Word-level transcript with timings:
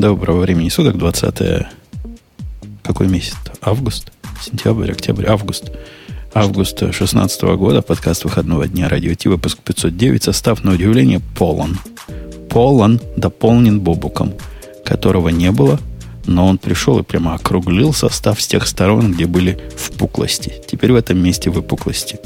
Доброго 0.00 0.40
времени 0.40 0.70
суток, 0.70 0.96
20 0.96 1.66
Какой 2.82 3.08
месяц? 3.08 3.36
Август? 3.60 4.10
Сентябрь, 4.40 4.90
октябрь, 4.90 5.26
август. 5.26 5.70
Август 6.32 6.78
2016 6.78 7.42
года, 7.58 7.82
подкаст 7.82 8.24
выходного 8.24 8.66
дня, 8.66 8.88
радио 8.88 9.12
Ти, 9.12 9.28
выпуск 9.28 9.58
509, 9.58 10.22
состав, 10.22 10.64
на 10.64 10.72
удивление, 10.72 11.20
полон. 11.36 11.78
Полон, 12.48 13.02
дополнен 13.18 13.80
Бобуком, 13.80 14.32
которого 14.82 15.28
не 15.28 15.50
было, 15.50 15.78
но 16.24 16.46
он 16.46 16.56
пришел 16.56 16.98
и 16.98 17.02
прямо 17.02 17.34
округлил 17.34 17.92
состав 17.92 18.40
с 18.40 18.46
тех 18.46 18.66
сторон, 18.66 19.12
где 19.12 19.26
были 19.26 19.60
впуклости. 19.76 20.54
Теперь 20.66 20.92
в 20.92 20.96
этом 20.96 21.18
месте 21.18 21.50
выпуклости. 21.50 22.18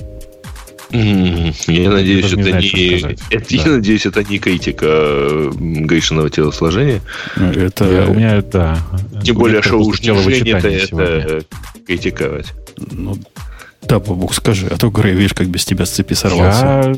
Я 1.67 1.91
надеюсь, 1.91 2.33
это 2.33 2.59
не, 2.59 3.17
это, 3.31 3.55
я 3.55 3.67
надеюсь, 3.67 4.07
это 4.07 4.25
не 4.25 4.39
критика 4.39 5.51
Гришиного 5.55 6.31
телосложения. 6.31 7.01
Это 7.37 7.85
я, 7.85 8.07
у 8.07 8.15
меня 8.15 8.43
да. 8.43 8.79
Тем 9.23 9.37
более 9.37 9.63
шоу 9.63 9.93
Жжение 9.93 10.59
это, 10.59 10.69
это 10.69 11.45
критиковать. 11.87 12.53
Ну, 12.91 13.17
да, 13.83 14.01
Бабук, 14.01 14.35
скажи, 14.35 14.67
а 14.69 14.77
то 14.77 14.91
Грей, 14.91 15.15
видишь, 15.15 15.35
как 15.35 15.49
без 15.49 15.65
тебя 15.65 15.87
с 15.87 15.91
цепи 15.91 16.15
сорвался. 16.15 16.67
Я... 16.67 16.95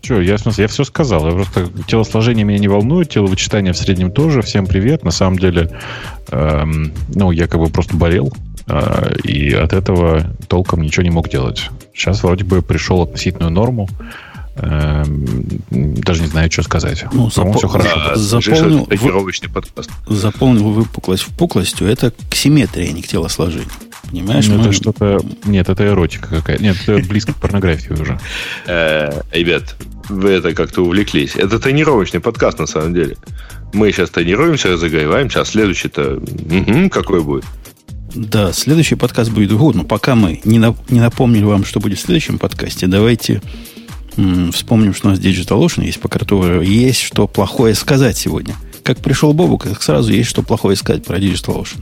Че, 0.00 0.20
я, 0.20 0.36
в 0.36 0.40
смысле, 0.40 0.62
я 0.62 0.68
все 0.68 0.84
сказал. 0.84 1.26
Я 1.26 1.32
просто 1.32 1.68
телосложение 1.88 2.44
меня 2.44 2.58
не 2.58 2.68
волнует, 2.68 3.10
теловычитание 3.10 3.72
в 3.72 3.76
среднем 3.76 4.12
тоже. 4.12 4.42
Всем 4.42 4.66
привет. 4.66 5.02
На 5.02 5.10
самом 5.10 5.38
деле, 5.38 5.70
эм, 6.30 6.92
ну, 7.08 7.32
я 7.32 7.48
как 7.48 7.60
бы 7.60 7.68
просто 7.68 7.96
болел. 7.96 8.32
Э, 8.68 9.12
и 9.24 9.52
от 9.52 9.72
этого 9.72 10.24
толком 10.46 10.82
ничего 10.82 11.02
не 11.02 11.10
мог 11.10 11.28
делать. 11.28 11.68
Сейчас 11.98 12.22
вроде 12.22 12.44
бы 12.44 12.62
пришел 12.62 13.02
относительную 13.02 13.50
норму. 13.50 13.88
Эм, 14.54 15.46
даже 15.70 16.22
не 16.22 16.28
знаю, 16.28 16.50
что 16.50 16.62
сказать. 16.62 17.04
Ну, 17.12 17.26
запо- 17.28 17.58
все 17.58 17.68
хорошо. 17.68 17.90
А, 17.94 18.16
заполнил, 18.16 18.88
вы... 18.88 19.32
подкаст. 19.52 19.90
заполнил 20.06 20.70
выпуклость 20.70 21.24
впуклостью. 21.24 21.88
Это 21.88 22.12
к 22.30 22.34
симметрии, 22.34 22.88
а 22.88 22.92
не 22.92 23.02
к 23.02 23.08
телосложению. 23.08 23.68
Понимаешь? 24.10 24.46
Ну, 24.46 24.58
мы... 24.58 24.62
Это 24.62 24.72
что-то... 24.72 25.20
Нет, 25.44 25.68
это 25.68 25.86
эротика 25.86 26.28
какая-то. 26.28 26.62
Нет, 26.62 26.76
это 26.86 27.08
близко 27.08 27.32
к 27.32 27.36
порнографии 27.36 27.92
уже. 27.92 28.18
Э, 28.66 29.22
ребят, 29.32 29.76
вы 30.08 30.30
это 30.30 30.54
как-то 30.54 30.82
увлеклись. 30.82 31.34
Это 31.34 31.58
тренировочный 31.58 32.20
подкаст 32.20 32.58
на 32.58 32.66
самом 32.66 32.94
деле. 32.94 33.16
Мы 33.72 33.92
сейчас 33.92 34.10
тренируемся, 34.10 34.70
разогреваемся, 34.70 35.40
а 35.40 35.44
следующий-то 35.44 36.20
какой 36.90 37.22
будет? 37.22 37.44
Да, 38.14 38.52
следующий 38.52 38.94
подкаст 38.94 39.30
будет 39.30 39.52
год, 39.52 39.74
но 39.74 39.84
пока 39.84 40.14
мы 40.14 40.40
не, 40.44 40.58
на, 40.58 40.74
не 40.88 41.00
напомнили 41.00 41.44
вам, 41.44 41.64
что 41.64 41.78
будет 41.80 41.98
в 41.98 42.02
следующем 42.02 42.38
подкасте, 42.38 42.86
давайте 42.86 43.42
м, 44.16 44.50
вспомним, 44.52 44.94
что 44.94 45.08
у 45.08 45.10
нас 45.10 45.20
Digital 45.20 45.60
Ocean 45.64 45.84
есть, 45.84 46.00
по 46.00 46.08
которому 46.08 46.62
есть 46.62 47.00
что 47.00 47.26
плохое 47.26 47.74
сказать 47.74 48.16
сегодня. 48.16 48.54
Как 48.82 48.98
пришел 48.98 49.34
Бобу, 49.34 49.58
как 49.58 49.82
сразу 49.82 50.12
есть 50.12 50.30
что 50.30 50.42
плохое 50.42 50.76
сказать 50.76 51.04
про 51.04 51.18
Digital 51.18 51.60
Ocean. 51.60 51.80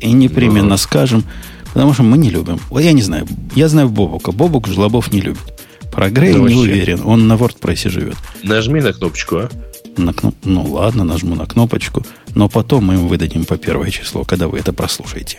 И 0.00 0.10
непременно 0.12 0.70
да. 0.70 0.76
скажем, 0.76 1.24
потому 1.72 1.92
что 1.92 2.02
мы 2.02 2.18
не 2.18 2.30
любим. 2.30 2.58
Вот 2.70 2.80
я 2.80 2.92
не 2.92 3.02
знаю, 3.02 3.28
я 3.54 3.68
знаю 3.68 3.88
Бобука. 3.88 4.32
Бобук 4.32 4.66
жлобов 4.66 5.12
не 5.12 5.20
любит. 5.20 5.42
Про 5.92 6.10
Грея 6.10 6.34
да 6.34 6.38
не 6.40 6.44
вообще. 6.44 6.58
уверен, 6.58 7.00
он 7.04 7.28
на 7.28 7.34
WordPress 7.34 7.88
живет. 7.90 8.16
Нажми 8.42 8.80
на 8.80 8.92
кнопочку, 8.92 9.36
а? 9.36 9.50
На 9.96 10.12
кноп... 10.12 10.34
Ну 10.44 10.62
ладно, 10.72 11.04
нажму 11.04 11.34
на 11.34 11.46
кнопочку, 11.46 12.04
но 12.34 12.48
потом 12.48 12.84
мы 12.86 12.94
им 12.94 13.08
выдадим 13.08 13.44
по 13.44 13.56
первое 13.56 13.90
число, 13.90 14.24
когда 14.24 14.48
вы 14.48 14.58
это 14.58 14.72
прослушаете. 14.72 15.38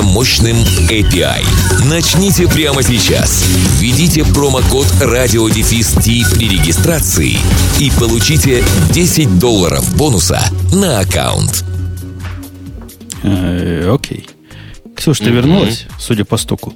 мощным 0.00 0.56
API. 0.88 1.44
Начните 1.84 2.48
прямо 2.48 2.82
сейчас. 2.82 3.44
Введите 3.78 4.24
промокод 4.24 4.86
радиодефис 5.02 5.94
при 6.34 6.48
регистрации 6.48 7.36
и 7.78 7.90
получите 7.98 8.64
10 8.92 9.38
долларов 9.38 9.94
бонуса 9.94 10.40
на 10.72 11.00
аккаунт. 11.00 11.64
Э, 13.22 13.92
окей. 13.92 14.26
Ксюша, 14.96 15.24
ты 15.24 15.30
вернулась, 15.30 15.86
судя 15.98 16.24
по 16.24 16.38
стуку? 16.38 16.72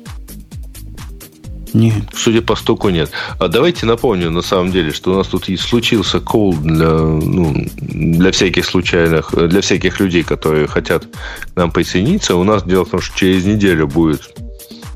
Нет. 1.77 2.05
Судя 2.15 2.41
по 2.41 2.57
стуку, 2.57 2.89
нет. 2.89 3.11
А 3.39 3.49
давайте 3.49 3.85
напомню, 3.85 4.31
на 4.31 4.41
самом 4.41 4.73
деле, 4.73 4.93
что 4.93 5.13
у 5.13 5.17
нас 5.17 5.27
тут 5.27 5.51
и 5.51 5.59
случился 5.59 6.21
кол 6.21 6.55
для, 6.55 6.91
ну, 6.91 7.55
для 7.77 8.33
всяких 8.33 8.65
случайных, 8.65 9.35
для 9.35 9.61
всяких 9.61 10.01
людей, 10.01 10.23
которые 10.23 10.69
хотят 10.69 11.05
к 11.05 11.57
нам 11.57 11.71
присоединиться. 11.71 12.35
У 12.35 12.45
нас 12.45 12.65
дело 12.65 12.87
в 12.87 12.89
том, 12.89 13.03
что 13.03 13.19
через 13.19 13.45
неделю 13.45 13.89
будет 13.89 14.23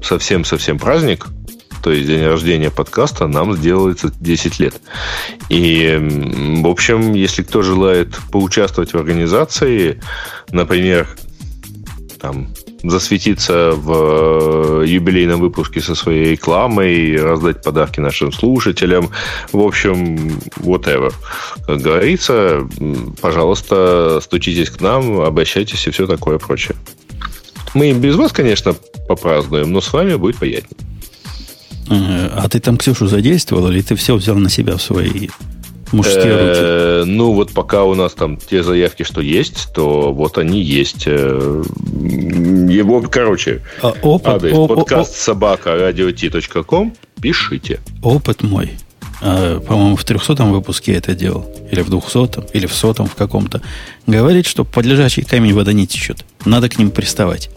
совсем-совсем 0.03 0.79
праздник, 0.79 1.27
то 1.83 1.93
есть 1.93 2.07
день 2.07 2.25
рождения 2.25 2.71
подкаста, 2.71 3.27
нам 3.27 3.55
сделается 3.55 4.11
10 4.19 4.61
лет. 4.61 4.81
И, 5.51 5.99
в 6.63 6.67
общем, 6.67 7.13
если 7.13 7.43
кто 7.43 7.61
желает 7.61 8.19
поучаствовать 8.33 8.95
в 8.95 8.97
организации, 8.97 10.01
например, 10.51 11.07
там, 12.19 12.49
засветиться 12.83 13.73
в 13.73 14.83
э, 14.83 14.87
юбилейном 14.87 15.41
выпуске 15.41 15.81
со 15.81 15.95
своей 15.95 16.33
рекламой, 16.33 17.17
раздать 17.17 17.63
подарки 17.63 18.01
нашим 18.01 18.33
слушателям. 18.33 19.11
В 19.53 19.61
общем, 19.61 20.17
whatever. 20.57 21.13
Как 21.67 21.81
говорится, 21.81 22.67
пожалуйста, 23.21 24.21
стучитесь 24.23 24.71
к 24.71 24.81
нам, 24.81 25.21
обращайтесь 25.21 25.87
и 25.87 25.91
все 25.91 26.07
такое 26.07 26.39
прочее. 26.39 26.77
Мы 27.75 27.93
без 27.93 28.17
вас, 28.17 28.33
конечно, 28.33 28.75
попразднуем, 29.09 29.73
но 29.73 29.81
с 29.81 29.93
вами 29.93 30.15
будет 30.15 30.37
приятнее. 30.37 30.79
Э, 31.91 32.29
а 32.35 32.49
ты 32.49 32.61
там 32.61 32.77
Ксюшу 32.77 33.07
задействовал, 33.07 33.71
или 33.71 33.83
ты 33.83 33.95
все 33.97 34.15
взял 34.15 34.37
на 34.37 34.49
себя 34.49 34.77
в 34.77 34.83
свои 34.83 35.29
Мужские 35.93 36.33
руки. 36.33 36.61
Э, 36.63 37.05
ну, 37.07 37.33
вот 37.33 37.53
пока 37.53 37.85
у 37.85 37.95
нас 37.95 38.15
там 38.15 38.37
те 38.37 38.63
заявки, 38.63 39.03
что 39.03 39.21
есть, 39.21 39.73
то 39.75 40.13
вот 40.13 40.39
они 40.39 40.61
есть. 40.61 41.05
Э, 41.07 41.63
его, 42.69 43.03
короче, 43.03 43.63
а 43.83 43.95
адрес 44.25 44.69
подкаст 44.69 45.17
собака 45.17 45.77
радио.ком. 45.77 46.95
Пишите. 47.21 47.81
Опыт 48.03 48.43
мой. 48.43 48.73
А, 49.23 49.61
по-моему, 49.61 49.97
в 49.97 50.05
300 50.05 50.45
выпуске 50.45 50.93
я 50.93 50.99
это 50.99 51.15
делал. 51.15 51.47
Или 51.71 51.83
в 51.83 51.91
200 51.91 52.57
или 52.57 52.67
в 52.67 52.73
сотом 52.73 53.07
в 53.07 53.15
каком-то. 53.15 53.61
Говорит, 54.07 54.47
что 54.47 54.65
под 54.65 54.87
лежачий 54.87 55.23
камень 55.23 55.55
вода 55.55 55.73
не 55.73 55.87
течет. 55.87 56.25
Надо 56.45 56.69
к 56.69 56.79
ним 56.79 56.91
приставать. 56.91 57.51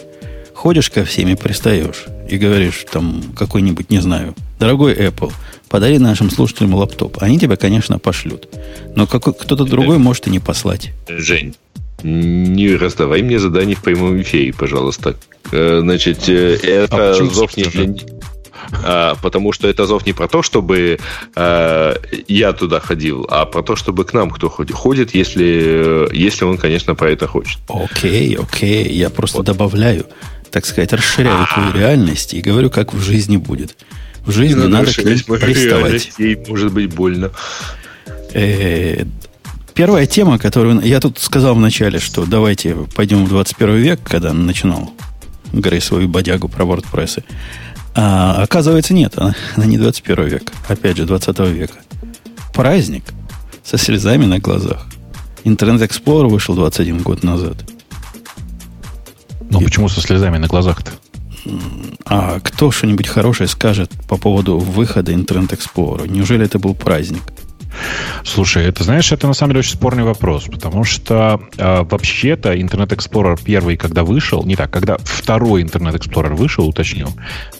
Ходишь 0.54 0.90
ко 0.90 1.06
всем 1.06 1.30
и 1.30 1.36
пристаешь. 1.36 2.06
И 2.30 2.38
говоришь, 2.38 2.86
там, 2.92 3.24
какой-нибудь, 3.36 3.90
не 3.90 4.00
знаю, 4.00 4.34
дорогой 4.60 4.94
Apple, 4.94 5.32
подари 5.74 5.98
нашим 5.98 6.30
слушателям 6.30 6.76
лаптоп. 6.76 7.18
Они 7.20 7.40
тебя, 7.40 7.56
конечно, 7.56 7.98
пошлют. 7.98 8.48
Но 8.96 9.08
какой, 9.08 9.34
кто-то 9.34 9.66
другой 9.66 9.98
может 9.98 10.28
и 10.28 10.30
не 10.30 10.38
послать. 10.38 10.92
Жень, 11.08 11.56
не 12.04 12.76
раздавай 12.76 13.24
мне 13.24 13.40
задание 13.40 13.76
в 13.76 13.82
прямом 13.82 14.22
эфире, 14.22 14.54
пожалуйста. 14.54 15.16
Э, 15.52 15.80
значит, 15.82 16.30
э, 16.30 16.58
это 16.62 17.10
а 17.10 17.14
зов 17.26 17.58
не 17.58 17.64
для... 17.64 17.92
А, 18.84 19.16
потому 19.24 19.52
что 19.52 19.68
это 19.68 19.88
зов 19.88 20.06
не 20.06 20.14
про 20.14 20.28
то, 20.28 20.44
чтобы 20.44 21.00
а, 21.36 21.96
я 22.28 22.54
туда 22.54 22.80
ходил, 22.80 23.26
а 23.28 23.48
про 23.48 23.64
то, 23.64 23.76
чтобы 23.76 24.06
к 24.06 24.14
нам 24.14 24.30
кто 24.30 24.50
ходит, 24.50 24.76
ходит 24.76 25.16
если, 25.16 26.08
если 26.16 26.46
он, 26.46 26.60
конечно, 26.60 26.94
про 26.94 27.10
это 27.10 27.26
хочет. 27.26 27.58
Окей, 27.68 28.38
окей. 28.38 28.94
Я 28.94 29.10
просто 29.10 29.38
вот. 29.38 29.48
добавляю, 29.48 30.06
так 30.52 30.68
сказать, 30.68 30.94
расширяю 30.94 31.40
А-а-а. 31.40 31.54
твою 31.54 31.74
реальность 31.74 32.36
и 32.36 32.42
говорю, 32.42 32.70
как 32.70 32.94
в 32.94 33.02
жизни 33.02 33.38
будет. 33.38 33.76
В 34.26 34.32
жизни 34.32 34.56
надо, 34.56 34.70
надо 34.70 34.94
к 34.94 34.98
ним 35.04 35.20
приставать. 35.40 36.12
Ей 36.18 36.38
может 36.48 36.72
быть 36.72 36.94
больно. 36.94 37.32
Э, 38.34 39.06
первая 39.74 40.06
тема, 40.06 40.40
которую... 40.40 40.82
Я 40.82 41.00
тут 41.00 41.20
сказал 41.20 41.56
вначале, 41.56 42.00
что 42.00 42.26
давайте 42.26 42.76
пойдем 42.96 43.26
в 43.26 43.30
21 43.30 43.76
век, 43.78 44.00
когда 44.04 44.34
начинал 44.34 44.94
Грей 45.52 45.82
свою 45.82 46.08
бодягу 46.08 46.48
про 46.48 46.66
WordPress. 46.66 47.24
А 47.96 48.42
оказывается, 48.42 48.94
нет, 48.94 49.14
она, 49.18 49.36
она 49.56 49.66
не 49.66 49.78
21 49.78 50.28
век. 50.28 50.52
Опять 50.68 50.98
же, 50.98 51.06
20 51.06 51.40
века. 51.40 51.76
Праздник 52.54 53.04
со 53.64 53.78
слезами 53.78 54.26
на 54.26 54.40
глазах. 54.40 54.86
Интернет 55.44 55.82
Explorer 55.82 56.28
вышел 56.28 56.56
21 56.56 57.00
год 57.00 57.24
назад. 57.24 57.58
Ну, 59.50 59.62
И... 59.62 59.66
почему 59.66 59.90
со 59.90 60.02
слезами 60.02 60.38
на 60.38 60.48
глазах-то? 60.48 60.92
А 62.06 62.40
кто 62.40 62.72
что-нибудь 62.72 63.08
хорошее 63.08 63.48
скажет 63.48 63.92
по 64.08 64.18
поводу 64.18 64.58
выхода 64.58 65.12
Internet 65.12 65.50
Explorer? 65.50 66.08
Неужели 66.08 66.46
это 66.46 66.60
был 66.60 66.74
праздник? 66.76 67.24
Слушай, 68.24 68.66
это, 68.66 68.84
знаешь, 68.84 69.12
это 69.12 69.28
на 69.28 69.34
самом 69.34 69.52
деле 69.52 69.60
очень 69.60 69.74
спорный 69.74 70.04
вопрос, 70.04 70.46
потому 70.46 70.84
что 70.84 71.42
э, 71.58 71.84
вообще-то 71.84 72.54
Internet 72.54 72.90
Explorer 72.90 73.40
первый, 73.44 73.78
когда 73.78 74.04
вышел, 74.04 74.44
не 74.46 74.56
так, 74.56 74.72
когда 74.72 74.98
второй 75.00 75.64
Internet 75.64 75.96
Explorer 75.96 76.36
вышел, 76.36 76.68
уточню, 76.68 77.08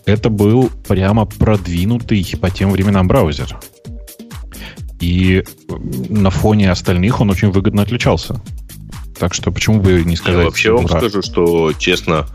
это 0.06 0.30
был 0.30 0.70
прямо 0.88 1.26
продвинутый 1.26 2.26
по 2.40 2.50
тем 2.50 2.72
временам 2.72 3.08
браузер. 3.08 3.58
И 5.00 5.44
на 6.10 6.30
фоне 6.30 6.72
остальных 6.72 7.20
он 7.20 7.30
очень 7.30 7.52
выгодно 7.52 7.82
отличался. 7.82 8.40
Так 9.18 9.34
что 9.34 9.52
почему 9.52 9.80
бы 9.80 10.04
не 10.04 10.16
сказать? 10.16 10.40
Я 10.40 10.46
вообще 10.46 10.72
вам 10.72 10.86
ура. 10.86 11.00
скажу, 11.00 11.22
что 11.22 11.74
честно, 11.74 12.28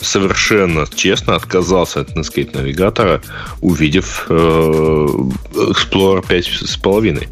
совершенно 0.00 0.86
честно 0.94 1.36
отказался 1.36 2.00
от 2.00 2.16
Netscape 2.16 2.56
навигатора, 2.56 3.22
увидев 3.60 4.26
э, 4.28 4.34
Explorer 4.34 6.24
5,5. 6.26 7.28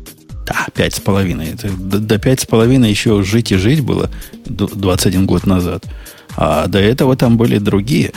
Да, 0.46 0.66
пять 0.74 0.94
с 0.94 1.00
половиной. 1.00 1.50
Это, 1.54 1.68
до, 1.68 1.98
до 1.98 2.18
пять 2.18 2.40
с 2.40 2.46
половиной 2.46 2.90
еще 2.90 3.22
жить 3.22 3.52
и 3.52 3.56
жить 3.56 3.80
было 3.80 4.10
21 4.46 5.26
год 5.26 5.46
назад. 5.46 5.84
А 6.36 6.66
до 6.68 6.78
этого 6.78 7.16
там 7.16 7.36
были 7.36 7.58
другие. 7.58 8.12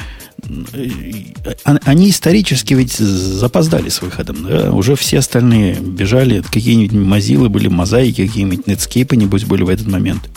Они 1.64 2.10
исторически 2.10 2.74
ведь 2.74 2.94
запоздали 2.94 3.90
с 3.90 4.02
выходом. 4.02 4.46
Да? 4.48 4.72
Уже 4.72 4.96
все 4.96 5.20
остальные 5.20 5.76
бежали. 5.76 6.42
Какие-нибудь 6.42 6.94
мазилы 6.94 7.50
были, 7.50 7.68
мозаики, 7.68 8.28
какие-нибудь 8.28 8.68
нетскейпы, 8.68 9.16
небось, 9.16 9.44
были 9.44 9.64
в 9.64 9.70
этот 9.70 9.88
момент. 9.88 10.30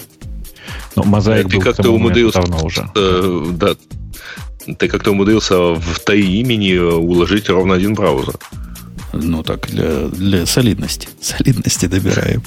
Но 0.97 1.05
мозаик 1.05 1.49
ты 1.49 1.56
был 1.56 1.62
как-то 1.62 1.91
умудрился 1.91 2.41
давно 2.41 2.65
уже. 2.65 2.89
Э, 2.94 3.47
да, 3.53 3.75
ты 4.79 4.89
как-то 4.89 5.11
умудрился 5.11 5.75
в 5.75 5.99
ТАИ 6.00 6.41
имени 6.41 6.77
уложить 6.77 7.49
ровно 7.49 7.75
один 7.75 7.94
браузер. 7.94 8.35
Ну 9.12 9.43
так, 9.43 9.69
для, 9.69 10.09
для 10.09 10.47
солидности. 10.47 11.09
Солидности 11.21 11.87
добираем. 11.87 12.43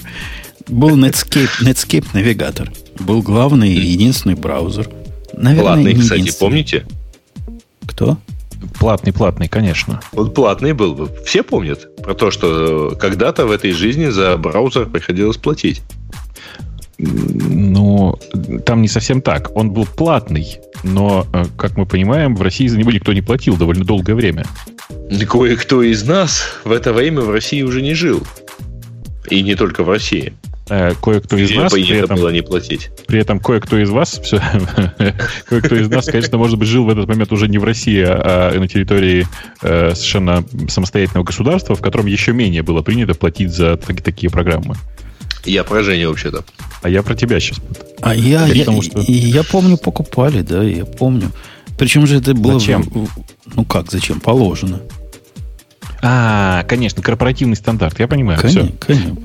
Был 0.68 0.97
Netscape, 0.97 1.50
Netscape 1.62 2.07
навигатор. 2.13 2.71
Был 3.00 3.21
главный 3.21 3.71
и 3.71 3.80
единственный 3.80 4.36
браузер. 4.36 4.89
Наверное, 5.33 5.63
Платный, 5.63 5.95
кстати, 5.95 6.31
помните? 6.39 6.88
Кто? 7.88 8.18
Платный, 8.80 9.13
платный, 9.13 9.48
конечно. 9.48 10.01
Вот 10.12 10.33
платный 10.33 10.74
был. 10.74 11.09
Все 11.25 11.44
помнят 11.44 11.95
про 11.98 12.15
то, 12.15 12.31
что 12.31 12.98
когда-то 13.00 13.45
в 13.45 13.51
этой 13.51 13.71
жизни 13.74 14.07
за 14.07 14.38
браузер 14.38 14.88
приходилось 14.88 15.38
платить. 15.38 15.81
Ну, 16.97 18.18
там 18.65 18.81
не 18.81 18.88
совсем 18.88 19.21
так. 19.21 19.56
Он 19.56 19.71
был 19.71 19.86
платный, 19.86 20.59
но, 20.83 21.25
э, 21.33 21.45
как 21.57 21.77
мы 21.77 21.86
понимаем, 21.86 22.36
в 22.36 22.42
России 22.42 22.68
за 22.68 22.77
него 22.77 22.92
никто 22.92 23.12
не 23.13 23.21
платил 23.21 23.57
довольно 23.57 23.83
долгое 23.83 24.15
время. 24.15 24.45
Кое-кто 25.30 25.83
из 25.83 26.03
нас 26.03 26.44
в 26.63 26.71
это 26.71 26.94
время 26.94 27.21
в 27.21 27.31
России 27.31 27.62
уже 27.63 27.81
не 27.81 27.94
жил. 27.94 28.24
И 29.30 29.42
не 29.42 29.56
только 29.56 29.83
в 29.83 29.89
России. 29.89 30.33
Э, 30.68 30.94
кое-кто 31.00 31.38
из 31.38 31.51
нас 31.51 31.71
при 31.71 31.88
этом, 31.95 32.18
было 32.18 32.30
не 32.30 32.42
платить. 32.42 32.89
При 33.07 33.19
этом 33.19 33.39
кое-кто 33.39 33.77
из 33.77 33.89
вас, 33.89 34.19
все, 34.24 34.41
кое-кто 35.48 35.75
из 35.75 35.89
нас, 35.89 36.06
конечно, 36.06 36.38
может 36.39 36.57
быть, 36.57 36.68
жил 36.68 36.86
в 36.86 36.89
этот 36.89 37.07
момент 37.07 37.31
уже 37.31 37.48
не 37.48 37.59
в 37.59 37.63
России, 37.63 38.01
а, 38.01 38.51
а 38.53 38.59
на 38.59 38.68
территории 38.68 39.27
э, 39.62 39.94
совершенно 39.94 40.44
самостоятельного 40.68 41.24
государства, 41.24 41.75
в 41.75 41.81
котором 41.81 42.07
еще 42.07 42.33
менее 42.33 42.63
было 42.63 42.81
принято 42.81 43.13
платить 43.13 43.51
за 43.51 43.77
такие 43.77 44.31
программы. 44.31 44.75
Я 45.45 45.63
про 45.63 45.83
Женю 45.83 46.09
вообще-то. 46.09 46.44
А 46.81 46.89
я 46.89 47.03
про 47.03 47.15
тебя 47.15 47.39
сейчас. 47.39 47.59
А 48.01 48.15
я, 48.15 48.45
я, 48.47 48.59
потому, 48.59 48.81
что... 48.81 49.00
я 49.01 49.44
помню, 49.44 49.77
покупали, 49.77 50.42
да, 50.42 50.63
я 50.63 50.86
помню. 50.86 51.31
Причем 51.77 52.07
же 52.07 52.18
это 52.18 52.33
было... 52.33 52.59
Зачем? 52.59 52.86
Ну 53.53 53.65
как, 53.65 53.92
зачем? 53.92 54.19
Положено. 54.19 54.81
А, 56.01 56.63
конечно, 56.63 57.01
корпоративный 57.01 57.56
стандарт, 57.56 58.00
я 58.00 58.07
понимаю. 58.07 58.39
Конечно, 58.39 58.63
все. 58.63 58.74
конечно 58.80 59.15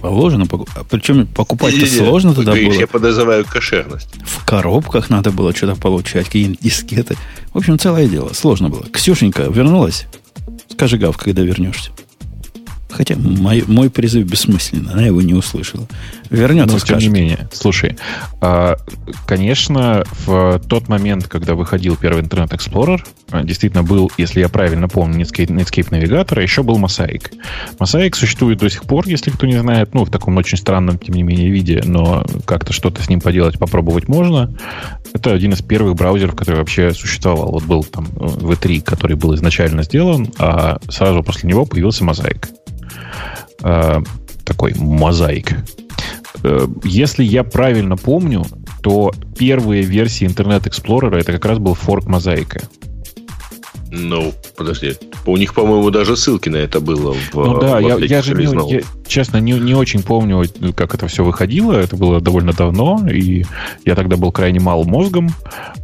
положено. 0.00 0.46
А 0.74 0.84
Причем 0.84 1.26
покупать-то 1.26 1.86
сложно 1.86 2.34
тогда 2.34 2.52
было. 2.52 2.72
Я 2.72 2.86
подозреваю 2.86 3.44
кошерность. 3.44 4.08
В 4.24 4.44
коробках 4.44 5.10
надо 5.10 5.30
было 5.30 5.54
что-то 5.54 5.76
получать, 5.80 6.26
какие-нибудь 6.26 6.60
дискеты. 6.60 7.16
В 7.52 7.58
общем, 7.58 7.78
целое 7.78 8.06
дело. 8.06 8.32
Сложно 8.32 8.68
было. 8.68 8.84
Ксюшенька 8.84 9.44
вернулась? 9.44 10.06
Скажи, 10.70 10.98
Гав, 10.98 11.16
когда 11.16 11.42
вернешься. 11.42 11.90
Хотя 12.90 13.16
мой, 13.16 13.64
мой 13.66 13.90
призыв 13.90 14.26
бессмысленный, 14.26 14.92
она 14.92 15.02
его 15.02 15.20
не 15.20 15.34
услышала. 15.34 15.86
Вернется, 16.30 16.74
Но, 16.74 16.78
скажет. 16.78 17.02
тем 17.02 17.12
не 17.12 17.20
менее, 17.20 17.48
слушай, 17.52 17.96
а, 18.40 18.76
конечно, 19.26 20.04
в 20.26 20.60
тот 20.68 20.88
момент, 20.88 21.26
когда 21.28 21.54
выходил 21.54 21.96
первый 21.96 22.22
Internet 22.22 22.50
Explorer, 22.50 23.00
а, 23.30 23.42
действительно 23.44 23.82
был, 23.82 24.10
если 24.16 24.40
я 24.40 24.48
правильно 24.48 24.88
помню, 24.88 25.20
Netscape, 25.20 25.48
Netscape 25.48 25.90
Navigator, 25.90 26.38
а 26.38 26.42
еще 26.42 26.62
был 26.62 26.78
Mosaic. 26.78 27.30
Mosaic 27.78 28.14
существует 28.14 28.58
до 28.58 28.70
сих 28.70 28.84
пор, 28.84 29.06
если 29.06 29.30
кто 29.30 29.46
не 29.46 29.58
знает, 29.58 29.94
ну, 29.94 30.04
в 30.04 30.10
таком 30.10 30.36
очень 30.36 30.58
странном, 30.58 30.98
тем 30.98 31.14
не 31.14 31.22
менее, 31.22 31.50
виде, 31.50 31.82
но 31.84 32.24
как-то 32.46 32.72
что-то 32.72 33.02
с 33.02 33.08
ним 33.08 33.20
поделать, 33.20 33.58
попробовать 33.58 34.08
можно. 34.08 34.50
Это 35.12 35.32
один 35.32 35.52
из 35.52 35.62
первых 35.62 35.94
браузеров, 35.94 36.36
который 36.36 36.56
вообще 36.56 36.92
существовал. 36.92 37.52
Вот 37.52 37.64
был 37.64 37.84
там 37.84 38.06
V3, 38.06 38.82
который 38.82 39.16
был 39.16 39.34
изначально 39.34 39.82
сделан, 39.82 40.28
а 40.38 40.78
сразу 40.88 41.22
после 41.22 41.48
него 41.48 41.64
появился 41.64 42.04
Mosaic 42.04 42.48
э, 43.62 44.02
такой 44.44 44.74
мозаик. 44.74 45.54
Э, 46.42 46.66
если 46.84 47.24
я 47.24 47.44
правильно 47.44 47.96
помню, 47.96 48.44
то 48.82 49.12
первые 49.36 49.82
версии 49.82 50.26
Internet 50.26 50.64
Explorer 50.64 51.16
это 51.16 51.32
как 51.32 51.44
раз 51.44 51.58
был 51.58 51.74
форк 51.74 52.06
мозаика. 52.06 52.62
Ну, 53.90 54.34
подожди. 54.56 54.94
У 55.26 55.36
них, 55.36 55.54
по-моему, 55.54 55.90
даже 55.90 56.16
ссылки 56.16 56.48
на 56.48 56.56
это 56.56 56.80
было 56.80 57.14
в 57.14 57.34
Ну 57.34 57.58
да, 57.58 57.78
в 57.78 57.80
я, 57.80 57.96
я 57.96 58.22
же, 58.22 58.34
не, 58.34 58.72
я, 58.72 58.80
честно, 59.06 59.38
не, 59.38 59.52
не 59.52 59.74
очень 59.74 60.02
помню, 60.02 60.44
как 60.74 60.94
это 60.94 61.06
все 61.08 61.24
выходило. 61.24 61.72
Это 61.72 61.96
было 61.96 62.20
довольно 62.20 62.52
давно, 62.52 63.06
и 63.10 63.44
я 63.84 63.94
тогда 63.94 64.16
был 64.16 64.32
крайне 64.32 64.60
мал 64.60 64.84
мозгом, 64.84 65.30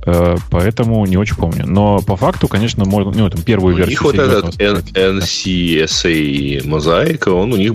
э, 0.06 0.37
поэтому 0.51 1.05
не 1.06 1.17
очень 1.17 1.37
помню. 1.37 1.67
Но 1.67 2.01
по 2.01 2.17
факту, 2.17 2.49
конечно, 2.49 2.85
мой, 2.85 3.05
ну, 3.05 3.31
там, 3.31 3.43
первую 3.43 3.75
у 3.75 3.79
версию... 3.79 4.01
У 4.01 4.12
них 4.12 4.19
вот 4.19 4.27
этот 4.27 4.56
NCSA 4.95 6.67
мозаика, 6.67 7.31
он 7.31 7.53
у 7.53 7.56
них 7.56 7.73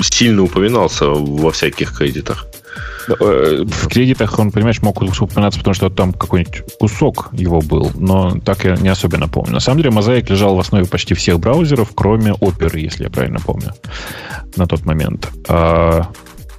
сильно 0.00 0.42
упоминался 0.42 1.06
во 1.06 1.50
всяких 1.50 1.96
кредитах. 1.96 2.46
Э, 3.08 3.64
в 3.66 3.88
кредитах 3.88 4.38
он, 4.38 4.50
понимаешь, 4.50 4.82
мог 4.82 5.02
упоминаться, 5.02 5.58
потому 5.58 5.74
что 5.74 5.90
там 5.90 6.12
какой-нибудь 6.12 6.62
кусок 6.78 7.30
его 7.32 7.60
был, 7.60 7.90
но 7.94 8.38
так 8.44 8.64
я 8.64 8.76
не 8.76 8.88
особенно 8.88 9.28
помню. 9.28 9.52
На 9.52 9.60
самом 9.60 9.78
деле, 9.78 9.90
мозаик 9.90 10.30
лежал 10.30 10.56
в 10.56 10.60
основе 10.60 10.86
почти 10.86 11.14
всех 11.14 11.40
браузеров, 11.40 11.90
кроме 11.94 12.32
оперы, 12.32 12.80
если 12.80 13.04
я 13.04 13.10
правильно 13.10 13.40
помню, 13.40 13.72
на 14.56 14.66
тот 14.66 14.84
момент. 14.84 15.28
А, 15.48 16.08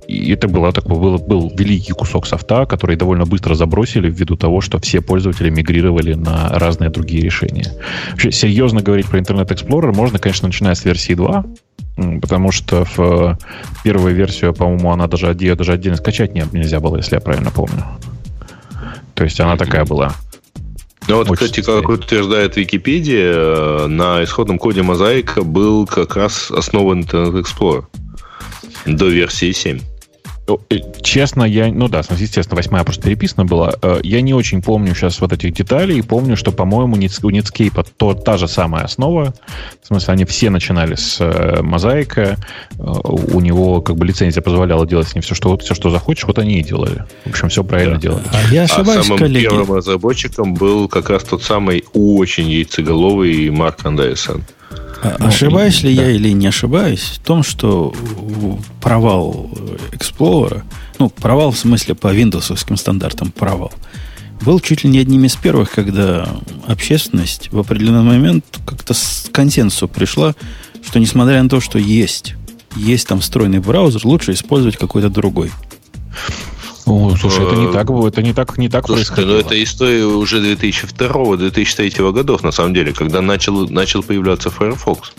и 0.07 0.31
это 0.31 0.47
было 0.47 0.71
такой, 0.71 0.97
был, 0.97 1.17
был 1.17 1.51
великий 1.55 1.93
кусок 1.93 2.27
софта, 2.27 2.65
который 2.65 2.95
довольно 2.95 3.25
быстро 3.25 3.55
забросили 3.55 4.09
ввиду 4.09 4.35
того, 4.35 4.61
что 4.61 4.79
все 4.79 5.01
пользователи 5.01 5.49
мигрировали 5.49 6.13
на 6.13 6.49
разные 6.49 6.89
другие 6.89 7.21
решения. 7.21 7.71
Вообще, 8.11 8.31
серьезно 8.31 8.81
говорить 8.81 9.07
про 9.07 9.19
Internet 9.19 9.47
Explorer 9.47 9.95
можно, 9.95 10.19
конечно, 10.19 10.47
начиная 10.47 10.75
с 10.75 10.83
версии 10.83 11.13
2, 11.13 11.45
Потому 11.95 12.51
что 12.51 12.85
в 12.85 12.99
э, 12.99 13.35
первую 13.83 14.15
версию, 14.15 14.53
по-моему, 14.53 14.91
она 14.91 15.07
даже, 15.07 15.35
ее 15.39 15.55
даже 15.55 15.73
отдельно 15.73 15.97
скачать 15.97 16.33
нельзя 16.33 16.79
было, 16.79 16.97
если 16.97 17.15
я 17.15 17.21
правильно 17.21 17.51
помню. 17.51 17.83
То 19.13 19.23
есть 19.23 19.39
она 19.39 19.57
такая 19.57 19.85
была. 19.85 20.13
Ну 21.07 21.17
вот, 21.17 21.29
кстати, 21.31 21.61
как 21.61 21.89
утверждает 21.89 22.55
Википедия, 22.55 23.33
э, 23.33 23.87
на 23.87 24.23
исходном 24.23 24.57
коде 24.57 24.81
мозаика 24.81 25.43
был 25.43 25.85
как 25.85 26.15
раз 26.15 26.49
основан 26.49 27.01
Internet 27.01 27.43
Explorer 27.43 27.85
до 28.85 29.07
версии 29.07 29.51
7. 29.51 29.79
Э, 30.47 30.55
честно, 31.01 31.43
я... 31.43 31.71
Ну 31.71 31.87
да, 31.87 31.99
естественно, 31.99 32.57
восьмая 32.57 32.83
просто 32.83 33.03
переписана 33.03 33.45
была. 33.45 33.73
Э, 33.81 33.99
я 34.03 34.21
не 34.21 34.33
очень 34.33 34.61
помню 34.61 34.93
сейчас 34.93 35.21
вот 35.21 35.31
этих 35.31 35.53
деталей. 35.53 36.01
Помню, 36.03 36.35
что, 36.35 36.51
по-моему, 36.51 36.95
у 36.95 36.97
Netscape 36.97 37.87
то, 37.97 38.13
та 38.13 38.37
же 38.37 38.47
самая 38.47 38.83
основа. 38.83 39.33
В 39.81 39.87
смысле, 39.87 40.13
они 40.13 40.25
все 40.25 40.49
начинали 40.49 40.95
с 40.95 41.17
э, 41.19 41.61
мозаика. 41.61 42.37
У 42.77 43.39
него 43.39 43.81
как 43.81 43.95
бы 43.95 44.05
лицензия 44.05 44.41
позволяла 44.41 44.85
делать 44.85 45.07
с 45.07 45.15
ним 45.15 45.21
все, 45.21 45.35
что, 45.35 45.57
все, 45.57 45.75
что 45.75 45.89
захочешь. 45.89 46.25
Вот 46.25 46.39
они 46.39 46.59
и 46.59 46.63
делали. 46.63 47.05
В 47.25 47.29
общем, 47.29 47.49
все 47.49 47.63
правильно 47.63 47.95
да. 47.95 48.01
делали. 48.01 48.23
А 48.33 48.53
я 48.53 48.63
ошибаюсь, 48.63 48.99
а 48.99 49.03
самым 49.03 49.19
коллеги. 49.19 49.43
первым 49.43 49.73
разработчиком 49.73 50.53
был 50.53 50.89
как 50.89 51.09
раз 51.09 51.23
тот 51.23 51.43
самый 51.43 51.85
очень 51.93 52.49
яйцеголовый 52.49 53.49
Марк 53.49 53.85
Андерсон. 53.85 54.43
А 55.03 55.17
ну, 55.19 55.27
ошибаюсь 55.27 55.83
ли 55.83 55.93
да. 55.93 56.03
я 56.03 56.11
или 56.11 56.29
не 56.29 56.47
ошибаюсь 56.47 57.01
в 57.01 57.19
том, 57.19 57.43
что 57.43 57.93
провал 58.79 59.49
Explorer, 59.91 60.63
ну, 60.97 61.09
провал 61.09 61.51
в 61.51 61.57
смысле 61.57 61.93
по 61.93 62.13
виндовсовским 62.13 62.77
стандартам 62.77 63.31
провал, 63.31 63.73
был 64.41 64.61
чуть 64.61 64.85
ли 64.85 64.89
не 64.89 64.99
одним 64.99 65.25
из 65.25 65.35
первых, 65.35 65.71
когда 65.71 66.29
общественность 66.67 67.51
в 67.51 67.59
определенный 67.59 68.03
момент 68.03 68.45
как-то 68.65 68.93
с 68.93 69.29
консенсусу 69.31 69.89
пришла, 69.89 70.35
что 70.85 70.99
несмотря 70.99 71.43
на 71.43 71.49
то, 71.49 71.59
что 71.59 71.77
есть, 71.79 72.35
есть 72.77 73.07
там 73.07 73.19
встроенный 73.19 73.59
браузер, 73.59 74.05
лучше 74.05 74.31
использовать 74.31 74.77
какой-то 74.77 75.09
другой. 75.09 75.51
О, 76.93 77.15
слушай, 77.17 77.43
это 77.43 77.55
не 77.55 77.71
так 77.71 77.87
было, 77.87 78.07
это 78.07 78.21
не 78.21 78.33
так, 78.33 78.55
не 78.59 78.69
так 78.69 78.85
Слушайте, 78.85 79.11
ну 79.11 79.15
происходило. 79.15 79.41
ну 79.41 79.47
это 79.47 79.63
история 79.63 80.05
уже 80.05 80.53
2002-2003 80.53 82.11
годов, 82.11 82.43
на 82.43 82.51
самом 82.51 82.75
деле, 82.75 82.93
когда 82.93 83.19
начал, 83.21 83.67
начал 83.67 84.03
появляться 84.03 84.51
Firefox. 84.51 85.13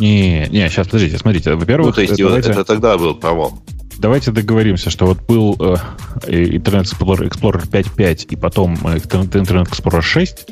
Не, 0.00 0.48
не, 0.50 0.68
сейчас, 0.68 0.88
подождите, 0.88 1.18
смотрите. 1.18 1.54
Во-первых, 1.54 1.86
ну, 1.86 1.92
то 1.92 2.00
есть 2.00 2.16
давайте... 2.16 2.50
это 2.50 2.64
тогда 2.64 2.98
был 2.98 3.14
провал. 3.14 3.62
Давайте 3.98 4.32
договоримся, 4.32 4.90
что 4.90 5.06
вот 5.06 5.20
был 5.28 5.56
э, 5.60 5.76
Internet 6.26 6.86
Explorer, 6.86 7.30
Explorer 7.30 7.70
5.5 7.70 8.26
и 8.30 8.34
потом 8.34 8.74
э, 8.84 8.96
Internet 8.96 9.70
Explorer 9.70 10.02
6, 10.02 10.46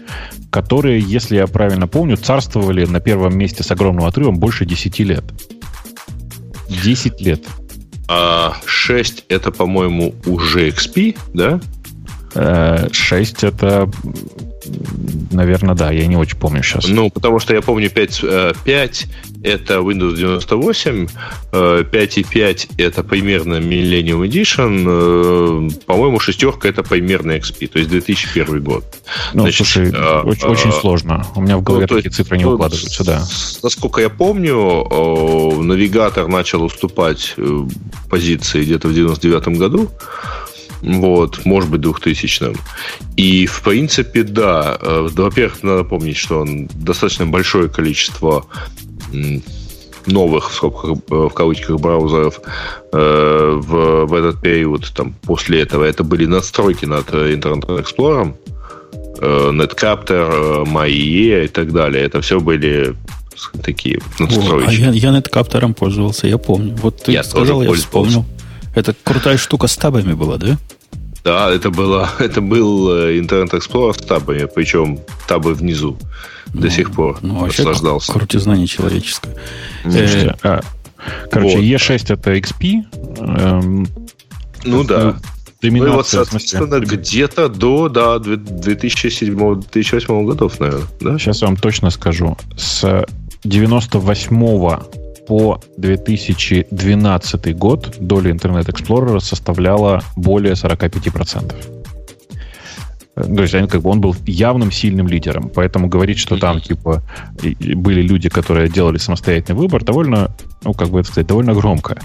которые, 0.50 1.00
если 1.00 1.36
я 1.36 1.48
правильно 1.48 1.88
помню, 1.88 2.16
царствовали 2.16 2.84
на 2.84 3.00
первом 3.00 3.36
месте 3.36 3.64
с 3.64 3.70
огромным 3.72 4.04
отрывом 4.04 4.38
больше 4.38 4.64
10 4.64 5.00
лет. 5.00 5.24
10 6.68 7.20
лет. 7.20 7.42
А 8.12 8.56
6 8.66 9.26
это, 9.28 9.52
по-моему, 9.52 10.16
уже 10.26 10.68
XP, 10.70 11.16
да? 11.32 11.60
6 12.90 13.44
э, 13.44 13.46
это 13.46 13.88
Наверное, 15.32 15.74
да, 15.74 15.90
я 15.90 16.06
не 16.06 16.16
очень 16.16 16.36
помню 16.36 16.62
сейчас. 16.62 16.88
Ну, 16.88 17.10
потому 17.10 17.38
что 17.38 17.54
я 17.54 17.62
помню 17.62 17.88
5, 17.88 18.24
5 18.64 19.06
э, 19.44 19.48
это 19.48 19.74
Windows 19.74 20.16
98, 20.16 21.06
5.5 21.52 22.68
э, 22.76 22.82
это 22.82 23.04
примерно 23.04 23.54
Millennium 23.54 24.26
Edition, 24.26 24.84
э, 24.86 25.84
по-моему, 25.86 26.18
шестерка 26.18 26.68
это 26.68 26.82
примерно 26.82 27.32
XP, 27.32 27.68
то 27.68 27.78
есть 27.78 27.90
2001 27.90 28.62
год. 28.62 28.84
Ну, 29.32 29.42
Значит, 29.42 29.66
слушай, 29.66 29.92
а, 29.94 30.22
очень, 30.22 30.46
а, 30.46 30.50
очень 30.50 30.72
сложно. 30.72 31.24
У 31.36 31.40
меня 31.40 31.56
в 31.56 31.62
голове 31.62 31.86
ну, 31.88 31.96
такие 31.96 32.10
цифры 32.10 32.36
не 32.36 32.44
ну, 32.44 32.54
укладываются, 32.54 33.04
да. 33.04 33.24
Насколько 33.62 34.00
я 34.00 34.08
помню, 34.08 34.52
навигатор 35.62 36.26
начал 36.26 36.64
уступать 36.64 37.36
позиции 38.08 38.62
где-то 38.62 38.88
в 38.88 38.94
99 38.94 39.58
году 39.58 39.90
вот, 40.82 41.44
может 41.44 41.70
быть, 41.70 41.80
2000-м. 41.80 42.54
И, 43.16 43.46
в 43.46 43.62
принципе, 43.62 44.22
да, 44.22 44.78
э, 44.80 45.08
во-первых, 45.12 45.62
надо 45.62 45.84
помнить, 45.84 46.16
что 46.16 46.40
он 46.40 46.68
достаточно 46.74 47.26
большое 47.26 47.68
количество 47.68 48.46
новых, 50.06 50.50
в, 50.50 50.54
скобках, 50.54 50.90
э, 51.10 51.14
в 51.14 51.30
кавычках, 51.30 51.80
браузеров 51.80 52.40
э, 52.92 53.60
в, 53.60 54.06
в 54.06 54.14
этот 54.14 54.40
период, 54.40 54.90
там, 54.94 55.14
после 55.22 55.60
этого, 55.60 55.84
это 55.84 56.04
были 56.04 56.26
настройки 56.26 56.86
над 56.86 57.08
Internet 57.10 57.84
Explorer, 57.84 58.34
э, 59.20 59.50
Netcapter, 59.52 60.64
MyE 60.64 61.44
и 61.44 61.48
так 61.48 61.72
далее. 61.72 62.04
Это 62.04 62.20
все 62.20 62.40
были 62.40 62.94
такие 63.62 64.00
настройки. 64.18 64.66
О, 64.66 64.68
а 64.68 64.72
я, 64.72 64.90
я 64.90 65.18
Netcapter 65.18 65.72
пользовался, 65.74 66.26
я 66.26 66.38
помню. 66.38 66.76
Вот 66.82 67.02
ты 67.04 67.12
я 67.12 67.22
сказал, 67.22 67.62
я 67.62 67.72
вспомнил. 67.72 68.24
Это 68.74 68.94
крутая 69.04 69.36
штука 69.36 69.66
с 69.66 69.76
табами 69.76 70.12
была, 70.12 70.36
да? 70.36 70.58
Да, 71.24 71.50
это, 71.50 71.70
было, 71.70 72.08
это 72.18 72.40
был 72.40 72.90
э, 72.90 73.18
Internet 73.18 73.50
Explorer 73.50 73.94
с 73.94 73.98
табами, 73.98 74.48
причем 74.52 75.00
табы 75.28 75.54
внизу 75.54 75.98
ну, 76.52 76.60
до 76.60 76.70
сих 76.70 76.92
пор 76.92 77.18
ну, 77.22 77.46
наслаждался. 77.46 78.12
Крутизна 78.12 78.54
нечеловеческая. 78.54 79.34
Э, 79.84 80.34
а, 80.42 80.60
короче, 81.30 81.56
вот. 81.56 81.64
E6 81.64 82.14
это 82.14 82.36
XP. 82.36 82.84
Эм, 83.18 83.88
ну 84.64 84.84
да. 84.84 85.16
Ну 85.62 85.84
и 85.84 85.90
вот, 85.90 86.08
соответственно, 86.08 86.80
где-то 86.80 87.50
до 87.50 87.90
да, 87.90 88.16
2007-2008 88.16 90.24
годов, 90.24 90.58
наверное. 90.58 90.88
Да? 91.00 91.18
Сейчас 91.18 91.42
я 91.42 91.48
вам 91.48 91.58
точно 91.58 91.90
скажу. 91.90 92.38
С 92.56 93.04
98 93.44 94.34
по 95.30 95.60
2012 95.76 97.56
год 97.56 97.98
доля 98.00 98.32
Internet 98.32 98.66
Explorer 98.66 99.20
составляла 99.20 100.02
более 100.16 100.54
45%. 100.54 101.54
То 103.14 103.42
есть 103.42 103.54
он, 103.54 103.68
как 103.68 103.82
бы, 103.82 103.90
он 103.90 104.00
был 104.00 104.16
явным 104.26 104.72
сильным 104.72 105.06
лидером. 105.06 105.48
Поэтому 105.54 105.86
говорить, 105.86 106.18
что 106.18 106.36
там 106.36 106.60
типа 106.60 107.04
были 107.40 108.02
люди, 108.02 108.28
которые 108.28 108.68
делали 108.68 108.98
самостоятельный 108.98 109.60
выбор, 109.60 109.84
довольно, 109.84 110.34
ну, 110.62 110.74
как 110.74 110.90
бы 110.90 111.00
это 111.00 111.08
сказать, 111.08 111.26
довольно 111.26 111.54
громко. 111.54 111.98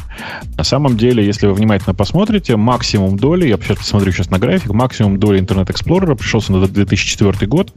На 0.57 0.63
самом 0.63 0.97
деле, 0.97 1.25
если 1.25 1.47
вы 1.47 1.53
внимательно 1.53 1.93
посмотрите, 1.93 2.55
максимум 2.55 3.17
доли, 3.17 3.47
я 3.47 3.57
сейчас 3.57 3.79
посмотрю 3.79 4.11
сейчас 4.11 4.29
на 4.29 4.39
график, 4.39 4.71
максимум 4.71 5.19
доли 5.19 5.41
Internet 5.41 5.67
Explorer 5.67 6.15
пришелся 6.15 6.53
на 6.53 6.65
2004 6.65 7.47
год. 7.47 7.73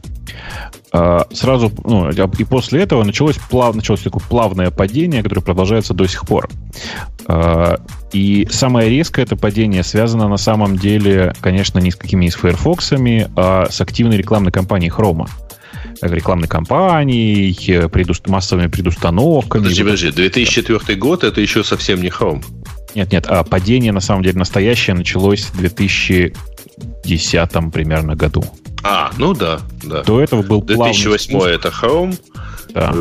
А, 0.91 1.27
сразу, 1.31 1.71
ну, 1.83 2.09
и 2.09 2.43
после 2.45 2.81
этого 2.81 3.03
началось, 3.03 3.37
плав, 3.37 3.75
началось 3.75 4.01
такое 4.01 4.23
плавное 4.27 4.71
падение, 4.71 5.21
которое 5.21 5.41
продолжается 5.41 5.93
до 5.93 6.07
сих 6.07 6.25
пор. 6.25 6.49
А, 7.27 7.79
и 8.13 8.47
самое 8.49 8.89
резкое 8.89 9.23
это 9.23 9.35
падение 9.35 9.83
связано 9.83 10.29
на 10.29 10.37
самом 10.37 10.77
деле, 10.77 11.33
конечно, 11.41 11.79
не 11.79 11.91
с 11.91 11.95
какими 11.95 12.25
из 12.25 12.35
Firefox, 12.35 12.93
а 13.35 13.67
с 13.69 13.81
активной 13.81 14.17
рекламной 14.17 14.51
кампанией 14.51 14.91
Chrome 14.91 15.27
рекламной 16.01 16.47
кампанией, 16.47 17.89
предуст... 17.89 18.27
массовыми 18.27 18.67
предустановками. 18.67 19.63
Подожди, 19.63 19.83
подожди, 19.83 20.11
2004 20.11 20.99
год 20.99 21.23
это 21.23 21.41
еще 21.41 21.63
совсем 21.63 21.99
не 22.01 22.09
Chrome. 22.09 22.43
Нет, 22.95 23.11
нет, 23.11 23.27
а 23.27 23.43
падение 23.43 23.91
на 23.91 23.99
самом 23.99 24.23
деле 24.23 24.39
настоящее 24.39 24.95
началось 24.95 25.45
в 25.45 25.57
2010 25.57 27.71
примерно 27.71 28.15
году. 28.15 28.43
А, 28.83 29.11
ну 29.17 29.33
да, 29.33 29.59
да. 29.83 30.03
До 30.03 30.21
этого 30.21 30.41
был 30.41 30.61
2008 30.61 31.39
это 31.41 31.69
Chrome. 31.69 32.17
Да. 32.73 32.91
Э, 32.93 32.95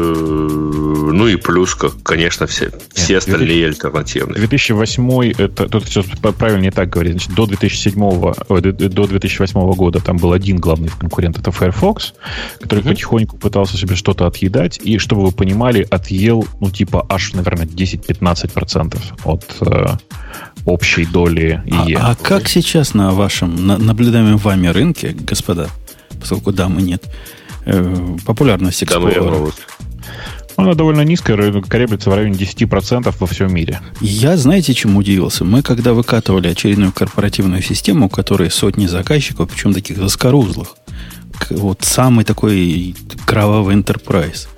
ну 1.13 1.27
и 1.27 1.37
плюс, 1.37 1.75
как, 1.75 2.03
конечно, 2.03 2.47
все, 2.47 2.71
все 2.93 3.15
Нет, 3.15 3.19
остальные 3.19 3.67
2000, 3.67 3.67
альтернативные. 3.67 4.39
2008 4.39 5.33
это 5.39 5.69
тут 5.69 5.85
все 5.85 6.03
правильно 6.03 6.63
не 6.63 6.71
так 6.71 6.89
говорить. 6.91 7.13
Значит, 7.13 7.35
до 7.35 7.47
2007 7.47 7.99
до 8.89 9.07
2008 9.07 9.73
года 9.73 10.01
там 10.01 10.17
был 10.17 10.33
один 10.33 10.57
главный 10.57 10.89
конкурент, 10.89 11.39
это 11.39 11.51
Firefox, 11.51 12.15
который 12.61 12.81
угу. 12.81 12.91
потихоньку 12.91 13.37
пытался 13.37 13.77
себе 13.77 13.95
что-то 13.97 14.27
отъедать, 14.27 14.79
и 14.83 14.99
чтобы 14.99 15.25
вы 15.25 15.33
понимали, 15.33 15.87
отъел, 15.91 16.47
ну 16.61 16.71
типа 16.71 17.07
аж, 17.09 17.33
наверное, 17.35 17.67
10-15% 17.67 18.99
от 19.25 19.45
э, 19.61 19.87
общей 20.65 21.05
доли 21.05 21.63
ИЕ. 21.67 21.99
А, 21.99 22.11
а 22.13 22.15
как 22.15 22.49
сейчас 22.49 22.95
на 22.95 23.13
вашем 23.13 23.67
на, 23.67 23.79
наблюдаемом 23.79 24.37
вами 24.39 24.69
рынке, 24.69 25.15
господа, 25.19 25.69
поскольку 26.21 26.53
дамы 26.53 26.83
нет, 26.83 27.05
популярность 28.27 28.83
Explorer? 28.83 29.53
Она 30.57 30.75
довольно 30.75 31.03
низкая, 31.03 31.63
колеблется 31.63 32.11
в 32.11 32.15
районе 32.15 32.35
10% 32.35 33.15
во 33.17 33.27
всем 33.29 33.55
мире. 33.55 33.81
Я, 34.01 34.37
знаете, 34.37 34.75
чему 34.75 34.99
удивился? 34.99 35.45
Мы, 35.45 35.63
когда 35.63 35.93
выкатывали 35.93 36.49
очередную 36.49 36.91
корпоративную 36.91 37.63
систему, 37.63 38.07
у 38.07 38.09
которой 38.09 38.51
сотни 38.51 38.87
заказчиков, 38.87 39.49
причем 39.49 39.73
таких 39.73 39.99
заскорузлых, 39.99 40.75
вот 41.51 41.85
самый 41.85 42.25
такой 42.25 42.97
кровавый 43.25 43.77
enterprise, 43.77 44.49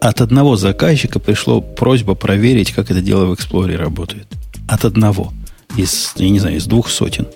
от 0.00 0.20
одного 0.20 0.56
заказчика 0.56 1.18
пришло 1.18 1.62
просьба 1.62 2.14
проверить, 2.14 2.72
как 2.72 2.90
это 2.90 3.00
дело 3.00 3.24
в 3.24 3.32
Explorer 3.32 3.76
работает. 3.76 4.26
От 4.68 4.84
одного 4.84 5.32
из, 5.78 6.12
я 6.16 6.28
не 6.28 6.40
знаю, 6.40 6.56
из 6.56 6.66
двух 6.66 6.90
сотен. 6.90 7.26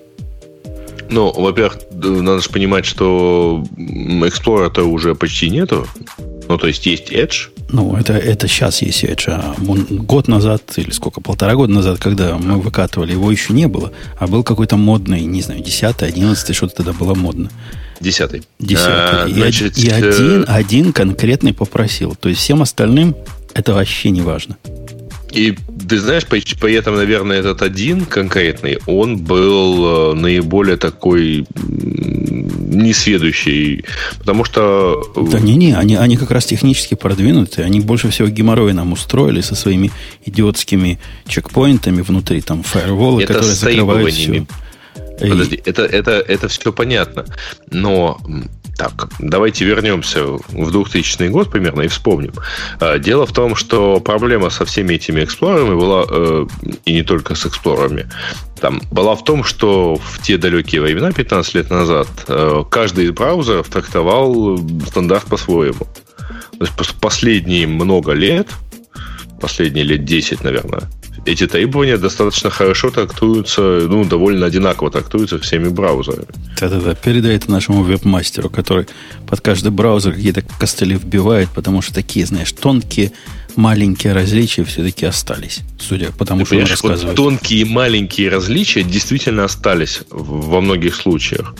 Ну, 1.13 1.31
во-первых, 1.31 1.79
надо 1.93 2.41
же 2.41 2.49
понимать, 2.49 2.87
что 2.87 3.63
Explorer-то 3.77 4.85
уже 4.85 5.15
почти 5.15 5.51
нету. 5.51 5.87
Ну, 6.49 6.57
то 6.57 6.67
есть 6.67 6.87
есть 6.87 7.13
Edge. 7.13 7.51
Ну, 7.71 7.95
это, 7.97 8.15
это 8.15 8.49
сейчас 8.49 8.81
есть 8.83 9.05
Edge. 9.05 9.25
А 9.29 9.55
год 9.59 10.27
назад, 10.27 10.63
или 10.77 10.91
сколько, 10.91 11.21
полтора 11.21 11.55
года 11.55 11.73
назад, 11.73 11.99
когда 11.99 12.39
мы 12.39 12.59
выкатывали, 12.59 13.13
его 13.13 13.31
еще 13.31 13.53
не 13.53 13.69
было. 13.69 13.93
А 14.19 14.27
был 14.27 14.43
какой-то 14.43 14.77
модный, 14.77 15.21
не 15.21 15.43
знаю, 15.43 15.63
10 15.63 16.03
11 16.03 16.57
что-то 16.57 16.77
тогда 16.77 16.93
было 16.95 17.15
модно. 17.15 17.51
Десятый. 18.01 18.43
Десятый. 18.59 19.25
А, 19.25 19.29
и, 19.29 19.35
значит, 19.35 19.77
и 19.77 19.89
один, 19.91 20.43
э, 20.43 20.45
один 20.47 20.93
конкретный 20.93 21.53
попросил. 21.53 22.17
То 22.17 22.31
есть 22.31 22.41
всем 22.41 22.63
остальным 22.63 23.15
это 23.55 23.75
вообще 23.75 24.11
не 24.11 24.23
важно. 24.23 24.57
И 25.33 25.57
ты 25.89 25.99
знаешь, 25.99 26.27
по, 26.27 26.37
при 26.37 26.75
этом, 26.75 26.97
наверное, 26.97 27.41
этот 27.41 27.63
один 27.63 28.05
конкретный, 28.05 28.79
он 28.87 29.19
был 29.19 30.13
э, 30.13 30.15
наиболее 30.15 30.77
такой 30.77 31.47
несведущий, 31.59 33.85
потому 34.19 34.45
что... 34.45 35.13
Э, 35.17 35.25
да 35.31 35.41
не-не, 35.41 35.75
они, 35.75 35.97
они 35.97 36.17
как 36.17 36.31
раз 36.31 36.45
технически 36.45 36.95
продвинутые, 36.95 37.65
они 37.65 37.81
больше 37.81 38.11
всего 38.11 38.29
геморроя 38.29 38.75
нам 38.75 38.93
устроили 38.93 39.41
со 39.41 39.55
своими 39.55 39.91
идиотскими 40.25 40.99
чекпоинтами 41.27 42.03
внутри, 42.03 42.41
там, 42.41 42.63
фаерволы, 42.63 43.25
которые 43.25 43.55
закрывают 43.55 44.13
все. 44.13 44.47
Подожди, 45.19 45.61
это, 45.65 45.85
это, 45.85 46.13
это 46.13 46.49
все 46.49 46.73
понятно, 46.73 47.25
но 47.71 48.21
так, 48.83 49.11
давайте 49.21 49.65
вернемся 49.65 50.25
в 50.27 50.71
2000 50.73 51.29
год 51.29 51.51
примерно 51.51 51.83
и 51.83 51.89
вспомним. 51.89 52.33
А, 52.81 52.99
дело 52.99 53.27
в 53.27 53.33
том, 53.33 53.55
что 53.55 54.01
проблема 54.01 54.51
со 54.51 54.65
всеми 54.65 54.95
этими 54.95 55.23
эксплорерами 55.23 55.77
была, 55.77 56.05
э, 56.09 56.47
и 56.85 56.95
не 56.95 57.03
только 57.03 57.37
с 57.37 57.47
эксплорерами, 57.47 58.11
там, 58.61 58.81
была 58.91 59.15
в 59.15 59.23
том, 59.23 59.45
что 59.45 59.95
в 59.95 60.21
те 60.21 60.37
далекие 60.37 60.81
времена, 60.81 61.13
15 61.13 61.55
лет 61.55 61.71
назад, 61.71 62.09
э, 62.27 62.65
каждый 62.71 63.05
из 63.05 63.13
браузеров 63.13 63.69
трактовал 63.69 64.59
стандарт 64.89 65.27
по-своему. 65.27 65.87
То 66.59 66.67
есть 66.67 67.01
последние 67.01 67.69
много 67.69 68.15
лет, 68.15 68.49
последние 69.41 69.85
лет 69.85 70.05
10, 70.05 70.43
наверное, 70.43 70.83
эти 71.25 71.47
требования 71.47 71.97
достаточно 71.97 72.51
хорошо 72.51 72.91
трактуются, 72.91 73.61
ну, 73.61 74.05
довольно 74.05 74.47
одинаково 74.47 74.91
трактуются 74.91 75.39
всеми 75.39 75.69
браузерами. 75.69 76.27
Да-да-да, 76.61 76.95
передай 76.95 77.37
это 77.37 77.51
нашему 77.51 77.83
веб-мастеру, 77.83 78.51
который 78.51 78.87
под 79.29 79.41
каждый 79.41 79.71
браузер 79.71 80.13
какие-то 80.13 80.43
костыли 80.59 80.97
вбивает, 80.97 81.49
потому 81.55 81.83
что 81.83 81.95
такие, 81.95 82.27
знаешь, 82.27 82.53
тонкие 82.53 83.13
маленькие 83.57 84.13
различия 84.13 84.65
все-таки 84.65 85.07
остались, 85.07 85.61
судя 85.79 86.13
по 86.13 86.25
тому, 86.25 86.41
Ты 86.41 86.47
что 86.47 86.57
он 86.57 86.63
рассказывает. 86.63 87.05
Вот 87.05 87.17
тонкие 87.17 87.65
маленькие 87.65 88.29
различия 88.29 88.83
действительно 88.83 89.45
остались 89.45 90.03
во 90.11 90.61
многих 90.61 90.95
случаях. 90.95 91.55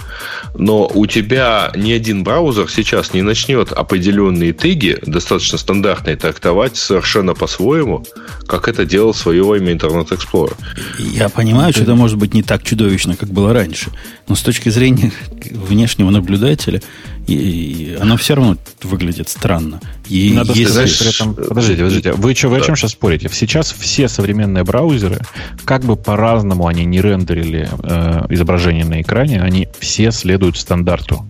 Но 0.55 0.87
у 0.87 1.07
тебя 1.07 1.73
ни 1.75 1.93
один 1.93 2.25
браузер 2.25 2.71
сейчас 2.71 3.15
не 3.15 3.23
начнет 3.23 3.73
определенные 3.73 4.53
теги, 4.53 4.99
достаточно 5.07 5.59
стандартные, 5.59 6.17
трактовать 6.17 6.77
совершенно 6.77 7.35
по-своему, 7.35 8.05
как 8.47 8.69
это 8.69 8.85
делал 8.85 9.13
в 9.13 9.19
свое 9.19 9.45
время 9.45 9.73
Internet 9.73 10.09
Explorer. 10.11 10.57
Я 10.99 11.29
понимаю, 11.29 11.73
что 11.73 11.83
это 11.83 11.95
может 11.95 12.19
быть 12.19 12.35
не 12.35 12.43
так 12.43 12.63
чудовищно, 12.63 13.17
как 13.17 13.31
было 13.31 13.53
раньше. 13.53 13.91
Но 14.29 14.35
с 14.35 14.43
точки 14.43 14.69
зрения 14.69 15.13
внешнего 15.51 16.11
наблюдателя, 16.11 16.83
и, 17.27 17.35
и 17.35 17.95
оно 17.95 18.17
все 18.17 18.35
равно 18.35 18.57
выглядит 18.83 19.29
странно. 19.29 19.81
И 20.13 20.35
Надо 20.35 20.53
если... 20.53 20.65
сказать 20.65 20.99
при 20.99 21.09
этом... 21.09 21.35
Подождите, 21.35 21.79
подождите. 21.79 22.13
Вы 22.13 22.35
что, 22.35 22.49
вы 22.49 22.59
да. 22.59 22.63
о 22.63 22.67
чем 22.67 22.77
сейчас 22.77 22.91
спорите? 22.91 23.31
Сейчас 23.33 23.75
все 23.79 24.09
современные 24.09 24.63
браузеры, 24.63 25.21
как 25.65 25.85
бы 25.85 25.97
по-разному 25.97 26.67
они 26.67 26.85
не 26.85 27.01
рендерили 27.01 27.67
э, 27.83 28.27
изображение 28.29 28.85
на 28.85 29.01
экране, 29.01 29.41
они 29.41 29.69
все 29.81 30.13
следуют 30.13 30.59
стандарту. 30.59 31.27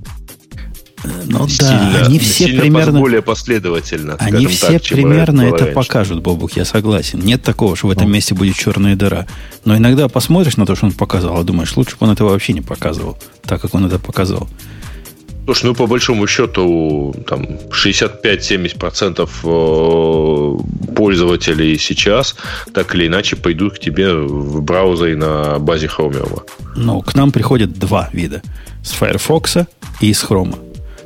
Ну 1.26 1.46
сильно, 1.48 1.90
да, 1.92 2.06
они 2.06 2.18
все 2.18 2.46
сильно 2.46 2.60
примерно... 2.60 2.98
более 2.98 3.22
последовательно. 3.22 4.16
Они 4.18 4.46
все 4.46 4.78
так, 4.78 4.88
примерно 4.88 5.42
это 5.42 5.58
раньше. 5.58 5.74
покажут, 5.74 6.20
Бобух, 6.20 6.56
я 6.56 6.64
согласен. 6.64 7.20
Нет 7.20 7.42
такого, 7.42 7.76
что 7.76 7.86
в 7.86 7.90
этом 7.92 8.08
ну. 8.08 8.14
месте 8.14 8.34
будет 8.34 8.56
черная 8.56 8.96
дыра. 8.96 9.26
Но 9.64 9.76
иногда 9.76 10.08
посмотришь 10.08 10.56
на 10.56 10.66
то, 10.66 10.74
что 10.74 10.86
он 10.86 10.92
показал, 10.92 11.40
и 11.40 11.44
думаешь, 11.44 11.76
лучше 11.76 11.92
бы 11.92 12.06
он 12.06 12.10
это 12.12 12.24
вообще 12.24 12.52
не 12.52 12.62
показывал, 12.62 13.16
так 13.42 13.60
как 13.60 13.74
он 13.74 13.86
это 13.86 14.00
показал. 14.00 14.48
Слушай, 15.44 15.66
ну 15.66 15.74
по 15.74 15.86
большому 15.86 16.26
счету 16.26 17.14
там 17.26 17.44
65-70% 17.70 19.28
э, 19.44 20.94
пользователей 20.94 21.78
сейчас 21.78 22.36
так 22.72 22.94
или 22.94 23.08
иначе 23.08 23.36
пойдут 23.36 23.74
к 23.74 23.78
тебе 23.80 24.14
в 24.14 24.62
браузере 24.62 25.16
на 25.16 25.58
базе 25.58 25.86
Chromium. 25.86 26.42
Ну, 26.76 27.00
к 27.02 27.14
нам 27.14 27.32
приходят 27.32 27.72
два 27.72 28.08
вида. 28.12 28.42
С 28.84 28.92
Firefox 28.92 29.56
и 30.00 30.12
с 30.12 30.24
Chrome. 30.24 30.54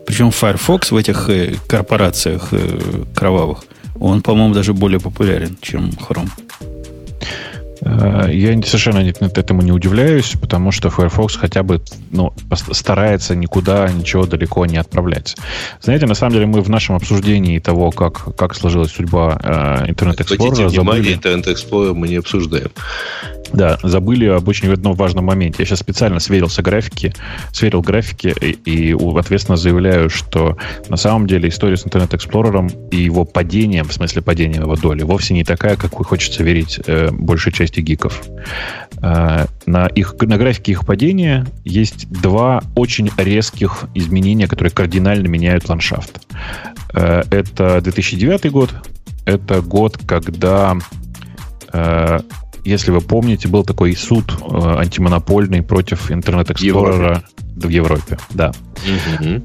Причем 0.07 0.31
Firefox 0.31 0.93
в 0.93 0.97
этих 0.97 1.29
э, 1.31 1.55
корпорациях 1.67 2.49
э, 2.53 3.05
кровавых, 3.15 3.65
он, 3.99 4.21
по-моему, 4.23 4.55
даже 4.55 4.75
более 4.75 5.01
популярен, 5.01 5.57
чем 5.63 5.91
Chrome. 5.91 6.31
Э, 7.87 8.29
я 8.33 8.61
совершенно 8.63 8.99
этому 8.99 9.63
не 9.63 9.73
удивляюсь, 9.73 10.35
потому 10.41 10.73
что 10.73 10.91
Firefox 10.91 11.37
хотя 11.37 11.63
бы 11.63 11.81
ну, 12.11 12.33
старается 12.73 13.35
никуда 13.37 13.89
ничего 13.89 14.27
далеко 14.27 14.67
не 14.67 14.77
отправлять. 14.77 15.37
Знаете, 15.81 16.07
на 16.07 16.15
самом 16.15 16.33
деле 16.33 16.47
мы 16.47 16.61
в 16.63 16.69
нашем 16.69 16.97
обсуждении 16.97 17.59
того, 17.59 17.91
как, 17.91 18.37
как 18.37 18.55
сложилась 18.55 18.93
судьба 18.93 19.39
э, 19.43 19.91
Internet 19.91 20.19
Explorer... 20.19 20.47
Обратите 20.47 20.69
внимание, 20.69 21.15
Internet 21.15 21.47
Explorer 21.47 21.95
мы 21.95 22.09
не 22.09 22.17
обсуждаем. 22.17 22.71
Да, 23.57 23.79
забыли 23.83 24.27
об 24.27 24.47
очень 24.49 24.71
одном 24.71 24.93
важном 24.93 25.25
моменте. 25.25 25.57
Я 25.61 25.65
сейчас 25.65 25.79
специально 25.79 26.21
сверился 26.21 26.61
графики, 26.61 27.15
сверил 27.53 27.81
графики 27.81 28.35
и, 28.39 28.51
и 28.51 29.19
ответственно 29.19 29.57
заявляю, 29.57 30.11
что 30.11 30.59
на 30.91 30.99
самом 30.99 31.27
деле 31.27 31.49
история 31.49 31.79
с 31.79 31.87
Internet 31.87 32.11
Explorer 32.11 32.91
и 32.91 32.99
его 33.03 33.25
падением, 33.25 33.87
в 33.87 33.95
смысле 33.95 34.21
падения 34.21 34.61
его 34.61 34.77
доли, 34.77 35.05
вовсе 35.05 35.33
не 35.33 35.43
такая, 35.43 35.77
какой 35.77 36.05
хочется 36.05 36.43
верить 36.43 36.79
э, 36.87 37.09
большей 37.11 37.51
части 37.51 37.81
гиков. 37.81 38.23
Э, 39.01 39.47
на, 39.65 39.87
их, 39.87 40.17
на 40.21 40.37
графике 40.37 40.73
их 40.73 40.85
падения 40.85 41.47
есть 41.65 42.11
два 42.11 42.63
очень 42.75 43.11
резких 43.17 43.85
изменения, 43.95 44.49
которые 44.49 44.71
кардинально 44.71 45.29
меняют 45.29 45.67
ландшафт. 45.67 46.27
Э, 46.93 47.23
это 47.31 47.81
2009 47.81 48.51
год, 48.53 48.75
это 49.25 49.63
год, 49.63 49.97
когда 50.07 50.77
э, 51.73 52.21
если 52.67 52.91
вы 52.91 53.01
помните, 53.01 53.49
был 53.49 53.65
такой 53.65 53.95
суд 53.95 54.25
э, 54.41 54.79
антимонопольный 54.79 55.63
против 55.63 56.11
Explorer 56.11 57.23
в 57.57 57.69
Европе, 57.69 58.19
да, 58.31 58.53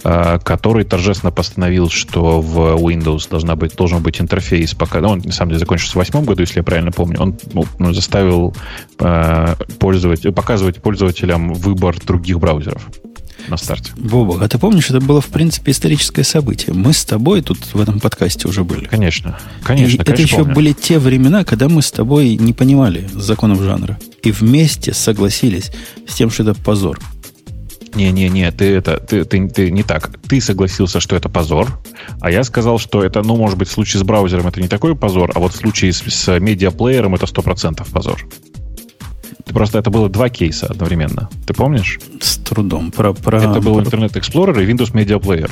э, 0.03 0.39
который 0.43 0.83
торжественно 0.83 1.31
постановил, 1.31 1.89
что 1.89 2.41
в 2.41 2.75
Windows 2.81 3.29
должна 3.29 3.55
быть, 3.55 3.75
должен 3.75 4.01
быть 4.01 4.19
интерфейс, 4.19 4.73
пока, 4.73 4.99
ну, 5.01 5.09
он 5.09 5.19
на 5.19 5.31
самом 5.31 5.51
деле 5.51 5.59
закончился 5.59 5.93
в 5.93 5.97
восьмом 5.97 6.25
году, 6.25 6.41
если 6.41 6.59
я 6.59 6.63
правильно 6.63 6.91
помню, 6.91 7.21
он 7.21 7.37
ну, 7.79 7.93
заставил 7.93 8.55
э, 8.99 9.55
пользовать, 9.79 10.23
показывать 10.35 10.81
пользователям 10.81 11.53
выбор 11.53 11.95
других 12.03 12.39
браузеров 12.39 12.89
на 13.47 13.57
старте. 13.57 13.91
Бобок, 13.97 14.41
а 14.41 14.47
ты 14.47 14.57
помнишь, 14.57 14.89
это 14.89 14.99
было, 14.99 15.21
в 15.21 15.27
принципе, 15.27 15.71
историческое 15.71 16.23
событие. 16.23 16.73
Мы 16.73 16.93
с 16.93 17.05
тобой 17.05 17.41
тут 17.41 17.59
в 17.73 17.81
этом 17.81 17.99
подкасте 17.99 18.47
уже 18.47 18.63
были. 18.63 18.85
Конечно. 18.85 19.37
Конечно. 19.63 19.95
И 19.95 19.97
конечно, 19.97 20.13
это 20.13 20.21
еще 20.21 20.37
помню. 20.37 20.55
были 20.55 20.73
те 20.73 20.99
времена, 20.99 21.43
когда 21.43 21.69
мы 21.69 21.81
с 21.81 21.91
тобой 21.91 22.35
не 22.37 22.53
понимали 22.53 23.09
законов 23.13 23.61
жанра. 23.61 23.99
И 24.23 24.31
вместе 24.31 24.93
согласились 24.93 25.71
с 26.07 26.15
тем, 26.15 26.29
что 26.29 26.43
это 26.43 26.53
позор. 26.53 26.99
Не-не-не, 27.93 28.51
ты 28.51 28.75
это 28.75 28.97
ты, 28.97 29.25
ты, 29.25 29.49
ты 29.49 29.71
не 29.71 29.83
так. 29.83 30.11
Ты 30.27 30.39
согласился, 30.39 30.99
что 30.99 31.15
это 31.15 31.27
позор, 31.27 31.79
а 32.21 32.31
я 32.31 32.43
сказал, 32.43 32.79
что 32.79 33.03
это, 33.03 33.21
ну, 33.21 33.35
может 33.35 33.57
быть, 33.57 33.67
в 33.67 33.71
случае 33.71 33.99
с 33.99 34.03
браузером 34.03 34.47
это 34.47 34.61
не 34.61 34.69
такой 34.69 34.95
позор, 34.95 35.31
а 35.35 35.39
вот 35.39 35.53
в 35.53 35.57
случае 35.57 35.91
с, 35.91 36.01
с 36.01 36.39
медиаплеером 36.39 37.15
это 37.15 37.25
100% 37.25 37.85
позор. 37.91 38.25
Просто 39.45 39.79
это 39.79 39.89
было 39.89 40.09
два 40.09 40.29
кейса 40.29 40.67
одновременно. 40.67 41.29
Ты 41.45 41.53
помнишь? 41.53 41.99
С 42.19 42.37
трудом. 42.37 42.91
Про, 42.91 43.13
про... 43.13 43.37
Это 43.37 43.61
был 43.61 43.79
Internet 43.79 44.13
Explorer 44.13 44.63
и 44.63 44.71
Windows 44.71 44.93
Media 44.93 45.19
Player. 45.19 45.51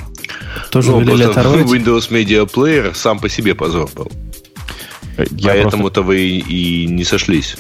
Тоже 0.72 0.92
ну, 0.92 1.02
велели 1.02 1.24
оторвать? 1.24 1.66
Windows 1.66 2.10
Media 2.10 2.50
Player 2.52 2.94
сам 2.94 3.20
по 3.20 3.30
себе 3.30 3.56
позор 3.56 3.90
был. 3.96 4.12
Э, 5.18 5.26
я 5.32 5.52
Поэтому-то 5.52 6.02
просто... 6.02 6.02
вы 6.04 6.20
и 6.20 6.88
не 6.88 7.04
сошлись. 7.04 7.58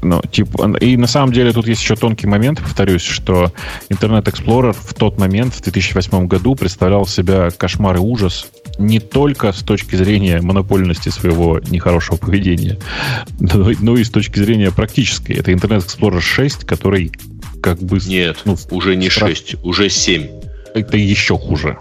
Ну, 0.00 0.22
типа, 0.22 0.76
и 0.78 0.96
на 0.96 1.06
самом 1.06 1.32
деле 1.32 1.52
тут 1.52 1.66
есть 1.66 1.82
еще 1.82 1.96
тонкий 1.96 2.26
момент, 2.26 2.60
повторюсь, 2.60 3.02
что 3.02 3.52
Internet 3.90 4.24
Explorer 4.24 4.76
в 4.78 4.94
тот 4.94 5.18
момент, 5.18 5.54
в 5.54 5.62
2008 5.62 6.26
году, 6.26 6.54
представлял 6.54 7.04
себя 7.06 7.50
кошмар 7.50 7.96
и 7.96 7.98
ужас 7.98 8.46
не 8.78 9.00
только 9.00 9.52
с 9.52 9.62
точки 9.62 9.96
зрения 9.96 10.40
монопольности 10.40 11.08
своего 11.08 11.60
нехорошего 11.70 12.16
поведения, 12.16 12.78
но, 13.38 13.70
но 13.80 13.96
и 13.96 14.04
с 14.04 14.10
точки 14.10 14.38
зрения 14.38 14.70
практической. 14.70 15.32
Это 15.32 15.52
Internet 15.52 15.86
Explorer 15.86 16.20
6, 16.20 16.64
который 16.64 17.12
как 17.62 17.78
бы... 17.78 17.98
Нет, 18.06 18.38
ну, 18.44 18.56
уже 18.70 18.96
не 18.96 19.10
страх... 19.10 19.30
6, 19.30 19.56
уже 19.62 19.88
7. 19.88 20.26
Это 20.74 20.96
еще 20.96 21.38
хуже. 21.38 21.78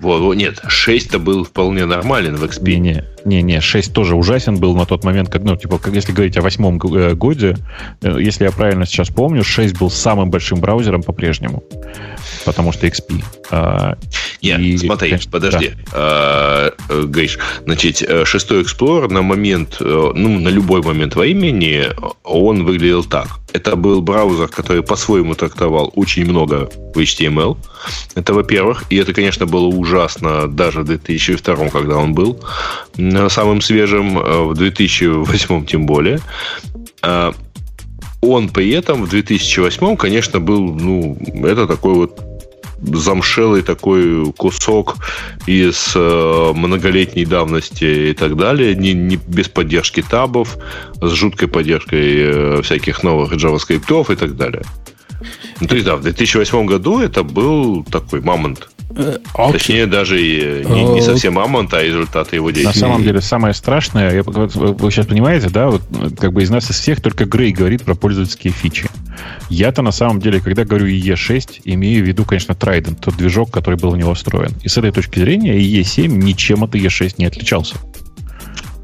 Вот, 0.00 0.34
нет, 0.34 0.62
6-то 0.64 1.18
был 1.18 1.44
вполне 1.44 1.84
нормален 1.84 2.36
в 2.36 2.44
XP. 2.44 2.76
Не, 2.76 3.04
не, 3.26 3.42
не, 3.42 3.60
6 3.60 3.92
тоже 3.92 4.16
ужасен 4.16 4.56
был 4.56 4.74
на 4.74 4.86
тот 4.86 5.04
момент, 5.04 5.28
как, 5.28 5.42
ну, 5.42 5.56
типа, 5.56 5.78
как, 5.78 5.94
если 5.94 6.12
говорить 6.12 6.38
о 6.38 6.42
восьмом 6.42 6.78
э, 6.78 7.14
годе, 7.14 7.56
э, 8.00 8.16
если 8.18 8.44
я 8.44 8.50
правильно 8.50 8.86
сейчас 8.86 9.08
помню, 9.08 9.44
6 9.44 9.78
был 9.78 9.90
самым 9.90 10.30
большим 10.30 10.58
браузером 10.58 11.02
по-прежнему, 11.02 11.62
потому 12.44 12.72
что 12.72 12.86
XP. 12.86 13.22
А, 13.50 13.96
нет, 14.42 14.60
и, 14.60 14.78
смотри, 14.78 15.10
конечно, 15.10 15.30
подожди, 15.30 15.68
да. 15.68 15.74
а, 15.92 16.72
э, 16.88 17.02
Гриш, 17.04 17.38
значит, 17.64 18.02
шестой 18.24 18.62
Explorer 18.62 19.12
на 19.12 19.22
момент, 19.22 19.76
ну, 19.80 20.38
на 20.38 20.48
любой 20.48 20.82
момент 20.82 21.16
времени 21.16 21.86
он 22.24 22.64
выглядел 22.64 23.04
так. 23.04 23.40
Это 23.52 23.76
был 23.76 24.00
браузер, 24.00 24.48
который 24.48 24.82
по-своему 24.82 25.34
трактовал 25.34 25.92
очень 25.96 26.24
много 26.24 26.70
в 26.94 26.98
HTML. 26.98 27.56
Это, 28.14 28.34
во-первых. 28.34 28.84
И 28.90 28.96
это, 28.96 29.12
конечно, 29.12 29.46
было 29.46 29.66
ужасно 29.66 30.46
даже 30.46 30.80
в 30.80 30.84
2002, 30.84 31.68
когда 31.70 31.96
он 31.96 32.14
был 32.14 32.40
самым 33.28 33.60
свежим, 33.60 34.18
э, 34.18 34.42
в 34.44 34.54
2008 34.54 35.66
тем 35.66 35.86
более. 35.86 36.20
А, 37.02 37.34
он 38.20 38.48
при 38.50 38.70
этом 38.70 39.04
в 39.04 39.08
2008, 39.08 39.96
конечно, 39.96 40.40
был, 40.40 40.74
ну, 40.74 41.18
это 41.44 41.66
такой 41.66 41.94
вот 41.94 42.20
замшелый 42.82 43.62
такой 43.62 44.32
кусок 44.32 44.96
из 45.46 45.92
э, 45.94 46.52
многолетней 46.54 47.24
давности 47.24 48.10
и 48.10 48.14
так 48.14 48.36
далее, 48.36 48.74
не, 48.74 48.92
не 48.92 49.16
без 49.16 49.48
поддержки 49.48 50.02
табов, 50.02 50.56
с 51.00 51.10
жуткой 51.10 51.48
поддержкой 51.48 52.58
э, 52.58 52.62
всяких 52.62 53.02
новых 53.02 53.32
JavaScript 53.32 54.12
и 54.12 54.16
так 54.16 54.36
далее. 54.36 54.62
Ну, 55.60 55.66
то 55.66 55.74
есть, 55.74 55.86
да, 55.86 55.96
в 55.96 56.02
2008 56.02 56.66
году 56.66 57.00
это 57.00 57.22
был 57.22 57.84
такой 57.84 58.20
мамонт. 58.20 58.70
Okay. 58.90 59.20
Э, 59.34 59.52
Точнее, 59.52 59.86
даже 59.86 60.20
и 60.20 60.64
не, 60.64 60.84
не 60.84 61.00
совсем 61.00 61.34
мамонт, 61.34 61.72
а 61.74 61.82
результаты 61.82 62.36
его 62.36 62.50
деятельности. 62.50 62.80
На 62.80 62.88
самом 62.88 63.04
деле, 63.04 63.20
самое 63.20 63.54
страшное, 63.54 64.14
я, 64.16 64.22
вы 64.24 64.90
сейчас 64.90 65.06
понимаете, 65.06 65.48
да, 65.48 65.68
вот 65.68 65.82
как 66.18 66.32
бы 66.32 66.42
из 66.42 66.50
нас 66.50 66.70
из 66.70 66.78
всех 66.78 67.00
только 67.00 67.24
Грей 67.24 67.52
говорит 67.52 67.84
про 67.84 67.94
пользовательские 67.94 68.52
фичи. 68.52 68.88
Я-то 69.48 69.82
на 69.82 69.92
самом 69.92 70.20
деле, 70.20 70.40
когда 70.40 70.64
говорю 70.64 70.86
E6, 70.86 71.62
имею 71.64 72.04
в 72.04 72.08
виду, 72.08 72.24
конечно, 72.24 72.52
Trident, 72.52 72.98
тот 73.00 73.16
движок, 73.16 73.50
который 73.50 73.78
был 73.78 73.90
у 73.90 73.96
него 73.96 74.14
встроен. 74.14 74.52
И 74.62 74.68
с 74.68 74.76
этой 74.76 74.90
точки 74.90 75.20
зрения 75.20 75.56
E7 75.58 76.08
ничем 76.08 76.64
от 76.64 76.74
E6 76.74 77.14
не 77.18 77.26
отличался. 77.26 77.76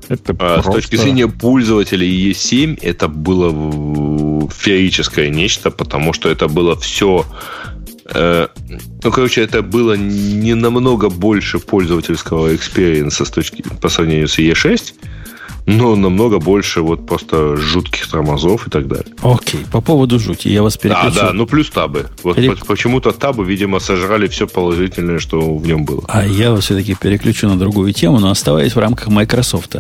Это 0.09 0.37
а, 0.39 0.63
просто... 0.63 0.71
С 0.71 0.75
точки 0.75 0.97
зрения 0.97 1.27
пользователей 1.27 2.31
IE7 2.31 2.79
это 2.81 3.09
было 3.09 4.49
феерическое 4.51 5.31
нечто, 5.31 5.73
потому 5.73 6.13
что 6.13 6.29
это 6.29 6.47
было 6.47 6.79
все 6.79 7.27
Э, 7.27 7.76
ну, 8.15 9.11
короче, 9.11 9.43
это 9.43 9.63
было 9.63 9.97
не 9.97 10.55
намного 10.55 11.09
больше 11.09 11.59
пользовательского 11.59 12.55
experience 12.55 13.18
а 13.18 13.25
с 13.25 13.31
точки 13.31 13.65
по 13.81 13.89
сравнению 13.89 14.29
с 14.29 14.39
IE6, 14.39 14.95
но 15.67 15.97
намного 15.97 16.39
больше 16.39 16.81
вот 16.81 17.07
просто 17.07 17.57
жутких 17.57 18.09
тормозов 18.09 18.69
и 18.69 18.71
так 18.71 18.87
далее. 18.87 19.13
Окей, 19.23 19.61
по 19.73 19.81
поводу 19.81 20.19
жути, 20.19 20.49
я 20.49 20.63
вас 20.63 20.77
переключу. 20.77 21.15
Да, 21.15 21.27
да, 21.27 21.33
ну 21.33 21.47
плюс 21.47 21.71
табы. 21.71 22.07
Вот 22.23 22.37
Перек... 22.37 22.65
почему-то 22.67 23.11
табы, 23.11 23.45
видимо, 23.45 23.81
сожрали 23.81 24.29
все 24.29 24.47
положительное, 24.47 25.19
что 25.19 25.57
в 25.57 25.67
нем 25.67 25.85
было. 25.85 26.05
А 26.09 26.25
я 26.25 26.53
вас 26.53 26.65
все-таки 26.65 26.95
переключу 26.95 27.49
на 27.49 27.59
другую 27.59 27.93
тему, 27.93 28.21
но 28.21 28.31
оставаясь 28.31 28.77
в 28.77 28.79
рамках 28.79 29.09
Microsoft. 29.09 29.77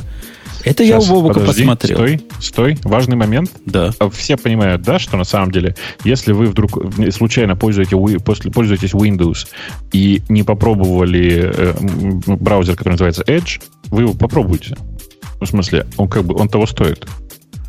Это 0.66 0.84
Сейчас, 0.84 1.06
я 1.06 1.12
у 1.12 1.14
Бобука 1.14 1.38
подожди, 1.38 1.62
посмотрел. 1.62 1.96
Стой, 1.96 2.20
стой, 2.40 2.78
важный 2.82 3.14
момент. 3.14 3.52
Да. 3.66 3.92
А 4.00 4.10
все 4.10 4.36
понимают, 4.36 4.82
да, 4.82 4.98
что 4.98 5.16
на 5.16 5.22
самом 5.22 5.52
деле, 5.52 5.76
если 6.02 6.32
вы 6.32 6.46
вдруг 6.46 6.76
случайно 7.12 7.54
пользуетесь, 7.54 8.52
пользуетесь 8.52 8.92
Windows 8.92 9.46
и 9.92 10.22
не 10.28 10.42
попробовали 10.42 11.52
э, 11.54 11.74
браузер, 12.26 12.74
который 12.74 12.94
называется 12.94 13.22
Edge, 13.28 13.62
вы 13.90 14.02
его 14.02 14.14
попробуйте. 14.14 14.76
Ну, 15.38 15.46
в 15.46 15.48
смысле, 15.48 15.86
он 15.98 16.08
как 16.08 16.24
бы 16.24 16.34
он 16.34 16.48
того 16.48 16.66
стоит. 16.66 17.06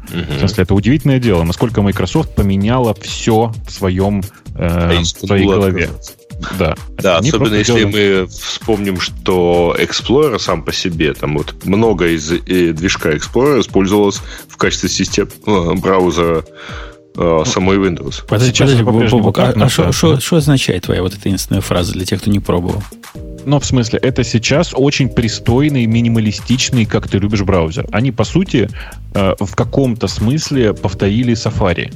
Угу. 0.09 0.33
В 0.35 0.39
смысле, 0.39 0.63
это 0.63 0.73
удивительное 0.73 1.19
дело, 1.19 1.43
насколько 1.43 1.83
Microsoft 1.83 2.33
поменяла 2.33 2.95
все 2.95 3.53
в 3.67 3.71
своем 3.71 4.23
э, 4.55 5.01
в 5.01 5.05
своей 5.05 5.45
голове. 5.45 5.83
Отказаться. 5.83 6.13
Да. 6.57 6.75
Да, 6.97 7.17
Они 7.17 7.29
особенно 7.29 7.55
если 7.55 7.73
делают... 7.73 7.95
мы 7.95 8.27
вспомним, 8.27 8.99
что 8.99 9.75
Explorer 9.77 10.39
сам 10.39 10.63
по 10.63 10.71
себе, 10.71 11.13
там 11.13 11.37
вот 11.37 11.65
много 11.65 12.07
из 12.07 12.31
э, 12.31 12.73
движка 12.73 13.11
Explorer 13.13 13.61
использовалось 13.61 14.21
в 14.47 14.57
качестве 14.57 14.89
системы 14.89 15.29
э, 15.45 15.73
браузера 15.75 16.43
э, 17.15 17.43
самой 17.45 17.77
Windows. 17.77 18.23
Подожди, 18.27 18.53
Сейчас 18.53 18.71
подожди, 18.71 19.11
Бобок, 19.11 19.39
а, 19.39 19.53
а 19.55 19.91
что 19.91 20.35
означает 20.35 20.83
твоя 20.83 21.01
вот 21.01 21.13
эта 21.13 21.27
единственная 21.27 21.61
фраза 21.61 21.93
для 21.93 22.05
тех, 22.05 22.21
кто 22.21 22.29
не 22.29 22.39
пробовал? 22.39 22.83
Ну, 23.45 23.59
в 23.59 23.65
смысле, 23.65 23.99
это 23.99 24.23
сейчас 24.25 24.73
очень 24.75 25.07
пристойный, 25.07 25.85
минималистичный, 25.85 26.85
как 26.85 27.07
ты 27.07 27.17
любишь, 27.17 27.43
браузер. 27.43 27.87
Они, 27.93 28.11
по 28.11 28.25
сути, 28.25 28.69
э, 29.13 29.35
в 29.39 29.55
каком-то 29.55 30.07
смысле 30.07 30.73
повторили 30.73 31.33
Safari 31.33 31.93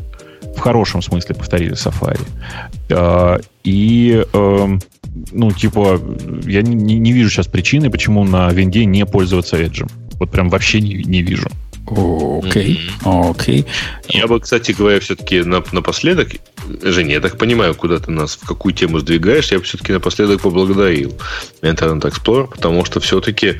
в 0.55 0.59
хорошем 0.59 1.01
смысле 1.01 1.35
повторили 1.35 1.73
Safari. 1.73 2.21
А, 2.91 3.39
и, 3.63 4.25
эм, 4.33 4.81
ну, 5.31 5.51
типа, 5.51 5.99
я 6.45 6.61
не, 6.61 6.97
не 6.97 7.11
вижу 7.11 7.29
сейчас 7.29 7.47
причины, 7.47 7.89
почему 7.89 8.23
на 8.23 8.49
винде 8.51 8.85
не 8.85 9.05
пользоваться 9.05 9.57
Edge. 9.57 9.89
Вот 10.19 10.31
прям 10.31 10.49
вообще 10.49 10.81
не, 10.81 11.03
не 11.03 11.21
вижу. 11.21 11.49
Окей, 11.87 12.79
okay. 13.03 13.29
окей. 13.31 13.61
Okay. 13.61 13.65
Я 14.09 14.27
бы, 14.27 14.39
кстати 14.39 14.71
говоря, 14.71 14.99
все-таки 14.99 15.41
напоследок, 15.41 16.29
Женя, 16.83 17.15
я 17.15 17.19
так 17.19 17.37
понимаю, 17.37 17.75
куда 17.75 17.97
ты 17.97 18.11
нас, 18.11 18.35
в 18.35 18.47
какую 18.47 18.73
тему 18.73 18.99
сдвигаешь, 18.99 19.51
я 19.51 19.57
бы 19.57 19.63
все-таки 19.63 19.91
напоследок 19.91 20.41
поблагодарил 20.41 21.13
Internet 21.61 22.01
Explorer, 22.01 22.47
потому 22.47 22.85
что 22.85 22.99
все-таки, 22.99 23.55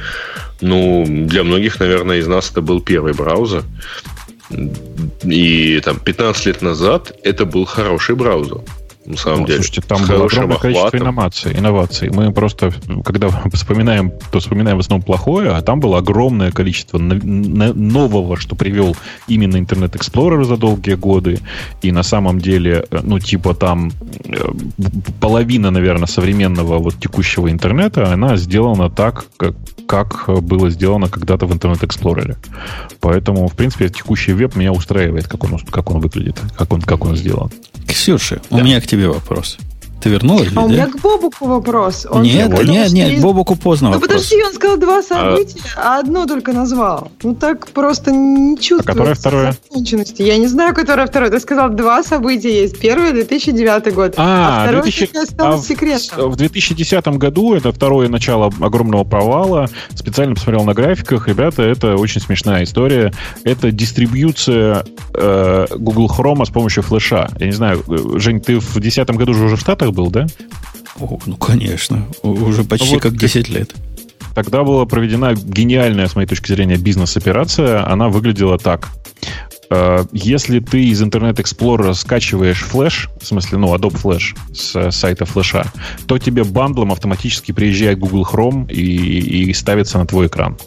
ну, 0.61 1.03
для 1.07 1.43
многих, 1.43 1.79
наверное, 1.79 2.17
из 2.17 2.27
нас 2.27 2.51
это 2.51 2.61
был 2.61 2.79
первый 2.79 3.13
браузер. 3.13 3.63
И 5.23 5.79
там 5.83 5.99
15 5.99 6.45
лет 6.45 6.61
назад 6.61 7.13
это 7.23 7.45
был 7.45 7.65
хороший 7.65 8.15
браузер. 8.15 8.61
На 9.05 9.17
самом 9.17 9.41
ну, 9.41 9.47
деле. 9.47 9.63
Слушайте, 9.63 9.81
там 9.81 10.05
было 10.05 10.25
огромное 10.25 10.57
количество 10.57 10.97
инноваций, 10.97 11.53
инноваций. 11.57 12.09
Мы 12.11 12.31
просто, 12.31 12.71
когда 13.03 13.29
вспоминаем, 13.53 14.11
то 14.31 14.39
вспоминаем 14.39 14.77
в 14.77 14.81
основном 14.81 15.03
плохое, 15.03 15.51
а 15.51 15.61
там 15.61 15.79
было 15.79 15.97
огромное 15.97 16.51
количество 16.51 16.99
нового, 16.99 18.37
что 18.37 18.55
привел 18.55 18.95
именно 19.27 19.57
Internet 19.57 19.93
Explorer 19.93 20.43
за 20.43 20.55
долгие 20.55 20.93
годы. 20.93 21.39
И 21.81 21.91
на 21.91 22.03
самом 22.03 22.39
деле, 22.39 22.85
э, 22.91 22.99
ну, 23.01 23.19
типа 23.19 23.55
там 23.55 23.91
э, 24.23 24.51
половина, 25.19 25.71
наверное, 25.71 26.07
современного 26.07 26.77
вот 26.77 26.99
текущего 26.99 27.49
интернета, 27.49 28.13
она 28.13 28.37
сделана 28.37 28.91
так, 28.91 29.25
как, 29.37 29.55
как 29.91 30.29
было 30.41 30.69
сделано 30.69 31.09
когда-то 31.09 31.45
в 31.45 31.51
Internet 31.51 31.81
Explorer. 31.81 32.37
Поэтому, 33.01 33.49
в 33.49 33.55
принципе, 33.57 33.89
текущий 33.89 34.31
веб 34.31 34.55
меня 34.55 34.71
устраивает, 34.71 35.27
как 35.27 35.43
он, 35.43 35.59
как 35.59 35.91
он 35.91 35.99
выглядит, 35.99 36.39
как 36.57 36.71
он, 36.71 36.81
как 36.81 37.03
он 37.03 37.17
сделан. 37.17 37.51
Ксюша, 37.87 38.41
да. 38.49 38.57
у 38.57 38.63
меня 38.63 38.79
к 38.79 38.87
тебе 38.87 39.09
вопрос. 39.09 39.57
Ты 40.01 40.09
вернулась? 40.09 40.49
А 40.55 40.61
у 40.61 40.69
меня 40.69 40.87
к 40.87 40.99
Бобуку 40.99 41.45
вопрос. 41.45 42.07
Он 42.09 42.23
нет, 42.23 42.49
нет, 42.63 42.91
нет, 42.91 43.09
есть... 43.09 43.21
Бобуку 43.21 43.55
поздно 43.55 43.89
ну, 43.89 43.93
вопрос. 43.95 44.09
подожди, 44.09 44.43
он 44.43 44.53
сказал 44.53 44.77
два 44.77 45.03
события, 45.03 45.59
а... 45.75 45.97
а 45.97 45.99
одно 45.99 46.25
только 46.25 46.53
назвал. 46.53 47.11
Ну 47.21 47.35
так 47.35 47.67
просто 47.67 48.11
не 48.11 48.57
чувствуется. 48.57 48.91
А 48.91 48.93
которое 48.93 49.13
второе? 49.13 49.55
Я 50.17 50.37
не 50.37 50.47
знаю, 50.47 50.73
которое 50.73 51.05
второе. 51.05 51.29
Ты 51.29 51.39
сказал, 51.39 51.69
два 51.69 52.03
события 52.03 52.63
есть. 52.63 52.79
Первое 52.79 53.11
2009 53.11 53.93
год, 53.93 54.13
а, 54.17 54.61
а 54.61 54.63
второе 54.63 54.83
2000... 54.83 55.17
осталось 55.17 55.61
а 55.61 55.67
секретом. 55.67 56.31
В 56.31 56.35
2010 56.35 57.07
году 57.19 57.53
это 57.53 57.71
второе 57.71 58.09
начало 58.09 58.51
огромного 58.59 59.03
провала. 59.03 59.69
Специально 59.93 60.33
посмотрел 60.33 60.63
на 60.63 60.73
графиках. 60.73 61.27
Ребята, 61.27 61.61
это 61.61 61.95
очень 61.95 62.21
смешная 62.21 62.63
история. 62.63 63.13
Это 63.43 63.71
дистрибьюция 63.71 64.83
э, 65.13 65.67
Google 65.75 66.07
Chrome 66.07 66.43
с 66.43 66.49
помощью 66.49 66.81
флеша. 66.81 67.29
Я 67.39 67.45
не 67.45 67.51
знаю, 67.51 67.83
э, 67.87 68.19
Жень, 68.19 68.41
ты 68.41 68.59
в 68.59 68.73
2010 68.73 69.11
году 69.11 69.33
уже 69.33 69.55
в 69.55 69.59
Штатах 69.59 69.90
был, 69.91 70.09
да? 70.09 70.27
О, 70.99 71.19
ну, 71.25 71.35
конечно. 71.37 72.07
Уже 72.23 72.63
почти 72.63 72.95
вот 72.95 73.01
как 73.01 73.15
10 73.15 73.49
лет. 73.49 73.75
Тогда 74.35 74.63
была 74.63 74.85
проведена 74.85 75.33
гениальная, 75.33 76.07
с 76.07 76.15
моей 76.15 76.27
точки 76.27 76.47
зрения, 76.47 76.77
бизнес-операция. 76.77 77.85
Она 77.87 78.09
выглядела 78.09 78.57
так. 78.57 78.89
Э, 79.69 80.05
если 80.11 80.59
ты 80.59 80.85
из 80.85 81.01
Internet 81.01 81.35
Explorer 81.35 81.93
скачиваешь 81.93 82.61
флеш, 82.61 83.09
в 83.19 83.25
смысле, 83.25 83.57
ну, 83.57 83.75
Adobe 83.75 84.01
Flash 84.01 84.35
с 84.53 84.91
сайта 84.91 85.25
флеша, 85.25 85.71
то 86.07 86.17
тебе 86.17 86.43
бандлом 86.43 86.91
автоматически 86.91 87.51
приезжает 87.51 87.99
Google 87.99 88.27
Chrome 88.29 88.71
и, 88.71 89.49
и 89.49 89.53
ставится 89.53 89.97
на 89.97 90.05
твой 90.05 90.27
экран. 90.27 90.57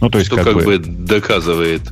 Ну, 0.00 0.10
то 0.10 0.18
есть, 0.18 0.28
Что 0.28 0.36
как, 0.36 0.46
как 0.46 0.54
бы... 0.54 0.64
бы 0.64 0.78
доказывает 0.78 1.82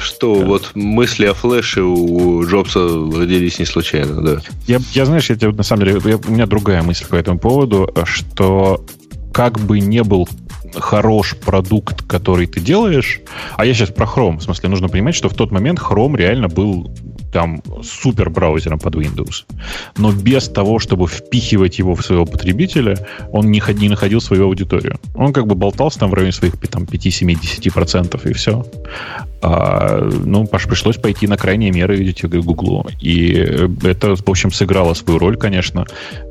что 0.00 0.38
да. 0.40 0.46
вот 0.46 0.72
мысли 0.74 1.26
о 1.26 1.34
флеше 1.34 1.82
у 1.82 2.44
Джобса 2.44 2.80
родились 2.80 3.58
не 3.58 3.64
случайно, 3.64 4.20
да. 4.20 4.40
Я, 4.66 4.80
я 4.92 5.06
знаешь, 5.06 5.30
я 5.30 5.36
тебе 5.36 5.52
на 5.52 5.62
самом 5.62 5.84
деле, 5.84 6.00
я, 6.04 6.16
у 6.16 6.30
меня 6.30 6.46
другая 6.46 6.82
мысль 6.82 7.06
по 7.06 7.14
этому 7.14 7.38
поводу, 7.38 7.92
что 8.04 8.84
как 9.32 9.58
бы 9.60 9.80
не 9.80 10.02
был 10.02 10.28
хорош 10.74 11.36
продукт, 11.36 12.02
который 12.06 12.46
ты 12.46 12.60
делаешь, 12.60 13.20
а 13.56 13.64
я 13.64 13.74
сейчас 13.74 13.90
про 13.90 14.06
Chrome, 14.06 14.38
в 14.38 14.42
смысле, 14.42 14.68
нужно 14.68 14.88
понимать, 14.88 15.14
что 15.14 15.28
в 15.28 15.34
тот 15.34 15.50
момент 15.50 15.78
Chrome 15.78 16.16
реально 16.16 16.48
был 16.48 16.92
там 17.34 17.60
супер 17.82 18.30
браузером 18.30 18.78
под 18.78 18.94
Windows. 18.94 19.44
Но 19.98 20.12
без 20.12 20.48
того, 20.48 20.78
чтобы 20.78 21.08
впихивать 21.08 21.80
его 21.80 21.96
в 21.96 22.02
своего 22.06 22.26
потребителя, 22.26 22.96
он 23.32 23.50
не, 23.50 23.60
не 23.74 23.88
находил 23.88 24.20
свою 24.20 24.44
аудиторию. 24.44 25.00
Он 25.16 25.32
как 25.32 25.48
бы 25.48 25.56
болтался 25.56 25.98
там 25.98 26.10
в 26.10 26.14
районе 26.14 26.32
своих 26.32 26.56
там, 26.70 26.84
5-7-10% 26.84 28.30
и 28.30 28.32
все. 28.34 28.64
А, 29.42 30.08
ну, 30.24 30.46
пришлось 30.46 30.96
пойти 30.96 31.26
на 31.26 31.36
крайние 31.36 31.70
меры, 31.72 31.96
видите, 31.96 32.28
Гуглу. 32.28 32.86
И 33.00 33.32
это, 33.82 34.14
в 34.14 34.30
общем, 34.30 34.52
сыграло 34.52 34.94
свою 34.94 35.18
роль, 35.18 35.36
конечно. 35.36 35.84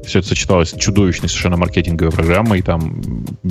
Все 0.05 0.19
это 0.19 0.29
сочеталось 0.29 0.69
с 0.69 0.77
чудовищной 0.77 1.29
совершенно 1.29 1.57
маркетинговой 1.57 2.11
программой. 2.11 2.61
Там, 2.61 3.03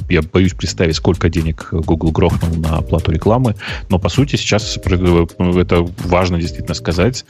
я 0.09 0.23
боюсь 0.23 0.55
представить, 0.55 0.97
сколько 0.97 1.29
денег 1.29 1.69
Google 1.71 2.13
грохнул 2.13 2.55
на 2.57 2.79
оплату 2.79 3.13
рекламы. 3.13 3.55
Но, 3.91 3.99
по 3.99 4.09
сути, 4.09 4.37
сейчас 4.37 4.79
это 4.79 5.87
важно 6.05 6.41
действительно 6.41 6.75
сказать. 6.75 7.25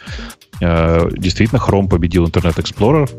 Э, 0.61 1.09
действительно, 1.13 1.59
Chrome 1.59 1.89
победил 1.89 2.25
Internet 2.25 2.57
Explorer. 2.57 3.11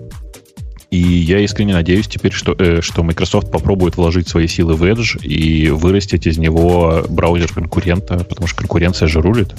И 0.91 0.99
я 0.99 1.39
искренне 1.39 1.73
надеюсь 1.73 2.07
теперь, 2.07 2.31
что, 2.31 2.55
э, 2.57 2.81
что 2.81 3.01
Microsoft 3.03 3.51
попробует 3.51 3.97
вложить 3.97 4.27
свои 4.27 4.47
силы 4.47 4.75
в 4.75 4.83
Edge 4.83 5.19
и 5.25 5.69
вырастить 5.69 6.27
из 6.27 6.37
него 6.37 7.03
браузер 7.09 7.51
конкурента, 7.51 8.17
потому 8.23 8.47
что 8.47 8.59
конкуренция 8.59 9.07
же 9.07 9.21
рулит. 9.21 9.55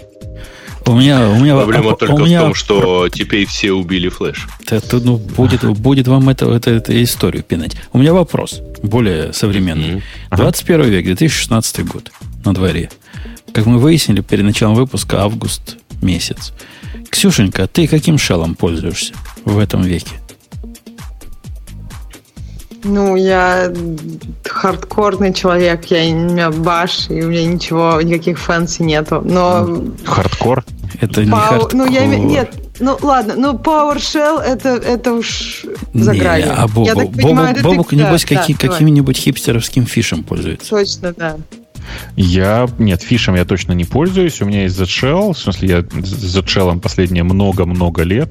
У 0.86 0.92
меня, 0.92 1.28
у 1.30 1.40
меня, 1.40 1.56
Проблема 1.56 1.92
а, 1.92 1.96
только 1.96 2.22
у 2.22 2.26
меня... 2.26 2.40
в 2.40 2.44
том, 2.44 2.54
что 2.54 3.08
теперь 3.08 3.46
все 3.46 3.72
убили 3.72 4.08
флеш. 4.08 4.46
Это, 4.68 5.00
ну, 5.00 5.16
будет, 5.16 5.64
будет 5.64 6.06
вам 6.06 6.28
это, 6.28 6.46
это, 6.52 6.70
это 6.70 7.02
историю 7.02 7.42
пинать. 7.42 7.74
У 7.92 7.98
меня 7.98 8.12
вопрос, 8.12 8.60
более 8.82 9.32
современный. 9.32 10.02
Mm-hmm. 10.30 10.36
21 10.36 10.84
век, 10.84 11.04
2016 11.06 11.86
год 11.86 12.12
на 12.44 12.52
дворе. 12.52 12.90
Как 13.52 13.66
мы 13.66 13.78
выяснили 13.78 14.20
перед 14.20 14.44
началом 14.44 14.74
выпуска, 14.74 15.22
август 15.22 15.78
месяц. 16.02 16.52
Ксюшенька, 17.10 17.66
ты 17.66 17.86
каким 17.86 18.18
shell 18.18 18.44
ом 18.44 18.54
пользуешься 18.54 19.14
в 19.44 19.58
этом 19.58 19.82
веке? 19.82 20.12
Ну, 22.84 23.16
я 23.16 23.72
хардкорный 24.44 25.32
человек, 25.32 25.86
я, 25.86 26.04
у 26.04 26.18
меня 26.18 26.50
bash, 26.50 27.08
и 27.08 27.22
у 27.22 27.28
меня 27.28 27.46
ничего, 27.46 28.00
никаких 28.02 28.38
fancy 28.38 28.82
нету. 28.82 29.22
Но... 29.24 29.84
Хардкор? 30.04 30.64
Это 31.00 31.24
не 31.24 31.30
хардкор. 31.30 31.74
Ну, 31.74 31.90
я 31.90 32.04
нет, 32.06 32.52
ну 32.80 32.98
ладно, 33.00 33.34
ну 33.36 33.54
PowerShell 33.54 34.40
это, 34.40 34.70
это 34.70 35.14
уж 35.14 35.64
за 35.92 36.12
не, 36.12 36.18
гранью. 36.18 36.52
А 36.56 36.66
Бобу, 36.66 36.86
я 36.86 36.94
так 36.94 37.12
понимаю, 37.12 37.54
Бобу, 37.56 37.68
Бобук, 37.70 37.92
небось, 37.92 38.24
да, 38.28 38.36
какие, 38.36 38.56
да, 38.56 38.68
каким-нибудь 38.68 39.16
хипстеровским 39.16 39.86
fish 39.86 40.10
ем 40.10 40.22
пользуется. 40.22 40.70
Точно, 40.70 41.14
да. 41.16 41.36
Я, 42.16 42.68
нет, 42.78 43.02
fish 43.02 43.23
ем 43.23 43.34
я 43.34 43.44
точно 43.44 43.72
не 43.72 43.84
пользуюсь. 43.84 44.40
У 44.40 44.46
меня 44.46 44.62
есть 44.62 44.78
ZShell, 44.78 45.32
в 45.32 45.38
смысле, 45.38 45.68
я 45.68 45.80
с 45.80 46.36
ZShell 46.36 46.80
последние 46.80 47.24
много-много 47.24 48.02
лет. 48.02 48.30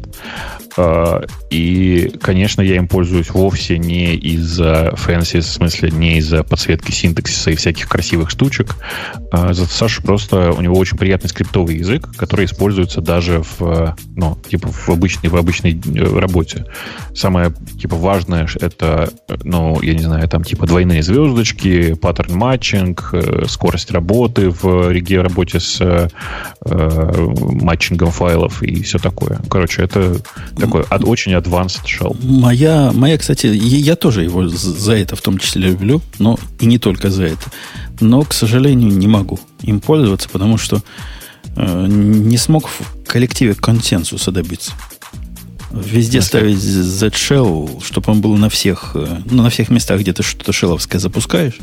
А, 0.76 1.22
и, 1.50 2.12
конечно, 2.22 2.62
я 2.62 2.78
им 2.78 2.88
пользуюсь 2.88 3.30
вовсе 3.30 3.78
не 3.78 4.16
из-за 4.16 4.94
fancy, 4.96 5.42
в 5.42 5.46
смысле, 5.46 5.92
не 5.92 6.18
из-за 6.18 6.44
подсветки 6.44 6.92
синтаксиса 6.92 7.52
и 7.52 7.56
всяких 7.56 7.88
красивых 7.88 8.30
штучек. 8.30 8.76
А 9.32 9.54
ZSH 9.54 10.02
просто 10.02 10.52
у 10.52 10.62
него 10.62 10.76
очень 10.78 10.98
приятный 10.98 11.30
скриптовый 11.30 11.78
язык, 11.78 12.16
который 12.18 12.46
используется 12.46 13.02
даже 13.02 13.44
в, 13.58 13.96
ну, 14.16 14.38
типа 14.50 14.72
в 14.72 14.90
обычной, 14.90 15.30
в 15.30 15.36
обычной 15.36 15.74
э, 15.74 16.20
работе. 16.20 16.66
Самое, 17.14 17.54
типа, 17.80 17.96
важное 17.96 18.48
это, 18.60 19.10
ну, 19.44 19.82
я 19.82 19.94
не 19.94 20.04
знаю, 20.04 20.28
там, 20.28 20.44
типа, 20.44 20.66
двойные 20.66 21.04
звездочки, 21.04 21.94
pattern 21.94 22.36
matching, 22.36 23.10
э, 23.14 23.43
скорость 23.48 23.92
работы 23.92 24.50
в 24.50 24.92
реге 24.92 25.22
работе 25.22 25.60
с 25.60 25.80
э, 25.80 26.08
matching 26.66 27.83
ом 27.83 28.12
файлов 28.12 28.64
и 28.64 28.82
все 28.84 29.00
такое. 29.00 29.40
Короче, 29.50 29.84
это 29.84 30.20
такой 30.58 30.84
от, 30.84 31.04
очень 31.04 31.34
advanced 31.34 31.84
shell. 31.86 32.18
Моя, 32.24 32.92
моя, 32.94 33.18
кстати, 33.18 33.48
я 33.48 33.96
тоже 33.96 34.24
его 34.24 34.48
за 34.48 34.94
это 34.94 35.16
в 35.16 35.22
том 35.22 35.38
числе 35.38 35.70
люблю, 35.70 36.02
но 36.20 36.38
и 36.60 36.66
не 36.66 36.78
только 36.78 37.10
за 37.10 37.26
это. 37.26 37.52
Но, 38.00 38.24
к 38.24 38.34
сожалению, 38.34 38.90
не 38.90 39.08
могу 39.08 39.40
им 39.62 39.80
пользоваться, 39.80 40.30
потому 40.30 40.58
что 40.58 40.82
э, 41.56 41.86
не 41.88 42.38
смог 42.38 42.68
в 42.68 43.06
коллективе 43.06 43.54
консенсуса 43.54 44.32
добиться. 44.32 44.74
Везде 45.74 46.18
Если... 46.18 46.28
ставить 46.28 46.60
Z-Shell, 46.60 47.84
чтобы 47.84 48.12
он 48.12 48.22
был 48.22 48.36
на 48.38 48.50
всех, 48.50 48.92
э, 48.94 49.22
ну, 49.26 49.42
на 49.42 49.50
всех 49.50 49.70
местах, 49.70 50.02
где 50.02 50.14
ты 50.14 50.22
что-то 50.22 50.54
шеловское 50.54 51.00
запускаешь, 51.00 51.58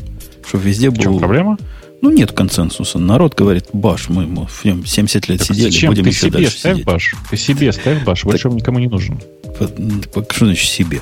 чтобы 0.47 0.63
везде 0.63 0.89
был... 0.89 0.97
В 0.97 1.01
чем 1.01 1.19
проблема? 1.19 1.57
Ну, 2.01 2.09
нет 2.09 2.31
консенсуса. 2.31 2.97
Народ 2.97 3.35
говорит, 3.35 3.67
баш, 3.73 4.09
мы, 4.09 4.25
мы 4.25 4.47
в 4.47 4.65
нем 4.65 4.85
70 4.85 5.29
лет 5.29 5.39
так 5.39 5.47
сидели, 5.47 5.69
зачем? 5.69 5.91
будем 5.91 6.03
ты 6.03 6.09
еще 6.09 6.19
себе 6.21 6.31
дальше 6.31 6.57
ставь 6.57 6.73
сидеть. 6.73 6.85
баш. 6.85 7.15
Ты 7.29 7.37
себе 7.37 7.71
ставь 7.71 8.03
баш, 8.03 8.23
больше 8.23 8.49
он 8.49 8.55
никому 8.55 8.79
не 8.79 8.87
нужен. 8.87 9.21
Что 9.55 10.45
значит 10.45 10.69
себе? 10.69 11.01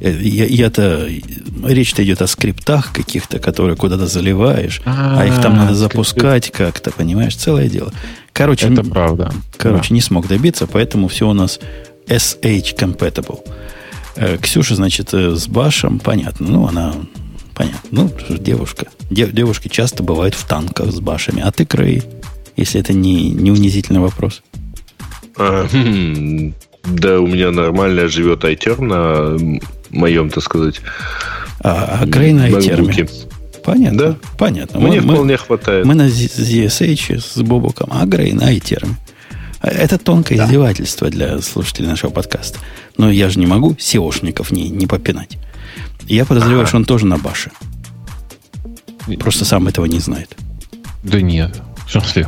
Э, 0.00 0.12
я, 0.20 0.46
я-то 0.46 1.08
речь-то 1.64 2.02
идет 2.02 2.20
о 2.20 2.26
скриптах 2.26 2.92
каких-то, 2.92 3.38
которые 3.38 3.76
куда-то 3.76 4.06
заливаешь, 4.06 4.82
а, 4.84 5.20
а 5.20 5.26
их 5.26 5.40
там 5.40 5.56
надо 5.56 5.74
запускать 5.74 6.50
как-то, 6.50 6.90
понимаешь, 6.90 7.36
целое 7.36 7.68
дело. 7.68 7.92
Короче, 8.32 8.72
это 8.72 8.82
правда. 8.82 9.32
Короче, 9.56 9.90
да. 9.90 9.94
не 9.94 10.00
смог 10.00 10.26
добиться, 10.26 10.66
поэтому 10.66 11.06
все 11.06 11.28
у 11.28 11.32
нас 11.32 11.60
SH 12.06 12.76
compatible. 12.76 13.40
Э, 14.16 14.36
Ксюша, 14.38 14.74
значит, 14.74 15.14
э, 15.14 15.34
с 15.36 15.46
Башем, 15.48 16.00
понятно. 16.00 16.48
Ну, 16.48 16.66
она 16.66 16.94
Понятно. 17.54 17.88
Ну, 17.90 18.10
девушка. 18.30 18.86
Дев, 19.10 19.32
девушки 19.32 19.68
часто 19.68 20.02
бывают 20.02 20.34
в 20.34 20.46
танках 20.46 20.90
с 20.90 21.00
башами. 21.00 21.42
А 21.42 21.52
ты, 21.52 21.64
Крей, 21.64 22.02
если 22.56 22.80
это 22.80 22.92
не, 22.92 23.30
не 23.30 23.50
унизительный 23.50 24.00
вопрос. 24.00 24.42
А, 25.36 25.66
хм, 25.68 26.54
да, 26.84 27.20
у 27.20 27.26
меня 27.26 27.50
нормально 27.50 28.08
живет 28.08 28.44
iTerm 28.44 28.82
на 28.82 29.60
моем, 29.90 30.30
так 30.30 30.42
сказать, 30.42 30.80
А, 31.60 32.00
а 32.02 32.06
Крей 32.06 32.32
на 32.32 32.48
iTerm. 32.48 33.10
Понятно. 33.64 33.98
Да? 33.98 34.16
Понятно. 34.36 34.78
Мне 34.78 35.00
мы, 35.00 35.14
вполне 35.14 35.36
хватает. 35.38 35.86
Мы 35.86 35.94
на 35.94 36.08
ZSH 36.08 37.20
с 37.20 37.40
Бобуком, 37.40 37.88
а 37.90 38.04
Грей 38.04 38.32
на 38.32 38.54
iTerm. 38.54 38.90
Это 39.62 39.96
тонкое 39.96 40.36
да. 40.36 40.44
издевательство 40.44 41.08
для 41.08 41.40
слушателей 41.40 41.88
нашего 41.88 42.10
подкаста. 42.10 42.58
Но 42.98 43.10
я 43.10 43.30
же 43.30 43.38
не 43.38 43.46
могу 43.46 43.72
SEOшников 43.72 44.52
не, 44.52 44.68
не 44.68 44.86
попинать. 44.86 45.38
Я 46.06 46.24
подозреваю, 46.24 46.60
ага. 46.60 46.68
что 46.68 46.76
он 46.76 46.84
тоже 46.84 47.06
на 47.06 47.18
баше. 47.18 47.50
Просто 49.18 49.44
сам 49.44 49.66
этого 49.68 49.86
не 49.86 50.00
знает. 50.00 50.36
Да 51.02 51.20
нет. 51.20 51.60
В 51.86 51.92
смысле, 51.92 52.26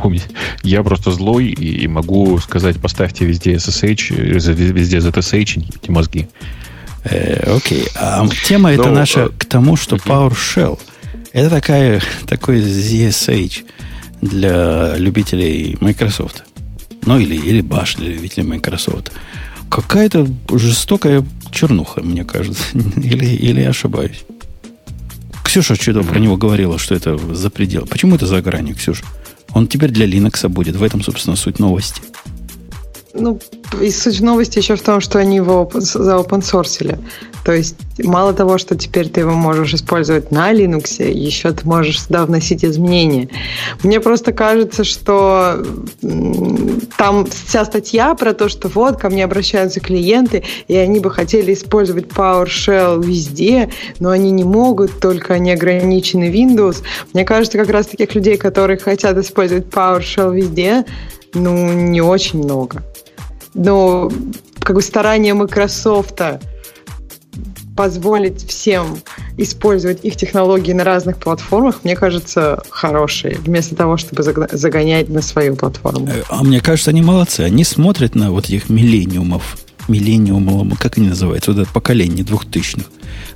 я 0.62 0.82
просто 0.82 1.10
злой 1.10 1.46
и 1.46 1.88
могу 1.88 2.38
сказать, 2.38 2.78
поставьте 2.80 3.24
везде 3.24 3.54
SSH, 3.54 4.12
везде 4.12 4.98
ZSH, 4.98 5.64
эти 5.82 5.90
мозги. 5.90 6.28
Э, 7.04 7.56
окей. 7.56 7.86
А 7.94 8.26
тема 8.46 8.72
это 8.72 8.88
ну, 8.88 8.94
наша 8.94 9.20
э, 9.20 9.28
к 9.30 9.46
тому, 9.46 9.76
что 9.76 9.96
PowerShell 9.96 10.78
это 11.36 11.50
такая, 11.50 12.00
такой 12.26 12.60
ZSH 12.60 13.64
для 14.22 14.96
любителей 14.96 15.76
Microsoft. 15.80 16.44
Ну, 17.04 17.18
или, 17.18 17.36
или 17.36 17.62
Bash 17.62 17.98
для 17.98 18.08
любителей 18.08 18.46
Microsoft. 18.46 19.12
Какая-то 19.70 20.28
жестокая 20.52 21.24
чернуха, 21.50 22.02
мне 22.02 22.24
кажется. 22.24 22.62
Или, 22.96 23.26
или 23.26 23.60
я 23.60 23.70
ошибаюсь. 23.70 24.24
Ксюша 25.44 25.74
что-то 25.74 26.02
про 26.02 26.18
него 26.18 26.36
говорила, 26.36 26.78
что 26.78 26.94
это 26.94 27.16
за 27.34 27.50
предел. 27.50 27.86
Почему 27.86 28.16
это 28.16 28.26
за 28.26 28.42
гранью, 28.42 28.74
Ксюша? 28.74 29.04
Он 29.52 29.66
теперь 29.66 29.90
для 29.90 30.06
Linux 30.06 30.48
будет. 30.48 30.76
В 30.76 30.82
этом, 30.82 31.02
собственно, 31.02 31.36
суть 31.36 31.58
новости. 31.58 32.02
Ну, 33.18 33.38
и 33.80 33.90
суть 33.90 34.20
новости 34.20 34.58
еще 34.58 34.76
в 34.76 34.82
том, 34.82 35.00
что 35.00 35.18
они 35.18 35.36
его 35.36 35.70
заопенсорсили. 35.74 36.98
То 37.44 37.52
есть 37.52 37.76
мало 38.02 38.32
того, 38.32 38.58
что 38.58 38.76
теперь 38.76 39.08
ты 39.08 39.20
его 39.20 39.30
можешь 39.30 39.72
использовать 39.72 40.32
на 40.32 40.52
Linux, 40.52 41.00
еще 41.08 41.52
ты 41.52 41.64
можешь 41.64 42.02
сюда 42.02 42.26
вносить 42.26 42.64
изменения. 42.64 43.28
Мне 43.84 44.00
просто 44.00 44.32
кажется, 44.32 44.82
что 44.82 45.64
там 46.98 47.26
вся 47.26 47.64
статья 47.64 48.14
про 48.16 48.32
то, 48.34 48.48
что 48.48 48.66
вот 48.66 48.96
ко 48.96 49.10
мне 49.10 49.24
обращаются 49.24 49.78
клиенты, 49.78 50.42
и 50.66 50.74
они 50.74 50.98
бы 50.98 51.10
хотели 51.10 51.54
использовать 51.54 52.06
PowerShell 52.06 53.00
везде, 53.04 53.70
но 54.00 54.10
они 54.10 54.32
не 54.32 54.42
могут, 54.42 54.98
только 54.98 55.34
они 55.34 55.52
ограничены 55.52 56.32
Windows. 56.32 56.82
Мне 57.12 57.24
кажется, 57.24 57.58
как 57.58 57.70
раз 57.70 57.86
таких 57.86 58.12
людей, 58.16 58.38
которые 58.38 58.78
хотят 58.78 59.16
использовать 59.18 59.66
PowerShell 59.66 60.34
везде, 60.34 60.84
ну, 61.32 61.72
не 61.72 62.00
очень 62.00 62.42
много 62.42 62.82
но 63.56 64.12
как 64.60 64.76
бы 64.76 64.82
старание 64.82 65.34
Microsoft 65.34 66.20
позволить 67.76 68.46
всем 68.48 68.98
использовать 69.36 70.04
их 70.04 70.16
технологии 70.16 70.72
на 70.72 70.82
разных 70.82 71.18
платформах, 71.18 71.80
мне 71.84 71.94
кажется, 71.94 72.62
хорошие, 72.70 73.36
вместо 73.36 73.76
того, 73.76 73.98
чтобы 73.98 74.22
загонять 74.22 75.08
на 75.10 75.20
свою 75.20 75.56
платформу. 75.56 76.08
Э, 76.08 76.22
а 76.30 76.42
мне 76.42 76.60
кажется, 76.60 76.90
они 76.90 77.02
молодцы. 77.02 77.40
Они 77.40 77.64
смотрят 77.64 78.14
на 78.14 78.30
вот 78.30 78.46
этих 78.46 78.70
миллениумов, 78.70 79.58
миллениумов, 79.88 80.78
как 80.78 80.98
они 80.98 81.08
называются, 81.08 81.52
вот 81.52 81.60
это 81.60 81.70
поколение 81.70 82.24
двухтысячных 82.24 82.86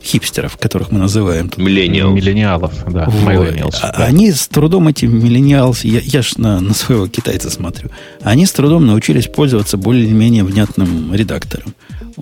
хипстеров, 0.02 0.56
которых 0.56 0.90
мы 0.90 0.98
называем. 0.98 1.50
Миллениал. 1.56 2.12
Миллениалов, 2.12 2.72
да. 2.90 3.06
Вот. 3.08 3.78
А, 3.82 3.98
да. 3.98 4.04
Они 4.04 4.32
с 4.32 4.48
трудом, 4.48 4.88
эти 4.88 5.04
миллениалсы, 5.04 5.86
я, 5.88 6.00
я 6.00 6.22
ж 6.22 6.36
на, 6.36 6.60
на 6.60 6.74
своего 6.74 7.06
китайца 7.06 7.50
смотрю, 7.50 7.90
они 8.22 8.46
с 8.46 8.52
трудом 8.52 8.86
научились 8.86 9.26
пользоваться 9.26 9.76
более-менее 9.76 10.44
внятным 10.44 11.14
редактором. 11.14 11.74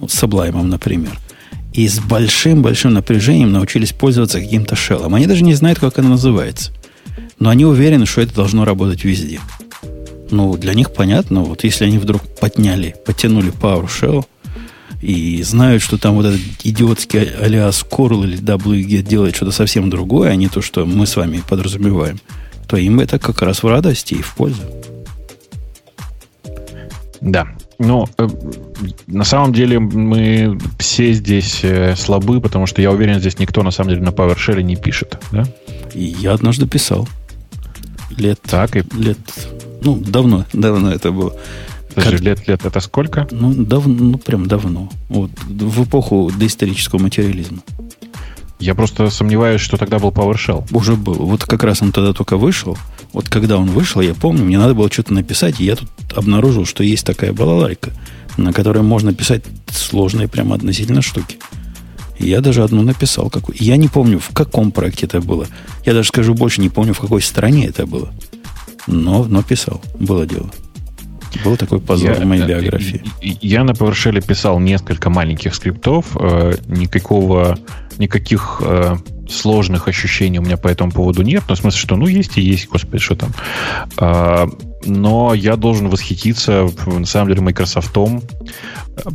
С 0.06 0.22
Sublime, 0.22 0.62
например. 0.62 1.18
И 1.72 1.86
с 1.86 2.00
большим-большим 2.00 2.94
напряжением 2.94 3.52
научились 3.52 3.92
пользоваться 3.92 4.40
каким-то 4.40 4.74
шеллом. 4.74 5.14
Они 5.14 5.26
даже 5.26 5.44
не 5.44 5.54
знают, 5.54 5.78
как 5.78 5.98
оно 5.98 6.10
называется. 6.10 6.72
Но 7.38 7.50
они 7.50 7.64
уверены, 7.64 8.06
что 8.06 8.20
это 8.20 8.34
должно 8.34 8.64
работать 8.64 9.04
везде. 9.04 9.40
Ну, 10.30 10.56
для 10.56 10.74
них 10.74 10.92
понятно, 10.92 11.42
вот 11.42 11.64
если 11.64 11.84
они 11.84 11.98
вдруг 11.98 12.22
подняли, 12.40 12.94
потянули 13.04 13.52
PowerShell– 13.52 14.24
и 15.00 15.42
знают, 15.42 15.82
что 15.82 15.96
там 15.96 16.16
вот 16.16 16.26
этот 16.26 16.40
идиотский 16.64 17.20
алиас 17.20 17.84
Coral 17.88 18.24
или 18.24 18.38
WG 18.38 19.02
делает 19.02 19.36
что-то 19.36 19.52
совсем 19.52 19.90
другое, 19.90 20.30
а 20.30 20.36
не 20.36 20.48
то, 20.48 20.60
что 20.60 20.84
мы 20.86 21.06
с 21.06 21.16
вами 21.16 21.42
подразумеваем, 21.48 22.18
то 22.66 22.76
им 22.76 23.00
это 23.00 23.18
как 23.18 23.42
раз 23.42 23.62
в 23.62 23.68
радости 23.68 24.14
и 24.14 24.22
в 24.22 24.34
пользу. 24.34 24.62
Да. 27.20 27.48
Ну, 27.78 28.08
э, 28.18 28.28
на 29.06 29.24
самом 29.24 29.52
деле 29.52 29.78
мы 29.78 30.58
все 30.78 31.12
здесь 31.12 31.60
э, 31.62 31.94
слабы, 31.96 32.40
потому 32.40 32.66
что 32.66 32.82
я 32.82 32.90
уверен, 32.90 33.20
здесь 33.20 33.38
никто 33.38 33.62
на 33.62 33.70
самом 33.70 33.90
деле 33.90 34.02
на 34.02 34.08
PowerShell 34.08 34.60
не 34.62 34.74
пишет, 34.74 35.16
да? 35.30 35.44
И 35.94 36.02
я 36.04 36.32
однажды 36.32 36.66
писал. 36.66 37.08
Лет, 38.16 38.40
так, 38.42 38.76
и... 38.76 38.82
лет, 38.96 39.18
ну, 39.82 39.96
давно, 39.96 40.44
давно 40.52 40.92
это 40.92 41.10
было. 41.12 41.34
Подожди, 41.94 42.16
как... 42.16 42.26
лет, 42.26 42.48
лет 42.48 42.64
это 42.64 42.80
сколько? 42.80 43.26
Ну, 43.30 43.52
давно, 43.52 43.94
ну, 43.94 44.18
прям 44.18 44.46
давно. 44.46 44.90
Вот, 45.08 45.30
в 45.48 45.84
эпоху 45.84 46.30
доисторического 46.36 47.00
материализма. 47.00 47.58
Я 48.60 48.74
просто 48.74 49.08
сомневаюсь, 49.10 49.60
что 49.60 49.76
тогда 49.76 49.98
был 49.98 50.10
PowerShell. 50.10 50.66
Уже 50.72 50.96
был. 50.96 51.14
Вот 51.14 51.44
как 51.44 51.62
раз 51.62 51.80
он 51.80 51.92
тогда 51.92 52.12
только 52.12 52.36
вышел. 52.36 52.76
Вот 53.12 53.28
когда 53.28 53.56
он 53.56 53.70
вышел, 53.70 54.00
я 54.00 54.14
помню, 54.14 54.44
мне 54.44 54.58
надо 54.58 54.74
было 54.74 54.90
что-то 54.90 55.14
написать, 55.14 55.60
и 55.60 55.64
я 55.64 55.76
тут 55.76 55.88
обнаружил, 56.14 56.66
что 56.66 56.82
есть 56.82 57.06
такая 57.06 57.32
балалайка, 57.32 57.90
на 58.36 58.52
которой 58.52 58.82
можно 58.82 59.14
писать 59.14 59.44
сложные 59.70 60.28
прямо 60.28 60.56
относительно 60.56 61.02
штуки. 61.02 61.38
я 62.18 62.40
даже 62.40 62.64
одну 62.64 62.82
написал. 62.82 63.30
Какую. 63.30 63.56
Я 63.60 63.76
не 63.76 63.86
помню, 63.86 64.18
в 64.18 64.30
каком 64.34 64.72
проекте 64.72 65.06
это 65.06 65.20
было. 65.20 65.46
Я 65.86 65.94
даже 65.94 66.08
скажу 66.08 66.34
больше, 66.34 66.60
не 66.60 66.68
помню, 66.68 66.94
в 66.94 67.00
какой 67.00 67.22
стране 67.22 67.66
это 67.66 67.86
было. 67.86 68.12
Но, 68.88 69.24
но 69.24 69.42
писал. 69.42 69.80
Было 69.98 70.26
дело. 70.26 70.50
Был 71.44 71.56
такой 71.56 71.78
позор 71.78 72.12
я, 72.12 72.20
в 72.20 72.24
моей 72.24 72.42
биографии. 72.42 73.02
Я 73.20 73.62
на 73.62 73.72
PowerShell 73.72 74.26
писал 74.26 74.58
несколько 74.58 75.10
маленьких 75.10 75.54
скриптов. 75.54 76.16
Э, 76.18 76.54
никакого 76.66 77.58
никаких 77.98 78.60
э, 78.64 78.96
сложных 79.28 79.88
ощущений 79.88 80.38
у 80.38 80.42
меня 80.42 80.56
по 80.56 80.68
этому 80.68 80.90
поводу 80.90 81.22
нет. 81.22 81.44
Ну, 81.48 81.54
в 81.54 81.58
смысле, 81.58 81.78
что 81.80 81.96
ну 81.96 82.06
есть 82.06 82.38
и 82.38 82.42
есть, 82.42 82.68
господи, 82.68 83.02
что 83.02 83.16
там. 83.16 83.30
А, 83.98 84.48
но 84.84 85.34
я 85.34 85.56
должен 85.56 85.88
восхититься, 85.88 86.68
на 86.86 87.06
самом 87.06 87.28
деле, 87.28 87.42
Microsoft, 87.42 87.96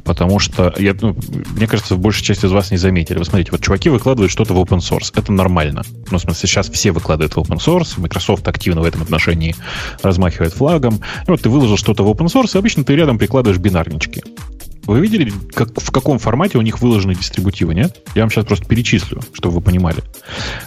потому 0.04 0.40
что, 0.40 0.74
я, 0.78 0.96
ну, 1.00 1.16
мне 1.56 1.68
кажется, 1.68 1.96
большая 1.96 2.24
часть 2.24 2.44
из 2.44 2.52
вас 2.52 2.72
не 2.72 2.78
заметили. 2.78 3.18
Вы 3.18 3.26
смотрите, 3.26 3.52
вот 3.52 3.62
чуваки 3.62 3.90
выкладывают 3.90 4.32
что-то 4.32 4.54
в 4.54 4.60
open 4.60 4.80
source. 4.80 5.12
Это 5.16 5.32
нормально. 5.32 5.84
Ну, 6.12 6.18
в 6.18 6.22
смысле, 6.22 6.48
сейчас 6.48 6.70
все 6.70 6.92
выкладывают 6.92 7.34
в 7.36 7.40
open 7.40 7.58
source. 7.58 8.00
Microsoft 8.00 8.48
активно 8.48 8.82
в 8.82 8.86
этом 8.86 9.02
отношении 9.02 9.56
размахивает 10.02 10.54
флагом. 10.54 10.96
И 11.28 11.32
вот 11.32 11.42
ты 11.42 11.50
выложил 11.50 11.78
что-то 11.78 12.04
в 12.04 12.10
open 12.10 12.28
source, 12.28 12.52
и 12.56 12.58
обычно 12.58 12.84
ты 12.84 12.96
рядом 12.96 13.18
прикладываешь 13.18 13.60
бинарнички. 13.60 14.24
Вы 14.86 15.00
видели, 15.00 15.32
как, 15.54 15.70
в 15.80 15.92
каком 15.92 16.20
формате 16.20 16.58
у 16.58 16.62
них 16.62 16.82
выложены 16.82 17.16
дистрибутивы, 17.16 17.74
нет? 17.74 18.02
Я 18.16 18.24
вам 18.24 18.30
сейчас 18.30 18.46
просто 18.46 18.66
перечислю, 18.66 19.22
чтобы 19.34 19.56
вы 19.56 19.62
понимали. 19.62 20.04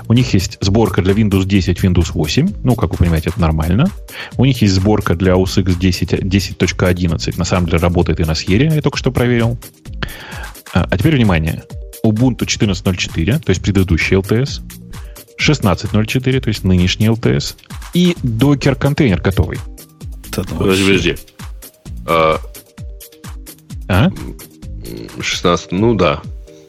У 0.08 0.14
них 0.14 0.32
есть 0.32 0.56
сборка 0.60 1.02
для 1.02 1.12
Windows 1.12 1.44
10, 1.44 1.80
Windows 1.80 2.12
8. 2.12 2.54
Ну, 2.64 2.76
как 2.76 2.92
вы 2.92 2.96
понимаете, 2.96 3.30
это 3.30 3.40
нормально. 3.40 3.90
У 4.38 4.44
них 4.44 4.62
есть 4.62 4.74
сборка 4.74 5.14
для 5.14 5.34
OS 5.34 5.60
X 5.60 5.76
10, 5.76 6.12
10.11. 6.12 7.38
На 7.38 7.44
самом 7.44 7.66
деле 7.66 7.78
работает 7.78 8.20
и 8.20 8.24
на 8.24 8.32
Sierra, 8.32 8.74
я 8.74 8.80
только 8.80 8.96
что 8.96 9.12
проверил. 9.12 9.58
А, 10.72 10.86
а 10.90 10.98
теперь 10.98 11.16
внимание. 11.16 11.62
Ubuntu 12.02 12.46
14.04, 12.46 13.38
то 13.40 13.50
есть 13.50 13.62
предыдущий 13.62 14.16
LTS. 14.16 14.62
16.04, 15.38 16.40
то 16.40 16.48
есть 16.48 16.64
нынешний 16.64 17.08
LTS. 17.08 17.56
И 17.92 18.16
Docker 18.22 18.74
контейнер 18.76 19.20
готовый. 19.20 19.58
Подожди, 20.34 20.84
подожди. 20.84 21.16
А, 22.06 22.40
а? 23.88 24.10
16, 25.20 25.72
ну 25.72 25.94
да. 25.94 26.20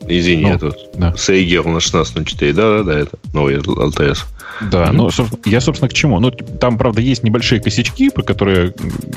Извини, 0.08 0.43
ну, 0.43 0.56
это 0.56 0.71
да. 0.95 1.13
Сейгер 1.17 1.65
на 1.65 1.77
16.04. 1.77 2.53
Да, 2.53 2.77
да, 2.77 2.84
да, 2.84 2.99
это 2.99 3.17
новый 3.34 3.58
LTS. 3.58 4.19
Да, 4.62 4.86
mm-hmm. 4.86 4.91
ну, 4.91 5.10
я, 5.45 5.62
собственно, 5.62 5.89
к 5.89 5.93
чему? 5.93 6.19
Ну, 6.19 6.32
там, 6.32 6.77
правда, 6.77 7.01
есть 7.01 7.23
небольшие 7.23 7.62
косячки, 7.62 8.10
про 8.10 8.23
которые, 8.23 8.73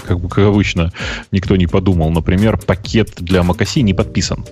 как 0.07 0.21
бы, 0.21 0.29
как 0.29 0.47
обычно, 0.47 0.93
никто 1.31 1.57
не 1.57 1.67
подумал. 1.67 2.11
Например, 2.11 2.59
пакет 2.59 3.15
для 3.19 3.43
Макаси 3.43 3.83
не 3.83 3.95
подписан. 3.95 4.45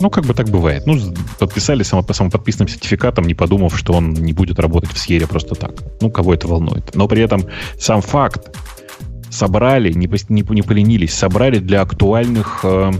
Ну, 0.00 0.10
как 0.10 0.24
бы 0.24 0.34
так 0.34 0.50
бывает. 0.50 0.86
Ну, 0.86 0.98
подписали 1.38 1.82
само, 1.82 2.04
самоподписанным 2.10 2.68
сертификатом, 2.68 3.24
не 3.24 3.34
подумав, 3.34 3.78
что 3.78 3.94
он 3.94 4.12
не 4.12 4.32
будет 4.32 4.58
работать 4.58 4.92
в 4.92 4.98
Сьере 4.98 5.26
просто 5.26 5.54
так. 5.54 5.72
Ну, 6.00 6.10
кого 6.10 6.34
это 6.34 6.48
волнует. 6.48 6.94
Но 6.94 7.08
при 7.08 7.22
этом 7.22 7.44
сам 7.78 8.02
факт, 8.02 8.54
собрали, 9.36 9.92
не, 9.92 10.08
не, 10.28 10.44
не 10.48 10.62
поленились, 10.62 11.14
собрали 11.14 11.58
для 11.58 11.82
актуальных 11.82 12.60
э, 12.62 12.92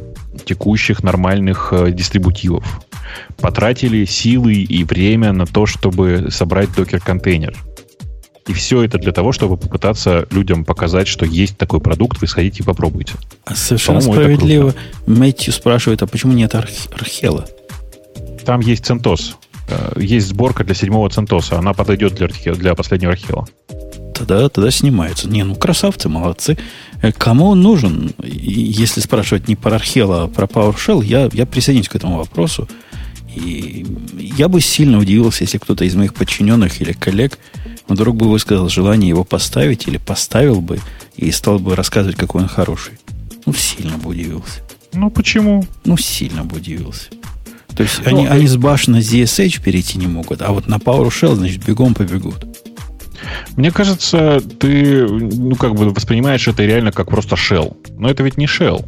текущих 0.44 1.02
нормальных 1.02 1.72
э, 1.72 1.90
дистрибутивов. 1.90 2.82
Потратили 3.38 4.04
силы 4.04 4.54
и 4.54 4.84
время 4.84 5.32
на 5.32 5.46
то, 5.46 5.66
чтобы 5.66 6.28
собрать 6.30 6.68
докер-контейнер. 6.74 7.56
И 8.46 8.52
все 8.52 8.82
это 8.82 8.98
для 8.98 9.12
того, 9.12 9.32
чтобы 9.32 9.56
попытаться 9.56 10.26
людям 10.30 10.64
показать, 10.64 11.08
что 11.08 11.26
есть 11.26 11.56
такой 11.56 11.80
продукт, 11.80 12.20
вы 12.20 12.28
сходите 12.28 12.62
и 12.62 12.66
попробуйте. 12.66 13.14
А 13.44 13.56
совершенно 13.56 14.00
справедливо 14.00 14.74
Мэтью 15.06 15.52
спрашивает, 15.52 16.02
а 16.02 16.06
почему 16.06 16.32
нет 16.32 16.54
Архела? 16.54 17.46
Там 18.44 18.60
есть 18.60 18.88
CentOS. 18.88 19.34
Э, 19.68 19.92
есть 19.96 20.28
сборка 20.28 20.64
для 20.64 20.74
седьмого 20.74 21.08
CentOS. 21.08 21.56
Она 21.56 21.72
подойдет 21.72 22.14
для, 22.14 22.28
для 22.54 22.74
последнего 22.74 23.12
Архела 23.12 23.48
тогда, 24.18 24.48
тогда 24.48 24.70
снимается. 24.70 25.28
Не, 25.28 25.44
ну 25.44 25.54
красавцы, 25.54 26.08
молодцы. 26.08 26.58
Э, 27.02 27.12
кому 27.12 27.48
он 27.48 27.62
нужен? 27.62 28.14
Если 28.22 29.00
спрашивать 29.00 29.48
не 29.48 29.56
про 29.56 29.76
Архела, 29.76 30.24
а 30.24 30.28
про 30.28 30.46
PowerShell, 30.46 31.04
я, 31.04 31.28
я 31.32 31.46
присоединюсь 31.46 31.88
к 31.88 31.96
этому 31.96 32.16
вопросу. 32.16 32.68
И 33.34 33.86
я 34.18 34.48
бы 34.48 34.60
сильно 34.60 34.98
удивился, 34.98 35.44
если 35.44 35.58
кто-то 35.58 35.84
из 35.84 35.94
моих 35.94 36.14
подчиненных 36.14 36.80
или 36.80 36.92
коллег 36.92 37.38
вдруг 37.86 38.16
бы 38.16 38.30
высказал 38.30 38.68
желание 38.68 39.10
его 39.10 39.24
поставить 39.24 39.86
или 39.86 39.98
поставил 39.98 40.60
бы 40.60 40.80
и 41.16 41.30
стал 41.30 41.58
бы 41.58 41.76
рассказывать, 41.76 42.16
какой 42.16 42.42
он 42.42 42.48
хороший. 42.48 42.94
Ну, 43.44 43.52
сильно 43.52 43.96
бы 43.98 44.10
удивился. 44.10 44.60
Ну, 44.92 45.10
почему? 45.10 45.64
Ну, 45.84 45.96
сильно 45.96 46.44
бы 46.44 46.56
удивился. 46.56 47.10
То 47.76 47.82
есть 47.82 48.00
ну, 48.04 48.08
они, 48.08 48.26
э... 48.26 48.28
они 48.28 48.46
с 48.46 48.56
баш 48.56 48.86
на 48.86 48.96
ZSH 48.96 49.62
перейти 49.62 49.98
не 49.98 50.06
могут, 50.06 50.40
а 50.40 50.52
вот 50.52 50.66
на 50.66 50.76
PowerShell, 50.76 51.34
значит, 51.34 51.64
бегом 51.64 51.94
побегут. 51.94 52.44
Мне 53.56 53.70
кажется, 53.70 54.40
ты, 54.58 55.06
ну, 55.06 55.54
как 55.56 55.74
бы 55.74 55.90
воспринимаешь 55.90 56.48
это 56.48 56.64
реально 56.64 56.92
как 56.92 57.08
просто 57.08 57.36
shell. 57.36 57.76
Но 57.98 58.10
это 58.10 58.22
ведь 58.22 58.36
не 58.36 58.46
shell. 58.46 58.84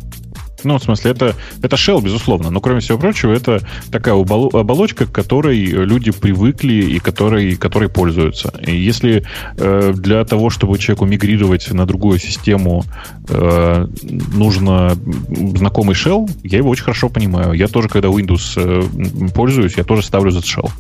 Ну, 0.64 0.78
в 0.78 0.82
смысле, 0.82 1.12
это, 1.12 1.36
это 1.62 1.76
shell, 1.76 2.02
безусловно, 2.02 2.50
но, 2.50 2.60
кроме 2.60 2.80
всего 2.80 2.98
прочего, 2.98 3.32
это 3.32 3.60
такая 3.92 4.14
оболочка, 4.14 5.06
к 5.06 5.12
которой 5.12 5.56
люди 5.56 6.10
привыкли 6.10 6.72
и 6.72 6.98
которой, 6.98 7.54
которой 7.56 7.88
пользуются. 7.88 8.52
И 8.66 8.74
если 8.74 9.24
э, 9.56 9.92
для 9.96 10.24
того, 10.24 10.50
чтобы 10.50 10.78
человеку 10.78 11.04
мигрировать 11.04 11.70
на 11.70 11.86
другую 11.86 12.18
систему, 12.18 12.84
э, 13.28 13.86
нужно 14.02 14.96
знакомый 15.28 15.94
shell, 15.94 16.28
я 16.42 16.58
его 16.58 16.70
очень 16.70 16.84
хорошо 16.84 17.08
понимаю. 17.08 17.52
Я 17.52 17.68
тоже, 17.68 17.88
когда 17.88 18.08
Windows 18.08 18.54
э, 18.56 19.28
пользуюсь, 19.32 19.74
я 19.76 19.84
тоже 19.84 20.02
ставлю 20.02 20.30
за 20.30 20.40
shell. 20.40 20.70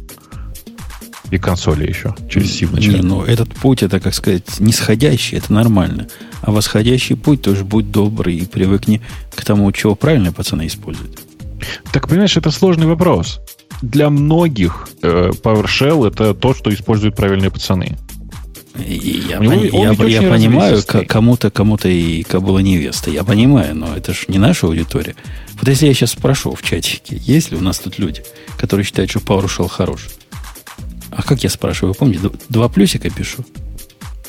И 1.30 1.38
консоли 1.38 1.86
еще 1.86 2.14
через 2.30 2.54
сим 2.54 2.74
Не, 2.74 3.02
ну 3.02 3.22
этот 3.22 3.54
путь, 3.54 3.82
это, 3.82 4.00
как 4.00 4.14
сказать, 4.14 4.60
нисходящий, 4.60 5.36
это 5.36 5.52
нормально. 5.52 6.08
А 6.40 6.52
восходящий 6.52 7.16
путь 7.16 7.42
тоже 7.42 7.64
будь 7.64 7.90
добрый 7.90 8.36
и 8.36 8.46
привыкни 8.46 9.02
к 9.34 9.44
тому, 9.44 9.70
чего 9.72 9.94
правильно 9.94 10.32
пацаны 10.32 10.66
используют. 10.66 11.20
Так, 11.92 12.08
понимаешь, 12.08 12.36
это 12.36 12.50
сложный 12.50 12.86
вопрос. 12.86 13.40
Для 13.82 14.10
многих 14.10 14.88
э, 15.02 15.30
PowerShell 15.42 16.08
это 16.08 16.34
то, 16.34 16.54
что 16.54 16.72
используют 16.72 17.14
правильные 17.14 17.50
пацаны. 17.50 17.96
И 18.76 19.24
я, 19.28 19.38
него, 19.38 19.52
пони, 19.52 20.10
я, 20.10 20.20
я 20.20 20.30
понимаю, 20.30 20.82
кому-то, 21.08 21.50
кому-то 21.50 21.88
и 21.88 22.22
кабула 22.22 22.60
невеста. 22.60 23.10
Я 23.10 23.24
понимаю, 23.24 23.74
но 23.74 23.96
это 23.96 24.12
же 24.12 24.20
не 24.28 24.38
наша 24.38 24.66
аудитория. 24.66 25.16
Вот 25.54 25.68
если 25.68 25.86
я 25.86 25.94
сейчас 25.94 26.12
спрошу 26.12 26.54
в 26.54 26.62
чатике, 26.62 27.16
есть 27.16 27.50
ли 27.50 27.56
у 27.56 27.60
нас 27.60 27.80
тут 27.80 27.98
люди, 27.98 28.22
которые 28.56 28.84
считают, 28.84 29.10
что 29.10 29.18
PowerShell 29.18 29.68
хороший? 29.68 30.10
А 31.10 31.22
как 31.22 31.42
я 31.42 31.50
спрашиваю, 31.50 31.92
вы 31.92 31.98
помните? 31.98 32.30
Два 32.48 32.68
плюсика 32.68 33.10
пишу. 33.10 33.44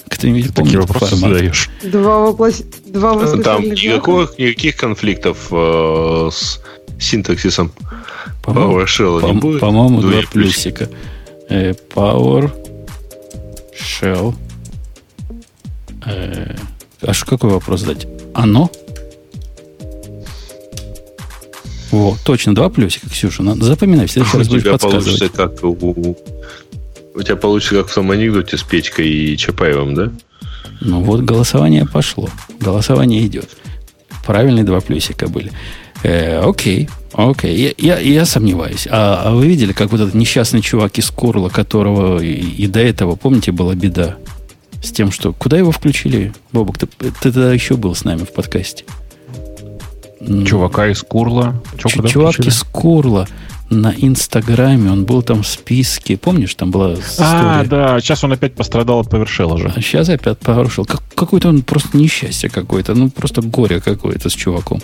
Кто-нибудь 0.10 0.48
Ты 0.48 0.54
помнит 0.54 0.76
вопросы 0.76 1.16
формат? 1.16 1.32
задаешь. 1.32 1.70
Два, 1.84 2.20
воплос... 2.20 2.64
Два 2.88 3.14
Там 3.38 3.64
никаких, 3.64 4.38
никаких 4.38 4.76
конфликтов 4.76 5.48
э, 5.52 6.30
с 6.32 6.60
синтаксисом 7.00 7.72
по-моему, 8.44 8.82
PowerShell 8.82 9.22
по- 9.22 9.26
не 9.28 9.34
будет. 9.34 9.62
По-моему, 9.62 10.02
два 10.02 10.22
плюсика. 10.32 10.90
Э, 11.50 11.74
Power 11.94 12.52
Shell. 13.80 14.36
Э, 16.06 16.56
а 17.02 17.14
что 17.14 17.26
какой 17.26 17.52
вопрос 17.52 17.82
задать? 17.82 18.08
Оно? 18.34 18.70
О, 21.92 22.16
точно, 22.24 22.54
два 22.54 22.70
плюсика, 22.70 23.10
Ксюша. 23.10 23.42
Надо 23.42 23.66
запоминай, 23.66 24.06
в 24.06 24.12
следующий 24.12 24.38
раз 24.38 24.48
будешь 24.48 24.64
подсказывать. 24.64 25.32
как 25.34 25.64
у 25.64 26.16
у 27.16 27.22
тебя 27.22 27.36
получится, 27.36 27.76
как 27.76 27.90
в 27.90 27.94
том 27.94 28.12
анекдоте 28.12 28.58
с 28.58 28.64
Печкой 28.64 29.10
и 29.10 29.38
Чапаевым, 29.38 29.96
да? 29.96 30.12
Ну 30.82 31.02
вот 31.02 31.22
голосование 31.22 31.86
пошло. 31.86 32.30
Голосование 32.60 33.26
идет. 33.26 33.50
Правильные 34.26 34.64
два 34.64 34.80
плюсика 34.80 35.28
были. 35.28 35.52
Э, 36.04 36.40
окей, 36.40 36.90
окей. 37.14 37.76
Я, 37.78 37.96
я, 37.96 38.00
я 38.00 38.26
сомневаюсь. 38.26 38.88
А, 38.90 39.24
а 39.26 39.32
вы 39.32 39.48
видели, 39.48 39.74
как 39.74 39.92
вот 39.92 40.00
этот 40.00 40.14
несчастный 40.14 40.62
чувак 40.62 40.98
из 40.98 41.10
Курла, 41.10 41.50
которого 41.50 42.22
и, 42.22 42.34
и 42.34 42.68
до 42.68 42.80
этого, 42.80 43.16
помните, 43.16 43.52
была 43.52 43.76
беда 43.76 44.18
с 44.82 44.92
тем, 44.92 45.12
что... 45.12 45.34
Куда 45.34 45.58
его 45.58 45.72
включили? 45.72 46.34
Бобок, 46.54 46.78
ты, 46.78 46.88
ты 46.88 47.12
тогда 47.12 47.52
еще 47.52 47.76
был 47.76 47.96
с 47.96 48.06
нами 48.06 48.20
в 48.20 48.32
подкасте. 48.32 48.86
Чувака 50.46 50.88
из 50.88 51.02
Курла. 51.02 51.62
Ч- 51.78 51.90
чувак 51.90 52.34
включили? 52.34 52.50
из 52.50 52.64
Курла 52.64 53.28
на 53.70 53.94
Инстаграме, 53.96 54.92
он 54.92 55.06
был 55.06 55.22
там 55.22 55.44
в 55.44 55.48
списке. 55.48 56.18
Помнишь, 56.18 56.56
там 56.56 56.72
была 56.72 56.94
история? 56.94 57.30
А, 57.30 57.66
да, 57.66 58.00
сейчас 58.00 58.24
он 58.24 58.32
опять 58.32 58.56
пострадал 58.56 59.00
от 59.00 59.10
повершела 59.10 59.58
же. 59.58 59.72
А 59.76 59.82
сейчас 59.82 60.10
опять 60.10 60.40
повершил. 60.40 60.86
Как, 60.86 61.02
какое-то 61.16 61.50
он 61.50 61.62
просто 61.62 61.98
несчастье 61.98 62.50
какое-то, 62.50 62.96
ну 62.96 63.10
просто 63.10 63.42
горе 63.42 63.80
какое-то 63.80 64.30
с 64.30 64.34
чуваком. 64.34 64.82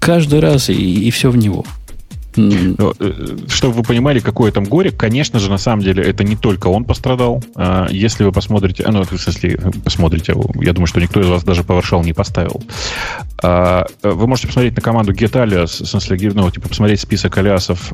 Каждый 0.00 0.40
раз 0.40 0.70
и, 0.70 0.74
и 0.74 1.10
все 1.10 1.30
в 1.30 1.36
него. 1.36 1.64
Э, 2.36 3.36
чтобы 3.48 3.74
вы 3.74 3.82
понимали, 3.82 4.20
какое 4.20 4.52
там 4.52 4.64
горе, 4.64 4.90
конечно 4.90 5.38
же, 5.38 5.50
на 5.50 5.58
самом 5.58 5.82
деле, 5.82 6.02
это 6.02 6.22
не 6.24 6.36
только 6.36 6.68
он 6.68 6.84
пострадал. 6.84 7.42
А, 7.56 7.88
если 7.90 8.24
вы 8.24 8.32
посмотрите, 8.32 8.86
ну, 8.88 9.02
в 9.02 9.18
смысле, 9.18 9.58
посмотрите, 9.84 10.34
я 10.60 10.72
думаю, 10.72 10.86
что 10.86 11.00
никто 11.00 11.20
из 11.20 11.26
вас 11.26 11.44
даже 11.44 11.62
PowerShell 11.62 12.04
не 12.04 12.12
поставил. 12.12 12.62
А, 13.42 13.86
вы 14.02 14.26
можете 14.26 14.48
посмотреть 14.48 14.76
на 14.76 14.82
команду 14.82 15.12
getAlias, 15.12 15.82
в 15.82 15.86
смысле, 15.86 16.32
ну, 16.34 16.50
типа 16.50 16.68
посмотреть 16.68 17.00
список 17.00 17.36
алиасов 17.38 17.92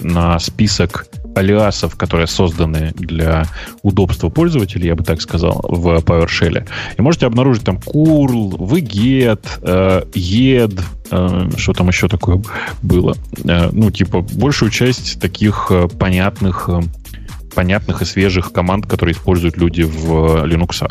на 0.00 0.38
список 0.38 1.06
алиасов, 1.34 1.96
которые 1.96 2.26
созданы 2.26 2.92
для 2.96 3.44
удобства 3.82 4.28
пользователей, 4.28 4.86
я 4.86 4.94
бы 4.94 5.04
так 5.04 5.20
сказал, 5.20 5.64
в 5.68 5.98
PowerShell. 5.98 6.68
И 6.96 7.02
можете 7.02 7.26
обнаружить 7.26 7.64
там 7.64 7.76
curl, 7.76 8.56
vget, 8.58 9.44
э, 9.62 10.02
ed, 10.14 10.80
э, 11.10 11.50
что 11.56 11.72
там 11.72 11.88
еще 11.88 12.08
такое 12.08 12.42
было. 12.82 13.16
Э, 13.44 13.70
ну, 13.72 13.90
типа, 13.90 14.20
большую 14.20 14.70
часть 14.70 15.20
таких 15.20 15.68
э, 15.70 15.88
понятных 15.88 16.68
понятных 17.54 18.02
и 18.02 18.04
свежих 18.04 18.52
команд, 18.52 18.86
которые 18.86 19.14
используют 19.14 19.56
люди 19.56 19.82
в 19.82 20.44
Linux. 20.44 20.88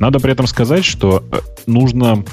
Надо 0.00 0.18
при 0.18 0.32
этом 0.32 0.48
сказать, 0.48 0.84
что 0.84 1.22
нужно 1.66 2.24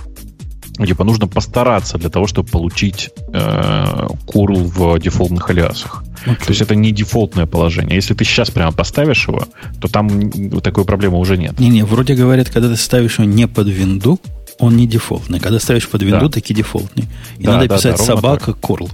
типа 0.85 1.03
нужно 1.03 1.27
постараться 1.27 1.97
для 1.97 2.09
того, 2.09 2.27
чтобы 2.27 2.49
получить 2.49 3.09
э, 3.33 4.07
curl 4.27 4.63
в 4.63 4.99
дефолтных 4.99 5.49
алиасах. 5.49 6.03
Okay. 6.25 6.45
То 6.45 6.49
есть 6.49 6.61
это 6.61 6.75
не 6.75 6.91
дефолтное 6.91 7.45
положение. 7.45 7.95
Если 7.95 8.13
ты 8.13 8.25
сейчас 8.25 8.49
прямо 8.49 8.71
поставишь 8.71 9.27
его, 9.27 9.47
то 9.79 9.87
там 9.87 10.31
такой 10.61 10.85
проблемы 10.85 11.17
уже 11.19 11.37
нет. 11.37 11.59
Не-не, 11.59 11.83
вроде 11.83 12.15
говорят, 12.15 12.49
когда 12.49 12.69
ты 12.69 12.75
ставишь 12.75 13.19
его 13.19 13.25
не 13.25 13.47
под 13.47 13.67
винду, 13.67 14.19
он 14.59 14.75
не 14.75 14.87
дефолтный. 14.87 15.39
Когда 15.39 15.59
ставишь 15.59 15.87
под 15.87 16.03
винду, 16.03 16.27
да. 16.27 16.29
таки 16.29 16.53
дефолтный. 16.53 17.05
И 17.37 17.43
да, 17.43 17.53
надо 17.53 17.67
да, 17.67 17.75
писать 17.75 17.97
да, 17.97 18.03
собака 18.03 18.53
так. 18.53 18.57
curl. 18.57 18.89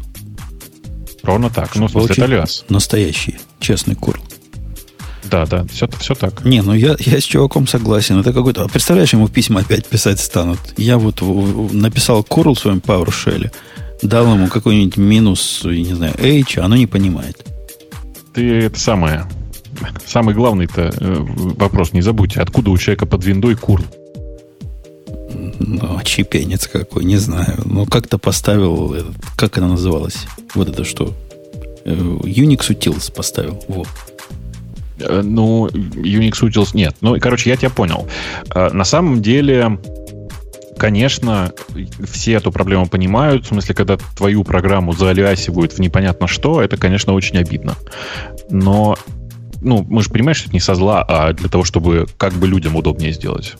Ровно 1.24 1.50
так. 1.50 1.76
Ну, 1.76 1.88
в 1.88 1.92
смысле, 1.92 2.14
это 2.14 2.24
алиас. 2.26 2.66
Настоящий, 2.70 3.38
честный 3.60 3.96
curl. 3.96 4.20
Да, 5.24 5.46
да, 5.46 5.66
все, 5.72 5.88
все 6.00 6.16
так. 6.16 6.44
Не, 6.44 6.62
ну 6.62 6.74
я, 6.74 6.96
я 7.00 7.20
с 7.20 7.24
чуваком 7.24 7.66
согласен. 7.66 8.20
Это 8.20 8.34
какой-то... 8.34 8.64
А 8.64 8.68
представляешь, 8.68 9.14
ему 9.14 9.28
письма 9.30 9.62
опять 9.62 9.88
писать 9.88 10.20
станут. 10.20 10.60
Я 10.78 10.98
вот 10.98 11.22
написал 11.72 12.22
curl 12.22 12.54
в 12.54 12.60
своем 12.60 12.80
PowerShell, 12.80 13.50
дал 14.04 14.34
ему 14.34 14.48
какой-нибудь 14.48 14.98
минус, 14.98 15.62
я 15.64 15.82
не 15.82 15.94
знаю, 15.94 16.14
H, 16.18 16.58
а 16.58 16.66
оно 16.66 16.76
не 16.76 16.88
понимает. 16.88 17.46
Ты 18.34 18.66
это 18.66 18.80
самое... 18.80 19.26
Самый 20.06 20.36
главный-то 20.36 20.94
э, 20.96 21.16
вопрос, 21.58 21.94
не 21.94 22.02
забудьте, 22.02 22.40
откуда 22.40 22.70
у 22.70 22.78
человека 22.78 23.06
под 23.06 23.26
виндой 23.26 23.56
curl? 23.56 23.84
Ну, 25.60 26.00
чепенец 26.04 26.68
какой, 26.68 27.04
не 27.04 27.18
знаю. 27.18 27.62
Ну, 27.66 27.86
как-то 27.86 28.18
поставил, 28.18 28.96
как 29.36 29.58
она 29.58 29.70
называлась? 29.70 30.28
Вот 30.54 30.70
это 30.70 30.84
что? 30.84 31.14
Э, 31.86 31.94
Unix 31.94 32.70
Utils 32.70 33.12
поставил. 33.12 33.64
Вот. 33.68 33.88
Э, 35.00 35.22
ну, 35.24 35.68
Unix 35.68 36.34
Utils 36.44 36.70
нет. 36.74 36.96
Ну, 37.02 37.20
короче, 37.20 37.50
я 37.50 37.58
тебя 37.58 37.72
понял. 37.72 38.08
На 38.54 38.86
самом 38.86 39.22
деле, 39.22 39.80
конечно, 40.84 41.54
все 42.12 42.34
эту 42.34 42.52
проблему 42.52 42.88
понимают. 42.88 43.46
В 43.46 43.48
смысле, 43.48 43.74
когда 43.74 43.96
твою 43.96 44.44
программу 44.44 44.92
заалиасивают 44.92 45.72
в 45.72 45.80
непонятно 45.80 46.28
что, 46.28 46.62
это, 46.62 46.76
конечно, 46.76 47.14
очень 47.14 47.38
обидно. 47.38 47.76
Но, 48.50 48.98
ну, 49.62 49.86
мы 49.90 50.04
же 50.04 50.10
понимаем, 50.10 50.36
что 50.36 50.48
это 50.48 50.54
не 50.54 50.60
со 50.60 50.76
зла, 50.76 51.02
а 51.08 51.32
для 51.32 51.48
того, 51.48 51.64
чтобы 51.64 52.08
как 52.18 52.34
бы 52.34 52.50
людям 52.50 52.76
удобнее 52.76 53.14
сделать. 53.14 53.56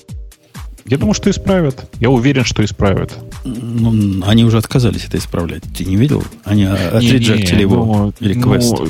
Я 0.86 0.98
думаю, 0.98 1.14
что 1.14 1.30
исправят. 1.30 1.90
Я 2.02 2.10
уверен, 2.10 2.44
что 2.44 2.62
исправят. 2.66 3.18
Ну, 3.46 4.22
они 4.26 4.44
уже 4.44 4.58
отказались 4.58 5.06
это 5.06 5.18
исправлять. 5.18 5.64
Ты 5.78 5.86
не 5.86 5.96
видел? 5.96 6.26
Они 6.44 6.66
отреджектили 6.66 7.62
его 7.62 7.86
ну, 8.20 8.28
реквест. 8.28 8.76
Ну, 8.78 8.90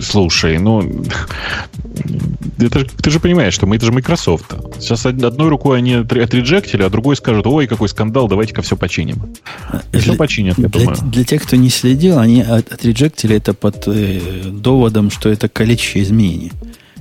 Слушай, 0.00 0.58
ну, 0.58 0.82
это, 2.58 2.84
ты 2.84 3.10
же 3.10 3.20
понимаешь, 3.20 3.54
что 3.54 3.66
мы 3.66 3.76
это 3.76 3.86
же 3.86 3.92
Microsoft. 3.92 4.54
Сейчас 4.78 5.06
одной 5.06 5.48
рукой 5.48 5.78
они 5.78 5.94
отреджектили, 5.94 6.82
а 6.82 6.90
другой 6.90 7.16
скажут, 7.16 7.46
ой, 7.46 7.66
какой 7.66 7.88
скандал, 7.88 8.28
давайте-ка 8.28 8.62
все 8.62 8.76
починим. 8.76 9.34
И 9.72 9.92
для, 9.92 10.00
все 10.00 10.14
починят, 10.14 10.58
я 10.58 10.68
для, 10.68 10.80
думаю. 10.80 10.98
Для 11.10 11.24
тех, 11.24 11.42
кто 11.42 11.56
не 11.56 11.70
следил, 11.70 12.18
они 12.18 12.42
отреджектили 12.42 13.36
это 13.36 13.54
под 13.54 13.86
э, 13.86 14.20
доводом, 14.46 15.10
что 15.10 15.28
это 15.28 15.48
количество 15.48 16.02
изменений. 16.02 16.52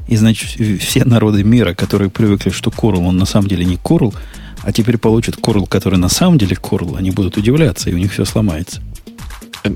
И, 0.07 0.15
значит, 0.15 0.81
все 0.81 1.05
народы 1.05 1.43
мира, 1.43 1.73
которые 1.75 2.09
привыкли, 2.09 2.49
что 2.49 2.71
Curl, 2.71 3.05
он 3.05 3.17
на 3.17 3.25
самом 3.25 3.47
деле 3.47 3.63
не 3.63 3.75
Curl, 3.75 4.13
а 4.63 4.71
теперь 4.71 4.97
получат 4.97 5.35
Curl, 5.35 5.67
который 5.67 5.99
на 5.99 6.09
самом 6.09 6.37
деле 6.37 6.57
Curl, 6.59 6.97
они 6.97 7.11
будут 7.11 7.37
удивляться, 7.37 7.89
и 7.89 7.93
у 7.93 7.97
них 7.97 8.11
все 8.11 8.25
сломается. 8.25 8.81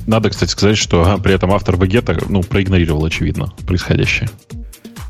Надо, 0.08 0.30
кстати, 0.30 0.52
сказать, 0.52 0.78
что 0.78 1.20
при 1.24 1.34
этом 1.34 1.52
автор 1.52 1.78
багета 1.78 2.18
ну, 2.30 2.42
проигнорировал, 2.42 3.06
очевидно, 3.06 3.54
происходящее. 3.68 4.30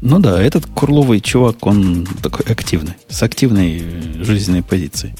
Ну 0.01 0.19
да, 0.19 0.41
этот 0.41 0.65
курловый 0.65 1.21
чувак, 1.21 1.65
он 1.65 2.05
такой 2.21 2.45
активный, 2.45 2.93
с 3.07 3.23
активной 3.23 3.81
жизненной 4.21 4.61
позицией. 4.61 5.13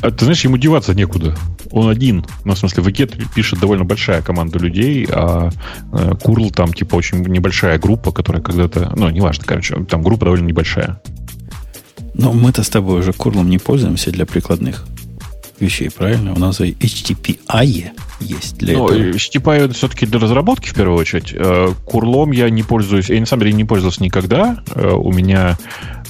А 0.00 0.10
ты 0.10 0.24
знаешь, 0.24 0.44
ему 0.44 0.56
деваться 0.56 0.94
некуда. 0.94 1.36
Он 1.70 1.88
один. 1.88 2.24
Ну, 2.44 2.54
в 2.54 2.58
смысле, 2.58 2.84
Вегет 2.84 3.12
пишет 3.34 3.58
довольно 3.58 3.84
большая 3.84 4.22
команда 4.22 4.58
людей, 4.58 5.06
а 5.10 5.50
э, 5.92 6.12
Курл 6.22 6.50
там, 6.50 6.72
типа, 6.72 6.94
очень 6.94 7.18
небольшая 7.22 7.78
группа, 7.78 8.12
которая 8.12 8.42
когда-то... 8.42 8.92
Ну, 8.94 9.08
неважно, 9.10 9.44
короче, 9.46 9.84
там 9.84 10.02
группа 10.02 10.26
довольно 10.26 10.46
небольшая. 10.46 11.00
Но 12.14 12.32
мы-то 12.32 12.62
с 12.62 12.68
тобой 12.68 13.00
уже 13.00 13.12
Курлом 13.12 13.50
не 13.50 13.58
пользуемся 13.58 14.12
для 14.12 14.26
прикладных 14.26 14.86
вещей, 15.60 15.90
правильно? 15.90 16.34
У 16.34 16.38
нас 16.38 16.60
и 16.60 16.72
HTTPI 16.72 17.90
есть 18.20 18.58
для 18.58 18.78
ну, 18.78 18.88
этого. 18.88 19.10
HTTPI 19.10 19.56
это 19.64 19.74
все-таки 19.74 20.06
для 20.06 20.18
разработки 20.18 20.68
в 20.68 20.74
первую 20.74 20.98
очередь. 20.98 21.32
Э, 21.32 21.72
курлом 21.84 22.32
я 22.32 22.50
не 22.50 22.62
пользуюсь, 22.62 23.10
я 23.10 23.20
на 23.20 23.26
самом 23.26 23.44
деле 23.44 23.54
не 23.54 23.64
пользовался 23.64 24.02
никогда. 24.02 24.62
Э, 24.74 24.92
у 24.92 25.12
меня 25.12 25.58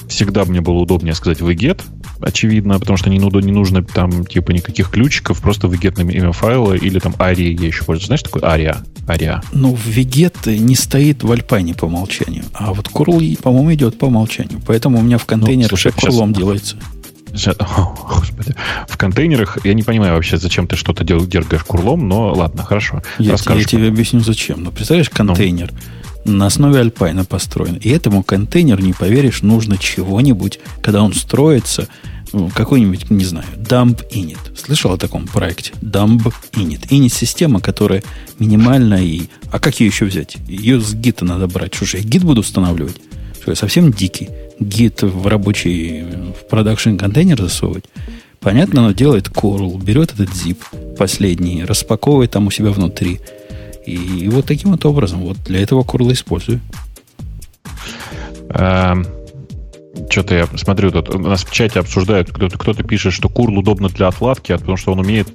всегда 0.07 0.45
мне 0.45 0.61
было 0.61 0.75
удобнее 0.75 1.13
сказать 1.13 1.41
выгет, 1.41 1.83
очевидно, 2.19 2.79
потому 2.79 2.97
что 2.97 3.09
не, 3.09 3.17
не 3.17 3.51
нужно 3.51 3.83
там 3.83 4.25
типа 4.25 4.51
никаких 4.51 4.89
ключиков, 4.89 5.41
просто 5.41 5.67
выгет 5.67 5.97
на 5.97 6.01
имя 6.01 6.31
файла 6.31 6.73
или 6.73 6.99
там 6.99 7.13
ARIA 7.13 7.59
я 7.59 7.67
еще 7.67 7.83
пользуюсь. 7.83 8.07
Знаешь, 8.07 8.23
такое 8.23 8.43
ARIA? 8.43 8.77
ARIA. 9.07 9.43
Ну, 9.51 9.77
вигет 9.85 10.45
не 10.45 10.75
стоит 10.75 11.23
в 11.23 11.31
альпайне 11.31 11.73
по 11.73 11.85
умолчанию, 11.85 12.43
а 12.53 12.73
вот 12.73 12.87
curl, 12.87 13.41
по-моему, 13.41 13.73
идет 13.73 13.97
по 13.97 14.05
умолчанию. 14.05 14.61
Поэтому 14.65 14.99
у 14.99 15.01
меня 15.01 15.17
в 15.17 15.25
контейнере 15.25 15.67
ну, 15.71 15.77
слушай, 15.77 15.91
курлом 15.91 16.29
сейчас... 16.29 16.37
делается. 16.37 16.77
Господи. 17.35 18.55
В 18.87 18.97
контейнерах 18.97 19.57
я 19.63 19.73
не 19.73 19.83
понимаю 19.83 20.13
вообще, 20.13 20.37
зачем 20.37 20.67
ты 20.67 20.75
что-то 20.75 21.03
дел, 21.03 21.25
дергаешь 21.25 21.63
курлом, 21.63 22.07
но 22.07 22.33
ладно, 22.33 22.63
хорошо. 22.63 23.03
Я, 23.19 23.35
я 23.49 23.63
тебе 23.63 23.87
объясню, 23.87 24.21
зачем. 24.21 24.63
Ну, 24.63 24.71
представляешь, 24.71 25.09
ну. 25.11 25.17
контейнер 25.17 25.71
ну. 26.23 26.33
на 26.33 26.45
основе 26.47 26.79
Alpine 26.79 27.18
а 27.18 27.25
построен. 27.25 27.75
И 27.75 27.89
этому 27.89 28.23
контейнеру, 28.23 28.81
не 28.81 28.93
поверишь, 28.93 29.41
нужно 29.41 29.77
чего-нибудь, 29.77 30.59
когда 30.81 31.03
он 31.03 31.13
строится, 31.13 31.87
ну, 32.33 32.49
какой-нибудь, 32.49 33.09
не 33.09 33.25
знаю, 33.25 33.47
dumb-init. 33.57 34.57
Слышал 34.57 34.93
о 34.93 34.97
таком 34.97 35.27
проекте? 35.27 35.71
Dumb-init. 35.81 36.87
Init 36.89 37.09
система, 37.09 37.59
которая 37.59 38.03
минимальна 38.39 38.95
и... 38.95 39.23
А 39.51 39.59
как 39.59 39.79
ее 39.79 39.87
еще 39.87 40.05
взять? 40.05 40.37
Ее 40.47 40.79
с 40.79 40.93
git 40.93 41.17
а 41.17 41.25
надо 41.25 41.47
брать. 41.47 41.73
Что 41.73 41.85
же, 41.85 41.97
я 41.97 42.03
git 42.03 42.23
буду 42.23 42.41
устанавливать? 42.41 42.97
Что 43.41 43.51
я 43.51 43.55
совсем 43.55 43.91
дикий? 43.91 44.29
Git 44.59 45.01
в 45.01 45.27
рабочий, 45.27 46.03
в 46.03 46.47
production 46.49 46.97
контейнер 46.97 47.41
засовывать. 47.41 47.85
Понятно, 48.39 48.81
оно 48.81 48.91
делает 48.91 49.27
curl, 49.29 49.81
берет 49.81 50.13
этот 50.13 50.29
zip 50.29 50.95
последний, 50.97 51.63
распаковывает 51.65 52.31
там 52.31 52.47
у 52.47 52.51
себя 52.51 52.69
внутри. 52.69 53.19
И, 53.85 53.95
и 53.95 54.29
вот 54.29 54.45
таким 54.45 54.71
вот 54.71 54.85
образом, 54.85 55.21
вот 55.21 55.37
для 55.45 55.61
этого 55.61 55.83
curl 55.83 56.13
использую. 56.13 56.59
Эм, 58.49 59.05
что-то 60.09 60.35
я 60.35 60.47
смотрю, 60.57 60.91
тут 60.91 61.09
у 61.09 61.19
нас 61.19 61.43
в 61.43 61.51
чате 61.51 61.79
обсуждают, 61.79 62.31
кто-то, 62.31 62.57
кто-то 62.57 62.83
пишет, 62.83 63.13
что 63.13 63.29
curl 63.29 63.57
удобно 63.57 63.89
для 63.89 64.07
отладки, 64.07 64.51
а 64.51 64.57
потому 64.57 64.77
что 64.77 64.91
он 64.91 64.99
умеет 64.99 65.29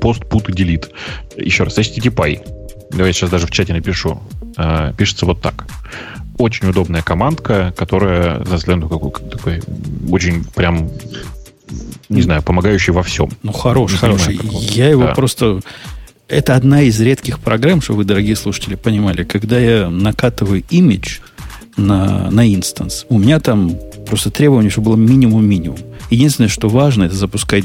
пост, 0.00 0.22
put 0.22 0.50
и 0.50 0.52
delete. 0.52 0.90
Еще 1.36 1.64
раз, 1.64 1.78
HTTP. 1.78 2.40
Давай 2.90 3.12
сейчас 3.12 3.30
даже 3.30 3.46
в 3.46 3.50
чате 3.50 3.72
напишу. 3.72 4.20
Э, 4.56 4.92
пишется 4.96 5.26
вот 5.26 5.42
так 5.42 5.66
очень 6.38 6.68
удобная 6.68 7.02
командка, 7.02 7.72
которая, 7.76 8.44
за 8.44 8.56
взглядом, 8.56 8.88
такой, 8.88 9.12
такой 9.30 9.62
очень 10.10 10.44
прям 10.44 10.90
не 12.08 12.22
знаю, 12.22 12.42
помогающий 12.42 12.92
во 12.92 13.02
всем. 13.02 13.30
Ну, 13.42 13.52
хороший, 13.52 13.98
хороший. 13.98 14.38
Я 14.72 14.88
его 14.88 15.04
да. 15.04 15.14
просто... 15.14 15.60
Это 16.28 16.54
одна 16.54 16.82
из 16.82 16.98
редких 17.00 17.38
программ, 17.38 17.82
чтобы 17.82 17.98
вы, 17.98 18.04
дорогие 18.04 18.34
слушатели, 18.34 18.76
понимали. 18.76 19.24
Когда 19.24 19.58
я 19.58 19.90
накатываю 19.90 20.62
имидж 20.70 21.18
на, 21.76 22.30
на 22.30 22.52
инстанс, 22.52 23.04
у 23.08 23.18
меня 23.18 23.40
там 23.40 23.76
просто 24.06 24.30
требование, 24.30 24.70
чтобы 24.70 24.90
было 24.90 24.96
минимум-минимум. 24.96 25.78
Единственное, 26.10 26.48
что 26.48 26.68
важно, 26.68 27.04
это 27.04 27.14
запускать 27.14 27.64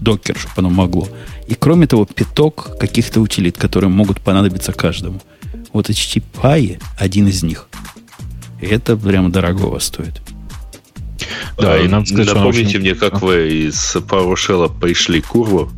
докер, 0.00 0.36
чтобы 0.38 0.54
оно 0.58 0.70
могло. 0.70 1.08
И 1.48 1.54
кроме 1.54 1.86
того, 1.86 2.04
пяток 2.04 2.78
каких-то 2.78 3.20
утилит, 3.20 3.56
которые 3.56 3.90
могут 3.90 4.20
понадобиться 4.20 4.72
каждому. 4.72 5.20
Вот 5.72 5.88
HTTP 5.90 6.80
один 6.98 7.28
из 7.28 7.42
них. 7.42 7.68
И 8.60 8.66
это 8.66 8.96
прямо 8.96 9.30
дорогого 9.30 9.78
стоит. 9.78 10.20
Да, 11.58 11.78
и 11.78 11.88
надо 11.88 12.06
сказать, 12.06 12.34
Напомните 12.34 12.68
очень... 12.68 12.80
мне, 12.80 12.94
как 12.94 13.22
вы 13.22 13.66
из 13.66 13.96
PowerShell 13.96 14.78
пришли 14.80 15.20
к 15.20 15.26
курлу. 15.26 15.70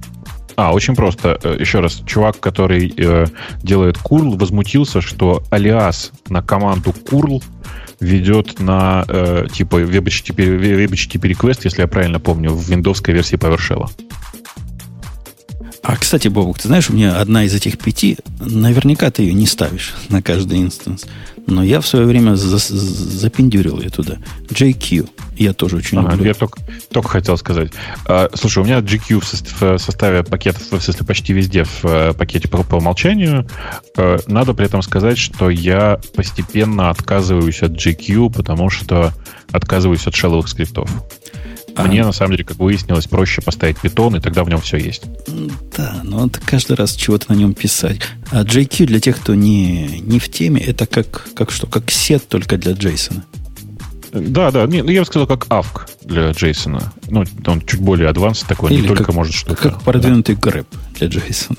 А, 0.57 0.73
очень 0.73 0.95
просто. 0.95 1.39
Э, 1.43 1.57
еще 1.59 1.81
раз, 1.81 2.03
чувак, 2.07 2.39
который 2.39 2.93
э, 2.97 3.27
делает 3.63 3.97
curl, 3.97 4.39
возмутился, 4.39 5.01
что 5.01 5.43
алиас 5.51 6.13
на 6.29 6.43
команду 6.43 6.91
curl 6.91 7.43
ведет 8.01 8.61
на 8.61 9.05
э, 9.09 9.47
типа 9.53 9.83
WebHTTP, 9.83 10.61
WebHTTP 10.61 11.33
request, 11.33 11.61
если 11.65 11.83
я 11.83 11.89
правильно 11.89 12.21
помню, 12.21 12.51
в 12.51 12.69
виндовской 12.69 13.15
версии 13.15 13.37
PowerShell. 13.37 13.91
А, 15.85 15.97
кстати, 15.97 16.29
Бобук, 16.29 16.59
ты 16.59 16.69
знаешь, 16.69 16.89
у 16.89 16.95
меня 16.95 17.21
одна 17.21 17.45
из 17.45 17.55
этих 17.55 17.77
пяти, 17.77 18.17
наверняка 18.41 19.11
ты 19.11 19.23
ее 19.23 19.35
не 19.35 19.47
ставишь 19.47 19.95
на 20.09 20.23
каждый 20.23 20.63
инстанс. 20.63 21.05
Но 21.47 21.63
я 21.63 21.83
в 21.83 21.87
свое 21.87 22.07
время 22.07 22.37
за, 22.37 22.57
запендюрил 22.57 23.79
ее 23.79 23.91
туда. 23.91 24.17
JQ. 24.49 25.11
Я 25.37 25.53
тоже 25.53 25.77
очень 25.77 25.99
ага, 25.99 26.13
люблю. 26.13 26.29
Я 26.29 26.35
только, 26.35 26.59
только 26.91 27.09
хотел 27.11 27.37
сказать. 27.37 27.71
А, 28.07 28.31
слушай, 28.33 28.61
у 28.61 28.65
меня 28.65 28.79
GQ 28.79 29.21
в, 29.21 29.79
составе 29.79 30.25
пакетов, 30.25 30.63
в 30.63 30.67
смысле 30.69 31.05
почти 31.07 31.35
везде 31.35 31.65
в 31.65 31.85
э, 31.85 32.15
пакете 32.15 32.49
по, 32.49 32.63
по 32.63 32.77
умолчанию. 32.77 33.47
А, 33.99 34.21
надо 34.27 34.55
при 34.55 34.65
этом 34.65 34.81
сказать, 34.81 35.19
что 35.19 35.51
я 35.51 36.01
постепенно 36.17 36.89
отказываюсь 36.89 37.63
от 37.63 37.73
GQ, 37.73 38.33
потому 38.33 38.71
что 38.71 39.13
отказываюсь 39.53 40.07
от 40.07 40.15
шелловых 40.15 40.49
скриптов. 40.49 40.89
А. 41.77 41.85
Мне, 41.85 42.05
на 42.05 42.13
самом 42.13 42.33
деле, 42.33 42.45
как 42.45 42.59
выяснилось, 42.59 43.07
проще 43.07 43.43
поставить 43.43 43.79
питон, 43.79 44.15
и 44.17 44.21
тогда 44.21 44.45
в 44.45 44.49
нем 44.49 44.61
все 44.61 44.77
есть. 44.77 45.03
Да, 45.77 46.01
но 46.05 46.27
это 46.27 46.41
каждый 46.41 46.77
раз 46.77 46.95
чего-то 46.95 47.33
на 47.33 47.37
нем 47.37 47.55
писать. 47.55 48.01
А 48.31 48.45
JQ 48.45 48.87
для 48.87 49.01
тех, 49.01 49.17
кто 49.17 49.35
не, 49.35 50.01
не 50.01 50.19
в 50.19 50.29
теме, 50.29 50.61
это 50.61 50.87
как, 50.87 51.29
как 51.35 51.51
что? 51.51 51.67
Как 51.67 51.91
сет 51.91 52.29
только 52.29 52.57
для 52.57 52.73
Джейсона. 52.73 53.25
Да, 54.13 54.53
да. 54.53 54.67
Не, 54.67 54.83
ну, 54.83 54.91
я 54.91 55.01
бы 55.01 55.07
сказал, 55.07 55.27
как 55.27 55.47
AVK 55.49 55.91
для 56.05 56.31
Джейсона. 56.31 56.93
Ну, 57.09 57.25
он 57.47 57.61
чуть 57.63 57.81
более 57.81 58.09
адванс 58.09 58.41
такой, 58.41 58.73
Или 58.73 58.83
не 58.83 58.89
как, 58.89 58.99
только 58.99 59.13
может 59.13 59.35
что-то. 59.35 59.57
Как 59.57 59.83
продвинутый 59.83 60.37
да. 60.37 60.41
грэп 60.41 60.69
для 60.95 61.09
Джейсона. 61.09 61.59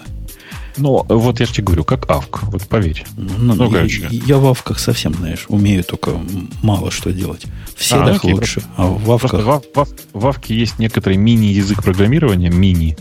Ну, 0.78 1.06
вот 1.08 1.40
я 1.40 1.46
же 1.46 1.54
тебе 1.54 1.66
говорю, 1.66 1.84
как 1.84 2.10
авк, 2.10 2.44
вот 2.44 2.64
поверь. 2.64 3.06
Ну, 3.16 3.56
ну 3.56 3.72
я, 3.72 3.86
я 4.10 4.38
в 4.38 4.46
авках 4.48 4.80
совсем, 4.80 5.14
знаешь, 5.14 5.46
умею 5.48 5.84
только 5.84 6.20
мало 6.62 6.92
что 6.92 7.12
делать. 7.12 7.46
Все 7.76 7.96
а, 7.96 8.16
окей, 8.16 8.34
лучше, 8.34 8.62
просто, 8.62 8.70
а 8.78 8.88
в 8.88 9.12
авках... 9.12 9.46
В, 9.46 9.62
в, 9.74 9.88
в 10.14 10.28
авке 10.28 10.56
есть 10.56 10.80
некоторый 10.80 11.18
мини-язык 11.18 11.84
программирования, 11.84 12.50
мини, 12.50 12.98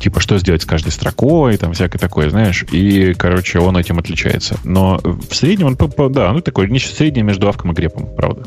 типа, 0.00 0.20
что 0.20 0.38
сделать 0.38 0.62
с 0.62 0.66
каждой 0.66 0.90
строкой, 0.90 1.56
там, 1.56 1.72
всякое 1.72 1.98
такое, 1.98 2.30
знаешь, 2.30 2.64
и, 2.70 3.14
короче, 3.14 3.60
он 3.60 3.76
этим 3.76 3.98
отличается. 3.98 4.58
Но 4.64 5.00
в 5.02 5.34
среднем 5.34 5.66
он, 5.66 6.12
да, 6.12 6.32
ну, 6.32 6.40
такой, 6.40 6.68
нечто 6.70 6.94
среднее 6.94 7.22
между 7.22 7.48
авком 7.48 7.72
и 7.72 7.74
грепом, 7.74 8.08
правда. 8.14 8.44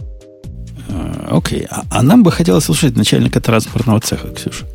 А, 0.90 1.28
окей, 1.32 1.66
а, 1.70 1.84
а 1.90 2.04
нам 2.04 2.24
бы 2.24 2.32
хотелось 2.32 2.66
слушать 2.66 2.96
начальника 2.96 3.40
транспортного 3.42 4.00
цеха, 4.02 4.30
Ксюша. 4.30 4.66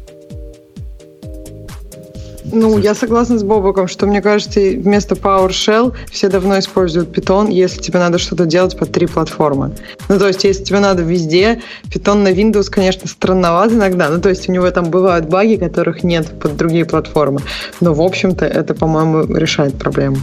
Ну, 2.52 2.78
я 2.78 2.94
согласна 2.94 3.38
с 3.38 3.42
Бобоком, 3.42 3.88
что, 3.88 4.06
мне 4.06 4.20
кажется, 4.20 4.60
вместо 4.60 5.14
PowerShell 5.14 5.94
все 6.10 6.28
давно 6.28 6.58
используют 6.58 7.16
Python, 7.16 7.50
если 7.52 7.80
тебе 7.80 7.98
надо 7.98 8.18
что-то 8.18 8.46
делать 8.46 8.76
под 8.76 8.92
три 8.92 9.06
платформы. 9.06 9.72
Ну, 10.08 10.18
то 10.18 10.28
есть, 10.28 10.44
если 10.44 10.64
тебе 10.64 10.80
надо 10.80 11.02
везде, 11.02 11.62
Python 11.84 12.22
на 12.22 12.32
Windows, 12.32 12.70
конечно, 12.70 13.08
странноват 13.08 13.72
иногда. 13.72 14.08
Ну, 14.08 14.20
то 14.20 14.28
есть, 14.28 14.48
у 14.48 14.52
него 14.52 14.70
там 14.70 14.90
бывают 14.90 15.28
баги, 15.28 15.56
которых 15.56 16.02
нет 16.02 16.38
под 16.40 16.56
другие 16.56 16.84
платформы. 16.84 17.40
Но, 17.80 17.94
в 17.94 18.00
общем-то, 18.00 18.44
это, 18.46 18.74
по-моему, 18.74 19.34
решает 19.34 19.78
проблему. 19.78 20.16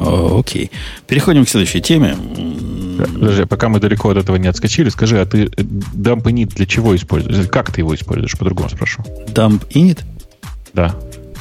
Окей. 0.00 0.70
Переходим 1.06 1.44
к 1.44 1.48
следующей 1.48 1.80
теме. 1.80 2.16
Подожди, 2.98 3.44
пока 3.44 3.68
мы 3.68 3.78
далеко 3.78 4.10
от 4.10 4.16
этого 4.16 4.36
не 4.36 4.48
отскочили, 4.48 4.88
скажи, 4.88 5.20
а 5.20 5.26
ты 5.26 5.44
dump 5.44 6.24
init 6.24 6.54
для 6.56 6.66
чего 6.66 6.96
используешь? 6.96 7.46
Как 7.48 7.72
ты 7.72 7.80
его 7.82 7.94
используешь? 7.94 8.36
По-другому 8.36 8.68
спрошу. 8.68 9.02
Dump 9.28 9.68
init? 9.70 10.00
Да. 10.72 10.94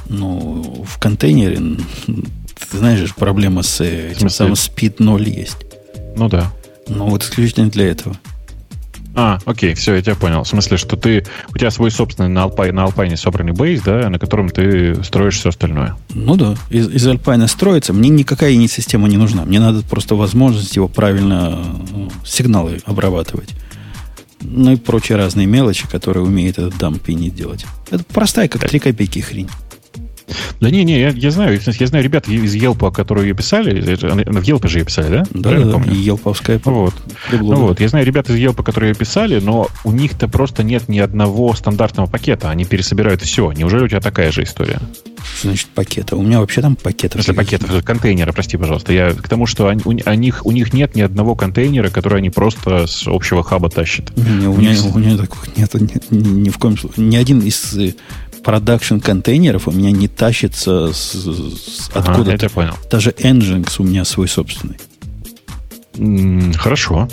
Ну, 0.09 0.85
в 0.87 0.99
контейнере, 0.99 1.59
ты 2.71 2.77
знаешь, 2.77 3.13
проблема 3.15 3.63
с 3.63 3.81
этим 3.81 4.29
самым 4.29 4.53
speed 4.53 4.95
0 4.99 5.27
есть. 5.27 5.57
Ну 6.15 6.29
да. 6.29 6.51
Ну 6.87 7.09
вот 7.09 7.23
исключительно 7.23 7.69
для 7.69 7.87
этого. 7.87 8.17
А, 9.19 9.39
окей, 9.45 9.73
все, 9.73 9.95
я 9.95 10.01
тебя 10.03 10.15
понял. 10.15 10.43
В 10.43 10.47
смысле, 10.47 10.77
что 10.77 10.95
ты 10.95 11.25
у 11.51 11.57
тебя 11.57 11.71
свой 11.71 11.89
собственный 11.89 12.29
на 12.29 12.45
Alpine, 12.45 12.71
на 12.71 12.85
Alpine 12.85 13.17
собранный 13.17 13.51
бейс, 13.51 13.81
да, 13.81 14.07
на 14.09 14.19
котором 14.19 14.49
ты 14.49 15.03
строишь 15.03 15.39
все 15.39 15.49
остальное. 15.49 15.95
Ну 16.13 16.35
да, 16.35 16.55
из, 16.69 16.87
из 16.87 17.07
Alpine 17.07 17.47
строится. 17.47 17.93
Мне 17.93 18.09
никакая 18.09 18.53
инит 18.53 18.71
система 18.71 19.07
не 19.07 19.17
нужна. 19.17 19.43
Мне 19.43 19.59
надо 19.59 19.81
просто 19.81 20.13
возможность 20.13 20.75
его 20.75 20.87
правильно 20.87 21.57
ну, 21.91 22.11
сигналы 22.23 22.79
обрабатывать. 22.85 23.49
Ну 24.41 24.73
и 24.73 24.75
прочие 24.75 25.17
разные 25.17 25.47
мелочи, 25.47 25.87
которые 25.87 26.23
умеет 26.23 26.59
этот 26.59 26.77
дамп 26.77 27.07
не 27.09 27.29
делать. 27.29 27.65
Это 27.89 28.03
простая, 28.03 28.47
как 28.47 28.67
3 28.67 28.79
копейки 28.79 29.19
хрень. 29.19 29.49
Да 30.59 30.69
не, 30.69 30.83
не, 30.83 30.99
я, 30.99 31.09
я 31.09 31.31
знаю, 31.31 31.59
я 31.65 31.87
знаю 31.87 32.03
ребят 32.03 32.27
из 32.27 32.53
Елпа, 32.53 32.91
которые 32.91 33.29
ее 33.29 33.35
писали, 33.35 33.79
в 33.79 34.43
Елпе 34.43 34.67
же 34.67 34.79
ее 34.79 34.85
писали, 34.85 35.09
да? 35.09 35.25
Да, 35.31 35.51
да, 35.51 35.71
помню? 35.71 35.93
Елповская. 35.93 36.59
Вот. 36.65 36.93
Ну 37.31 37.55
вот, 37.55 37.79
я 37.79 37.87
знаю 37.87 38.05
ребят 38.05 38.29
из 38.29 38.35
Елпа, 38.35 38.63
которые 38.63 38.91
ее 38.91 38.95
писали, 38.95 39.39
но 39.39 39.67
у 39.83 39.91
них-то 39.91 40.27
просто 40.27 40.63
нет 40.63 40.89
ни 40.89 40.99
одного 40.99 41.53
стандартного 41.53 42.07
пакета, 42.07 42.49
они 42.49 42.65
пересобирают 42.65 43.21
все. 43.21 43.51
Неужели 43.51 43.83
у 43.83 43.87
тебя 43.87 44.01
такая 44.01 44.31
же 44.31 44.43
история? 44.43 44.79
Значит, 45.41 45.67
пакета. 45.67 46.15
У 46.15 46.23
меня 46.23 46.39
вообще 46.39 46.61
там 46.61 46.75
пакеты. 46.75 47.17
Если 47.17 47.33
пакетов, 47.33 47.83
контейнера, 47.83 48.31
прости, 48.31 48.57
пожалуйста. 48.57 48.93
Я 48.93 49.11
к 49.11 49.27
тому, 49.27 49.45
что 49.45 49.67
они, 49.67 49.81
у, 49.85 49.89
у, 49.89 50.13
них, 50.13 50.45
у 50.45 50.51
них 50.51 50.73
нет 50.73 50.95
ни 50.95 51.01
одного 51.01 51.35
контейнера, 51.35 51.89
который 51.89 52.19
они 52.19 52.29
просто 52.29 52.87
с 52.87 53.07
общего 53.07 53.43
хаба 53.43 53.69
тащат. 53.69 54.15
Не, 54.15 54.47
у, 54.47 54.53
у, 54.53 54.57
меня, 54.57 54.75
у 54.93 54.97
меня 54.97 55.17
такого 55.17 55.43
нет, 55.55 55.73
ни, 56.11 56.17
ни 56.17 56.49
в 56.49 56.57
коем 56.57 56.77
случае. 56.77 57.05
Ни 57.05 57.15
один 57.15 57.39
из 57.41 57.77
э, 58.47 58.51
продакшн 58.51 58.99
контейнеров 58.99 59.67
у 59.67 59.71
меня 59.71 59.91
не 59.91 60.07
тащится 60.07 60.93
с, 60.93 61.13
с 61.13 61.89
откуда-то. 61.93 62.31
Это 62.31 62.49
понял. 62.49 62.73
Даже 62.89 63.11
Nginx 63.11 63.75
у 63.79 63.83
меня 63.83 64.05
свой 64.05 64.27
собственный. 64.27 64.77
Хорошо. 66.55 67.07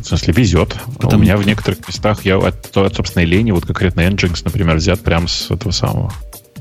В 0.00 0.04
смысле, 0.04 0.34
везет. 0.34 0.76
Потому... 0.98 1.18
У 1.18 1.22
меня 1.22 1.36
в 1.36 1.46
некоторых 1.46 1.86
местах 1.88 2.24
я 2.24 2.38
от, 2.38 2.76
от 2.76 2.94
собственной 2.94 3.26
лени, 3.26 3.50
вот 3.50 3.66
конкретно 3.66 4.02
Nginx, 4.02 4.42
например, 4.44 4.76
взят 4.76 5.00
прямо 5.00 5.28
с 5.28 5.50
этого 5.50 5.72
самого. 5.72 6.12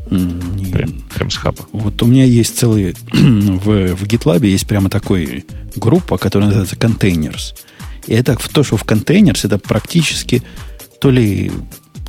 Не, 0.10 0.72
прям, 0.72 1.02
прям 1.14 1.30
с 1.30 1.36
хаба. 1.36 1.66
Вот 1.74 2.02
у 2.02 2.06
меня 2.06 2.24
есть 2.24 2.58
целый... 2.58 2.96
в, 3.12 3.96
в 3.96 4.04
GitLab 4.04 4.46
есть 4.46 4.68
прямо 4.68 4.90
такой 4.90 5.46
группа, 5.76 6.18
которая 6.18 6.50
называется 6.50 6.76
Containers. 6.76 7.54
И 8.08 8.14
это 8.14 8.38
то, 8.54 8.64
что 8.64 8.78
в 8.78 8.86
Containers, 8.86 9.46
это 9.46 9.58
практически 9.58 10.44
то 11.02 11.12
ли 11.12 11.52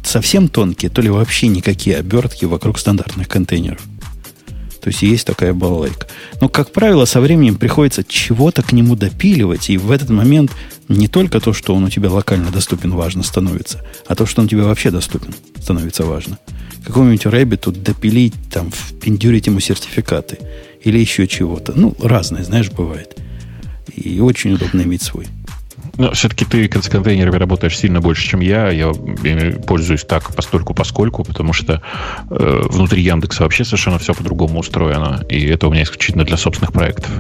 совсем 0.09 0.49
тонкие, 0.49 0.91
то 0.91 1.01
ли 1.03 1.11
вообще 1.11 1.49
никакие 1.49 1.97
обертки 1.97 2.45
вокруг 2.45 2.79
стандартных 2.79 3.29
контейнеров. 3.29 3.81
То 4.81 4.89
есть 4.89 5.03
есть 5.03 5.27
такая 5.27 5.53
балалайка. 5.53 6.07
Но, 6.41 6.49
как 6.49 6.73
правило, 6.73 7.05
со 7.05 7.21
временем 7.21 7.57
приходится 7.57 8.05
чего-то 8.05 8.63
к 8.63 8.73
нему 8.73 8.97
допиливать, 8.97 9.71
и 9.71 9.77
в 9.77 9.91
этот 9.91 10.09
момент 10.09 10.53
не 10.89 11.09
только 11.09 11.41
то, 11.41 11.53
что 11.53 11.75
он 11.75 11.85
у 11.85 11.91
тебя 11.91 12.11
локально 12.11 12.51
доступен, 12.51 12.93
важно 12.93 13.23
становится, 13.23 13.85
а 14.07 14.15
то, 14.15 14.25
что 14.25 14.41
он 14.41 14.49
тебе 14.49 14.63
вообще 14.63 14.91
доступен, 14.91 15.35
становится 15.61 16.05
важно. 16.05 16.39
Какому-нибудь 16.87 17.27
Рэббиту 17.27 17.73
допилить, 17.73 18.35
там, 18.51 18.71
впендюрить 18.71 19.47
ему 19.47 19.61
сертификаты 19.61 20.39
или 20.83 20.99
еще 20.99 21.27
чего-то. 21.27 21.73
Ну, 21.75 21.95
разное, 22.01 22.45
знаешь, 22.45 22.71
бывает. 22.71 23.19
И 23.95 24.21
очень 24.21 24.53
удобно 24.55 24.83
иметь 24.83 25.03
свой. 25.03 25.27
Но 25.99 26.13
все-таки 26.13 26.45
ты 26.45 26.71
с 26.81 26.89
контейнерами 26.89 27.37
работаешь 27.37 27.77
сильно 27.77 28.01
больше, 28.01 28.27
чем 28.27 28.41
я. 28.41 28.71
Я 28.71 28.93
пользуюсь 29.67 30.05
так 30.05 30.33
постольку 30.35 30.73
поскольку, 30.73 31.25
потому 31.25 31.53
что 31.53 31.83
э, 32.31 32.63
внутри 32.71 33.03
Яндекса 33.03 33.43
вообще 33.43 33.65
совершенно 33.65 33.99
все 33.99 34.15
по-другому 34.15 34.61
устроено. 34.61 35.25
И 35.29 35.45
это 35.47 35.67
у 35.67 35.73
меня 35.73 35.83
исключительно 35.83 36.25
для 36.25 36.37
собственных 36.37 36.73
проектов. 36.73 37.11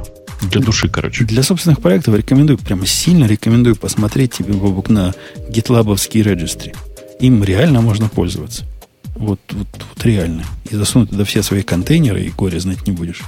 Для 0.42 0.60
души, 0.60 0.88
короче. 0.88 1.24
Для 1.24 1.42
собственных 1.42 1.80
проектов 1.80 2.14
рекомендую, 2.14 2.56
прямо 2.58 2.86
сильно 2.86 3.24
рекомендую 3.24 3.74
посмотреть 3.74 4.34
тебе, 4.34 4.54
Бобук, 4.54 4.88
на 4.88 5.12
гитлабовские 5.48 6.22
регистры. 6.22 6.72
Им 7.18 7.42
реально 7.42 7.80
можно 7.80 8.08
пользоваться. 8.08 8.64
Вот, 9.16 9.40
вот, 9.50 9.66
вот 9.72 10.04
реально. 10.04 10.44
И 10.70 10.76
засунуть 10.76 11.10
туда 11.10 11.24
все 11.24 11.42
свои 11.42 11.62
контейнеры, 11.62 12.22
и 12.22 12.30
горе 12.30 12.60
знать 12.60 12.86
не 12.86 12.92
будешь. 12.92 13.22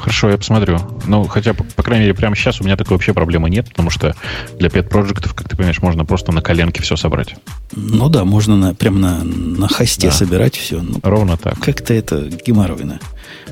Хорошо, 0.00 0.30
я 0.30 0.38
посмотрю. 0.38 0.78
Ну, 1.06 1.24
хотя, 1.24 1.54
по, 1.54 1.64
по 1.64 1.82
крайней 1.82 2.04
мере, 2.04 2.14
прямо 2.14 2.36
сейчас 2.36 2.60
у 2.60 2.64
меня 2.64 2.76
такой 2.76 2.96
вообще 2.96 3.12
проблемы 3.12 3.50
нет, 3.50 3.68
потому 3.68 3.90
что 3.90 4.14
для 4.58 4.68
pet 4.68 4.88
проектов, 4.88 5.34
как 5.34 5.48
ты 5.48 5.56
понимаешь, 5.56 5.82
можно 5.82 6.04
просто 6.04 6.32
на 6.32 6.40
коленке 6.40 6.82
все 6.82 6.96
собрать. 6.96 7.34
Ну 7.72 8.08
да, 8.08 8.24
можно 8.24 8.56
на, 8.56 8.74
прям 8.74 9.00
на, 9.00 9.22
на 9.24 9.68
хосте 9.68 10.08
да. 10.08 10.12
собирать 10.12 10.56
все. 10.56 10.80
Ну, 10.80 11.00
Ровно 11.02 11.36
так. 11.36 11.58
Как-то 11.58 11.92
это 11.92 12.28
геморройно 12.44 13.00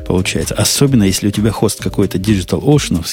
получается. 0.06 0.54
Особенно, 0.56 1.04
если 1.04 1.28
у 1.28 1.30
тебя 1.30 1.52
хост 1.52 1.80
какой-то 1.80 2.18
Digital 2.18 2.60
Ocean, 2.62 3.04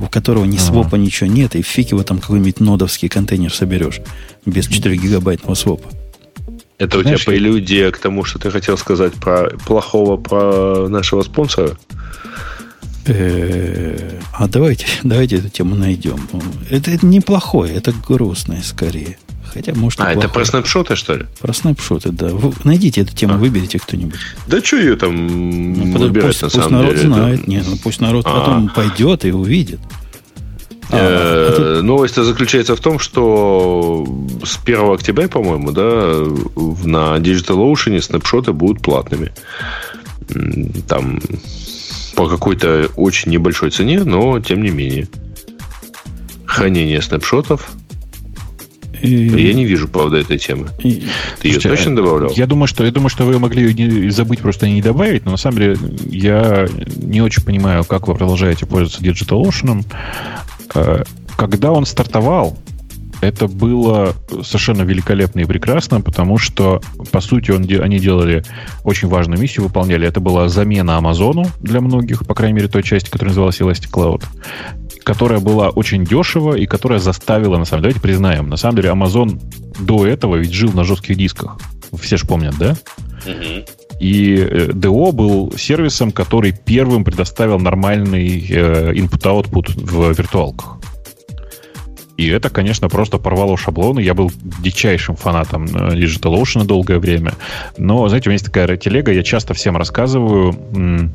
у 0.00 0.06
которого 0.06 0.44
ни 0.44 0.58
свопа, 0.58 0.88
ага. 0.88 0.98
ничего 0.98 1.30
нет, 1.30 1.56
и 1.56 1.62
фиг 1.62 1.92
его 1.92 2.02
там 2.02 2.18
какой-нибудь 2.18 2.60
нодовский 2.60 3.08
контейнер 3.08 3.54
соберешь 3.54 4.00
без 4.44 4.66
4 4.66 4.96
гигабайтного 4.96 5.54
свопа. 5.54 5.88
Это 6.78 7.00
Знаешь, 7.00 7.22
у 7.22 7.24
тебя 7.24 7.32
прелюдия 7.32 7.90
к 7.90 7.98
тому, 7.98 8.24
что 8.24 8.38
ты 8.38 8.50
хотел 8.50 8.76
сказать 8.76 9.14
про 9.14 9.50
плохого 9.66 10.16
про 10.16 10.88
нашего 10.88 11.22
спонсора? 11.22 11.76
Э, 13.06 14.18
а 14.32 14.48
давайте, 14.48 14.86
давайте 15.02 15.36
эту 15.36 15.48
тему 15.48 15.74
найдем. 15.74 16.28
Это, 16.68 16.90
это 16.90 17.06
неплохое, 17.06 17.74
это 17.74 17.92
грустное 17.92 18.62
скорее. 18.62 19.16
Хотя, 19.44 19.74
может, 19.74 20.00
А, 20.00 20.12
это 20.12 20.28
про 20.28 20.44
снапшоты, 20.44 20.96
что 20.96 21.14
ли? 21.14 21.26
Про 21.40 21.52
снапшоты, 21.54 22.10
да. 22.10 22.28
Вы 22.28 22.52
найдите 22.64 23.02
эту 23.02 23.14
тему, 23.14 23.34
а. 23.34 23.36
выберите 23.38 23.78
кто-нибудь. 23.78 24.18
Да 24.48 24.60
что 24.62 24.76
ее 24.76 24.96
там 24.96 25.72
ну, 25.72 25.98
выбирать, 25.98 26.28
пусть, 26.28 26.42
на 26.42 26.48
пусть 26.48 26.62
самом 26.62 26.72
народ 26.72 26.96
деле? 26.96 27.08
знает. 27.08 27.40
Это... 27.40 27.50
Нет, 27.50 27.64
ну, 27.66 27.76
пусть 27.82 28.00
народ 28.00 28.26
а. 28.28 28.38
потом 28.38 28.68
пойдет 28.68 29.24
и 29.24 29.30
увидит. 29.30 29.80
А, 30.90 30.96
э, 30.96 31.48
а 31.48 31.52
тут... 31.52 31.84
Новость 31.84 32.16
заключается 32.16 32.76
в 32.76 32.80
том, 32.80 32.98
что 32.98 34.06
с 34.44 34.58
1 34.62 34.92
октября, 34.92 35.28
по-моему, 35.28 35.72
да, 35.72 36.24
на 36.84 37.16
DigitalOcean 37.18 38.00
снапшоты 38.00 38.52
будут 38.52 38.82
платными. 38.82 39.32
Там 40.88 41.20
по 42.14 42.28
какой-то 42.28 42.88
очень 42.96 43.30
небольшой 43.30 43.70
цене, 43.70 44.02
но 44.02 44.40
тем 44.40 44.62
не 44.62 44.70
менее. 44.70 45.08
Хранение 46.46 47.02
снапшотов 47.02 47.68
и... 49.02 49.08
Я 49.08 49.54
не 49.54 49.64
вижу, 49.64 49.88
правда, 49.88 50.18
этой 50.18 50.38
темы. 50.38 50.68
И... 50.78 51.06
Ты 51.40 51.50
Слушайте, 51.50 51.68
ее 51.68 51.76
точно 51.76 51.96
добавлял? 51.96 52.30
Я 52.32 52.46
думаю, 52.46 52.66
что, 52.66 52.84
я 52.84 52.90
думаю, 52.90 53.10
что 53.10 53.24
вы 53.24 53.38
могли 53.38 53.70
ее 53.70 54.10
забыть, 54.10 54.40
просто 54.40 54.68
не 54.68 54.82
добавить, 54.82 55.24
но 55.24 55.32
на 55.32 55.36
самом 55.36 55.58
деле 55.58 55.76
я 56.06 56.66
не 56.96 57.20
очень 57.20 57.42
понимаю, 57.42 57.84
как 57.84 58.08
вы 58.08 58.14
продолжаете 58.14 58.66
пользоваться 58.66 59.02
DigitalOcean. 59.02 59.84
Э, 60.76 61.04
когда 61.36 61.72
он 61.72 61.86
стартовал, 61.86 62.56
это 63.22 63.48
было 63.48 64.14
совершенно 64.42 64.82
великолепно 64.82 65.40
и 65.40 65.44
прекрасно, 65.44 66.00
потому 66.00 66.36
что, 66.36 66.82
по 67.10 67.20
сути, 67.20 67.50
он, 67.50 67.62
они 67.82 67.98
делали 67.98 68.44
очень 68.84 69.08
важную 69.08 69.40
миссию, 69.40 69.64
выполняли. 69.64 70.06
Это 70.06 70.20
была 70.20 70.48
замена 70.48 70.98
Амазону 70.98 71.46
для 71.60 71.80
многих, 71.80 72.26
по 72.26 72.34
крайней 72.34 72.56
мере, 72.56 72.68
той 72.68 72.82
части, 72.82 73.10
которая 73.10 73.30
называлась 73.30 73.60
Elastic 73.60 73.90
Cloud 73.90 74.22
которая 75.06 75.38
была 75.38 75.68
очень 75.68 76.04
дешево 76.04 76.56
и 76.56 76.66
которая 76.66 76.98
заставила, 76.98 77.56
на 77.58 77.64
самом 77.64 77.82
деле, 77.82 77.92
давайте 77.92 78.00
признаем, 78.00 78.48
на 78.48 78.56
самом 78.56 78.74
деле 78.74 78.88
Amazon 78.90 79.40
до 79.78 80.04
этого 80.04 80.34
ведь 80.34 80.52
жил 80.52 80.72
на 80.72 80.82
жестких 80.82 81.16
дисках. 81.16 81.58
Все 81.96 82.16
же 82.16 82.26
помнят, 82.26 82.56
да? 82.58 82.76
И 84.00 84.36
DO 84.36 85.08
э, 85.08 85.12
был 85.12 85.52
сервисом, 85.56 86.12
который 86.12 86.52
первым 86.52 87.04
предоставил 87.04 87.58
нормальный 87.58 88.46
э, 88.48 88.92
input-output 88.92 89.72
в 89.76 90.12
виртуалках. 90.16 90.78
И 92.16 92.28
это, 92.28 92.48
конечно, 92.48 92.88
просто 92.88 93.18
порвало 93.18 93.56
шаблоны. 93.56 94.00
Я 94.00 94.14
был 94.14 94.30
дичайшим 94.62 95.16
фанатом 95.16 95.64
э, 95.64 95.94
DigitalOcean 95.96 96.64
долгое 96.64 96.98
время. 96.98 97.34
Но, 97.78 98.08
знаете, 98.08 98.28
у 98.28 98.30
меня 98.30 98.36
есть 98.36 98.46
такая 98.46 98.76
телега, 98.76 99.12
я 99.12 99.22
часто 99.22 99.54
всем 99.54 99.76
рассказываю, 99.76 101.12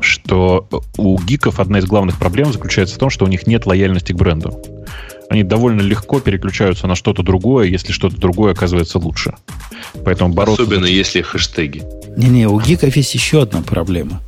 что 0.00 0.68
у 0.96 1.18
гиков 1.20 1.60
одна 1.60 1.78
из 1.78 1.86
главных 1.86 2.18
проблем 2.18 2.52
заключается 2.52 2.94
в 2.94 2.98
том, 2.98 3.10
что 3.10 3.24
у 3.24 3.28
них 3.28 3.46
нет 3.46 3.66
лояльности 3.66 4.12
к 4.12 4.16
бренду. 4.16 4.62
Они 5.30 5.42
довольно 5.42 5.82
легко 5.82 6.20
переключаются 6.20 6.86
на 6.86 6.94
что-то 6.94 7.22
другое, 7.22 7.66
если 7.66 7.92
что-то 7.92 8.16
другое 8.16 8.52
оказывается 8.52 8.98
лучше. 8.98 9.34
Поэтому 10.04 10.32
бороться... 10.32 10.62
Особенно 10.62 10.86
если 10.86 11.20
хэштеги. 11.20 11.82
Не-не, 12.16 12.48
у 12.48 12.58
гиков 12.60 12.96
есть 12.96 13.14
еще 13.14 13.42
одна 13.42 13.60
проблема. 13.62 14.22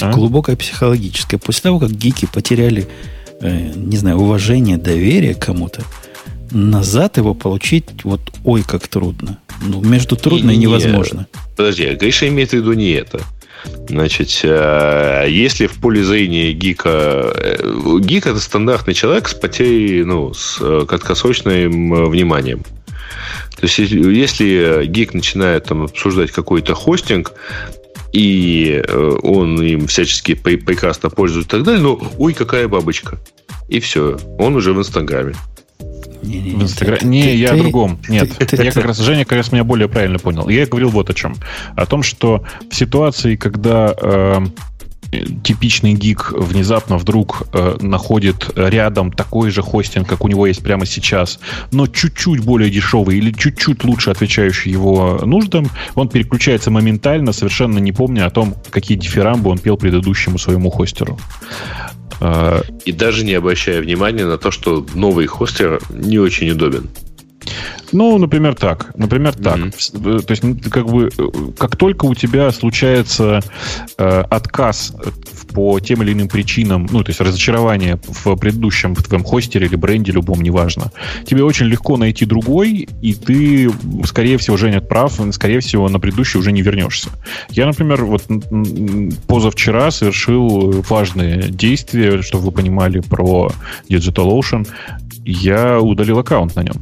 А? 0.00 0.12
Глубокая 0.12 0.56
психологическая. 0.56 1.38
После 1.38 1.62
того, 1.62 1.78
как 1.78 1.90
гики 1.90 2.26
потеряли, 2.32 2.86
э, 3.40 3.72
не 3.74 3.96
знаю, 3.96 4.18
уважение, 4.18 4.76
доверие 4.76 5.34
кому-то, 5.34 5.82
назад 6.50 7.16
его 7.16 7.34
получить 7.34 8.04
вот 8.04 8.20
ой 8.44 8.62
как 8.62 8.88
трудно. 8.88 9.38
Ну, 9.62 9.80
между 9.80 10.16
трудно 10.16 10.50
и, 10.50 10.54
и 10.54 10.58
невозможно. 10.58 11.26
Подожди, 11.56 11.84
а 11.84 11.94
Гриша 11.94 12.28
имеет 12.28 12.50
в 12.50 12.54
виду 12.54 12.72
не 12.72 12.90
это. 12.90 13.20
Значит, 13.88 14.40
э, 14.44 15.26
если 15.28 15.66
в 15.66 15.78
поле 15.80 16.02
зрения 16.02 16.52
гика... 16.52 17.32
Э, 17.34 17.98
гик– 18.00 18.26
это 18.28 18.40
стандартный 18.40 18.94
человек 18.94 19.28
с 19.28 19.34
потерей, 19.34 20.04
ну, 20.04 20.32
с 20.34 20.58
э, 20.60 20.84
краткосрочным 20.86 22.08
вниманием. 22.10 22.62
То 23.56 23.66
есть, 23.66 23.78
если 23.78 24.84
гик 24.86 25.14
начинает 25.14 25.64
там 25.64 25.82
обсуждать 25.82 26.30
какой-то 26.30 26.74
хостинг, 26.74 27.32
и 28.12 28.82
он 29.22 29.62
им 29.62 29.86
всячески 29.86 30.34
прекрасно 30.34 31.10
пользуется 31.10 31.56
и 31.56 31.58
так 31.58 31.62
далее, 31.62 31.82
ну, 31.82 32.02
ой, 32.18 32.34
какая 32.34 32.68
бабочка. 32.68 33.18
И 33.68 33.80
все, 33.80 34.18
он 34.38 34.56
уже 34.56 34.72
в 34.72 34.78
Инстаграме. 34.78 35.34
Не, 36.22 36.40
не, 36.40 36.50
в 36.52 36.62
Инстаграме. 36.62 37.00
Ты, 37.00 37.06
не, 37.06 37.22
ты, 37.22 37.36
я 37.36 37.48
ты, 37.48 37.54
о 37.54 37.58
другом. 37.58 37.98
Нет, 38.08 38.52
я 38.52 38.72
как 38.72 38.84
раз, 38.84 38.98
Женя 38.98 39.24
как 39.24 39.38
раз 39.38 39.52
меня 39.52 39.64
более 39.64 39.88
правильно 39.88 40.18
понял. 40.18 40.48
Я 40.48 40.66
говорил 40.66 40.90
вот 40.90 41.10
о 41.10 41.14
чем. 41.14 41.36
О 41.74 41.86
том, 41.86 42.02
что 42.02 42.44
в 42.70 42.74
ситуации, 42.74 43.36
когда 43.36 43.94
э, 44.00 44.40
типичный 45.42 45.92
гик 45.92 46.32
внезапно 46.32 46.96
вдруг 46.96 47.42
э, 47.52 47.76
находит 47.80 48.50
рядом 48.56 49.12
такой 49.12 49.50
же 49.50 49.62
хостинг, 49.62 50.08
как 50.08 50.24
у 50.24 50.28
него 50.28 50.46
есть 50.46 50.62
прямо 50.62 50.86
сейчас, 50.86 51.38
но 51.70 51.86
чуть-чуть 51.86 52.40
более 52.40 52.70
дешевый 52.70 53.18
или 53.18 53.30
чуть-чуть 53.32 53.84
лучше 53.84 54.10
отвечающий 54.10 54.70
его 54.70 55.20
нуждам, 55.24 55.66
он 55.94 56.08
переключается 56.08 56.70
моментально, 56.70 57.32
совершенно 57.32 57.78
не 57.78 57.92
помня 57.92 58.26
о 58.26 58.30
том, 58.30 58.54
какие 58.70 58.96
дифирамбы 58.96 59.50
он 59.50 59.58
пел 59.58 59.76
предыдущему 59.76 60.38
своему 60.38 60.70
хостеру. 60.70 61.18
И 62.84 62.92
даже 62.92 63.24
не 63.24 63.34
обращая 63.34 63.80
внимания 63.80 64.26
на 64.26 64.38
то, 64.38 64.50
что 64.50 64.86
новый 64.94 65.26
хостер 65.26 65.80
не 65.90 66.18
очень 66.18 66.50
удобен. 66.50 66.88
Ну, 67.92 68.18
например, 68.18 68.54
так. 68.54 68.92
Например, 68.96 69.34
так. 69.34 69.58
Mm-hmm. 69.58 70.22
То 70.22 70.30
есть, 70.30 70.70
как 70.70 70.86
бы, 70.86 71.10
э, 71.16 71.52
как 71.58 71.76
только 71.76 72.06
у 72.06 72.14
тебя 72.14 72.50
случается 72.52 73.40
э, 73.98 74.24
отказ 74.30 74.94
по 75.52 75.78
тем 75.80 76.02
или 76.02 76.12
иным 76.12 76.28
причинам, 76.28 76.88
ну, 76.90 77.04
то 77.04 77.10
есть 77.10 77.20
разочарование 77.20 78.00
в 78.06 78.36
предыдущем 78.36 78.94
в 78.94 79.02
твоем 79.02 79.24
хостере 79.24 79.66
или 79.66 79.76
бренде 79.76 80.12
любом, 80.12 80.40
неважно, 80.40 80.90
тебе 81.26 81.44
очень 81.44 81.66
легко 81.66 81.96
найти 81.96 82.24
другой, 82.24 82.88
и 83.02 83.14
ты, 83.14 83.70
скорее 84.04 84.38
всего, 84.38 84.56
Женя 84.56 84.80
прав, 84.80 85.20
скорее 85.32 85.60
всего, 85.60 85.88
на 85.88 86.00
предыдущий 86.00 86.40
уже 86.40 86.52
не 86.52 86.62
вернешься. 86.62 87.10
Я, 87.50 87.66
например, 87.66 88.04
вот 88.04 88.24
позавчера 89.26 89.90
совершил 89.90 90.82
важные 90.88 91.50
действия, 91.50 92.22
чтобы 92.22 92.46
вы 92.46 92.52
понимали 92.52 93.00
про 93.00 93.52
DigitalOcean. 93.88 94.66
Я 95.24 95.80
удалил 95.80 96.18
аккаунт 96.18 96.56
на 96.56 96.62
нем. 96.62 96.76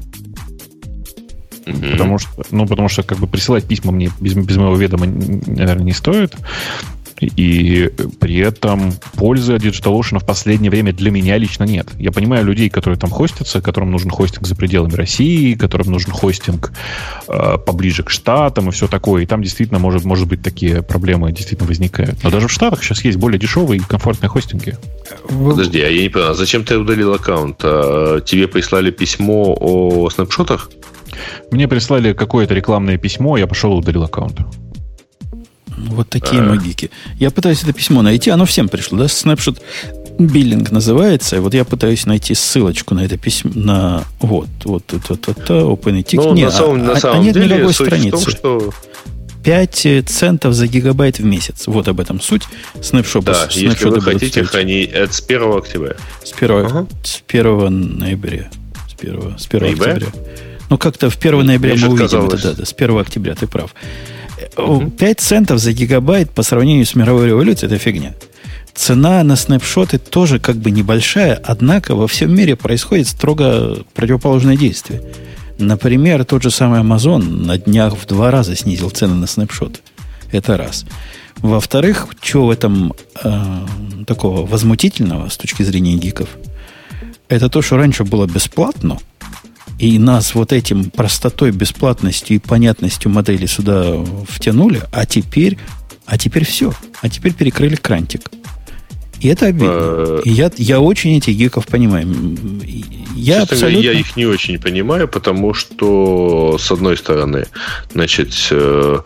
Mm-hmm. 1.71 1.93
Потому 1.93 2.19
что, 2.19 2.31
ну, 2.51 2.67
потому 2.67 2.89
что 2.89 3.03
как 3.03 3.19
бы 3.19 3.27
присылать 3.27 3.65
письма 3.65 3.93
мне 3.93 4.11
без, 4.21 4.35
без 4.35 4.57
моего 4.57 4.77
ведома, 4.77 5.07
наверное, 5.07 5.85
не 5.85 5.93
стоит. 5.93 6.35
И 7.21 7.91
при 8.19 8.39
этом 8.39 8.93
пользы 9.15 9.55
от 9.55 9.63
DigitalOcean 9.63 10.21
в 10.21 10.25
последнее 10.25 10.71
время 10.71 10.93
для 10.93 11.11
меня 11.11 11.37
лично 11.37 11.65
нет. 11.65 11.89
Я 11.99 12.13
понимаю 12.13 12.47
людей, 12.47 12.71
которые 12.71 12.99
там 12.99 13.11
хостятся, 13.11 13.61
которым 13.61 13.91
нужен 13.91 14.11
хостинг 14.11 14.47
за 14.47 14.57
пределами 14.57 14.95
России, 14.95 15.55
которым 15.55 15.89
нужен 15.89 16.13
хостинг 16.13 16.73
э, 17.29 17.59
поближе 17.59 18.03
к 18.05 18.11
Штатам 18.11 18.71
и 18.71 18.73
все 18.73 18.89
такое. 18.89 19.25
И 19.25 19.27
там 19.27 19.43
действительно 19.43 19.79
может, 19.79 20.05
может 20.05 20.29
быть 20.29 20.43
такие 20.43 20.83
проблемы 20.83 21.31
действительно 21.31 21.69
возникают. 21.69 22.23
Но 22.25 22.31
даже 22.31 22.49
в 22.49 22.53
Штатах 22.53 22.83
сейчас 22.83 23.05
есть 23.05 23.19
более 23.19 23.39
дешевые 23.39 23.81
и 23.81 23.85
комфортные 23.85 24.31
хостинги. 24.31 24.79
Подожди, 25.29 25.81
а 25.81 25.89
я 25.89 26.03
не 26.03 26.09
понял, 26.09 26.31
а 26.31 26.35
зачем 26.35 26.65
ты 26.65 26.79
удалил 26.79 27.13
аккаунт? 27.13 27.61
А 27.63 28.21
тебе 28.21 28.49
прислали 28.49 28.91
письмо 28.91 29.57
о 29.61 30.09
снапшотах? 30.09 30.71
Мне 31.51 31.69
прислали 31.69 32.13
какое-то 32.13 32.55
рекламное 32.55 32.99
письмо, 32.99 33.37
я 33.37 33.47
пошел 33.47 33.73
и 33.75 33.77
удалил 33.77 34.05
аккаунт. 34.05 34.41
Вот 35.77 36.11
такие 36.11 36.43
магики. 36.43 36.91
Я 37.19 37.31
пытаюсь 37.31 37.63
это 37.63 37.73
письмо 37.73 38.03
найти, 38.03 38.31
оно 38.31 38.45
всем 38.45 38.69
пришло, 38.69 38.99
да? 38.99 39.05
Snapshot 39.05 39.61
биллинг 40.19 40.71
называется. 40.71 41.37
И 41.37 41.39
вот 41.39 41.55
я 41.55 41.65
пытаюсь 41.65 42.07
найти 42.07 42.35
ссылочку 42.35 42.95
на 42.95 43.05
это 43.05 43.17
письмо, 43.17 43.51
на 43.55 44.05
вот, 44.21 44.49
вот, 44.65 44.85
вот, 44.93 45.09
вот, 45.09 45.27
вот, 45.27 45.51
OpenETIC. 45.51 46.17
Ну, 46.17 46.35
нет, 46.35 46.51
на 46.51 46.57
самом, 46.57 46.83
а, 46.83 46.95
на 46.95 46.97
самом 46.97 47.21
а 47.21 47.25
нет 47.25 47.35
деле, 47.35 47.57
никакой 47.57 47.75
страницы. 47.75 48.25
Том, 48.25 48.29
что... 48.29 48.75
5 49.43 50.05
центов 50.07 50.53
за 50.53 50.67
гигабайт 50.67 51.19
в 51.19 51.25
месяц. 51.25 51.67
Вот 51.67 51.89
об 51.89 51.99
этом 52.01 52.21
суть. 52.21 52.43
Снапшоты, 52.83 53.33
да, 53.33 53.49
если 53.51 53.89
вы 53.89 54.03
хотите 54.03 54.45
хранить, 54.45 54.91
это 54.91 55.13
с 55.13 55.25
1 55.27 55.57
октября. 55.57 55.97
С 56.23 56.33
1, 56.35 56.51
ага. 56.67 56.87
с 57.03 57.23
1 57.27 57.99
ноября. 57.99 58.51
С 58.87 59.03
1, 59.03 59.39
с 59.39 59.47
1 59.47 59.73
октября. 59.73 60.07
Ну, 60.71 60.79
как-то 60.79 61.11
в 61.11 61.17
1 61.17 61.45
ноября 61.45 61.75
Мне 61.75 61.87
мы 61.87 61.95
увидим 61.95 62.27
это, 62.27 62.37
да, 62.39 62.53
да, 62.55 62.65
с 62.65 62.73
1 62.73 62.99
октября, 62.99 63.35
ты 63.35 63.49
прав. 63.49 63.75
5 64.57 65.21
центов 65.21 65.59
за 65.59 65.73
гигабайт 65.73 66.31
по 66.31 66.45
сравнению 66.45 66.87
с 66.87 66.95
мировой 66.95 67.27
революцией– 67.27 67.73
это 67.73 67.79
фигня. 67.79 68.15
Цена 68.73 69.23
на 69.25 69.35
снапшоты 69.35 69.99
тоже 69.99 70.39
как 70.39 70.57
бы 70.57 70.71
небольшая, 70.71 71.35
однако 71.35 71.97
во 71.97 72.07
всем 72.07 72.33
мире 72.33 72.55
происходит 72.55 73.09
строго 73.09 73.79
противоположное 73.95 74.57
действие. 74.57 75.03
Например, 75.59 76.25
тот 76.25 76.45
же 76.45 76.53
самый 76.53 76.81
Amazon 76.81 77.19
на 77.19 77.59
днях 77.59 77.97
в 77.97 78.07
два 78.07 78.31
раза 78.31 78.55
снизил 78.55 78.91
цены 78.91 79.15
на 79.17 79.27
снапшоты. 79.27 79.81
Это 80.31 80.57
раз. 80.57 80.87
Во-вторых, 81.39 82.07
что 82.23 82.47
в 82.47 82.51
этом 82.51 82.95
э, 83.25 83.67
такого 84.07 84.47
возмутительного 84.47 85.31
с 85.31 85.37
точки 85.37 85.65
зрения 85.65 85.97
гиков? 85.97 86.29
Это 87.29 87.49
то, 87.49 87.61
что 87.61 87.77
раньше 87.77 88.05
было 88.05 88.27
бесплатно– 88.27 88.99
и 89.81 89.99
нас 89.99 90.35
вот 90.35 90.53
этим 90.53 90.91
простотой, 90.91 91.53
бесплатностью 91.53 92.37
и 92.37 92.39
понятностью 92.39 93.11
модели 93.11 93.47
сюда 93.47 93.97
втянули, 94.29 94.83
а 94.93 95.07
теперь, 95.07 95.59
а 96.05 96.19
теперь 96.19 96.45
все. 96.45 96.75
А 97.01 97.09
теперь 97.09 97.33
перекрыли 97.33 97.77
крантик. 97.77 98.31
И 99.21 99.29
это 99.29 99.47
обидно. 99.47 100.21
И 100.25 100.31
я, 100.31 100.51
я 100.57 100.81
очень 100.81 101.17
этих 101.17 101.35
гиков 101.35 101.67
понимаю. 101.67 102.07
Я, 103.17 103.43
абсолютно... 103.43 103.87
я 103.87 103.93
их 103.93 104.17
не 104.17 104.27
очень 104.27 104.59
понимаю, 104.59 105.09
потому 105.09 105.55
что, 105.55 106.59
с 106.59 106.71
одной 106.71 106.99
стороны, 106.99 107.47
значит, 107.95 108.35
э, 108.51 108.99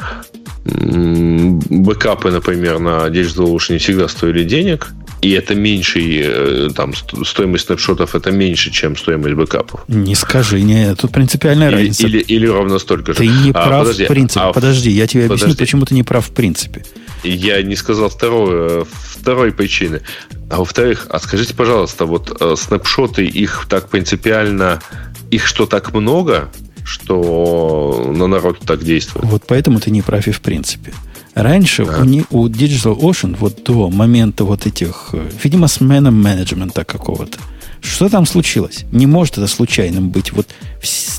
бэкапы, 0.65 2.31
например, 2.33 2.81
на 2.81 3.07
Digital 3.09 3.55
Ocean 3.55 3.75
не 3.75 3.79
всегда 3.79 4.09
стоили 4.09 4.43
денег. 4.43 4.89
И 5.25 5.31
это 5.31 5.55
меньше, 5.55 6.01
э, 6.03 6.69
там, 6.77 6.93
стоимость 7.25 7.65
снапшотов 7.65 8.15
это 8.15 8.31
меньше, 8.31 8.71
чем 8.71 8.95
стоимость 8.95 9.35
бэкапов. 9.35 9.85
Не 9.89 10.15
скажи, 10.15 10.61
не, 10.61 10.95
тут 10.97 11.13
принципиальная 11.13 11.69
или, 11.69 11.77
разница. 11.77 12.07
Или, 12.07 12.19
или 12.19 12.47
ровно 12.47 12.79
столько 12.79 13.15
же. 13.15 13.19
Ты 13.21 13.29
не 13.29 13.51
а, 13.53 13.53
прав 13.55 13.81
подожди, 13.81 14.05
в 14.05 14.09
принципе. 14.09 14.41
А, 14.41 14.53
подожди, 14.53 14.91
я 14.91 15.07
тебе 15.07 15.23
подожди. 15.23 15.45
объясню, 15.45 15.65
почему 15.65 15.85
ты 15.87 15.95
не 15.95 16.03
прав 16.03 16.27
в 16.27 16.31
принципе. 16.31 16.85
Я 17.23 17.63
не 17.63 17.75
сказал 17.75 18.11
второй, 18.11 18.85
второй 18.85 19.53
причины. 19.53 20.03
А 20.51 20.59
во-вторых, 20.59 21.07
а 21.09 21.19
скажите, 21.19 21.55
пожалуйста, 21.55 22.05
вот 22.05 22.37
э, 22.39 22.55
снапшоты, 22.59 23.25
их 23.25 23.65
так 23.67 23.89
принципиально, 23.89 24.83
их 25.31 25.47
что, 25.47 25.65
так 25.65 25.95
много, 25.95 26.51
что 26.85 28.13
на 28.15 28.27
народ 28.27 28.59
так 28.59 28.85
действует? 28.85 29.25
Вот 29.25 29.45
поэтому 29.47 29.81
ты 29.81 29.91
не 29.91 30.03
прав 30.03 30.29
и 30.29 30.33
в 30.33 30.43
принципе. 30.43 30.93
Раньше 31.35 31.85
да. 31.85 31.99
у, 32.01 32.05
не, 32.05 32.25
у 32.31 32.49
Digital 32.49 32.99
Ocean, 32.99 33.37
вот 33.39 33.63
до 33.65 33.91
момента 33.91 34.45
вот 34.45 34.67
этих, 34.67 35.11
э, 35.13 35.31
видимо, 35.43 35.67
смена 35.69 36.11
менеджмента 36.11 36.85
какого-то, 36.85 37.39
что 37.85 38.09
там 38.09 38.25
случилось? 38.25 38.85
Не 38.93 39.07
может 39.07 39.37
это 39.39 39.47
случайным 39.47 40.09
быть. 40.09 40.33
Вот 40.33 40.49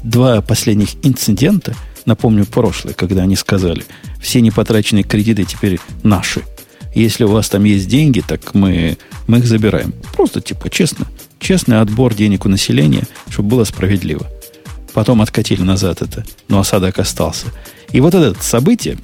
два 0.04 0.42
последних 0.42 0.96
инцидента, 1.04 1.76
напомню, 2.06 2.46
прошлое, 2.46 2.94
когда 2.94 3.24
они 3.24 3.36
сказали, 3.36 3.86
все 4.20 4.42
непотраченные 4.42 5.04
кредиты 5.04 5.44
теперь 5.44 5.80
наши. 6.04 6.42
Если 6.96 7.26
у 7.26 7.30
вас 7.30 7.50
там 7.50 7.66
есть 7.66 7.88
деньги, 7.88 8.22
так 8.22 8.56
мы, 8.56 8.98
мы 9.28 9.40
их 9.40 9.46
забираем. 9.46 9.94
Просто 10.16 10.42
типа 10.42 10.70
честно. 10.70 11.06
Честный 11.40 11.82
отбор 11.82 12.16
денег 12.16 12.46
у 12.46 12.50
населения, 12.50 13.04
чтобы 13.30 13.50
было 13.50 13.64
справедливо. 13.66 14.26
Потом 14.94 15.22
откатили 15.22 15.62
назад 15.62 16.02
это, 16.02 16.26
но 16.48 16.60
осадок 16.60 16.98
остался. 17.00 17.48
И 17.92 18.00
вот 18.00 18.16
это 18.16 18.42
событие, 18.42 18.98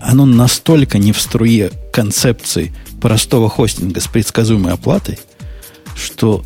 оно 0.00 0.26
настолько 0.26 0.98
не 0.98 1.12
в 1.12 1.20
струе 1.20 1.70
концепции 1.92 2.72
простого 3.00 3.48
хостинга 3.48 4.00
с 4.00 4.06
предсказуемой 4.06 4.72
оплатой, 4.72 5.18
что 5.96 6.44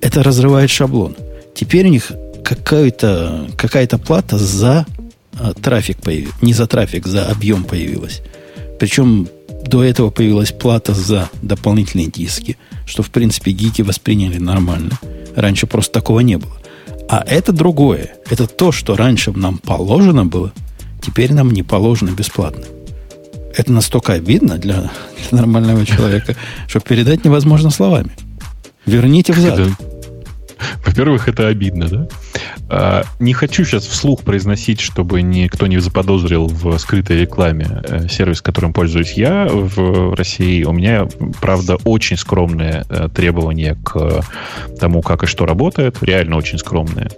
это 0.00 0.22
разрывает 0.22 0.70
шаблон. 0.70 1.16
Теперь 1.54 1.86
у 1.86 1.90
них 1.90 2.12
какая-то 2.44 3.50
какая 3.56 3.86
плата 3.86 4.38
за 4.38 4.86
а, 5.38 5.52
трафик 5.54 5.98
появилась. 5.98 6.34
Не 6.42 6.52
за 6.52 6.66
трафик, 6.66 7.06
за 7.06 7.26
объем 7.26 7.64
появилась. 7.64 8.22
Причем 8.78 9.28
до 9.64 9.82
этого 9.82 10.10
появилась 10.10 10.52
плата 10.52 10.94
за 10.94 11.28
дополнительные 11.42 12.08
диски, 12.08 12.56
что, 12.84 13.02
в 13.02 13.10
принципе, 13.10 13.50
гики 13.50 13.82
восприняли 13.82 14.38
нормально. 14.38 14.98
Раньше 15.34 15.66
просто 15.66 15.94
такого 15.94 16.20
не 16.20 16.36
было. 16.36 16.56
А 17.08 17.24
это 17.26 17.52
другое. 17.52 18.14
Это 18.30 18.46
то, 18.46 18.70
что 18.72 18.96
раньше 18.96 19.32
нам 19.32 19.58
положено 19.58 20.24
было– 20.24 20.52
теперь 21.00 21.32
нам 21.32 21.50
не 21.50 21.62
положено 21.62 22.10
бесплатно. 22.10 22.64
Это 23.54 23.72
настолько 23.72 24.12
обидно 24.12 24.58
для, 24.58 24.90
для 25.30 25.38
нормального 25.38 25.86
человека, 25.86 26.36
что 26.68 26.80
передать 26.80 27.24
невозможно 27.24 27.70
словами. 27.70 28.10
Верните 28.84 29.32
взад. 29.32 29.60
Во-первых, 30.84 31.28
это 31.28 31.48
обидно, 31.48 31.88
да? 31.88 32.08
А, 32.68 33.04
не 33.18 33.32
хочу 33.32 33.64
сейчас 33.64 33.86
вслух 33.86 34.22
произносить, 34.22 34.80
чтобы 34.80 35.22
никто 35.22 35.66
не 35.66 35.78
заподозрил 35.78 36.46
в 36.46 36.78
скрытой 36.78 37.20
рекламе 37.20 37.82
э, 37.84 38.08
сервис, 38.08 38.40
которым 38.40 38.72
пользуюсь 38.72 39.12
я 39.12 39.46
в 39.48 40.14
России. 40.14 40.64
У 40.64 40.72
меня, 40.72 41.06
правда, 41.40 41.76
очень 41.84 42.16
скромные 42.16 42.84
э, 42.88 43.08
требования 43.14 43.76
к 43.84 44.24
тому, 44.80 45.02
как 45.02 45.24
и 45.24 45.26
что 45.26 45.46
работает. 45.46 45.98
Реально 46.02 46.36
очень 46.36 46.58
скромные. 46.58 47.10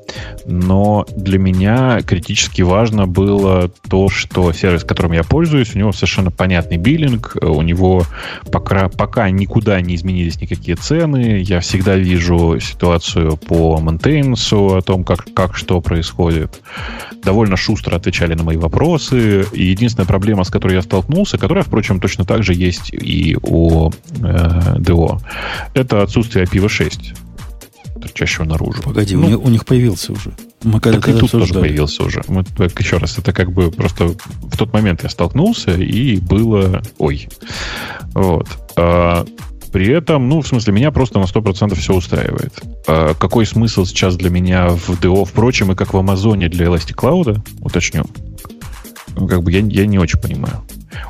Но 0.45 1.07
для 1.17 1.39
меня 1.39 2.01
критически 2.03 2.63
важно 2.63 3.07
было 3.07 3.71
то, 3.89 4.09
что 4.09 4.53
сервис, 4.53 4.85
которым 4.85 5.13
я 5.13 5.23
пользуюсь, 5.23 5.75
у 5.75 5.79
него 5.79 5.93
совершенно 5.93 6.31
понятный 6.31 6.77
биллинг, 6.77 7.37
у 7.41 7.63
него 7.63 8.05
пока, 8.51 8.89
пока 8.89 9.31
никуда 9.31 9.81
не 9.81 9.95
изменились 9.95 10.41
никакие 10.41 10.77
цены. 10.77 11.43
Я 11.43 11.61
всегда 11.61 11.97
вижу 11.97 12.59
ситуацию 12.61 13.28
по 13.37 13.79
мейнтейнсу, 13.81 14.77
о 14.77 14.83
том, 14.83 15.05
как 15.05 15.27
как 15.35 15.57
что 15.57 15.81
происходит. 15.81 16.61
Довольно 17.23 17.57
шустро 17.57 17.97
отвечали 17.97 18.35
на 18.35 18.43
мои 18.43 18.57
вопросы. 18.57 19.45
И 19.53 19.65
единственная 19.65 20.07
проблема, 20.07 20.45
с 20.45 20.51
которой 20.51 20.75
я 20.75 20.83
столкнулся, 20.83 21.39
которая, 21.39 21.65
впрочем, 21.65 22.01
точно 22.01 22.25
так 22.25 22.43
же 22.43 22.55
есть 22.55 22.91
и 22.93 23.37
у 23.43 23.91
э, 23.91 23.93
DO, 24.79 25.21
это 25.75 26.03
отсутствие 26.03 26.45
IPv6 26.45 27.17
торчащего 28.01 28.45
наружу. 28.45 28.83
Погоди, 28.83 29.17
ну, 29.17 29.27
у, 29.27 29.29
них, 29.29 29.45
у 29.45 29.49
них 29.49 29.65
появился 29.65 30.13
уже. 30.13 30.33
Мы 30.63 30.81
так 30.81 31.09
и 31.09 31.13
тут 31.13 31.31
тоже 31.31 31.55
появился 31.55 32.03
уже. 32.03 32.23
Мы, 32.29 32.45
так, 32.45 32.79
еще 32.81 32.97
раз, 32.97 33.19
это 33.19 33.33
как 33.33 33.53
бы 33.53 33.71
просто 33.71 34.09
в 34.09 34.57
тот 34.57 34.73
момент 34.73 35.03
я 35.03 35.09
столкнулся, 35.09 35.73
и 35.73 36.19
было... 36.19 36.83
Ой. 36.99 37.29
Вот. 38.15 38.49
А, 38.77 39.25
при 39.73 39.89
этом, 39.89 40.29
ну, 40.29 40.41
в 40.41 40.47
смысле, 40.47 40.73
меня 40.73 40.91
просто 40.91 41.19
на 41.19 41.25
100% 41.25 41.75
все 41.75 41.95
устраивает. 41.95 42.53
А 42.87 43.15
какой 43.15 43.47
смысл 43.47 43.85
сейчас 43.85 44.17
для 44.17 44.31
меня 44.31 44.69
в 44.69 44.91
DO, 44.91 45.25
впрочем, 45.25 45.73
и 45.73 45.75
как 45.75 45.95
в 45.95 45.97
Амазоне 45.99 46.49
для 46.49 46.67
Elastic 46.67 46.95
Cloud, 46.95 47.41
уточню, 47.61 48.05
ну, 49.17 49.27
как 49.27 49.43
бы 49.43 49.53
я, 49.53 49.61
я 49.61 49.87
не 49.87 49.99
очень 49.99 50.21
понимаю. 50.21 50.63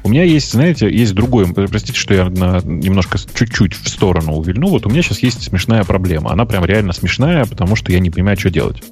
У 0.02 0.08
меня 0.08 0.24
есть, 0.24 0.52
знаете, 0.52 0.90
есть 0.90 1.14
другой, 1.14 1.46
простите, 1.52 1.98
что 1.98 2.14
я 2.14 2.28
на, 2.28 2.60
немножко 2.64 3.18
чуть-чуть 3.18 3.74
в 3.74 3.88
сторону 3.88 4.34
увильну. 4.34 4.68
Вот 4.68 4.86
у 4.86 4.90
меня 4.90 5.02
сейчас 5.02 5.20
есть 5.20 5.42
смешная 5.42 5.84
проблема. 5.84 6.32
Она 6.32 6.44
прям 6.44 6.64
реально 6.64 6.92
смешная, 6.92 7.44
потому 7.44 7.76
что 7.76 7.92
я 7.92 8.00
не 8.00 8.10
понимаю, 8.10 8.36
что 8.38 8.50
делать. 8.50 8.82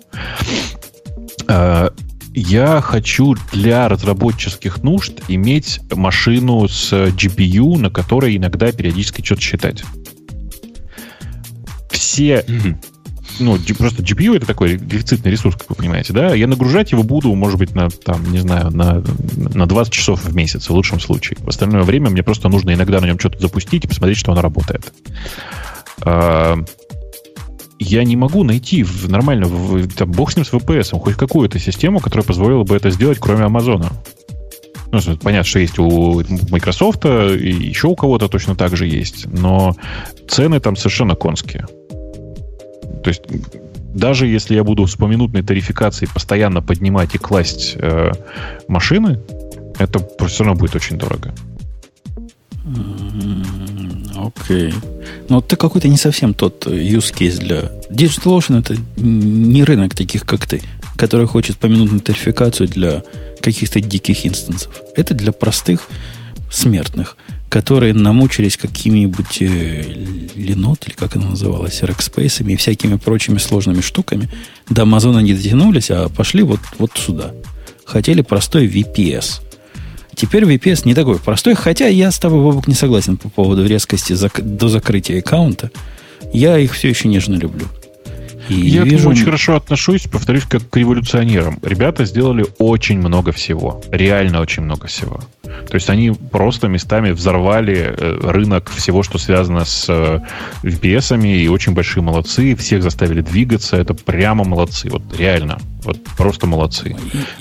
А, 2.36 2.38
я 2.38 2.80
хочу 2.80 3.34
для 3.52 3.88
разработческих 3.88 4.82
нужд 4.82 5.22
иметь 5.28 5.80
машину 5.90 6.68
с 6.68 6.92
GPU, 6.92 7.78
на 7.78 7.90
которой 7.90 8.36
иногда 8.36 8.70
периодически 8.72 9.24
что-то 9.24 9.40
считать. 9.40 9.84
Все 11.90 12.44
ну, 13.38 13.58
просто 13.76 14.02
GPU 14.02 14.34
это 14.34 14.46
такой 14.46 14.78
дефицитный 14.78 15.30
ресурс, 15.30 15.56
как 15.56 15.68
вы 15.68 15.76
понимаете, 15.76 16.14
да, 16.14 16.34
я 16.34 16.46
нагружать 16.46 16.92
его 16.92 17.02
буду, 17.02 17.34
может 17.34 17.58
быть, 17.58 17.74
на, 17.74 17.90
там, 17.90 18.32
не 18.32 18.38
знаю, 18.38 18.70
на, 18.70 19.02
на 19.36 19.66
20 19.66 19.92
часов 19.92 20.24
в 20.24 20.34
месяц, 20.34 20.68
в 20.68 20.70
лучшем 20.70 21.00
случае. 21.00 21.36
В 21.40 21.48
остальное 21.48 21.82
время 21.82 22.08
мне 22.08 22.22
просто 22.22 22.48
нужно 22.48 22.72
иногда 22.72 22.98
на 22.98 23.04
нем 23.04 23.18
что-то 23.18 23.38
запустить 23.38 23.84
и 23.84 23.88
посмотреть, 23.88 24.16
что 24.16 24.32
оно 24.32 24.40
работает. 24.40 24.90
А, 27.78 27.82
я 27.82 28.04
не 28.04 28.16
могу 28.16 28.44
найти 28.44 28.82
в, 28.82 29.08
нормально, 29.08 29.46
в, 29.46 29.88
там, 29.94 30.10
бог 30.12 30.32
с 30.32 30.36
ним 30.36 30.44
с 30.44 30.52
VPS, 30.52 30.98
хоть 30.98 31.14
какую-то 31.14 31.58
систему, 31.58 32.00
которая 32.00 32.24
позволила 32.24 32.64
бы 32.64 32.76
это 32.76 32.90
сделать, 32.90 33.18
кроме 33.18 33.44
Амазона. 33.44 33.90
Ну, 34.92 35.00
понятно, 35.20 35.44
что 35.44 35.58
есть 35.58 35.78
у 35.78 36.22
Microsoft, 36.50 37.04
и 37.04 37.50
еще 37.50 37.88
у 37.88 37.96
кого-то 37.96 38.28
точно 38.28 38.54
так 38.54 38.76
же 38.76 38.86
есть, 38.86 39.26
но 39.26 39.74
цены 40.28 40.60
там 40.60 40.76
совершенно 40.76 41.14
конские. 41.14 41.66
То 43.02 43.08
есть 43.08 43.22
даже 43.94 44.26
если 44.26 44.54
я 44.54 44.62
буду 44.62 44.86
с 44.86 44.94
поминутной 44.94 45.42
тарификацией 45.42 46.10
постоянно 46.12 46.62
поднимать 46.62 47.14
и 47.14 47.18
класть 47.18 47.74
э, 47.76 48.12
машины, 48.68 49.20
это 49.78 50.06
все 50.26 50.44
равно 50.44 50.58
будет 50.58 50.76
очень 50.76 50.98
дорого. 50.98 51.34
Окей. 54.34 54.68
Okay. 54.68 54.74
Но 55.28 55.40
ты 55.40 55.56
какой-то 55.56 55.88
не 55.88 55.96
совсем 55.96 56.34
тот 56.34 56.66
use 56.66 57.14
case 57.14 57.38
для... 57.38 57.70
DigitalOcean 57.90 58.60
это 58.60 58.76
не 58.96 59.64
рынок 59.64 59.94
таких, 59.94 60.24
как 60.24 60.46
ты, 60.46 60.62
который 60.96 61.26
хочет 61.26 61.56
поминутную 61.58 62.00
тарификацию 62.00 62.68
для 62.68 63.02
каких-то 63.40 63.80
диких 63.80 64.26
инстансов. 64.26 64.82
Это 64.96 65.14
для 65.14 65.32
простых 65.32 65.88
смертных, 66.50 67.16
которые 67.48 67.94
намучились 67.94 68.56
какими-нибудь 68.56 69.40
э, 69.40 69.82
Linot, 70.34 70.86
или 70.86 70.94
как 70.94 71.16
оно 71.16 71.30
называлось, 71.30 71.82
Rackspace 71.82 72.44
и 72.46 72.56
всякими 72.56 72.96
прочими 72.96 73.38
сложными 73.38 73.80
штуками. 73.80 74.28
До 74.68 74.82
Амазона 74.82 75.20
не 75.20 75.34
дотянулись, 75.34 75.90
а 75.90 76.08
пошли 76.08 76.42
вот, 76.42 76.60
вот 76.78 76.92
сюда. 76.96 77.32
Хотели 77.84 78.22
простой 78.22 78.66
VPS– 78.66 79.42
Теперь 80.16 80.44
VPS 80.44 80.82
не 80.86 80.94
такой 80.94 81.18
простой, 81.18 81.54
хотя 81.54 81.86
я 81.88 82.10
с 82.10 82.18
тобой, 82.18 82.40
Бобок, 82.40 82.66
не 82.66 82.74
согласен 82.74 83.18
по 83.18 83.28
поводу 83.28 83.66
резкости 83.66 84.14
зак- 84.14 84.40
до 84.40 84.68
закрытия 84.68 85.18
аккаунта. 85.18 85.70
Я 86.32 86.58
их 86.58 86.72
все 86.72 86.88
еще 86.88 87.08
нежно 87.08 87.34
люблю. 87.34 87.66
И 88.48 88.54
я 88.54 88.82
вижу... 88.82 88.96
к 88.96 89.00
нему 89.00 89.10
очень 89.10 89.24
хорошо 89.24 89.56
отношусь, 89.56 90.02
повторюсь, 90.02 90.44
как 90.44 90.68
к 90.68 90.76
революционерам. 90.76 91.58
Rебята 91.62 92.04
сделали 92.04 92.46
очень 92.58 92.98
много 92.98 93.32
всего. 93.32 93.82
Реально 93.90 94.40
очень 94.40 94.62
много 94.62 94.86
всего. 94.86 95.20
То 95.42 95.74
есть 95.74 95.90
они 95.90 96.10
просто 96.10 96.68
местами 96.68 97.10
взорвали 97.10 97.94
э, 97.96 98.18
рынок 98.22 98.70
всего, 98.70 99.02
что 99.02 99.18
связано 99.18 99.64
с 99.64 99.86
э, 99.88 100.20
VPS, 100.62 101.26
и 101.26 101.48
очень 101.48 101.72
большие 101.72 102.02
молодцы. 102.02 102.54
Всех 102.56 102.82
заставили 102.82 103.20
двигаться. 103.20 103.76
Это 103.76 103.94
прямо 103.94 104.44
молодцы. 104.44 104.88
Вот 104.90 105.02
реально. 105.16 105.58
Вот 105.82 106.02
просто 106.16 106.46
молодцы. 106.46 106.96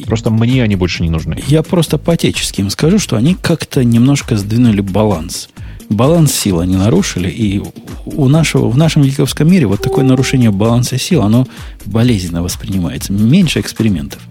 Просто 0.06 0.30
мне 0.30 0.64
они 0.64 0.76
больше 0.76 1.04
не 1.04 1.10
нужны. 1.10 1.42
Я 1.48 1.64
просто 1.64 1.98
по-отечески 1.98 2.62
им 2.62 2.70
скажу, 2.70 3.00
что 3.00 3.16
они 3.16 3.36
как-то 3.36 3.84
немножко 3.84 4.38
сдвинули 4.38 4.82
баланс. 4.82 5.50
Баланс 5.90 6.34
сил 6.34 6.60
они 6.60 6.76
нарушили, 6.76 7.30
и 7.30 7.62
у 8.06 8.28
нашего, 8.28 8.70
в 8.70 8.78
нашем 8.78 9.04
гиковском 9.04 9.50
мире 9.50 9.66
вот 9.66 9.82
такое 9.82 10.04
нарушение 10.04 10.52
баланса 10.52 10.98
сил, 10.98 11.22
оно 11.22 11.48
болезненно 11.86 12.44
воспринимается. 12.44 13.14
Меньше 13.14 13.60
экспериментов. 13.60 14.22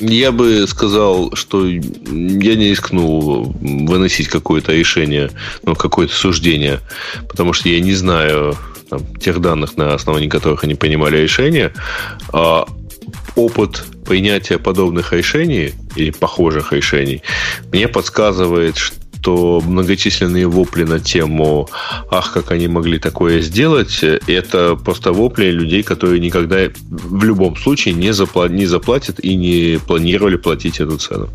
Я 0.00 0.32
бы 0.32 0.66
сказал, 0.66 1.34
что 1.34 1.66
я 1.66 1.80
не 1.80 2.70
рискну 2.70 3.54
выносить 3.60 4.28
какое-то 4.28 4.72
решение, 4.72 5.30
ну, 5.64 5.74
какое-то 5.74 6.14
суждение, 6.14 6.80
потому 7.28 7.52
что 7.52 7.68
я 7.68 7.80
не 7.80 7.94
знаю 7.94 8.56
там, 8.88 9.00
тех 9.16 9.40
данных, 9.40 9.76
на 9.76 9.94
основании 9.94 10.28
которых 10.28 10.64
они 10.64 10.74
принимали 10.74 11.18
решения. 11.18 11.72
А 12.32 12.66
опыт 13.36 13.84
принятия 14.06 14.58
подобных 14.58 15.12
решений 15.12 15.72
или 15.96 16.10
похожих 16.10 16.72
решений 16.72 17.22
мне 17.72 17.88
подсказывает, 17.88 18.76
что 18.76 18.99
что 19.20 19.60
многочисленные 19.60 20.46
вопли 20.46 20.84
на 20.84 20.98
тему 20.98 21.68
«Ах, 22.10 22.32
как 22.32 22.50
они 22.52 22.68
могли 22.68 22.98
такое 22.98 23.42
сделать», 23.42 24.02
это 24.02 24.76
просто 24.76 25.12
вопли 25.12 25.50
людей, 25.50 25.82
которые 25.82 26.20
никогда 26.20 26.56
в 26.90 27.24
любом 27.24 27.56
случае 27.56 27.94
не, 27.94 28.10
запла- 28.10 28.48
не 28.48 28.66
заплатят 28.66 29.20
и 29.20 29.36
не 29.36 29.78
планировали 29.78 30.36
платить 30.36 30.80
эту 30.80 30.96
цену. 30.96 31.28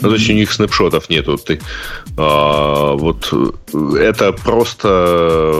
Ну, 0.00 0.08
то 0.08 0.14
есть 0.14 0.30
у 0.30 0.32
них 0.32 0.52
снапшотов 0.52 1.10
нету. 1.10 1.36
Ты, 1.36 1.60
а, 2.16 2.94
вот 2.94 3.32
это 3.98 4.32
просто 4.32 4.88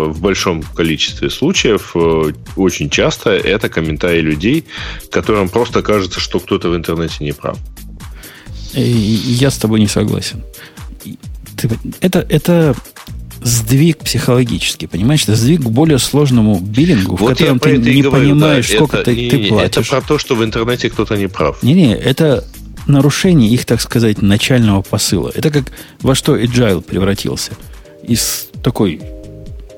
в 0.06 0.20
большом 0.20 0.62
количестве 0.62 1.30
случаев, 1.30 1.92
э, 1.94 2.32
очень 2.56 2.90
часто 2.90 3.30
это 3.30 3.68
комментарии 3.68 4.20
людей, 4.20 4.64
которым 5.10 5.48
просто 5.48 5.82
кажется, 5.82 6.20
что 6.20 6.38
кто-то 6.38 6.70
в 6.70 6.76
интернете 6.76 7.24
не 7.24 7.32
прав. 7.32 7.58
Я 8.74 9.50
с 9.50 9.58
тобой 9.58 9.80
не 9.80 9.88
согласен 9.88 10.42
ты, 11.56 11.70
это, 12.00 12.26
это 12.28 12.74
сдвиг 13.42 13.98
психологический, 13.98 14.86
понимаешь? 14.86 15.22
Это 15.24 15.36
сдвиг 15.36 15.62
к 15.62 15.70
более 15.70 15.98
сложному 15.98 16.58
биллингу, 16.60 17.16
вот 17.16 17.34
в 17.34 17.38
котором 17.38 17.58
ты 17.58 17.76
не 17.78 18.02
говорю, 18.02 18.30
понимаешь, 18.30 18.68
да, 18.68 18.74
сколько 18.76 18.96
это, 18.98 19.04
ты, 19.06 19.16
не, 19.16 19.30
ты 19.30 19.48
платишь. 19.48 19.86
Это 19.86 19.90
про 19.90 20.00
то, 20.00 20.18
что 20.18 20.34
в 20.34 20.44
интернете 20.44 20.90
кто-то 20.90 21.16
не 21.16 21.28
прав. 21.28 21.62
Не-не, 21.62 21.94
это 21.94 22.44
нарушение 22.86 23.50
их, 23.50 23.64
так 23.64 23.80
сказать, 23.80 24.22
начального 24.22 24.82
посыла. 24.82 25.30
Это 25.34 25.50
как 25.50 25.64
во 26.00 26.14
что 26.14 26.36
Agile 26.36 26.82
превратился. 26.82 27.52
Из 28.02 28.48
такой 28.62 29.00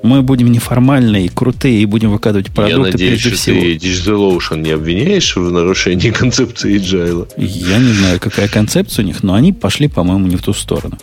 мы 0.03 0.23
будем 0.23 0.53
неформальные, 0.53 1.27
и 1.27 1.29
крутые, 1.29 1.83
и 1.83 1.85
будем 1.85 2.11
выкладывать 2.11 2.53
продукты 2.53 2.87
Я 2.87 2.93
надеюсь, 2.93 3.21
прежде 3.21 3.29
что 3.31 3.39
всего. 3.39 3.61
ты 3.61 3.77
DigitalOcean 3.77 4.63
не 4.63 4.71
обвиняешь 4.71 5.37
в 5.37 5.51
нарушении 5.51 6.11
концепции 6.13 6.77
Agile? 6.77 7.29
Я 7.37 7.79
не 7.79 7.93
знаю, 7.93 8.21
какая 8.21 8.49
концепция 8.49 9.03
у 9.03 9.07
них, 9.07 9.23
но 9.23 9.35
они 9.35 9.53
пошли, 9.53 9.89
по-моему, 9.89 10.27
не 10.27 10.37
в 10.37 10.43
ту 10.43 10.53
сторону. 10.53 10.99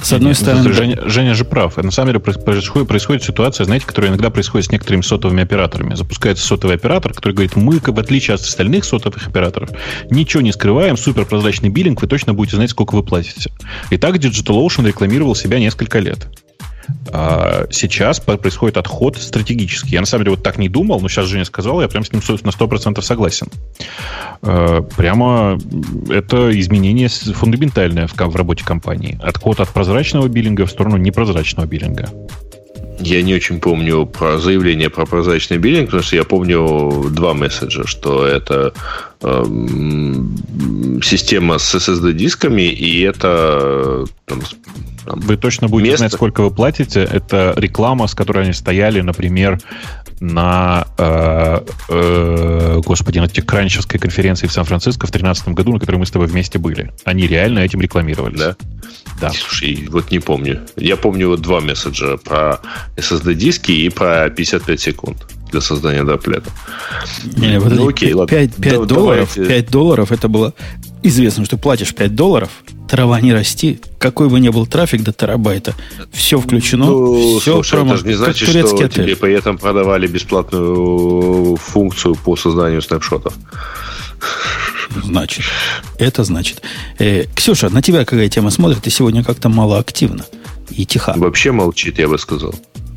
С 0.00 0.12
одной 0.12 0.30
Нет, 0.30 0.38
стороны... 0.38 0.72
Женя, 0.72 0.98
Женя 1.06 1.34
же 1.34 1.44
прав. 1.44 1.76
На 1.76 1.90
самом 1.90 2.08
деле 2.08 2.20
происходит, 2.20 2.88
происходит 2.88 3.24
ситуация, 3.24 3.64
знаете, 3.64 3.84
которая 3.84 4.10
иногда 4.10 4.30
происходит 4.30 4.66
с 4.66 4.72
некоторыми 4.72 5.02
сотовыми 5.02 5.42
операторами. 5.42 5.94
Запускается 5.94 6.46
сотовый 6.46 6.76
оператор, 6.76 7.12
который 7.12 7.32
говорит, 7.32 7.56
мы, 7.56 7.78
в 7.78 7.98
отличие 7.98 8.34
от 8.36 8.40
остальных 8.40 8.84
сотовых 8.84 9.26
операторов, 9.26 9.70
ничего 10.10 10.40
не 10.40 10.52
скрываем, 10.52 10.96
суперпрозрачный 10.96 11.68
биллинг, 11.68 12.00
вы 12.00 12.08
точно 12.08 12.32
будете 12.32 12.56
знать, 12.56 12.70
сколько 12.70 12.94
вы 12.94 13.02
платите. 13.02 13.50
И 13.90 13.96
так 13.96 14.16
DigitalOcean 14.16 14.86
рекламировал 14.86 15.34
себя 15.34 15.58
несколько 15.58 15.98
лет. 15.98 16.28
А 17.12 17.66
сейчас 17.70 18.20
происходит 18.20 18.76
отход 18.76 19.16
стратегический. 19.16 19.94
Я 19.94 20.00
на 20.00 20.06
самом 20.06 20.24
деле 20.24 20.36
вот 20.36 20.44
так 20.44 20.58
не 20.58 20.68
думал, 20.68 21.00
но 21.00 21.08
сейчас 21.08 21.26
Женя 21.26 21.44
сказал, 21.44 21.80
я 21.80 21.88
прям 21.88 22.04
с 22.04 22.12
ним 22.12 22.22
на 22.44 22.50
100% 22.50 23.00
согласен. 23.02 23.48
А, 24.42 24.82
прямо 24.82 25.58
это 26.10 26.58
изменение 26.58 27.08
фундаментальное 27.08 28.06
в, 28.06 28.36
работе 28.36 28.64
компании. 28.64 29.18
Отход 29.22 29.60
от 29.60 29.68
прозрачного 29.70 30.28
биллинга 30.28 30.66
в 30.66 30.70
сторону 30.70 30.96
непрозрачного 30.96 31.66
биллинга. 31.66 32.08
Я 33.00 33.22
не 33.22 33.34
очень 33.34 33.60
помню 33.60 34.06
про 34.06 34.38
заявление 34.38 34.90
про 34.90 35.06
прозрачный 35.06 35.58
биллинг, 35.58 35.86
потому 35.86 36.02
что 36.02 36.16
я 36.16 36.24
помню 36.24 37.10
два 37.10 37.32
месседжа, 37.32 37.86
что 37.86 38.26
это 38.26 38.72
э, 39.22 39.44
система 41.04 41.58
с 41.58 41.74
SSD-дисками, 41.76 42.62
и 42.62 43.00
это 43.02 44.04
там, 44.26 44.42
вы 45.14 45.36
точно 45.36 45.68
будете 45.68 45.90
место... 45.90 45.98
знать, 45.98 46.12
сколько 46.12 46.42
вы 46.42 46.50
платите. 46.50 47.02
Это 47.02 47.54
реклама, 47.56 48.06
с 48.06 48.14
которой 48.14 48.44
они 48.44 48.52
стояли, 48.52 49.00
например, 49.00 49.58
на, 50.20 50.86
э, 50.98 51.60
э, 51.88 52.80
господи, 52.84 53.18
на 53.18 53.28
техкранчевской 53.28 54.00
конференции 54.00 54.46
в 54.46 54.52
Сан-Франциско 54.52 55.06
в 55.06 55.10
2013 55.10 55.48
году, 55.48 55.72
на 55.72 55.80
которой 55.80 55.96
мы 55.96 56.06
с 56.06 56.10
тобой 56.10 56.28
вместе 56.28 56.58
были. 56.58 56.92
Они 57.04 57.26
реально 57.26 57.60
этим 57.60 57.80
рекламировали. 57.80 58.36
Да? 58.36 58.56
Да. 59.20 59.30
Слушай, 59.30 59.88
вот 59.90 60.10
не 60.10 60.18
помню. 60.18 60.62
Я 60.76 60.96
помню 60.96 61.28
вот 61.28 61.40
два 61.40 61.60
месседжа 61.60 62.16
про 62.16 62.60
SSD-диски 62.96 63.72
и 63.72 63.88
про 63.88 64.30
55 64.30 64.80
секунд 64.80 65.26
для 65.50 65.60
создания 65.60 66.04
доплета. 66.04 66.50
Не, 67.36 67.58
вот 67.58 67.72
ну, 67.72 67.88
окей, 67.88 68.08
5, 68.08 68.16
ладно. 68.16 68.36
5, 68.36 68.54
5 68.54 68.86
долларов, 68.86 69.32
давайте. 69.34 69.54
5 69.54 69.70
долларов 69.70 70.12
это 70.12 70.28
было 70.28 70.54
известно, 71.02 71.44
что 71.44 71.56
платишь 71.56 71.94
5 71.94 72.14
долларов, 72.14 72.50
трава 72.88 73.20
не 73.20 73.32
расти, 73.32 73.80
какой 73.98 74.28
бы 74.28 74.40
ни 74.40 74.48
был 74.48 74.66
трафик 74.66 75.02
до 75.02 75.12
терабайта, 75.12 75.74
все 76.12 76.40
включено, 76.40 76.86
ну, 76.86 77.38
все 77.38 77.54
слушай, 77.54 77.70
промо, 77.72 77.94
это 77.94 78.00
же 78.00 78.06
не 78.06 78.14
значит, 78.14 78.48
что 78.48 78.60
отель. 78.60 79.04
тебе 79.04 79.16
при 79.16 79.34
этом 79.34 79.58
продавали 79.58 80.06
бесплатную 80.06 81.56
функцию 81.56 82.14
по 82.16 82.36
созданию 82.36 82.82
снапшотов. 82.82 83.34
Значит, 85.04 85.44
это 85.98 86.24
значит. 86.24 86.62
Э, 86.98 87.24
Ксюша, 87.34 87.68
на 87.68 87.82
тебя 87.82 88.04
какая 88.04 88.28
тема 88.28 88.50
смотрит? 88.50 88.82
Ты 88.82 88.90
сегодня 88.90 89.22
как-то 89.22 89.48
мало 89.48 89.78
активно 89.78 90.24
и 90.70 90.86
тихо. 90.86 91.14
Вообще 91.16 91.52
молчит, 91.52 91.98
я 91.98 92.08
бы 92.08 92.18
сказал. 92.18 92.54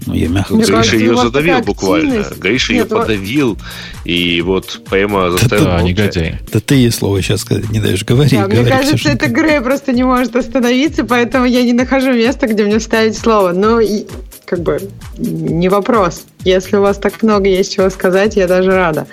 Ну, 0.07 0.13
я 0.15 0.29
мягко 0.29 0.55
Мне 0.55 0.65
Гриша 0.65 0.95
ее 0.95 1.15
задавил 1.15 1.61
буквально. 1.61 2.25
Гриша 2.37 2.73
ее 2.73 2.85
подавил, 2.85 3.57
и 4.03 4.41
вот 4.41 4.81
поэма 4.89 5.29
заставил 5.31 5.65
да, 5.65 5.81
негодяй. 5.81 6.39
Да 6.51 6.59
ты 6.59 6.75
ей 6.75 6.91
слово 6.91 7.21
сейчас 7.21 7.41
сказать 7.41 7.69
не 7.69 7.79
даешь. 7.79 8.03
Говори, 8.03 8.31
да, 8.31 8.47
говори. 8.47 8.61
Мне 8.61 8.71
кажется, 8.71 8.97
все, 8.97 9.09
это 9.09 9.27
Грей 9.27 9.61
просто 9.61 9.91
не 9.91 10.03
может 10.03 10.35
остановиться, 10.35 11.03
поэтому 11.03 11.45
я 11.45 11.61
не 11.61 11.73
нахожу 11.73 12.13
места, 12.13 12.47
где 12.47 12.63
мне 12.63 12.79
вставить 12.79 13.15
слово. 13.15 13.51
Но 13.51 13.79
и, 13.79 14.05
как 14.45 14.61
бы 14.61 14.79
не 15.17 15.69
вопрос. 15.69 16.23
Если 16.43 16.77
у 16.77 16.81
вас 16.81 16.97
так 16.97 17.21
много 17.21 17.47
есть 17.47 17.75
чего 17.75 17.89
сказать, 17.91 18.35
я 18.35 18.47
даже 18.47 18.71
рада. 18.71 19.05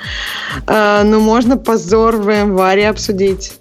А, 0.67 1.05
ну, 1.05 1.21
можно 1.21 1.59
позор 1.59 2.17
в 2.17 2.31
январе 2.31 2.89
обсудить. 2.89 3.53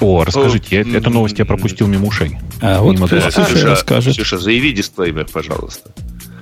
О, 0.00 0.24
расскажите, 0.24 0.84
я, 0.84 0.98
эту 0.98 1.10
новость 1.10 1.38
я 1.38 1.44
пропустил 1.44 1.86
мимо 1.86 2.08
ушей. 2.08 2.36
А 2.60 2.82
вот 2.82 2.96
Ксюша 2.96 3.66
расскажет. 3.68 4.14
Ксюша, 4.14 4.36
заяви 4.38 4.72
дисклеймер, 4.72 5.26
пожалуйста 5.32 5.90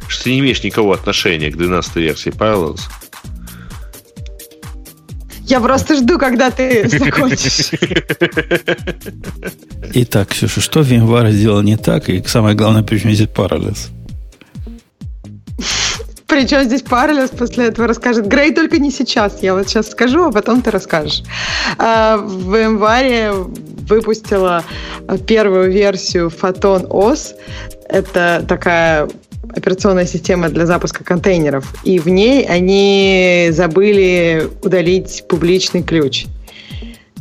что 0.08 0.24
ты 0.24 0.32
не 0.32 0.40
имеешь 0.40 0.62
никакого 0.62 0.94
отношения 0.94 1.50
к 1.50 1.56
12 1.56 1.96
версии 1.96 2.30
Parallels. 2.32 2.80
Я 5.46 5.60
просто 5.60 5.96
жду, 5.96 6.18
когда 6.18 6.50
ты 6.50 6.88
закончишь. 6.98 7.70
Итак, 9.94 10.28
Ксюша, 10.28 10.60
что 10.60 10.80
VMware 10.80 11.30
сделал 11.32 11.60
не 11.62 11.76
так? 11.76 12.08
И 12.08 12.22
самое 12.26 12.56
главное, 12.56 12.82
почему 12.82 13.12
здесь 13.12 13.28
Parallels? 13.28 13.90
Причем 16.26 16.64
здесь 16.64 16.82
Parallels 16.82 17.36
после 17.36 17.66
этого 17.66 17.86
расскажет. 17.86 18.26
Грей 18.26 18.52
только 18.54 18.78
не 18.78 18.90
сейчас. 18.90 19.42
Я 19.42 19.54
вот 19.54 19.68
сейчас 19.68 19.90
скажу, 19.90 20.24
а 20.24 20.32
потом 20.32 20.62
ты 20.62 20.70
расскажешь. 20.70 21.22
А, 21.78 22.16
в 22.16 22.52
VMware 22.54 23.86
выпустила 23.86 24.64
первую 25.26 25.70
версию 25.70 26.32
Photon 26.36 26.88
OS. 26.88 27.34
Это 27.88 28.44
такая 28.48 29.08
операционная 29.54 30.06
система 30.06 30.48
для 30.48 30.66
запуска 30.66 31.04
контейнеров, 31.04 31.74
и 31.84 31.98
в 31.98 32.08
ней 32.08 32.44
они 32.46 33.48
забыли 33.50 34.48
удалить 34.62 35.24
публичный 35.28 35.82
ключ. 35.82 36.26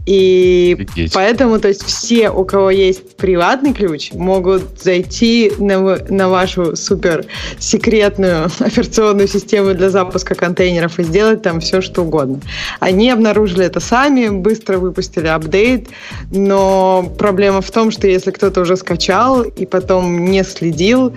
И 0.06 0.76
Офигеть. 0.78 1.14
поэтому, 1.14 1.60
то 1.60 1.70
есть, 1.70 1.84
все, 1.84 2.30
у 2.30 2.44
кого 2.44 2.70
есть 2.70 3.16
приватный 3.16 3.74
ключ, 3.74 4.12
могут 4.14 4.82
зайти 4.82 5.52
на, 5.60 5.80
на 6.10 6.30
вашу 6.30 6.76
супер 6.76 7.26
секретную 7.58 8.46
операционную 8.60 9.28
систему 9.28 9.74
для 9.74 9.90
запуска 9.90 10.36
контейнеров 10.36 11.00
и 11.00 11.04
сделать 11.04 11.42
там 11.42 11.62
все, 11.62 11.82
что 11.82 12.04
угодно. 12.04 12.42
Они 12.80 13.10
обнаружили 13.10 13.66
это 13.66 13.80
сами, 13.80 14.28
быстро 14.30 14.78
выпустили 14.78 15.28
апдейт, 15.28 15.88
но 16.32 17.10
проблема 17.18 17.62
в 17.62 17.72
том, 17.72 17.92
что 17.92 18.08
если 18.08 18.32
кто-то 18.32 18.62
уже 18.62 18.76
скачал 18.76 19.42
и 19.44 19.66
потом 19.66 20.26
не 20.26 20.44
следил, 20.44 21.14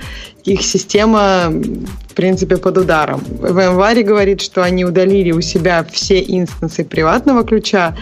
их 0.46 0.62
система, 0.62 1.50
в 2.08 2.14
принципе, 2.14 2.56
под 2.56 2.78
ударом. 2.78 3.20
VMware 3.20 4.02
говорит, 4.04 4.40
что 4.40 4.62
они 4.62 4.84
удалили 4.84 5.32
у 5.32 5.40
себя 5.40 5.84
все 5.90 6.20
инстансы 6.20 6.84
приватного 6.84 7.44
ключа, 7.44 7.96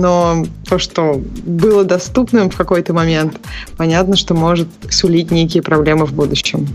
но 0.00 0.46
то, 0.68 0.78
что 0.78 1.20
было 1.44 1.84
доступным 1.84 2.50
в 2.50 2.56
какой-то 2.56 2.92
момент, 2.92 3.38
понятно, 3.76 4.16
что 4.16 4.34
может 4.34 4.68
сулить 4.90 5.30
некие 5.30 5.62
проблемы 5.62 6.06
в 6.06 6.12
будущем. 6.12 6.68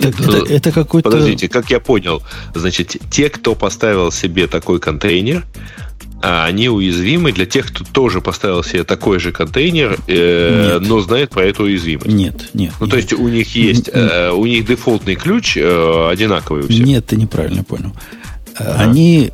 Это, 0.00 0.22
это, 0.22 0.52
это 0.54 0.72
какой-то... 0.72 1.10
Подождите, 1.10 1.48
как 1.48 1.70
я 1.70 1.80
понял, 1.80 2.22
значит, 2.54 2.96
те, 3.10 3.28
кто 3.28 3.54
поставил 3.54 4.12
себе 4.12 4.46
такой 4.46 4.78
контейнер, 4.78 5.44
а 6.20 6.46
они 6.46 6.68
уязвимы 6.68 7.32
для 7.32 7.46
тех, 7.46 7.68
кто 7.68 7.84
тоже 7.84 8.20
поставил 8.20 8.64
себе 8.64 8.84
такой 8.84 9.20
же 9.20 9.30
контейнер, 9.30 9.98
э, 10.08 10.78
но 10.80 11.00
знает 11.00 11.30
про 11.30 11.44
эту 11.44 11.64
уязвимость. 11.64 12.08
Нет, 12.08 12.50
нет. 12.54 12.72
Ну, 12.80 12.86
нет. 12.86 12.90
то 12.90 12.96
есть 12.96 13.12
у 13.12 13.28
них 13.28 13.54
есть, 13.54 13.88
э, 13.92 14.30
у 14.30 14.44
них 14.44 14.66
дефолтный 14.66 15.14
ключ 15.14 15.56
э, 15.56 16.08
одинаковый 16.10 16.64
у 16.64 16.68
всех. 16.68 16.84
Нет, 16.84 17.06
ты 17.06 17.16
неправильно 17.16 17.62
понял. 17.62 17.92
Ага. 18.56 18.74
Они 18.78 19.30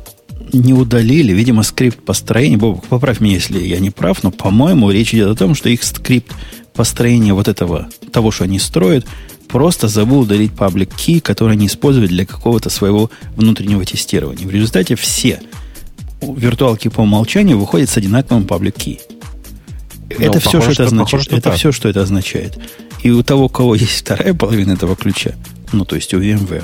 не 0.53 0.73
удалили, 0.73 1.33
видимо, 1.33 1.63
скрипт 1.63 2.03
построения. 2.03 2.57
Бобок, 2.57 2.85
поправь 2.85 3.19
меня, 3.19 3.35
если 3.35 3.59
я 3.59 3.79
не 3.79 3.91
прав, 3.91 4.23
но, 4.23 4.31
по-моему, 4.31 4.91
речь 4.91 5.13
идет 5.13 5.29
о 5.29 5.35
том, 5.35 5.55
что 5.55 5.69
их 5.69 5.83
скрипт 5.83 6.33
построения 6.73 7.33
вот 7.33 7.47
этого, 7.47 7.87
того, 8.11 8.31
что 8.31 8.43
они 8.43 8.59
строят, 8.59 9.05
просто 9.47 9.87
забыл 9.87 10.21
удалить 10.21 10.53
паблик 10.53 10.89
key, 10.89 11.21
который 11.21 11.53
они 11.53 11.67
используют 11.67 12.09
для 12.09 12.25
какого-то 12.25 12.69
своего 12.69 13.09
внутреннего 13.35 13.85
тестирования. 13.85 14.45
В 14.45 14.51
результате 14.51 14.95
все 14.95 15.39
виртуалки 16.21 16.87
по 16.87 17.01
умолчанию 17.01 17.57
выходят 17.57 17.89
с 17.89 17.97
одинаковым 17.97 18.45
паблик 18.45 18.75
key. 18.75 18.99
Ну, 20.09 20.25
это 20.25 20.39
все, 20.39 20.61
что 20.61 20.71
это 20.71 20.83
означает. 20.85 21.11
Похоже, 21.11 21.23
что 21.23 21.35
это 21.35 21.49
так. 21.49 21.57
все, 21.57 21.71
что 21.71 21.89
это 21.89 22.01
означает. 22.01 22.59
И 23.03 23.11
у 23.11 23.23
того, 23.23 23.45
у 23.45 23.49
кого 23.49 23.75
есть 23.75 23.99
вторая 23.99 24.33
половина 24.33 24.73
этого 24.73 24.95
ключа, 24.95 25.31
ну, 25.71 25.85
то 25.85 25.95
есть 25.95 26.13
у 26.13 26.21
VMware, 26.21 26.63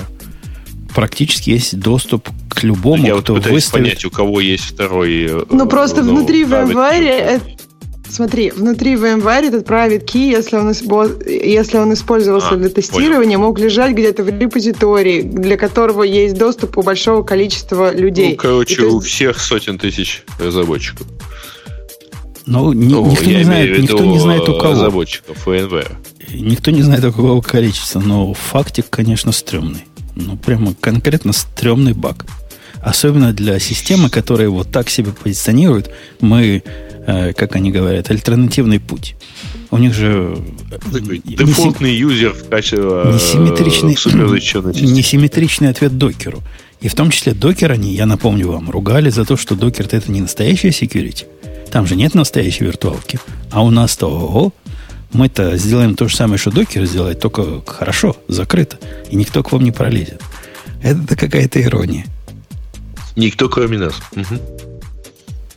практически 0.94 1.50
есть 1.50 1.78
доступ 1.78 2.28
к 2.48 2.62
любому, 2.62 3.06
Я 3.06 3.16
кто 3.16 3.34
вот 3.34 3.42
пытаюсь 3.42 3.64
выставит... 3.64 3.84
понять, 3.84 4.04
у 4.04 4.10
кого 4.10 4.40
есть 4.40 4.64
второй... 4.64 5.24
Э, 5.24 5.44
ну, 5.50 5.66
просто 5.66 6.02
ну, 6.02 6.14
внутри 6.14 6.44
VMware... 6.44 7.40
Смотри, 8.08 8.50
внутри 8.50 8.94
VMware 8.96 9.48
этот 9.48 9.66
private 9.66 10.04
key, 10.04 10.28
если 10.28 10.56
он, 10.56 10.70
если 11.26 11.78
он 11.78 11.94
использовался 11.94 12.50
а, 12.50 12.56
для 12.56 12.68
тестирования, 12.68 13.38
понял. 13.38 13.48
мог 13.48 13.58
лежать 13.58 13.92
где-то 13.92 14.22
в 14.22 14.28
репозитории, 14.28 15.22
для 15.22 15.56
которого 15.56 16.02
есть 16.02 16.36
доступ 16.36 16.76
у 16.76 16.82
большого 16.82 17.22
количества 17.22 17.90
людей. 17.94 18.32
Ну, 18.32 18.36
короче, 18.36 18.82
у 18.82 19.00
всех 19.00 19.40
сотен 19.40 19.78
тысяч 19.78 20.24
разработчиков. 20.38 21.06
Ну, 22.44 22.72
ни, 22.74 22.92
ну 22.92 23.10
никто, 23.10 23.24
не 23.24 23.44
знает, 23.44 23.78
никто 23.78 24.04
не 24.04 24.18
знает 24.18 24.48
у 24.48 24.58
кого. 24.58 24.72
Разработчиков 24.72 25.46
VMware. 25.46 25.92
Никто 26.34 26.70
не 26.70 26.82
знает, 26.82 27.04
у 27.04 27.12
какого 27.12 27.40
количества, 27.40 28.00
но 28.00 28.34
фактик, 28.34 28.86
конечно, 28.90 29.32
стрёмный. 29.32 29.86
Ну, 30.14 30.36
прямо 30.36 30.74
конкретно 30.74 31.32
стрёмный 31.32 31.92
баг. 31.92 32.26
Особенно 32.80 33.32
для 33.32 33.58
системы, 33.58 34.10
которая 34.10 34.48
вот 34.48 34.70
так 34.70 34.90
себя 34.90 35.12
позиционирует. 35.12 35.90
Мы 36.20 36.62
Э, 37.04 37.32
как 37.32 37.56
они 37.56 37.72
говорят, 37.72 38.10
альтернативный 38.10 38.78
путь. 38.78 39.16
У 39.70 39.78
них 39.78 39.94
же... 39.94 40.36
Такой 40.92 41.20
дефолтный 41.24 41.94
юзер 41.94 42.32
в 42.32 42.48
качестве 42.48 42.78
э, 42.80 43.12
несимметричный, 43.14 43.94
несимметричный 44.82 45.68
ответ 45.68 45.98
докеру. 45.98 46.42
И 46.80 46.88
в 46.88 46.94
том 46.94 47.10
числе 47.10 47.34
докер 47.34 47.72
они, 47.72 47.94
я 47.94 48.06
напомню 48.06 48.48
вам, 48.48 48.70
ругали 48.70 49.10
за 49.10 49.24
то, 49.24 49.36
что 49.36 49.56
докер 49.56 49.88
это 49.90 50.10
не 50.12 50.20
настоящая 50.20 50.68
security. 50.68 51.24
Там 51.70 51.86
же 51.86 51.96
нет 51.96 52.14
настоящей 52.14 52.64
виртуалки. 52.64 53.18
А 53.50 53.64
у 53.64 53.70
нас-то, 53.70 54.06
ого, 54.06 54.52
мы-то 55.12 55.56
сделаем 55.56 55.94
то 55.94 56.08
же 56.08 56.16
самое, 56.16 56.38
что 56.38 56.50
докер 56.50 56.84
сделает, 56.86 57.20
только 57.20 57.62
хорошо, 57.66 58.16
закрыто. 58.28 58.78
И 59.10 59.16
никто 59.16 59.42
к 59.42 59.52
вам 59.52 59.62
не 59.64 59.72
пролезет. 59.72 60.22
Это 60.82 61.16
какая-то 61.16 61.62
ирония. 61.62 62.06
Никто, 63.16 63.48
кроме 63.48 63.78
нас. 63.78 63.94
Угу. 64.12 64.40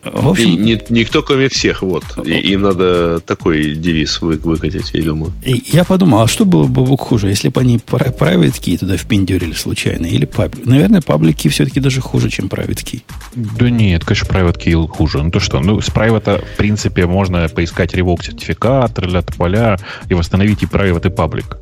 В 0.06 0.30
общем, 0.30 0.52
и, 0.52 0.58
не, 0.58 0.82
никто, 0.90 1.24
кроме 1.24 1.50
всех, 1.50 1.82
вот. 1.82 2.04
И, 2.24 2.32
им 2.32 2.62
надо 2.62 3.20
такой 3.20 3.74
девиз 3.74 4.22
вы, 4.22 4.36
выкатить, 4.38 4.92
я 4.94 5.04
думаю. 5.04 5.34
И 5.44 5.64
я 5.68 5.84
подумал, 5.84 6.22
а 6.22 6.28
что 6.28 6.46
было 6.46 6.68
бы 6.68 6.98
хуже, 6.98 7.30
если 7.30 7.50
бы 7.50 7.62
они 7.62 7.78
private 7.78 8.60
key 8.60 8.78
туда 8.78 8.98
впендюрили 8.98 9.54
случайно, 9.54 10.06
или 10.06 10.26
паблик? 10.26 10.66
Наверное, 10.66 11.02
паблик 11.02 11.38
key 11.38 11.50
все-таки 11.50 11.80
даже 11.80 12.02
хуже, 12.02 12.30
чем 12.30 12.46
private 12.46 12.84
key. 12.84 13.02
Да 13.36 13.70
нет, 13.70 14.06
конечно, 14.06 14.28
private 14.28 14.64
key 14.64 14.88
хуже. 14.88 15.24
Ну 15.24 15.32
то 15.32 15.40
что, 15.40 15.60
ну 15.60 15.82
с 15.82 15.90
private, 15.90 16.44
в 16.54 16.58
принципе, 16.58 17.08
можно 17.08 17.48
поискать 17.50 17.94
ревок 17.96 18.24
сертификат, 18.24 18.94
для 18.94 19.22
поля 19.24 19.78
и 20.08 20.14
восстановить 20.14 20.64
и 20.64 20.66
private, 20.66 21.08
и 21.08 21.10
паблик 21.10 21.58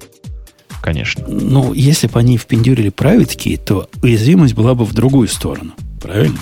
конечно. 0.81 1.23
Ну, 1.29 1.73
если 1.73 2.07
бы 2.07 2.19
они 2.19 2.37
впендюрили 2.37 2.91
private 2.91 3.37
key, 3.37 3.57
то 3.57 3.89
уязвимость 4.01 4.53
была 4.53 4.75
бы 4.75 4.83
в 4.83 4.93
другую 4.93 5.29
сторону. 5.29 5.71
Правильно? 6.01 6.39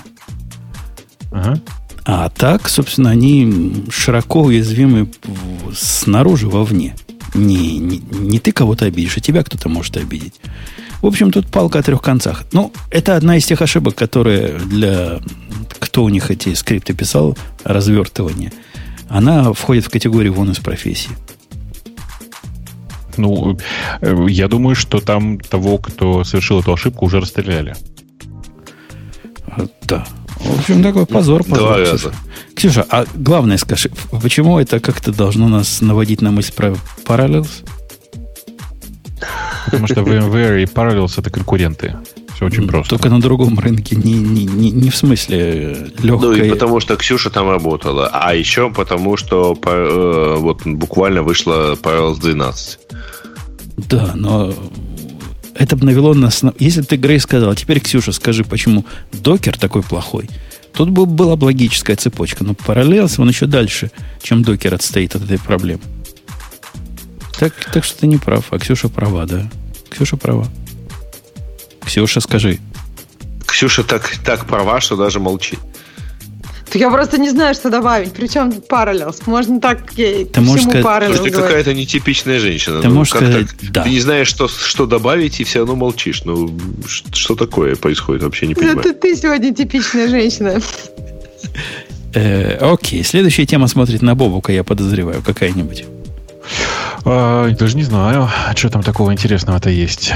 Ага. 1.31 1.61
А 2.03 2.29
так, 2.29 2.67
собственно, 2.67 3.11
они 3.11 3.85
широко 3.89 4.41
уязвимы 4.41 5.09
снаружи, 5.73 6.47
вовне. 6.47 6.95
Не, 7.33 7.77
не, 7.77 7.99
не 8.11 8.39
ты 8.39 8.51
кого-то 8.51 8.85
обидишь, 8.85 9.17
а 9.17 9.21
тебя 9.21 9.43
кто-то 9.43 9.69
может 9.69 9.97
обидеть. 9.97 10.33
В 11.01 11.07
общем, 11.07 11.31
тут 11.31 11.47
палка 11.47 11.79
о 11.79 11.83
трех 11.83 12.01
концах. 12.01 12.43
Ну, 12.51 12.71
это 12.89 13.15
одна 13.15 13.37
из 13.37 13.45
тех 13.45 13.61
ошибок, 13.61 13.95
которые 13.95 14.59
для... 14.59 15.19
Кто 15.79 16.03
у 16.03 16.09
них 16.09 16.29
эти 16.29 16.53
скрипты 16.53 16.93
писал, 16.93 17.37
развертывание, 17.63 18.51
она 19.09 19.53
входит 19.53 19.85
в 19.85 19.89
категорию 19.89 20.33
вон 20.33 20.51
из 20.51 20.59
профессии. 20.59 21.11
Ну, 23.17 23.57
э, 24.01 24.25
я 24.29 24.47
думаю, 24.47 24.75
что 24.75 24.99
там 24.99 25.39
того, 25.39 25.77
кто 25.79 26.23
совершил 26.23 26.59
эту 26.59 26.73
ошибку, 26.73 27.05
уже 27.05 27.19
расстреляли. 27.19 27.75
Да, 29.81 30.05
в 30.43 30.59
общем, 30.59 30.83
такой 30.83 31.05
позор, 31.05 31.43
позор. 31.43 31.77
Два 31.77 31.85
Ксюша. 31.85 32.11
Ксюша, 32.55 32.85
а 32.89 33.05
главное 33.13 33.57
скажи, 33.57 33.89
почему 34.21 34.59
это 34.59 34.79
как-то 34.79 35.11
должно 35.11 35.47
нас 35.47 35.81
наводить 35.81 36.21
на 36.21 36.31
мысль 36.31 36.53
про 36.53 36.75
Parallels? 37.05 37.49
Потому 39.65 39.87
что 39.87 40.01
VMware 40.01 40.63
и 40.63 40.65
Parallels 40.65 41.13
это 41.17 41.29
конкуренты. 41.29 41.95
Все 42.35 42.45
очень 42.45 42.67
просто. 42.67 42.89
Только 42.95 43.09
на 43.09 43.21
другом 43.21 43.59
рынке, 43.59 43.95
не, 43.95 44.13
не, 44.13 44.45
не, 44.45 44.71
не 44.71 44.89
в 44.89 44.95
смысле 44.95 45.91
легкой... 46.01 46.27
Ну 46.27 46.33
и 46.33 46.49
потому 46.49 46.79
что 46.79 46.95
Ксюша 46.95 47.29
там 47.29 47.49
работала. 47.49 48.09
А 48.11 48.33
еще 48.33 48.71
потому 48.71 49.15
что 49.17 49.55
э, 49.63 50.35
вот 50.39 50.65
буквально 50.65 51.21
вышла 51.21 51.75
Parallels 51.75 52.19
12. 52.19 52.79
Да, 53.77 54.13
но 54.15 54.53
это 55.55 55.75
навело 55.83 56.13
нас 56.13 56.41
на... 56.41 56.53
Если 56.59 56.81
ты, 56.81 56.95
Грей, 56.95 57.19
сказал, 57.19 57.53
теперь, 57.55 57.79
Ксюша, 57.79 58.11
скажи, 58.11 58.43
почему 58.43 58.85
докер 59.11 59.57
такой 59.57 59.83
плохой, 59.83 60.29
тут 60.73 60.89
бы 60.89 61.05
была 61.05 61.35
бы 61.35 61.45
логическая 61.45 61.95
цепочка. 61.95 62.43
Но 62.43 62.53
параллелс, 62.53 63.19
он 63.19 63.29
еще 63.29 63.45
дальше, 63.45 63.91
чем 64.21 64.43
докер 64.43 64.73
отстоит 64.73 65.15
от 65.15 65.23
этой 65.23 65.39
проблемы. 65.39 65.81
Так, 67.39 67.53
так 67.73 67.83
что 67.83 67.99
ты 67.99 68.07
не 68.07 68.17
прав, 68.17 68.47
а 68.51 68.59
Ксюша 68.59 68.87
права, 68.87 69.25
да. 69.25 69.49
Ксюша 69.89 70.17
права. 70.17 70.47
Ксюша, 71.83 72.21
скажи. 72.21 72.59
Ксюша 73.45 73.83
так, 73.83 74.15
так 74.23 74.45
права, 74.45 74.79
что 74.79 74.95
даже 74.95 75.19
молчит. 75.19 75.59
Я 76.73 76.89
просто 76.89 77.17
не 77.17 77.29
знаю, 77.29 77.53
что 77.53 77.69
добавить. 77.69 78.13
Причем 78.13 78.49
Parallels. 78.49 79.23
Можно 79.25 79.59
так 79.59 79.91
ты 79.93 80.27
можешь 80.37 80.65
сказать, 80.65 80.85
Parallels 80.85 81.23
ты 81.23 81.31
какая-то 81.31 81.73
нетипичная 81.73 82.39
женщина. 82.39 82.81
Ты 82.81 82.87
ну, 82.87 82.95
можешь 82.95 83.13
сказать, 83.13 83.47
да. 83.71 83.83
Ты 83.83 83.89
не 83.89 83.99
знаешь, 83.99 84.27
что, 84.27 84.47
что 84.47 84.85
добавить, 84.85 85.39
и 85.39 85.43
все 85.43 85.59
равно 85.59 85.75
молчишь. 85.75 86.23
Ну, 86.25 86.57
что 86.87 87.35
такое 87.35 87.75
происходит, 87.75 88.23
вообще 88.23 88.47
не 88.47 88.55
понимаю. 88.55 88.79
Это 88.79 88.93
ты 88.93 89.15
сегодня 89.15 89.53
типичная 89.53 90.07
женщина. 90.07 90.59
Э, 92.13 92.57
окей, 92.57 93.03
следующая 93.03 93.45
тема 93.45 93.67
смотрит 93.67 94.01
на 94.01 94.15
Бобука, 94.15 94.51
я 94.51 94.63
подозреваю, 94.63 95.21
какая-нибудь. 95.21 95.85
А, 97.05 97.49
даже 97.51 97.77
не 97.77 97.83
знаю, 97.83 98.29
что 98.55 98.69
там 98.69 98.83
такого 98.83 99.11
интересного-то 99.11 99.69
есть. 99.69 100.11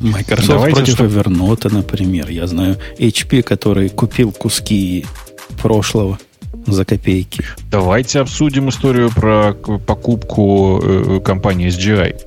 Microsoft 0.00 0.48
Давайте, 0.48 0.76
против 0.76 0.94
что... 0.94 1.04
Evernote, 1.04 1.72
например. 1.72 2.28
Я 2.28 2.46
знаю 2.46 2.76
HP, 2.98 3.42
который 3.42 3.88
купил 3.88 4.32
куски 4.32 5.06
прошлого 5.54 6.18
за 6.66 6.84
копейки. 6.84 7.44
Давайте 7.70 8.20
обсудим 8.20 8.68
историю 8.68 9.10
про 9.10 9.52
покупку 9.54 10.80
э, 10.82 11.20
компании 11.20 11.68
SGI. 11.68 12.20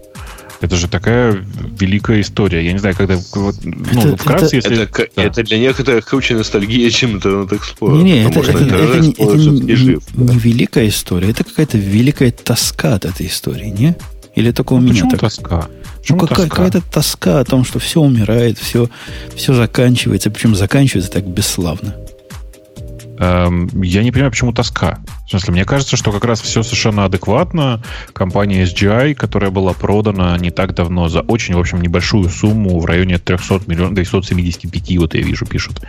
Это 0.60 0.76
же 0.76 0.88
такая 0.88 1.46
великая 1.80 2.22
история. 2.22 2.66
Я 2.66 2.74
не 2.74 2.80
знаю, 2.80 2.96
когда... 2.96 3.16
Ну, 3.36 3.52
это, 3.52 4.18
вкратце, 4.18 4.58
это, 4.58 4.70
если... 4.70 4.84
Это, 4.84 5.08
да. 5.16 5.24
это 5.24 5.44
для 5.44 5.60
некоторых 5.60 6.06
круче 6.06 6.36
ностальгия, 6.36 6.90
чем 6.90 7.18
Internet 7.18 7.50
Explorer. 7.50 8.02
Не, 8.02 8.04
не, 8.04 8.24
это, 8.26 8.40
это, 8.40 8.52
это, 8.52 8.76
это, 8.76 9.00
не, 9.00 9.12
это 9.12 9.36
не, 9.36 9.76
жив, 9.76 10.04
не, 10.16 10.34
не 10.34 10.40
великая 10.40 10.88
история, 10.88 11.30
это 11.30 11.44
какая-то 11.44 11.78
великая 11.78 12.32
тоска 12.32 12.96
от 12.96 13.06
этой 13.06 13.28
истории, 13.28 13.68
не? 13.68 13.96
Или 14.36 14.52
только 14.52 14.74
у 14.74 14.80
ну, 14.80 14.92
меня 14.92 15.08
так? 15.10 15.20
тоска? 15.20 15.68
Почему 16.00 16.22
ну, 16.22 16.28
какая, 16.28 16.48
какая-то 16.48 16.82
тоска 16.82 17.40
о 17.40 17.44
том, 17.44 17.64
что 17.64 17.80
все 17.80 18.02
умирает, 18.02 18.58
все, 18.58 18.90
все 19.36 19.54
заканчивается, 19.54 20.32
причем 20.32 20.56
заканчивается 20.56 21.12
так 21.12 21.28
бесславно. 21.28 21.96
Эм, 23.20 23.70
я 23.82 24.04
не 24.04 24.12
понимаю, 24.12 24.32
почему 24.32 24.54
тоска. 24.54 25.00
В 25.28 25.30
смысле, 25.30 25.52
мне 25.52 25.66
кажется, 25.66 25.98
что 25.98 26.14
как 26.14 26.24
раз 26.24 26.40
все 26.40 26.64
совершенно 26.64 27.04
адекватно. 27.04 27.84
Компания 28.14 28.64
SGI, 28.64 29.14
которая 29.14 29.52
была 29.52 29.74
продана 29.74 30.38
не 30.38 30.52
так 30.52 30.74
давно 30.74 31.10
за 31.10 31.20
очень, 31.20 31.54
в 31.56 31.60
общем, 31.60 31.82
небольшую 31.82 32.30
сумму 32.30 32.80
в 32.80 32.86
районе 32.86 33.18
300 33.18 33.64
миллионов, 33.68 33.94
275, 33.94 34.98
вот 35.00 35.16
я 35.16 35.22
вижу, 35.22 35.46
пишут, 35.46 35.82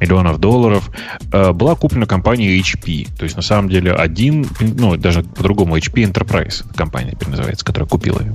миллионов 0.00 0.38
долларов, 0.38 0.88
э, 1.32 1.50
была 1.50 1.74
куплена 1.74 2.06
компанией 2.06 2.60
HP. 2.60 3.08
То 3.18 3.24
есть, 3.24 3.34
на 3.34 3.42
самом 3.42 3.68
деле, 3.68 3.92
один, 3.92 4.46
ну, 4.60 4.96
даже 4.96 5.24
по-другому, 5.24 5.76
HP 5.76 6.08
Enterprise 6.08 6.64
компания 6.76 7.12
теперь 7.12 7.30
называется, 7.30 7.64
которая 7.64 7.88
купила 7.88 8.20
ее. 8.20 8.34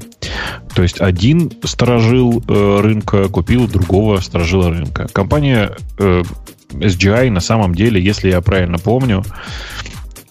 То 0.76 0.84
есть, 0.84 1.00
один 1.00 1.54
сторожил 1.64 2.44
э, 2.46 2.80
рынка 2.82 3.30
купил 3.30 3.66
другого 3.70 4.20
сторожила 4.20 4.72
рынка. 4.72 5.08
Компания 5.14 5.72
э, 6.00 6.24
SGI 6.72 7.32
на 7.32 7.40
самом 7.40 7.74
деле, 7.74 8.04
если 8.04 8.30
я 8.30 8.42
правильно 8.42 8.78
помню, 8.78 9.24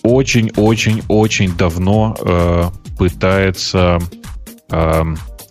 очень-очень-очень 0.09 1.57
давно 1.57 2.17
э, 2.21 2.65
пытается, 2.99 3.99
э, 4.71 5.05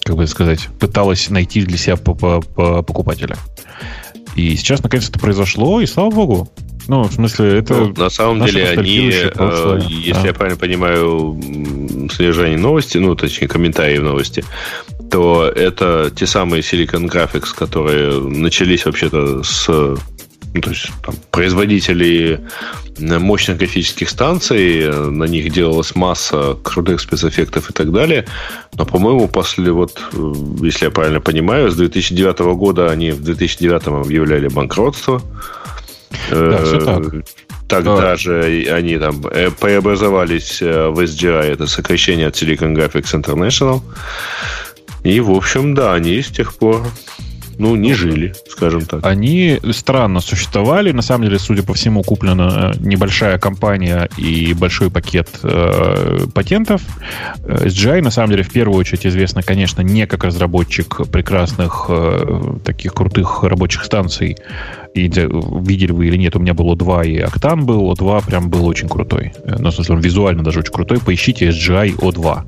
как 0.04 0.16
бы 0.16 0.26
сказать, 0.28 0.68
пыталась 0.80 1.30
найти 1.30 1.62
для 1.62 1.78
себя 1.78 1.96
покупателя. 1.96 3.38
И 4.36 4.56
сейчас 4.56 4.82
наконец 4.82 5.10
это 5.10 5.20
произошло, 5.20 5.80
и 5.80 5.86
слава 5.86 6.10
богу. 6.10 6.50
Ну, 6.88 7.04
в 7.04 7.14
смысле, 7.14 7.60
это... 7.60 7.76
Ну, 7.76 7.94
на 7.98 8.10
самом 8.10 8.46
деле, 8.46 8.70
они, 8.70 9.10
э, 9.12 9.80
если 9.90 10.22
да. 10.22 10.28
я 10.28 10.34
правильно 10.34 10.58
понимаю 10.58 11.40
содержание 12.12 12.58
новости, 12.58 12.98
ну, 12.98 13.16
точнее, 13.16 13.48
комментарии 13.48 13.98
в 13.98 14.04
новости, 14.04 14.46
то 15.12 15.46
это 15.46 16.12
те 16.16 16.26
самые 16.26 16.62
Silicon 16.62 17.10
Graphics, 17.10 17.54
которые 17.56 18.22
начались 18.22 18.86
вообще-то 18.86 19.44
с 19.44 19.98
то 20.54 20.70
есть 20.70 20.92
там, 21.04 21.16
производители 21.32 22.42
мощных 23.00 23.58
графических 23.58 24.10
станций, 24.10 24.90
на 25.12 25.26
них 25.26 25.52
делалась 25.52 25.96
масса 25.96 26.58
крутых 26.64 27.00
спецэффектов 27.00 27.70
и 27.70 27.74
так 27.74 27.92
далее. 27.92 28.26
Но, 28.74 28.86
по-моему, 28.86 29.28
после 29.28 29.72
вот, 29.72 30.02
э, 30.14 30.34
если 30.62 30.86
я 30.86 30.92
правильно 30.92 31.22
понимаю, 31.22 31.70
с 31.70 31.76
2009 31.76 32.40
года 32.56 32.90
они 32.90 33.12
в 33.12 33.22
2009 33.22 33.88
объявляли 34.06 34.48
банкротство. 34.48 35.22
Да, 36.32 36.64
все 36.64 36.80
так. 36.80 37.04
Тогда 37.68 37.98
да. 37.98 38.16
же 38.16 38.66
они 38.72 38.98
там 38.98 39.22
э, 39.28 39.52
преобразовались 39.52 40.62
э, 40.62 40.88
в 40.88 41.00
SGI, 41.00 41.52
это 41.52 41.68
сокращение 41.68 42.28
от 42.28 42.36
Silicon 42.36 42.74
Graphics 42.74 43.14
International. 43.14 43.82
И, 45.04 45.20
в 45.20 45.32
общем, 45.32 45.76
да, 45.76 45.94
они 45.94 46.22
с 46.22 46.28
тех 46.28 46.56
пор 46.56 46.88
ну, 47.60 47.76
не 47.76 47.94
жили, 47.94 48.34
скажем 48.48 48.82
так. 48.82 49.06
Они 49.06 49.60
странно 49.72 50.20
существовали. 50.20 50.92
На 50.92 51.02
самом 51.02 51.26
деле, 51.26 51.40
судя 51.40 51.64
по 51.64 51.74
всему, 51.74 52.04
куплена 52.04 52.74
э, 52.76 52.80
небольшая 52.80 53.40
компания 53.40 54.10
и 54.18 54.54
большой 54.54 54.92
пакет 54.92 55.28
э, 55.44 56.20
патентов. 56.34 56.82
SGI, 57.44 58.02
на 58.02 58.12
самом 58.12 58.32
деле, 58.32 58.44
в 58.44 58.52
первую 58.52 58.78
очередь 58.78 59.08
известна, 59.08 59.42
конечно, 59.42 59.82
не 59.82 60.06
как 60.06 60.24
разработчик 60.24 61.08
прекрасных 61.12 61.86
э, 61.90 62.58
таких 62.64 62.94
крутых 62.94 63.44
рабочих 63.44 63.84
станций. 63.84 64.38
Видели 64.98 65.92
вы 65.92 66.08
или 66.08 66.18
нет, 66.18 66.36
у 66.36 66.40
меня 66.40 66.54
был 66.54 66.74
O2 66.74 67.08
и 67.08 67.20
Octane 67.20 67.64
был. 67.64 67.92
O2 67.92 68.26
прям 68.26 68.50
был 68.50 68.66
очень 68.66 68.90
крутой. 68.90 69.34
Э, 69.44 69.56
ну, 69.60 69.70
в 69.70 69.74
смысле, 69.74 69.96
он 69.96 70.02
визуально 70.02 70.44
даже 70.44 70.60
очень 70.60 70.74
крутой. 70.74 71.00
Поищите 71.00 71.50
SGI 71.50 71.98
O2 71.98 72.44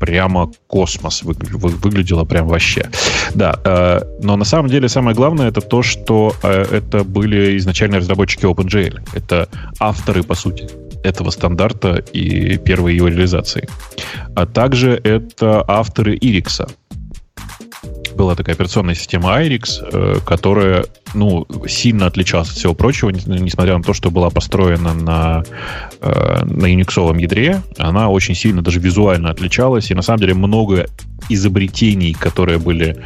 прямо 0.00 0.50
космос 0.66 1.22
выглядело 1.22 2.24
прям 2.24 2.48
вообще. 2.48 2.88
Да, 3.34 3.60
э, 3.64 4.00
но 4.22 4.36
на 4.36 4.44
самом 4.44 4.68
деле 4.68 4.88
самое 4.88 5.14
главное 5.14 5.48
это 5.48 5.60
то, 5.60 5.82
что 5.82 6.34
э, 6.42 6.64
это 6.72 7.04
были 7.04 7.56
изначально 7.58 7.98
разработчики 7.98 8.46
OpenGL. 8.46 9.00
Это 9.14 9.48
авторы, 9.78 10.22
по 10.22 10.34
сути, 10.34 10.68
этого 11.04 11.30
стандарта 11.30 11.96
и 12.12 12.56
первой 12.58 12.96
его 12.96 13.08
реализации. 13.08 13.68
А 14.34 14.46
также 14.46 15.00
это 15.04 15.64
авторы 15.68 16.16
Ирикса, 16.16 16.68
была 18.20 18.34
такая 18.34 18.54
операционная 18.54 18.94
система 18.94 19.30
IRIX, 19.40 19.64
э, 19.92 20.16
которая 20.26 20.84
ну, 21.14 21.46
сильно 21.66 22.04
отличалась 22.04 22.50
от 22.50 22.56
всего 22.56 22.74
прочего, 22.74 23.08
несмотря 23.08 23.78
на 23.78 23.82
то, 23.82 23.94
что 23.94 24.10
была 24.10 24.28
построена 24.28 24.92
на, 24.92 25.42
э, 26.02 26.44
на 26.44 26.66
Unix 26.66 27.18
ядре. 27.18 27.62
Она 27.78 28.10
очень 28.10 28.34
сильно 28.34 28.60
даже 28.60 28.78
визуально 28.78 29.30
отличалась. 29.30 29.90
И 29.90 29.94
на 29.94 30.02
самом 30.02 30.20
деле 30.20 30.34
много 30.34 30.86
изобретений, 31.30 32.12
которые 32.12 32.58
были 32.58 33.02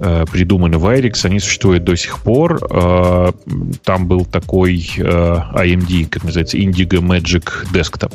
э, 0.00 0.24
придуманы 0.32 0.78
в 0.78 0.86
IRIX, 0.86 1.26
они 1.26 1.40
существуют 1.40 1.84
до 1.84 1.94
сих 1.94 2.18
пор. 2.20 2.58
Там 3.84 4.06
был 4.06 4.24
такой 4.24 4.78
AMD, 4.96 6.08
как 6.08 6.24
называется, 6.24 6.56
Indigo 6.56 7.02
Magic 7.02 7.66
Desktop 7.70 8.14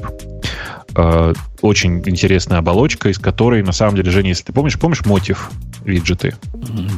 очень 1.61 2.01
интересная 2.05 2.59
оболочка, 2.59 3.09
из 3.09 3.17
которой, 3.17 3.63
на 3.63 3.71
самом 3.71 3.95
деле, 3.95 4.11
Женя, 4.11 4.29
если 4.29 4.45
ты 4.45 4.53
помнишь, 4.53 4.79
помнишь 4.79 5.05
мотив 5.05 5.49
виджеты? 5.85 6.35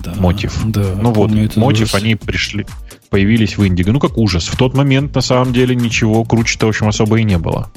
Да, 0.04 0.16
мотив. 0.16 0.54
Да, 0.66 0.96
ну 1.00 1.12
вот, 1.12 1.32
мотив, 1.32 1.58
ужас. 1.58 1.96
они 1.96 2.16
пришли, 2.16 2.66
появились 3.10 3.58
в 3.58 3.66
Индиго. 3.66 3.92
Ну, 3.92 4.00
как 4.00 4.18
ужас. 4.18 4.48
В 4.48 4.58
тот 4.58 4.74
момент, 4.74 5.16
на 5.16 5.22
самом 5.22 5.54
деле, 5.54 5.76
ничего 5.76 6.24
круче-то, 6.24 6.66
в 6.66 6.70
общем, 6.70 6.88
особо 6.88 7.18
и 7.20 7.24
не 7.24 7.38
было. 7.38 7.72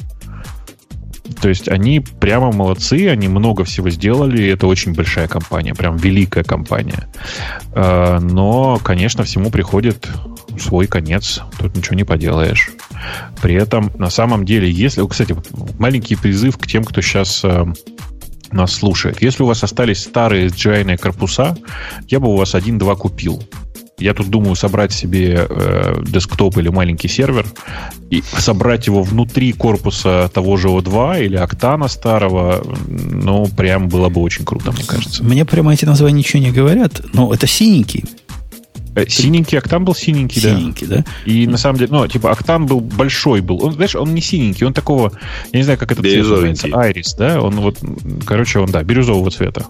То 1.40 1.48
есть 1.48 1.68
они 1.68 2.00
прямо 2.00 2.52
молодцы, 2.52 3.08
они 3.08 3.28
много 3.28 3.64
всего 3.64 3.90
сделали, 3.90 4.48
это 4.48 4.66
очень 4.66 4.94
большая 4.94 5.28
компания, 5.28 5.74
прям 5.74 5.96
великая 5.96 6.44
компания. 6.44 7.08
А, 7.72 8.18
но, 8.18 8.78
конечно, 8.82 9.24
всему 9.24 9.50
приходит 9.50 10.08
свой 10.58 10.86
конец, 10.86 11.40
тут 11.58 11.76
ничего 11.76 11.96
не 11.96 12.04
поделаешь. 12.04 12.70
При 13.40 13.54
этом, 13.54 13.92
на 13.96 14.10
самом 14.10 14.44
деле, 14.44 14.70
если... 14.70 15.06
Кстати, 15.06 15.36
маленький 15.78 16.16
призыв 16.16 16.58
к 16.58 16.66
тем, 16.66 16.84
кто 16.84 17.00
сейчас 17.00 17.44
э, 17.44 17.64
нас 18.50 18.72
слушает. 18.72 19.22
Если 19.22 19.42
у 19.42 19.46
вас 19.46 19.62
остались 19.62 20.02
старые 20.02 20.48
SGI 20.48 20.96
корпуса, 20.96 21.56
я 22.08 22.20
бы 22.20 22.28
у 22.28 22.36
вас 22.36 22.54
один-два 22.54 22.96
купил. 22.96 23.42
Я 23.98 24.14
тут 24.14 24.28
думаю 24.28 24.54
собрать 24.54 24.92
себе 24.92 25.46
э, 25.48 26.02
десктоп 26.06 26.56
или 26.58 26.68
маленький 26.68 27.08
сервер 27.08 27.46
и 28.10 28.22
собрать 28.22 28.86
его 28.86 29.02
внутри 29.02 29.52
корпуса 29.52 30.30
того 30.32 30.56
же 30.56 30.68
O2 30.68 31.24
или 31.24 31.36
Октана 31.36 31.88
старого. 31.88 32.64
Ну, 32.86 33.48
прям 33.48 33.88
было 33.88 34.08
бы 34.08 34.20
очень 34.20 34.44
круто, 34.44 34.72
мне 34.72 34.84
кажется. 34.84 35.24
Мне 35.24 35.44
прямо 35.44 35.72
эти 35.72 35.84
названия 35.84 36.18
ничего 36.18 36.42
не 36.42 36.52
говорят, 36.52 37.02
но 37.12 37.32
это 37.32 37.46
синенький. 37.46 38.04
Э, 38.94 39.08
синенький 39.08 39.58
Октан 39.58 39.84
был 39.84 39.94
синенький, 39.94 40.42
да. 40.42 40.56
Синенький, 40.56 40.86
да. 40.86 41.04
И 41.24 41.46
на 41.46 41.56
самом 41.56 41.78
деле, 41.78 41.90
ну, 41.92 42.06
типа, 42.06 42.30
Октан 42.30 42.66
был 42.66 42.80
большой 42.80 43.40
был. 43.40 43.64
Он, 43.64 43.72
знаешь, 43.72 43.94
он 43.94 44.14
не 44.14 44.20
синенький, 44.20 44.66
он 44.66 44.72
такого, 44.74 45.12
я 45.52 45.58
не 45.58 45.62
знаю, 45.62 45.78
как 45.78 45.92
это 45.92 46.02
цвет 46.02 46.18
называется, 46.18 46.68
айрис, 46.72 47.14
да? 47.14 47.40
Он 47.40 47.56
вот, 47.56 47.78
короче, 48.26 48.58
он, 48.58 48.70
да, 48.70 48.82
бирюзового 48.82 49.30
цвета. 49.30 49.66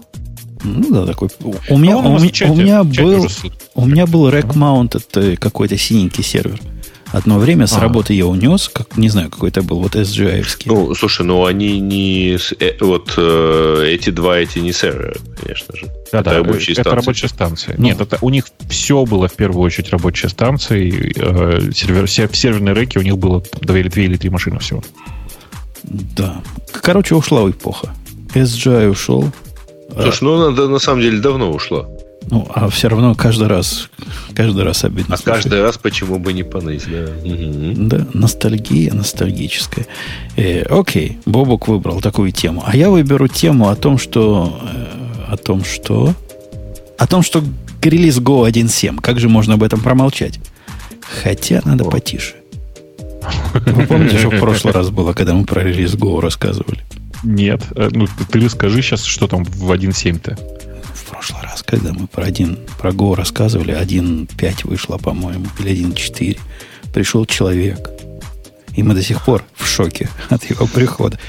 Ну 0.63 0.91
да, 0.91 1.05
такой. 1.05 1.29
У 1.69 1.77
меня, 1.77 1.97
у, 1.97 2.15
у, 2.15 2.19
чате, 2.27 2.51
у 2.51 2.55
меня 2.55 2.83
был, 2.83 3.27
у 3.75 3.85
меня 3.85 4.05
был 4.05 4.29
rack 4.29 4.53
mounted 4.53 5.07
э, 5.15 5.35
какой-то 5.37 5.77
синенький 5.77 6.23
сервер. 6.23 6.59
Одно 7.11 7.39
время 7.39 7.65
с 7.65 7.73
а. 7.73 7.79
работы 7.79 8.13
я 8.13 8.27
унес, 8.27 8.69
как, 8.69 8.95
не 8.95 9.09
знаю, 9.09 9.31
какой 9.31 9.49
это 9.49 9.63
был, 9.63 9.79
вот 9.79 9.95
SGI. 9.95 10.45
Ну, 10.65 10.93
слушай, 10.93 11.25
ну 11.25 11.45
они 11.45 11.79
не... 11.79 12.37
Э, 12.59 12.73
вот 12.81 13.13
э, 13.17 13.83
эти 13.87 14.11
два, 14.11 14.37
эти 14.37 14.59
не 14.59 14.71
серверы, 14.71 15.17
конечно 15.41 15.75
же. 15.75 15.87
Да, 16.11 16.19
это 16.19 16.29
да, 16.29 16.37
рабочие 16.37 16.73
это 16.73 16.81
станции. 16.81 16.95
рабочая 16.95 17.27
станция. 17.29 17.75
Ну. 17.77 17.83
Нет, 17.83 18.01
это 18.01 18.19
у 18.21 18.29
них 18.29 18.45
все 18.69 19.05
было 19.05 19.27
в 19.27 19.33
первую 19.33 19.63
очередь 19.63 19.89
рабочие 19.89 20.29
станции. 20.29 21.13
Э, 21.15 21.71
сервер, 21.73 22.05
в 22.05 22.37
серверной 22.37 22.73
реке 22.73 22.99
у 22.99 23.03
них 23.03 23.17
было 23.17 23.43
две 23.61 23.79
или, 23.79 23.89
две 23.89 24.05
или 24.05 24.17
три 24.17 24.29
машины 24.29 24.59
всего. 24.59 24.83
Да. 25.83 26.41
Короче, 26.71 27.15
ушла 27.15 27.49
эпоха. 27.49 27.89
SGI 28.35 28.89
ушел. 28.89 29.31
Слушай, 30.01 30.23
ну 30.23 30.47
она 30.47 30.67
на 30.67 30.79
самом 30.79 31.01
деле 31.01 31.19
давно 31.19 31.51
ушла. 31.51 31.85
Ну, 32.31 32.47
а 32.53 32.69
все 32.69 32.89
равно 32.89 33.15
каждый 33.15 33.47
раз, 33.47 33.89
каждый 34.35 34.63
раз 34.63 34.83
обидно. 34.83 35.15
А 35.15 35.17
слушать. 35.17 35.43
каждый 35.43 35.63
раз 35.63 35.77
почему 35.77 36.19
бы 36.19 36.31
не 36.33 36.43
поныть, 36.43 36.83
да. 36.87 37.07
Да, 37.75 38.07
ностальгия 38.13 38.93
ностальгическая. 38.93 39.87
Э, 40.35 40.61
окей, 40.63 41.17
Бобок 41.25 41.67
выбрал 41.67 42.01
такую 42.01 42.31
тему. 42.31 42.63
А 42.65 42.75
я 42.75 42.89
выберу 42.89 43.27
тему 43.27 43.69
о 43.69 43.75
том, 43.75 43.97
что... 43.97 44.59
Э, 45.27 45.33
о 45.33 45.37
том, 45.37 45.63
что... 45.63 46.13
О 46.99 47.07
том, 47.07 47.23
что 47.23 47.43
релиз 47.81 48.19
Go 48.19 48.47
1.7. 48.47 49.01
Как 49.01 49.19
же 49.19 49.27
можно 49.27 49.55
об 49.55 49.63
этом 49.63 49.79
промолчать? 49.79 50.39
Хотя 51.23 51.61
надо 51.65 51.85
О. 51.85 51.89
потише. 51.89 52.35
Вы 53.53 53.87
помните, 53.87 54.17
что 54.19 54.29
в 54.29 54.39
прошлый 54.39 54.73
раз 54.73 54.89
было, 54.89 55.13
когда 55.13 55.33
мы 55.33 55.45
про 55.45 55.63
релиз 55.63 55.95
Go 55.95 56.19
рассказывали? 56.19 56.79
Нет. 57.23 57.61
Э, 57.75 57.89
ну, 57.91 58.07
ты 58.31 58.39
расскажи 58.39 58.81
сейчас, 58.81 59.03
что 59.03 59.27
там 59.27 59.43
в 59.43 59.71
1.7-то 59.71 60.37
прошлый 61.09 61.41
раз, 61.43 61.63
когда 61.63 61.91
мы 61.93 62.07
про 62.07 62.25
один 62.25 62.57
про 62.77 62.91
Go 62.91 63.15
рассказывали, 63.15 63.73
1.5 63.73 64.67
вышло, 64.67 64.97
по-моему, 64.97 65.47
или 65.59 65.71
1.4. 65.71 66.39
Пришел 66.93 67.25
человек. 67.25 67.89
И 68.75 68.83
мы 68.83 68.93
до 68.93 69.03
сих 69.03 69.23
пор 69.23 69.43
в 69.55 69.67
шоке 69.67 70.09
от 70.29 70.49
его 70.49 70.65
прихода. 70.67 71.19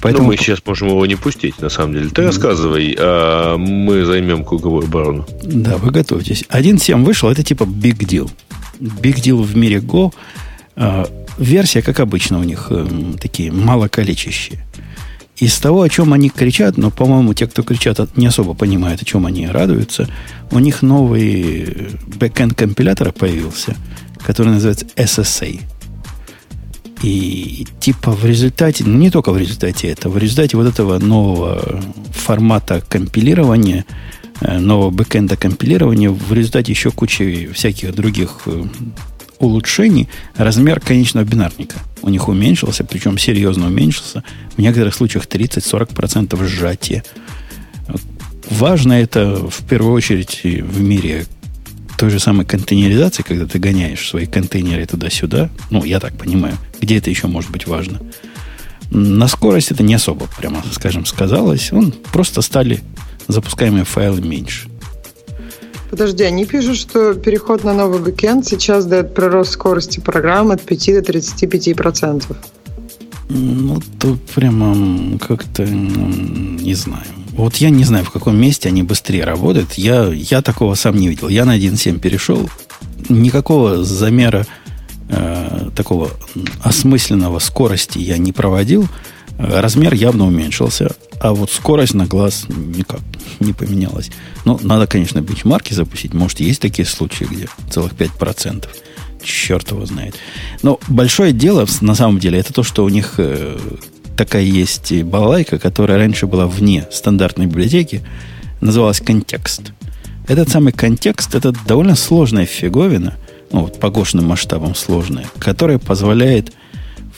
Поэтому... 0.00 0.24
Ну, 0.24 0.32
мы 0.32 0.36
сейчас 0.36 0.58
можем 0.64 0.88
его 0.88 1.06
не 1.06 1.16
пустить, 1.16 1.60
на 1.60 1.70
самом 1.70 1.94
деле. 1.94 2.10
Ты 2.10 2.22
рассказывай, 2.22 2.94
а 2.98 3.56
мы 3.56 4.04
займем 4.04 4.44
круговую 4.44 4.84
оборону. 4.84 5.26
Да, 5.42 5.76
вы 5.76 5.90
готовьтесь. 5.90 6.44
1.7 6.50 7.04
вышел, 7.04 7.30
это 7.30 7.42
типа 7.42 7.64
big 7.64 7.98
deal. 7.98 8.30
Big 8.78 9.16
deal 9.16 9.42
в 9.42 9.56
мире 9.56 9.78
Go. 9.78 10.12
А, 10.76 11.08
версия, 11.38 11.82
как 11.82 11.98
обычно, 12.00 12.38
у 12.38 12.44
них 12.44 12.68
э, 12.70 12.86
такие 13.20 13.50
малокалечащие. 13.50 14.64
Из 15.38 15.56
того, 15.58 15.82
о 15.82 15.88
чем 15.88 16.12
они 16.12 16.30
кричат, 16.30 16.76
но, 16.76 16.90
по-моему, 16.90 17.32
те, 17.32 17.46
кто 17.46 17.62
кричат, 17.62 18.16
не 18.16 18.26
особо 18.26 18.54
понимают, 18.54 19.02
о 19.02 19.04
чем 19.04 19.24
они 19.24 19.46
радуются, 19.46 20.08
у 20.50 20.58
них 20.58 20.82
новый 20.82 21.90
бэкэнд 22.18 22.54
компилятора 22.54 23.12
появился, 23.12 23.76
который 24.24 24.48
называется 24.48 24.86
SSA. 24.96 25.60
И 27.02 27.66
типа 27.78 28.10
в 28.10 28.24
результате, 28.24 28.82
ну 28.84 28.98
не 28.98 29.10
только 29.10 29.30
в 29.30 29.38
результате 29.38 29.88
этого, 29.88 30.14
в 30.14 30.18
результате 30.18 30.56
вот 30.56 30.66
этого 30.66 30.98
нового 30.98 31.80
формата 32.12 32.82
компилирования, 32.88 33.84
э, 34.40 34.58
нового 34.58 34.90
бэкэнда 34.90 35.36
компилирования, 35.36 36.10
в 36.10 36.32
результате 36.32 36.72
еще 36.72 36.90
кучи 36.90 37.48
всяких 37.54 37.94
других 37.94 38.40
э, 38.46 38.64
улучшений, 39.38 40.08
размер 40.36 40.80
конечного 40.80 41.24
бинарника 41.24 41.76
у 42.02 42.08
них 42.08 42.28
уменьшился, 42.28 42.84
причем 42.84 43.18
серьезно 43.18 43.66
уменьшился. 43.66 44.24
В 44.56 44.60
некоторых 44.60 44.94
случаях 44.94 45.26
30-40% 45.26 46.44
сжатия. 46.46 47.04
Важно 48.50 48.94
это 48.94 49.36
в 49.36 49.64
первую 49.66 49.92
очередь 49.92 50.40
в 50.42 50.80
мире 50.80 51.26
той 51.98 52.10
же 52.10 52.20
самой 52.20 52.46
контейнеризации, 52.46 53.22
когда 53.22 53.46
ты 53.46 53.58
гоняешь 53.58 54.08
свои 54.08 54.26
контейнеры 54.26 54.86
туда-сюда, 54.86 55.50
ну, 55.70 55.84
я 55.84 55.98
так 55.98 56.16
понимаю, 56.16 56.56
где 56.80 56.98
это 56.98 57.10
еще 57.10 57.26
может 57.26 57.50
быть 57.50 57.66
важно. 57.66 58.00
На 58.90 59.28
скорость 59.28 59.72
это 59.72 59.82
не 59.82 59.94
особо, 59.94 60.28
прямо 60.38 60.62
скажем, 60.72 61.04
сказалось. 61.04 61.72
Он 61.72 61.92
просто 62.12 62.40
стали 62.40 62.80
запускаемые 63.26 63.84
файлы 63.84 64.22
меньше. 64.22 64.68
Подожди, 65.90 66.24
они 66.24 66.44
пишут, 66.44 66.76
что 66.76 67.14
переход 67.14 67.64
на 67.64 67.72
новый 67.72 68.00
бэкенд 68.00 68.46
сейчас 68.46 68.84
дает 68.84 69.14
прирост 69.14 69.52
скорости 69.52 70.00
программы 70.00 70.54
от 70.54 70.62
5 70.62 70.86
до 70.86 71.12
35%. 71.12 72.36
Ну, 73.30 73.80
тут 73.98 74.20
прямо 74.34 75.18
как-то 75.18 75.64
не 75.64 76.74
знаю. 76.74 77.04
Вот 77.32 77.56
я 77.56 77.70
не 77.70 77.84
знаю, 77.84 78.04
в 78.04 78.10
каком 78.10 78.36
месте 78.36 78.68
они 78.68 78.82
быстрее 78.82 79.24
работают. 79.24 79.74
Я, 79.74 80.06
я 80.06 80.42
такого 80.42 80.74
сам 80.74 80.96
не 80.96 81.08
видел. 81.08 81.28
Я 81.28 81.44
на 81.44 81.56
1.7 81.56 82.00
перешел. 82.00 82.48
Никакого 83.08 83.84
замера 83.84 84.46
э, 85.08 85.70
такого 85.76 86.10
осмысленного 86.62 87.38
скорости 87.38 87.98
я 87.98 88.18
не 88.18 88.32
проводил. 88.32 88.88
Размер 89.38 89.94
явно 89.94 90.26
уменьшился. 90.26 90.90
А 91.20 91.32
вот 91.32 91.50
скорость 91.50 91.94
на 91.94 92.06
глаз 92.06 92.46
никак 92.48 93.00
не 93.40 93.52
поменялась. 93.52 94.10
Ну, 94.44 94.58
надо, 94.62 94.86
конечно, 94.86 95.20
бенчмарки 95.20 95.72
запустить. 95.74 96.12
Может, 96.12 96.40
есть 96.40 96.60
такие 96.60 96.86
случаи, 96.86 97.24
где 97.24 97.48
целых 97.70 97.92
5%. 97.92 98.68
Черт 99.22 99.70
его 99.70 99.86
знает. 99.86 100.16
Но 100.62 100.78
большое 100.88 101.32
дело, 101.32 101.66
на 101.80 101.94
самом 101.94 102.18
деле, 102.18 102.38
это 102.38 102.52
то, 102.52 102.62
что 102.62 102.84
у 102.84 102.88
них 102.88 103.14
э, 103.18 103.58
такая 104.16 104.42
есть 104.42 104.92
балайка, 105.02 105.58
которая 105.58 105.98
раньше 105.98 106.26
была 106.26 106.46
вне 106.46 106.86
стандартной 106.92 107.46
библиотеки, 107.46 108.02
называлась 108.60 109.00
контекст. 109.00 109.72
Этот 110.26 110.48
самый 110.48 110.72
контекст, 110.72 111.34
это 111.34 111.52
довольно 111.66 111.96
сложная 111.96 112.46
фиговина, 112.46 113.16
ну, 113.50 113.62
вот 113.62 113.80
по 113.80 113.90
гошным 113.90 114.26
масштабам 114.26 114.74
сложная, 114.74 115.26
которая 115.38 115.78
позволяет 115.78 116.52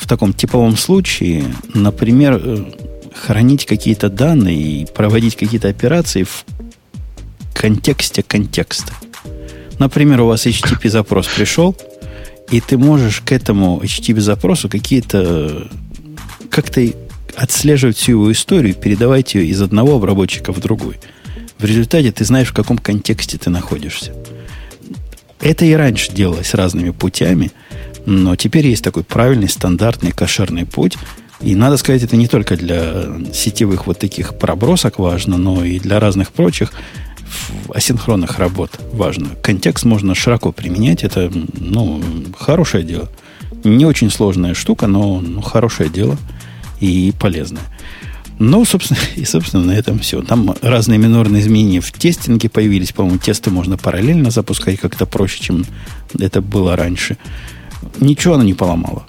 в 0.01 0.07
таком 0.07 0.33
типовом 0.33 0.77
случае, 0.77 1.45
например, 1.75 2.41
э, 2.43 2.65
хранить 3.15 3.67
какие-то 3.67 4.09
данные 4.09 4.57
и 4.57 4.87
проводить 4.87 5.37
какие-то 5.37 5.69
операции 5.69 6.23
в 6.23 6.45
контексте 7.55 8.23
контекста. 8.23 8.95
Например, 9.79 10.23
у 10.23 10.27
вас 10.27 10.47
HTTP 10.47 10.89
запрос 10.89 11.29
пришел, 11.29 11.77
и 12.51 12.61
ты 12.61 12.79
можешь 12.79 13.21
к 13.21 13.31
этому 13.31 13.81
HTTP 13.83 14.21
запросу 14.21 14.71
какие-то 14.71 15.69
как-то 16.51 16.81
отслеживать 17.37 17.99
всю 17.99 18.13
его 18.13 18.33
историю, 18.33 18.75
передавать 18.75 19.35
ее 19.35 19.47
из 19.47 19.61
одного 19.61 19.97
обработчика 19.97 20.53
в 20.53 20.61
другой. 20.61 20.99
В 21.59 21.65
результате 21.65 22.11
ты 22.11 22.25
знаешь, 22.25 22.49
в 22.49 22.55
каком 22.55 22.79
контексте 22.79 23.37
ты 23.37 23.51
находишься. 23.51 24.15
Это 25.41 25.65
и 25.65 25.73
раньше 25.73 26.13
делалось 26.13 26.55
разными 26.55 26.91
путями, 26.91 27.53
но 28.11 28.37
теперь 28.37 28.67
есть 28.67 28.85
такой 28.85 29.05
правильный, 29.05 29.49
стандартный, 29.49 30.13
кошерный 30.13 30.67
путь. 30.67 30.97
И 31.41 31.55
надо 31.55 31.79
сказать, 31.79 32.03
это 32.03 32.17
не 32.17 32.29
только 32.29 32.57
для 32.57 33.07
сетевых 33.33 33.87
вот 33.87 33.99
таких 33.99 34.39
пробросок 34.39 34.99
важно, 34.99 35.39
но 35.39 35.65
и 35.65 35.79
для 35.79 35.99
разных 35.99 36.33
прочих 36.33 36.73
асинхронных 37.73 38.39
работ 38.39 38.79
важно. 38.93 39.31
Контекст 39.43 39.85
можно 39.85 40.15
широко 40.15 40.53
применять. 40.53 41.05
Это, 41.05 41.31
ну, 41.59 42.03
хорошее 42.39 42.85
дело. 42.85 43.09
Не 43.65 43.87
очень 43.87 44.11
сложная 44.11 44.55
штука, 44.55 44.87
но 44.87 45.21
ну, 45.21 45.41
хорошее 45.41 45.89
дело– 45.89 46.19
и 46.81 47.13
полезное. 47.19 47.63
Ну, 48.39 48.65
собственно, 48.65 48.99
и, 49.17 49.25
собственно, 49.25 49.65
на 49.65 49.73
этом 49.73 49.99
все. 49.99 50.23
Там 50.23 50.55
разные 50.63 50.99
минорные 50.99 51.43
изменения 51.43 51.81
в 51.81 51.93
тестинге 51.93 52.49
появились. 52.49 52.93
По-моему, 52.93 53.19
тесты 53.19 53.51
можно 53.51 53.77
параллельно 53.77 54.31
запускать 54.31 54.81
как-то 54.81 55.07
проще, 55.07 55.43
чем 55.43 55.67
это 56.19 56.41
было 56.41 56.75
раньше. 56.77 57.17
Ничего 58.01 58.35
оно 58.35 58.45
не 58.45 58.55
поломало, 58.55 59.05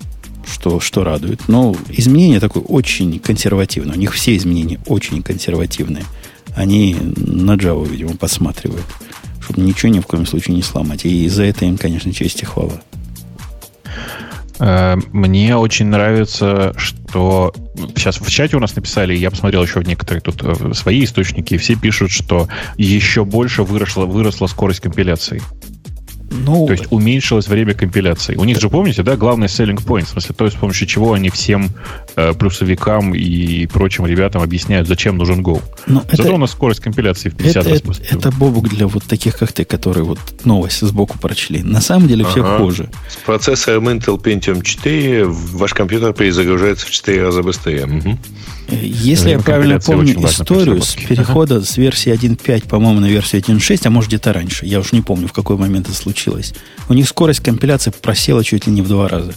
что, 0.46 0.80
что 0.80 1.04
радует. 1.04 1.48
Но 1.48 1.76
изменения 1.90 2.40
такое 2.40 2.64
очень 2.64 3.20
консервативное. 3.20 3.96
У 3.96 4.00
них 4.00 4.14
все 4.14 4.36
изменения 4.36 4.80
очень 4.86 5.24
консервативные. 5.24 6.06
Они 6.56 6.96
на 6.96 7.56
Java, 7.56 7.88
видимо, 7.88 8.16
посматривают, 8.18 8.86
чтобы 9.42 9.62
ничего 9.62 9.92
ни 9.92 10.00
в 10.00 10.08
коем 10.08 10.26
случае 10.26 10.56
не 10.56 10.62
сломать. 10.62 11.06
И 11.06 11.28
за 11.30 11.44
это 11.44 11.66
им, 11.66 11.78
конечно, 11.78 12.14
честь 12.14 12.42
и 12.42 12.46
хвала. 12.46 12.82
Э, 14.62 14.96
мне 15.12 15.58
очень 15.58 15.88
нравится, 15.88 16.74
что 16.78 17.52
сейчас 17.96 18.22
в 18.22 18.30
чате 18.30 18.58
у 18.58 18.60
нас 18.60 18.76
написали, 18.76 19.16
я 19.16 19.32
посмотрел 19.32 19.64
еще 19.64 19.80
в 19.80 19.88
некоторые 19.88 20.22
тут 20.22 20.44
э, 20.44 20.74
свои 20.76 21.04
источники, 21.04 21.58
все 21.58 21.76
пишут, 21.76 22.12
что 22.12 22.48
еще 22.78 23.26
больше 23.26 23.64
выросла, 23.64 24.06
выросла 24.06 24.46
скорость 24.46 24.82
компиляции. 24.82 25.42
Ну, 26.32 26.66
то 26.66 26.72
есть 26.72 26.86
уменьшилось 26.90 27.48
время 27.48 27.74
компиляции. 27.74 28.36
У 28.36 28.46
них 28.46 28.60
же, 28.60 28.70
помните, 28.70 29.04
да, 29.04 29.18
главный 29.18 29.48
selling 29.48 29.84
point, 29.84 30.06
в 30.06 30.10
смысле, 30.10 30.34
то 30.36 30.46
есть 30.46 30.58
с 30.58 30.60
помощью 30.60 30.88
чего 30.88 31.14
они 31.14 31.30
всем 31.30 31.70
э, 32.16 32.34
плюсовикам 32.34 33.14
и 33.14 33.68
прочим 33.68 34.06
ребятам 34.06 34.42
объясняют, 34.42 34.88
зачем 34.88 35.18
нужен 35.18 35.42
Go. 35.42 35.62
Но 35.88 36.04
Зато 36.10 36.24
это, 36.24 36.34
у 36.34 36.38
нас 36.38 36.52
скорость 36.52 36.80
компиляции 36.80 37.30
в 37.30 37.36
50 37.36 37.56
это, 37.56 37.70
раз 37.70 38.00
это, 38.00 38.16
это 38.16 38.32
бобук 38.32 38.70
для 38.70 38.88
вот 38.88 39.04
таких, 39.04 39.38
как 39.38 39.52
ты, 39.52 39.66
которые 39.66 40.06
вот 40.06 40.20
новость 40.46 40.80
сбоку 40.82 41.20
прочли. 41.20 41.64
На 41.64 41.82
самом 41.82 42.08
деле 42.08 42.24
ага. 42.24 42.32
все 42.32 42.58
хуже. 42.58 42.90
С 43.10 43.16
процессором 43.18 43.90
Intel 43.90 44.22
Pentium 44.22 44.64
4 44.64 45.26
ваш 45.26 45.74
компьютер 45.74 46.14
перезагружается 46.14 46.88
в 46.88 46.92
4 46.92 47.24
раза 47.24 47.44
быстрее. 47.44 47.86
Угу. 47.86 48.18
Если 48.72 49.32
я 49.32 49.40
правильно 49.40 49.80
помню 49.80 50.14
историю 50.26 50.82
с 50.82 50.96
перехода 50.96 51.58
ага. 51.58 51.66
с 51.66 51.78
версии 51.78 52.12
1.5, 52.14 52.68
по-моему, 52.68 53.02
на 53.02 53.08
версию 53.08 53.42
1.6, 53.42 53.82
а 53.86 53.90
может 53.90 54.10
где-то 54.10 54.32
раньше, 54.32 54.66
я 54.66 54.80
уж 54.80 54.94
не 54.94 55.02
помню, 55.02 55.28
в 55.28 55.34
какой 55.34 55.58
момент 55.58 55.88
это 55.88 55.98
случилось, 55.98 56.21
у 56.28 56.94
них 56.94 57.08
скорость 57.08 57.42
компиляции 57.42 57.92
просела 57.92 58.44
чуть 58.44 58.68
ли 58.68 58.74
не 58.74 58.82
в 58.82 58.88
два 58.88 59.08
раза. 59.08 59.34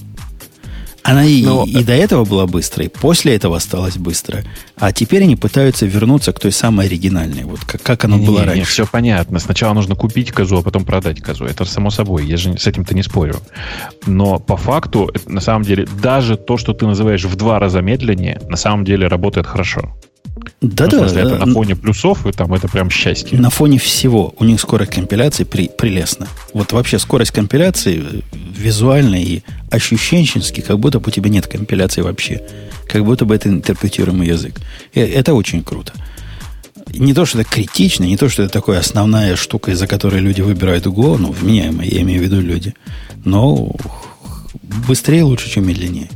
Она 1.05 1.27
и, 1.27 1.44
Но... 1.44 1.65
и 1.66 1.85
до 1.85 1.93
этого 1.93 2.24
была 2.24 2.47
быстрой, 2.47 2.89
после 2.89 3.36
этого 3.36 3.59
осталась 3.59 3.98
быстро. 3.98 4.43
А 4.78 4.90
теперь 4.90 5.23
они 5.24 5.36
пытаются 5.36 5.85
вернуться 5.85 6.32
к 6.32 6.40
той 6.40 6.51
самой 6.51 6.86
оригинальной, 6.86 7.44
вот 7.44 7.61
как, 7.61 7.82
как 7.82 8.06
оно 8.06 8.16
не, 8.16 8.27
было 8.27 8.40
не, 8.40 8.47
раньше. 8.47 8.59
Не, 8.61 8.65
все 8.65 8.86
понятно. 8.86 9.39
Сначала 9.39 9.74
нужно 9.74 9.97
купить 9.97 10.32
козу, 10.32 10.56
а 10.56 10.62
потом 10.62 10.86
продать 10.86 11.20
козу. 11.20 11.44
Это 11.44 11.66
само 11.66 11.90
собой, 11.90 12.24
я 12.24 12.39
же 12.39 12.56
с 12.56 12.66
этим-то 12.66 12.94
не 12.94 13.02
спорю. 13.02 13.36
Но 14.06 14.39
по 14.39 14.56
факту, 14.56 15.12
на 15.27 15.43
самом 15.43 15.65
деле, 15.65 15.86
даже 16.01 16.39
то, 16.39 16.56
что 16.56 16.73
ты 16.73 16.86
называешь 16.86 17.24
в 17.24 17.36
два 17.36 17.59
раза 17.59 17.82
медленнее, 17.82 18.40
на 18.48 18.56
самом 18.56 18.86
деле 18.86 19.06
работает 19.06 19.47
хорошо. 19.47 19.94
Да, 20.61 20.85
ну, 20.85 20.90
да. 20.90 20.98
Смысле, 20.98 21.23
это 21.23 21.47
на 21.47 21.52
фоне 21.52 21.77
плюсов, 21.77 22.27
и 22.27 22.32
там 22.32 22.52
это 22.55 22.69
прям 22.69 22.90
счастье. 22.90 23.39
На 23.39 23.51
фоне 23.51 23.78
всего 23.78 24.35
у 24.39 24.44
них 24.44 24.61
скорость 24.61 24.93
компиляции 24.93 25.44
при, 25.44 25.69
прелестна. 25.69 26.27
Вот 26.52 26.73
вообще 26.73 26.98
скорость 26.98 27.31
компиляции 27.31 28.02
э, 28.02 28.20
визуально 28.32 29.16
и 29.16 29.43
ощущенчески, 29.70 30.61
как 30.61 30.78
будто 30.81 30.98
бы 30.98 31.09
у 31.09 31.11
тебя 31.11 31.31
нет 31.31 31.47
компиляции 31.47 32.01
вообще. 32.01 32.43
Как 32.89 33.05
будто 33.05 33.24
бы 33.24 33.35
это 33.35 33.48
интерпретируемый 33.48 34.27
язык. 34.27 34.61
И 34.93 35.01
это 35.01 35.35
очень 35.35 35.62
круто. 35.62 35.93
Не 36.93 37.15
то, 37.15 37.24
что 37.27 37.40
это 37.40 37.48
критично, 37.48 38.05
не 38.05 38.16
то, 38.16 38.28
что 38.28 38.43
это 38.43 38.52
такая 38.52 38.81
основная 38.81 39.36
штука, 39.36 39.70
из-за 39.70 39.86
которой 39.86 40.20
люди 40.20 40.40
выбирают 40.40 40.86
Go, 40.86 41.16
ну, 41.16 41.32
вменяемые, 41.32 41.90
я 41.90 42.02
имею 42.02 42.20
в 42.20 42.24
виду 42.24 42.40
люди. 42.40 42.74
Но 43.24 43.73
быстрее 44.86 45.23
лучше, 45.23 45.48
чем 45.51 45.66
медленнее. 45.66 46.11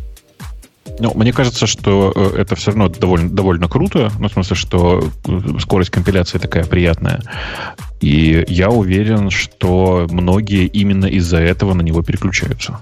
Ну, 0.98 1.12
мне 1.14 1.32
кажется, 1.32 1.66
что 1.66 2.12
э, 2.14 2.40
это 2.40 2.56
все 2.56 2.70
равно 2.70 2.88
довольно, 2.88 3.30
довольно 3.30 3.68
круто. 3.68 4.10
Ну, 4.18 4.28
в 4.28 4.32
смысле, 4.32 4.56
что 4.56 5.10
э, 5.26 5.40
скорость 5.60 5.90
компиляции 5.90 6.38
такая 6.38 6.64
приятная. 6.64 7.22
И 8.00 8.44
я 8.48 8.70
уверен, 8.70 9.30
что 9.30 10.06
многие 10.10 10.66
именно 10.66 11.06
из-за 11.06 11.38
этого 11.38 11.74
на 11.74 11.82
него 11.82 12.02
переключаются. 12.02 12.80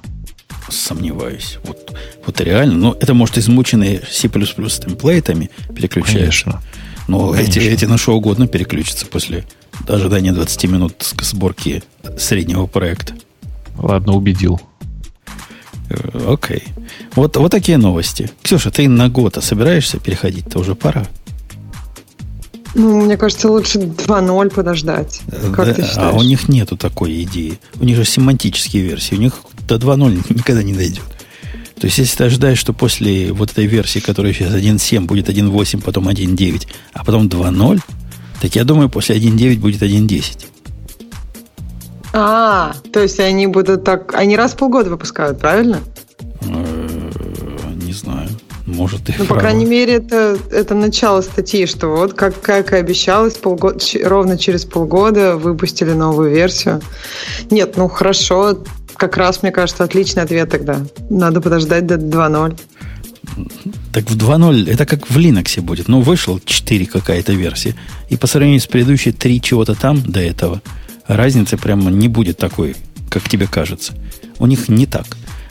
Сомневаюсь. 0.68 1.58
Вот, 1.64 1.94
вот 2.24 2.40
реально. 2.40 2.74
Ну, 2.74 2.92
это 2.92 3.14
может 3.14 3.38
измученные 3.38 4.02
C++ 4.10 4.28
темплейтами 4.28 5.50
переключаешься. 5.74 6.44
Конечно. 6.44 6.62
Но 7.08 7.32
Конечно. 7.32 7.60
эти, 7.60 7.68
эти 7.68 7.84
на 7.84 7.98
что 7.98 8.16
угодно 8.16 8.48
переключатся 8.48 9.06
после 9.06 9.44
ожидания 9.86 10.32
20 10.32 10.64
минут 10.64 11.14
сборки 11.20 11.82
среднего 12.18 12.66
проекта. 12.66 13.14
Ладно, 13.76 14.14
убедил. 14.14 14.60
Э, 15.88 16.32
окей. 16.32 16.64
Вот, 17.14 17.36
вот 17.36 17.50
такие 17.50 17.78
новости. 17.78 18.30
Ксюша, 18.42 18.70
ты 18.70 18.88
на 18.88 19.08
год 19.08 19.38
собираешься 19.42 19.98
переходить-то 19.98 20.58
уже 20.58 20.74
пора. 20.74 21.06
Ну, 22.74 23.06
мне 23.06 23.16
кажется, 23.16 23.50
лучше 23.50 23.78
2.0 23.78 24.50
подождать. 24.50 25.20
Как 25.54 25.66
да, 25.66 25.74
ты 25.74 25.82
считаешь? 25.82 26.14
А 26.14 26.16
у 26.16 26.22
них 26.22 26.48
нету 26.48 26.76
такой 26.76 27.22
идеи. 27.22 27.58
У 27.80 27.84
них 27.84 27.96
же 27.96 28.04
семантические 28.04 28.82
версии. 28.82 29.14
У 29.14 29.18
них 29.18 29.32
до 29.66 29.76
2.0 29.76 30.24
никогда 30.34 30.62
не 30.62 30.74
дойдет. 30.74 31.04
То 31.80 31.86
есть, 31.86 31.98
если 31.98 32.16
ты 32.16 32.24
ожидаешь, 32.24 32.58
что 32.58 32.72
после 32.72 33.32
вот 33.32 33.50
этой 33.52 33.66
версии, 33.66 33.98
которая 33.98 34.32
сейчас 34.32 34.52
1.7, 34.52 35.06
будет 35.06 35.28
1.8, 35.28 35.82
потом 35.82 36.08
1.9, 36.08 36.66
а 36.92 37.04
потом 37.04 37.28
2.0, 37.28 37.80
так 38.40 38.54
я 38.54 38.64
думаю, 38.64 38.88
после 38.88 39.16
1.9 39.16 39.58
будет 39.58 39.82
1.10. 39.82 40.46
А, 42.12 42.74
то 42.92 43.00
есть 43.00 43.20
они 43.20 43.46
будут 43.46 43.84
так... 43.84 44.14
Они 44.14 44.36
раз 44.36 44.52
в 44.52 44.56
полгода 44.56 44.90
выпускают, 44.90 45.38
правильно? 45.38 45.80
Э, 46.42 47.74
не 47.82 47.92
знаю. 47.92 48.28
Может, 48.66 49.08
и 49.08 49.14
Ну, 49.16 49.26
по 49.26 49.36
крайней 49.36 49.64
мере, 49.64 49.94
это, 49.94 50.36
это 50.50 50.74
начало 50.74 51.20
статьи, 51.20 51.66
что 51.66 51.88
вот, 51.88 52.14
как, 52.14 52.40
как 52.40 52.72
и 52.72 52.76
обещалось, 52.76 53.34
полгода, 53.34 53.78
ровно 54.02 54.36
через 54.36 54.64
полгода 54.64 55.36
выпустили 55.36 55.92
новую 55.92 56.30
версию. 56.30 56.80
Нет, 57.50 57.76
ну 57.76 57.88
хорошо, 57.88 58.58
как 58.96 59.16
раз, 59.16 59.42
мне 59.42 59.52
кажется, 59.52 59.84
отличный 59.84 60.24
ответ 60.24 60.50
тогда. 60.50 60.80
Надо 61.08 61.40
подождать 61.40 61.86
до 61.86 61.94
2.0. 61.94 62.58
Так 63.92 64.10
в 64.10 64.16
2.0 64.16 64.70
это 64.70 64.84
как 64.84 65.08
в 65.08 65.16
Linux 65.16 65.60
будет. 65.60 65.88
Ну, 65.88 66.00
вышел 66.00 66.40
4 66.44 66.86
какая-то 66.86 67.32
версия. 67.32 67.74
И 68.08 68.16
по 68.16 68.26
сравнению 68.26 68.60
с 68.60 68.66
предыдущей 68.66 69.12
3 69.12 69.40
чего-то 69.40 69.74
там 69.74 70.02
до 70.02 70.20
этого, 70.20 70.60
разницы 71.06 71.56
прямо 71.56 71.90
не 71.90 72.08
будет 72.08 72.36
такой, 72.38 72.76
как 73.10 73.28
тебе 73.28 73.46
кажется. 73.46 73.94
У 74.38 74.46
них 74.46 74.68
не 74.68 74.86
так. 74.86 75.06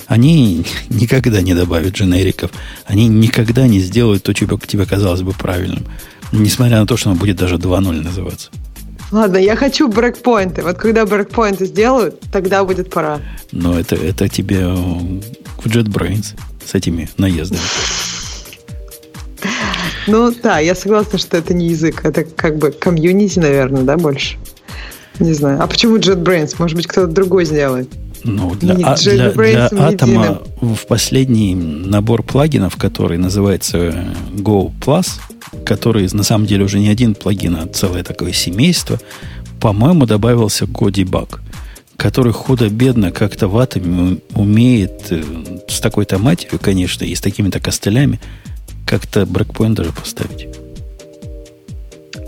Они 0.08 0.66
никогда 0.90 1.42
не 1.42 1.54
добавят 1.54 1.94
дженериков. 1.94 2.52
Они 2.86 3.08
никогда 3.08 3.68
не 3.68 3.80
сделают 3.80 4.24
то, 4.24 4.36
что 4.36 4.58
тебе 4.58 4.86
казалось 4.86 5.22
бы 5.22 5.32
правильным. 5.32 5.86
Несмотря 6.32 6.80
на 6.80 6.88
то, 6.88 6.98
что 6.98 7.12
оно 7.12 7.20
будет 7.20 7.38
даже 7.38 7.56
2.0 7.56 8.02
называться. 8.02 8.50
Ладно, 9.12 9.38
я 9.38 9.56
хочу 9.56 9.88
брекпоинты. 9.88 10.64
Вот 10.64 10.78
когда 10.78 11.06
брекпоинты 11.06 11.66
сделают, 11.66 12.20
тогда 12.32 12.64
будет 12.66 12.90
пора. 12.90 13.20
Но 13.52 13.80
это, 13.80 13.96
это 13.96 14.28
тебе 14.28 14.68
в 14.68 15.68
JetBrains 15.68 16.36
с 16.66 16.74
этими 16.74 17.10
наездами. 17.18 17.62
Ну 20.08 20.34
да, 20.44 20.60
я 20.60 20.76
согласна, 20.76 21.18
что 21.18 21.38
это 21.38 21.54
не 21.54 21.70
язык, 21.70 22.04
это 22.04 22.24
как 22.24 22.58
бы 22.58 22.72
комьюнити, 22.72 23.40
наверное, 23.40 23.84
да, 23.84 23.98
больше? 23.98 24.38
Не 25.20 25.34
знаю. 25.34 25.62
А 25.62 25.68
почему 25.68 25.98
JetBrains? 25.98 26.56
Может 26.58 26.76
быть, 26.76 26.88
кто-то 26.88 27.08
другой 27.08 27.46
сделает? 27.46 27.90
Ну, 28.24 28.56
для, 28.56 28.74
а, 28.84 28.96
для, 28.96 29.32
для 29.32 29.66
Атома 29.68 30.42
в 30.60 30.88
последний 30.88 31.54
набор 31.54 32.24
плагинов, 32.24 32.76
который 32.76 33.20
называется 33.20 33.94
Go 34.34 34.72
Plus, 34.82 35.20
который 35.64 36.10
на 36.12 36.24
самом 36.24 36.48
деле 36.48 36.66
уже 36.66 36.80
не 36.80 36.90
один 36.90 37.14
плагин, 37.14 37.56
а 37.56 37.68
целое 37.68 38.04
такое 38.04 38.34
семейство, 38.34 39.00
по-моему, 39.62 40.08
добавился 40.08 40.66
Go 40.66 40.92
Debug, 40.92 41.40
который 41.98 42.34
худо-бедно 42.34 43.12
как-то 43.12 43.48
в 43.48 43.58
Атоме 43.60 44.18
умеет 44.34 45.12
э, 45.12 45.24
с 45.68 45.80
такой-то 45.80 46.18
матерью, 46.18 46.60
конечно, 46.60 47.06
и 47.06 47.14
с 47.14 47.22
такими-то 47.22 47.60
костылями 47.60 48.20
как-то 48.88 49.26
брекпоинт 49.28 49.78
даже 49.78 49.92
поставить. 49.92 50.48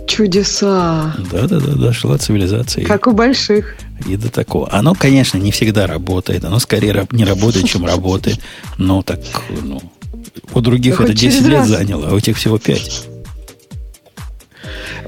Чудеса. 0.07 1.15
Да-да-да, 1.31 1.73
дошла 1.73 2.17
цивилизация. 2.17 2.85
Как 2.85 3.07
у 3.07 3.11
больших. 3.11 3.75
И 4.07 4.15
до 4.15 4.29
такого. 4.29 4.71
Оно, 4.71 4.95
конечно, 4.95 5.37
не 5.37 5.51
всегда 5.51 5.85
работает. 5.85 6.45
Оно 6.45 6.59
скорее 6.59 7.07
не 7.11 7.25
работает, 7.25 7.67
чем 7.67 7.85
работает. 7.85 8.39
Но 8.77 9.01
так, 9.01 9.19
ну, 9.61 9.81
у 10.53 10.61
других 10.61 11.01
это 11.01 11.13
10 11.13 11.45
лет 11.47 11.65
заняло, 11.65 12.09
а 12.09 12.13
у 12.13 12.19
тех 12.19 12.37
всего 12.37 12.57
5. 12.57 13.07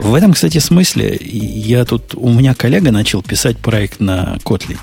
В 0.01 0.13
этом, 0.13 0.33
кстати, 0.33 0.59
смысле, 0.59 1.17
я 1.21 1.83
тут, 1.85 2.15
у 2.15 2.29
меня 2.29 2.53
коллега 2.53 2.91
начал 2.91 3.21
писать 3.21 3.57
проект 3.57 3.99
на 3.99 4.37
Kotlin. 4.43 4.77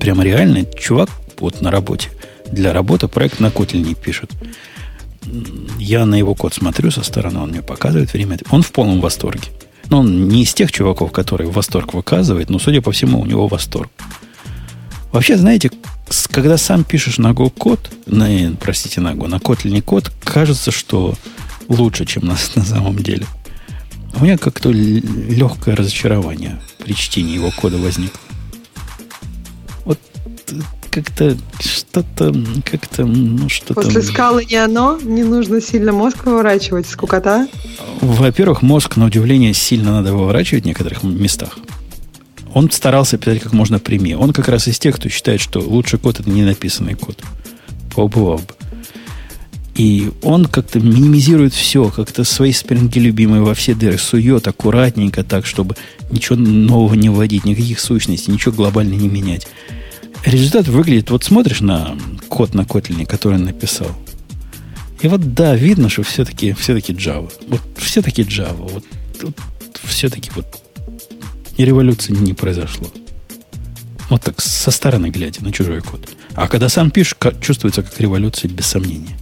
Прямо 0.00 0.24
реально, 0.24 0.64
чувак 0.64 1.10
вот 1.38 1.60
на 1.60 1.70
работе, 1.70 2.10
для 2.50 2.72
работы 2.72 3.08
проект 3.08 3.40
на 3.40 3.46
Kotlin 3.46 3.96
пишет 4.00 4.30
я 5.78 6.06
на 6.06 6.14
его 6.14 6.34
код 6.34 6.54
смотрю 6.54 6.90
со 6.90 7.02
стороны, 7.02 7.40
он 7.40 7.50
мне 7.50 7.62
показывает 7.62 8.12
время. 8.12 8.38
Он 8.50 8.62
в 8.62 8.72
полном 8.72 9.00
восторге. 9.00 9.48
Но 9.88 10.00
он 10.00 10.28
не 10.28 10.42
из 10.42 10.52
тех 10.54 10.70
чуваков, 10.70 11.12
которые 11.12 11.50
восторг 11.50 11.94
выказывает, 11.94 12.50
но, 12.50 12.58
судя 12.58 12.82
по 12.82 12.92
всему, 12.92 13.20
у 13.20 13.26
него 13.26 13.48
восторг. 13.48 13.90
Вообще, 15.12 15.38
знаете, 15.38 15.70
когда 16.30 16.58
сам 16.58 16.84
пишешь 16.84 17.18
на 17.18 17.28
Go 17.28 17.50
код, 17.50 17.90
на, 18.06 18.28
простите, 18.60 19.00
на 19.00 19.12
Go, 19.12 19.26
на 19.28 19.36
Kotlin 19.36 19.80
код, 19.80 20.12
кажется, 20.22 20.70
что 20.70 21.14
лучше, 21.68 22.04
чем 22.04 22.26
на, 22.26 22.36
на 22.54 22.64
самом 22.64 22.96
деле. 22.96 23.26
У 24.14 24.24
меня 24.24 24.36
как-то 24.36 24.70
легкое 24.70 25.76
разочарование 25.76 26.60
при 26.78 26.94
чтении 26.94 27.34
его 27.34 27.50
кода 27.50 27.78
возникло 27.78 28.20
как-то 30.90 31.36
что-то, 31.60 32.34
как-то, 32.64 33.04
ну, 33.04 33.48
что-то... 33.48 33.74
После 33.74 34.02
скалы 34.02 34.44
не 34.44 34.56
оно? 34.56 34.98
Не 35.00 35.22
нужно 35.22 35.60
сильно 35.60 35.92
мозг 35.92 36.24
выворачивать? 36.24 36.86
Скукота? 36.86 37.48
Во-первых, 38.00 38.62
мозг, 38.62 38.96
на 38.96 39.06
удивление, 39.06 39.54
сильно 39.54 39.92
надо 39.92 40.12
выворачивать 40.12 40.64
в 40.64 40.66
некоторых 40.66 41.02
местах. 41.02 41.58
Он 42.54 42.70
старался 42.70 43.18
писать 43.18 43.40
как 43.40 43.52
можно 43.52 43.78
прямее. 43.78 44.16
Он 44.16 44.32
как 44.32 44.48
раз 44.48 44.68
из 44.68 44.78
тех, 44.78 44.96
кто 44.96 45.08
считает, 45.08 45.40
что 45.40 45.60
лучший 45.60 45.98
код– 45.98 46.20
это 46.20 46.30
не 46.30 46.44
написанный 46.44 46.94
код. 46.94 47.22
Побывал 47.94 48.38
бы. 48.38 48.54
И 49.74 50.10
он 50.22 50.46
как-то 50.46 50.80
минимизирует 50.80 51.54
все, 51.54 51.88
как-то 51.90 52.24
свои 52.24 52.52
спринги 52.52 52.98
любимые 52.98 53.42
во 53.42 53.54
все 53.54 53.74
дыры 53.74 53.96
сует 53.96 54.48
аккуратненько 54.48 55.22
так, 55.22 55.46
чтобы 55.46 55.76
ничего 56.10 56.36
нового 56.36 56.94
не 56.94 57.10
вводить, 57.10 57.44
никаких 57.44 57.78
сущностей, 57.78 58.32
ничего 58.32 58.52
глобально 58.52 58.94
не 58.94 59.08
менять 59.08 59.46
результат 60.24 60.68
выглядит, 60.68 61.10
вот 61.10 61.24
смотришь 61.24 61.60
на 61.60 61.96
код 62.28 62.54
на 62.54 62.62
Kotlin, 62.62 63.06
который 63.06 63.34
он 63.38 63.44
написал, 63.44 63.96
и 65.00 65.08
вот 65.08 65.34
да, 65.34 65.54
видно, 65.54 65.88
что 65.88 66.02
все-таки 66.02 66.52
все-таки 66.54 66.92
Java. 66.92 67.32
Вот 67.48 67.60
все-таки 67.76 68.22
Java. 68.22 68.68
Вот, 68.68 68.84
вот 69.22 69.80
все-таки 69.84 70.30
вот 70.34 70.46
и 71.56 71.64
революции 71.64 72.12
не 72.12 72.34
произошло. 72.34 72.88
Вот 74.10 74.22
так 74.22 74.40
со 74.40 74.70
стороны 74.70 75.10
глядя 75.10 75.44
на 75.44 75.52
чужой 75.52 75.82
код. 75.82 76.08
А 76.34 76.48
когда 76.48 76.68
сам 76.68 76.90
пишешь, 76.90 77.16
чувствуется 77.40 77.82
как 77.82 78.00
революция 78.00 78.48
без 78.48 78.66
сомнения. 78.66 79.17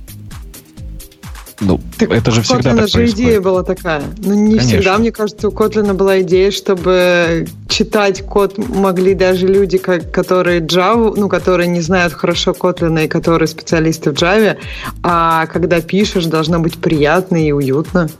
Ну, 1.61 1.81
так 1.99 2.11
это 2.11 2.31
же 2.31 2.43
всегда 2.43 2.75
так 2.75 2.89
же 2.89 2.93
происходит. 2.93 3.15
идея 3.15 3.41
была 3.41 3.63
такая. 3.63 4.03
Но 4.19 4.29
ну, 4.29 4.35
не 4.35 4.57
Конечно. 4.57 4.69
всегда, 4.69 4.99
мне 4.99 5.11
кажется, 5.11 5.49
у 5.49 5.51
Котлина 5.51 5.95
была 5.95 6.21
идея, 6.21 6.51
чтобы 6.51 7.47
читать 7.69 8.23
код 8.23 8.59
могли 8.59 9.15
даже 9.15 9.47
люди, 9.47 9.79
которые 9.79 10.61
Java, 10.61 11.15
ну, 11.17 11.29
которые 11.29 11.69
не 11.69 11.81
знают 11.81 12.13
хорошо 12.13 12.53
Котлина 12.53 13.05
и 13.05 13.09
которые 13.09 13.49
специалисты 13.49 14.11
в 14.11 14.15
Java, 14.15 14.59
а 15.03 15.47
когда 15.47 15.81
пишешь, 15.81 16.27
должно 16.27 16.59
быть 16.59 16.77
приятно 16.77 17.37
и 17.37 17.53
уютно. 17.53 18.11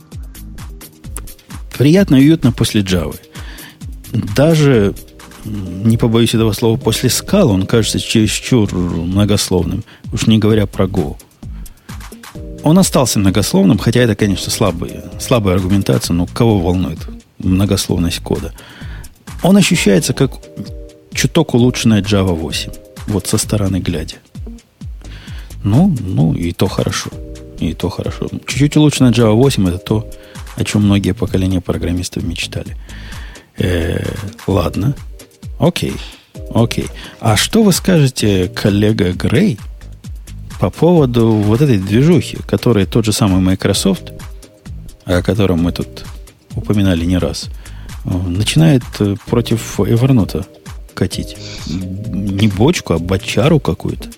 Приятно 1.77 2.15
и 2.15 2.21
уютно 2.21 2.51
после 2.51 2.81
Java. 2.81 3.15
Даже 4.35 4.95
не 5.45 5.97
побоюсь 5.97 6.33
этого 6.33 6.53
слова, 6.53 6.77
после 6.77 7.11
скал 7.11 7.51
он 7.51 7.67
кажется 7.67 7.99
чересчур 7.99 8.73
многословным. 8.73 9.83
Уж 10.11 10.25
не 10.25 10.39
говоря 10.39 10.65
про 10.65 10.85
Go. 10.85 11.17
Он 12.63 12.77
остался 12.79 13.19
многословным, 13.19 13.77
хотя 13.77 14.01
это, 14.01 14.15
конечно, 14.15 14.51
слабая, 14.51 15.03
слабая 15.19 15.55
аргументация, 15.55 16.13
но 16.13 16.25
кого 16.25 16.59
волнует 16.59 16.99
многословность 17.39 18.19
кода? 18.19 18.53
Он 19.43 19.55
ощущается 19.57 20.13
как 20.13 20.31
чуток 21.13 21.53
улучшенная 21.53 22.01
Java 22.01 22.33
8. 22.33 22.71
Вот 23.07 23.27
со 23.27 23.37
стороны 23.37 23.77
глядя. 23.77 24.17
Ну, 25.63 25.95
ну, 25.99 26.33
и 26.33 26.51
то 26.51 26.67
хорошо. 26.67 27.09
И 27.59 27.73
то 27.73 27.89
хорошо. 27.89 28.27
Чуть-чуть 28.45 28.77
улучшенная 28.77 29.11
Java 29.11 29.33
8 29.33 29.67
это 29.67 29.77
то, 29.77 30.09
о 30.55 30.63
чем 30.63 30.83
многие 30.83 31.13
поколения 31.13 31.61
программистов 31.61 32.23
мечтали. 32.23 32.75
Э, 33.57 34.03
ладно. 34.45 34.95
Окей. 35.59 35.93
Окей. 36.53 36.87
А 37.19 37.35
что 37.35 37.63
вы 37.63 37.73
скажете, 37.73 38.49
коллега 38.49 39.11
Грей, 39.13 39.57
по 40.59 40.69
поводу 40.69 41.27
вот 41.27 41.61
этой 41.61 41.77
движухи, 41.77 42.37
которая 42.47 42.85
тот 42.85 43.05
же 43.05 43.13
самый 43.13 43.41
Microsoft, 43.41 44.13
о 45.05 45.21
котором 45.21 45.63
мы 45.63 45.71
тут 45.71 46.05
упоминали 46.55 47.05
не 47.05 47.17
раз, 47.17 47.49
начинает 48.03 48.83
э, 48.99 49.15
против 49.25 49.79
Evernote 49.79 50.45
катить. 50.93 51.37
Не 51.67 52.47
бочку, 52.47 52.93
а 52.93 52.99
бочару 52.99 53.59
какую-то. 53.59 54.09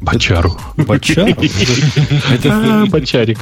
Бочару. 0.00 0.56
Бочару? 0.76 1.34
Это 2.32 2.86
бочарик. 2.88 3.38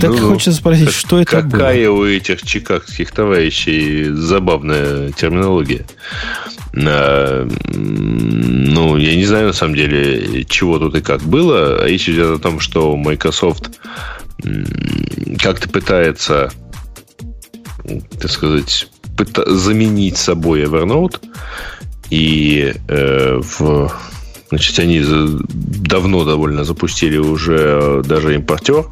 Так 0.00 0.10
ну, 0.10 0.28
хочется 0.30 0.52
спросить, 0.52 0.92
что 0.92 1.18
это 1.18 1.42
Какая 1.42 1.90
у 1.90 2.06
этих 2.06 2.42
чикагских 2.42 3.10
товарищей 3.10 4.08
забавная 4.10 5.10
терминология. 5.12 5.84
Э, 6.74 7.48
ну, 7.74 8.96
я 8.96 9.16
не 9.16 9.24
знаю, 9.24 9.48
на 9.48 9.52
самом 9.52 9.74
деле, 9.74 10.44
чего 10.44 10.78
тут 10.78 10.94
и 10.94 11.00
как 11.02 11.22
было. 11.22 11.84
Речь 11.86 12.08
идет 12.08 12.38
о 12.38 12.42
том, 12.42 12.60
что 12.60 12.96
Microsoft 12.96 13.70
как-то 15.38 15.68
пытается, 15.68 16.52
так 18.20 18.30
сказать, 18.30 18.88
заменить 19.46 20.16
собой 20.16 20.62
Evernote. 20.62 21.18
И 22.10 22.74
э, 22.88 23.40
в 23.40 23.90
Значит, 24.52 24.78
они 24.80 25.02
давно 25.02 26.24
довольно 26.26 26.62
запустили 26.64 27.16
уже 27.16 28.02
даже 28.04 28.34
импортер 28.34 28.84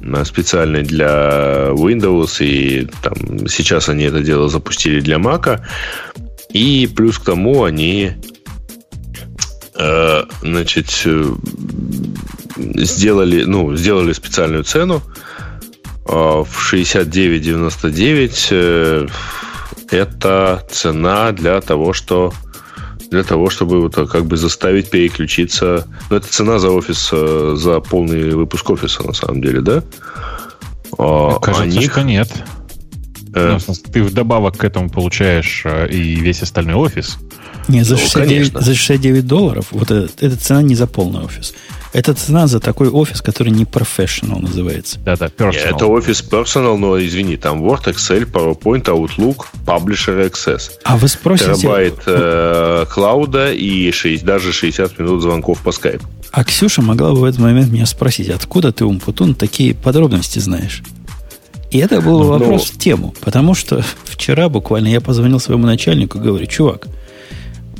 э, 0.00 0.24
специальный 0.24 0.84
для 0.84 1.70
Windows, 1.72 2.36
и 2.38 2.86
там, 3.02 3.48
сейчас 3.48 3.88
они 3.88 4.04
это 4.04 4.20
дело 4.20 4.48
запустили 4.48 5.00
для 5.00 5.16
Mac. 5.16 5.60
И 6.50 6.88
плюс 6.94 7.18
к 7.18 7.24
тому 7.24 7.64
они 7.64 8.12
э, 9.74 10.24
значит, 10.40 11.02
э, 11.04 11.34
сделали, 12.56 13.42
ну, 13.42 13.74
сделали 13.74 14.12
специальную 14.12 14.62
цену 14.62 15.02
э, 16.06 16.12
в 16.12 16.72
69,99. 16.72 18.46
Э, 18.52 19.08
это 19.90 20.64
цена 20.70 21.32
для 21.32 21.60
того, 21.60 21.92
что 21.92 22.32
для 23.12 23.22
того, 23.22 23.50
чтобы 23.50 23.80
вот 23.80 23.94
как 23.94 24.24
бы 24.24 24.36
заставить 24.36 24.90
переключиться. 24.90 25.86
Ну, 26.10 26.16
это 26.16 26.26
цена 26.26 26.58
за 26.58 26.70
офис, 26.70 27.10
э, 27.12 27.54
за 27.56 27.80
полный 27.80 28.30
выпуск 28.30 28.70
офиса, 28.70 29.06
на 29.06 29.12
самом 29.12 29.42
деле, 29.42 29.60
да? 29.60 29.82
А, 30.98 31.38
Кажется, 31.38 31.78
них... 31.78 31.92
что 31.92 32.02
нет. 32.02 32.30
Э... 33.34 33.58
Ну, 33.66 33.74
ты 33.92 34.02
вдобавок 34.02 34.56
к 34.56 34.64
этому 34.64 34.88
получаешь 34.88 35.62
э, 35.66 35.88
и 35.90 36.16
весь 36.16 36.42
остальной 36.42 36.74
офис. 36.74 37.18
Не, 37.68 37.84
за 37.84 37.98
69, 37.98 38.54
ну, 38.54 38.60
за 38.60 38.74
69 38.74 39.26
долларов, 39.26 39.66
вот 39.70 39.90
эта, 39.90 40.10
эта 40.26 40.36
цена 40.36 40.62
не 40.62 40.74
за 40.74 40.86
полный 40.86 41.22
офис. 41.22 41.54
Это 41.92 42.14
цена 42.14 42.46
за 42.46 42.58
такой 42.58 42.88
офис, 42.88 43.20
который 43.20 43.52
не 43.52 43.64
professional 43.64 44.40
называется. 44.40 44.98
Да-да, 45.00 45.26
personal. 45.26 45.76
Это 45.76 45.86
офис 45.86 46.24
personal, 46.28 46.78
но, 46.78 46.98
извини, 46.98 47.36
там 47.36 47.62
Word, 47.62 47.84
Excel, 47.84 48.30
PowerPoint, 48.30 48.84
Outlook, 48.84 49.46
Publisher 49.66 50.30
Access. 50.30 50.70
А 50.84 50.96
вы 50.96 51.08
спросите... 51.08 51.54
Терабайт 51.54 52.00
э, 52.06 52.86
клауда 52.90 53.52
и 53.52 53.90
6, 53.90 54.24
даже 54.24 54.52
60 54.52 54.98
минут 54.98 55.22
звонков 55.22 55.60
по 55.60 55.68
Skype. 55.68 56.02
А 56.30 56.44
Ксюша 56.44 56.80
могла 56.80 57.12
бы 57.12 57.20
в 57.20 57.24
этот 57.24 57.40
момент 57.40 57.70
меня 57.70 57.84
спросить, 57.84 58.30
откуда 58.30 58.72
ты, 58.72 58.86
Умпутун, 58.86 59.34
такие 59.34 59.74
подробности 59.74 60.38
знаешь? 60.38 60.82
И 61.70 61.78
это 61.78 62.00
был 62.00 62.20
ну, 62.20 62.26
вопрос 62.26 62.70
в 62.70 62.78
тему, 62.78 63.14
потому 63.20 63.54
что 63.54 63.84
вчера 64.04 64.48
буквально 64.48 64.88
я 64.88 65.02
позвонил 65.02 65.40
своему 65.40 65.66
начальнику 65.66 66.18
и 66.18 66.22
говорю, 66.22 66.46
чувак, 66.46 66.86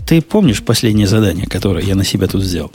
ты 0.07 0.21
помнишь 0.21 0.63
последнее 0.63 1.07
задание, 1.07 1.47
которое 1.47 1.83
я 1.83 1.95
на 1.95 2.05
себя 2.05 2.27
тут 2.27 2.43
взял? 2.43 2.71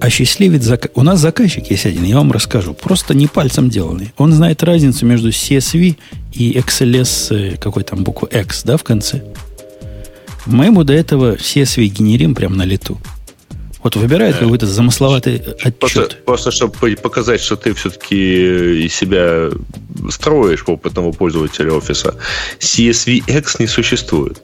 Осчастливить 0.00 0.62
зак... 0.62 0.90
У 0.94 1.02
нас 1.02 1.20
заказчик 1.20 1.70
есть 1.70 1.86
один, 1.86 2.04
я 2.04 2.16
вам 2.16 2.32
расскажу. 2.32 2.74
Просто 2.74 3.14
не 3.14 3.26
пальцем 3.26 3.68
деланный. 3.68 4.12
Он 4.16 4.32
знает 4.32 4.62
разницу 4.62 5.06
между 5.06 5.30
CSV 5.30 5.96
и 6.32 6.52
XLS, 6.52 7.54
э, 7.54 7.56
какой 7.56 7.84
там 7.84 8.04
букву 8.04 8.28
X, 8.28 8.62
да, 8.64 8.76
в 8.76 8.84
конце. 8.84 9.22
Мы 10.46 10.66
ему 10.66 10.84
до 10.84 10.92
этого 10.92 11.36
CSV 11.36 11.86
генерим 11.86 12.34
прямо 12.34 12.56
на 12.56 12.64
лету. 12.64 12.98
Вот 13.82 13.96
выбирает 13.96 14.36
э, 14.36 14.40
какой-то 14.40 14.66
замысловатый 14.66 15.36
отчет. 15.36 15.78
Просто, 15.78 16.16
просто 16.24 16.50
чтобы 16.50 16.96
показать, 16.96 17.40
что 17.40 17.56
ты 17.56 17.74
все-таки 17.74 18.84
из 18.84 18.94
себя 18.94 19.50
строишь 20.10 20.64
опытного 20.66 21.12
пользователя 21.12 21.72
офиса. 21.72 22.16
CSVX 22.60 23.56
не 23.58 23.66
существует. 23.66 24.42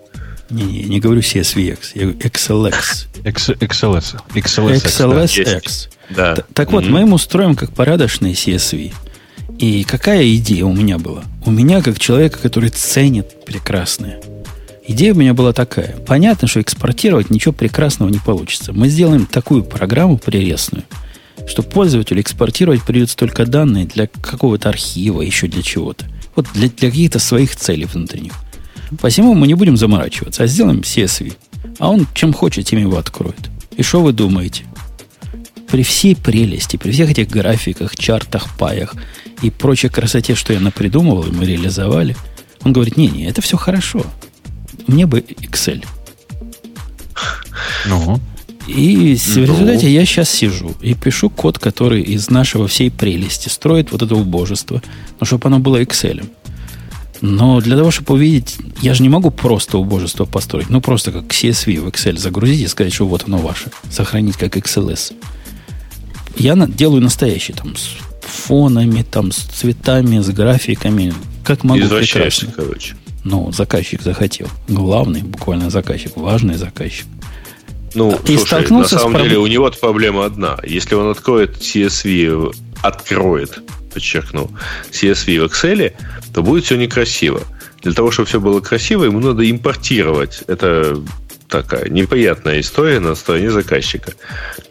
Не-не, 0.51 0.85
не 0.85 1.01
говорю 1.01 1.21
CSVX, 1.21 1.79
я 1.95 2.03
говорю 2.03 2.19
XLX. 2.19 3.07
XLS. 3.25 4.21
XLS, 4.35 4.85
XLSX. 4.85 5.89
Да. 6.11 6.37
Так 6.53 6.73
вот, 6.73 6.87
мы 6.87 7.01
ему 7.01 7.19
строим 7.19 7.55
как 7.57 7.73
порядочный 7.73 8.33
CSV. 8.33 8.93
И 9.59 9.85
какая 9.85 10.35
идея 10.37 10.65
у 10.65 10.75
меня 10.75 10.99
была? 10.99 11.23
У 11.47 11.51
меня, 11.51 11.81
как 11.81 11.99
человека, 11.99 12.39
который 12.41 12.71
ценит 12.71 13.45
прекрасное, 13.45 14.21
идея 14.87 15.15
у 15.15 15.17
меня 15.17 15.33
была 15.33 15.53
такая. 15.53 15.97
Понятно, 16.07 16.49
что 16.49 16.61
экспортировать 16.61 17.31
ничего 17.31 17.53
прекрасного 17.53 18.11
не 18.11 18.19
получится. 18.19 18.73
Мы 18.73 18.89
сделаем 18.89 19.27
такую 19.27 19.65
программу 19.65 20.19
прелестную, 20.19 20.85
что 21.47 21.63
пользователю 21.63 22.21
экспортировать 22.21 22.83
придется 22.83 23.17
только 23.17 23.47
данные 23.47 23.87
для 23.87 24.09
какого-то 24.09 24.69
архива, 24.69 25.23
еще 25.23 25.47
для 25.47 25.63
чего-то. 25.63 26.05
Вот 26.37 26.47
для, 26.53 26.69
для 26.69 26.91
каких-то 26.91 27.19
своих 27.19 27.55
целей 27.55 27.85
внутренних. 27.85 28.35
Посему 29.01 29.35
мы 29.35 29.47
не 29.47 29.55
будем 29.55 29.77
заморачиваться, 29.77 30.45
а 30.45 30.47
сделаем 30.47 30.81
CSV. 30.81 31.35
А 31.79 31.91
он 31.91 32.07
чем 32.15 32.33
хочет, 32.33 32.67
тем 32.67 32.79
его 32.79 32.99
откроет. 32.99 33.51
И 33.77 33.83
что 33.83 34.03
вы 34.03 34.13
думаете? 34.13 34.65
При 35.69 35.83
всей 35.83 36.15
прелести, 36.15 36.77
при 36.77 36.93
всех 36.93 37.11
этих 37.11 37.29
графиках, 37.29 37.97
чартах, 37.97 38.57
паях 38.57 38.95
и 39.43 39.51
прочей 39.51 39.89
красоте, 39.89 40.35
что 40.35 40.53
я 40.53 40.61
напридумывал, 40.61 41.25
и 41.25 41.33
мы 41.33 41.45
реализовали, 41.45 42.17
он 42.63 42.73
говорит, 42.73 42.97
не-не, 42.97 43.27
это 43.27 43.43
все 43.43 43.57
хорошо. 43.57 44.05
Мне 44.87 45.07
бы 45.07 45.21
Excel. 45.21 45.85
Ну, 47.87 48.21
и 48.67 49.15
в 49.15 49.37
результате 49.37 49.93
я 49.93 50.07
сейчас 50.07 50.31
сижу 50.31 50.75
и 50.81 50.95
пишу 50.95 51.29
код, 51.29 51.59
который 51.59 52.03
из 52.03 52.31
нашего 52.31 52.67
всей 52.67 52.91
прелести 52.91 53.49
строит 53.49 53.93
вот 53.93 54.03
это 54.03 54.15
убожество, 54.15 54.83
но 55.21 55.27
чтобы 55.27 55.49
оно 55.49 55.59
было 55.59 55.83
Excel. 55.83 56.27
Но 57.21 57.61
для 57.61 57.77
того, 57.77 57.91
чтобы 57.91 58.15
увидеть, 58.15 58.57
я 58.83 58.95
же 58.95 59.03
не 59.03 59.09
могу 59.09 59.31
просто 59.31 59.79
убожество 59.79 60.25
построить. 60.25 60.71
Ну, 60.71 60.81
просто 60.81 61.13
как 61.13 61.25
CSV 61.25 61.81
в 61.81 61.89
Excel 61.89 62.19
загрузить 62.19 62.61
и 62.61 62.67
сказать, 62.67 62.93
что 62.93 63.07
вот 63.07 63.25
оно 63.27 63.39
ваше. 63.39 63.71
Сохранить 63.91 64.37
как 64.37 64.57
XLS. 64.57 65.15
Я 66.37 66.55
делаю 66.67 67.03
настоящий, 67.03 67.53
там, 67.53 67.77
с 67.77 67.91
фонами, 68.21 69.05
там, 69.09 69.33
с 69.33 69.37
цветами, 69.37 70.19
с 70.19 70.29
графиками. 70.29 71.15
Как 71.45 71.63
могу 71.65 71.81
прекрасно. 71.81 72.53
короче. 72.55 72.97
Ну, 73.23 73.53
заказчик 73.53 74.03
захотел. 74.03 74.49
Главный, 74.69 75.23
буквально 75.23 75.71
заказчик, 75.71 76.17
важный 76.17 76.57
заказчик. 76.57 77.07
Ну, 77.95 78.11
и 78.11 78.37
слушай, 78.37 78.47
столкнулся 78.47 78.97
на 78.97 79.01
самом 79.01 79.21
с 79.21 79.23
деле 79.23 79.39
у 79.39 79.47
него 79.47 79.71
проблема 79.81 80.25
одна. 80.27 80.59
Если 80.67 80.95
он 80.95 81.11
откроет 81.11 81.59
CSV, 81.59 82.55
откроет 82.83 83.61
подчеркну, 83.95 84.51
CSV 84.91 85.41
в 85.41 85.45
Excel, 85.45 85.93
то 86.35 86.43
будет 86.43 86.65
все 86.65 86.77
некрасиво. 86.77 87.41
Для 87.83 87.93
того, 87.93 88.11
чтобы 88.11 88.27
все 88.27 88.41
было 88.41 88.61
красиво, 88.61 89.05
ему 89.05 89.21
надо 89.21 89.49
импортировать. 89.51 90.43
Это 90.49 90.97
такая 91.49 91.89
неприятная 91.89 92.61
история 92.61 93.01
на 93.01 93.15
стороне 93.15 93.51
заказчика 93.51 94.13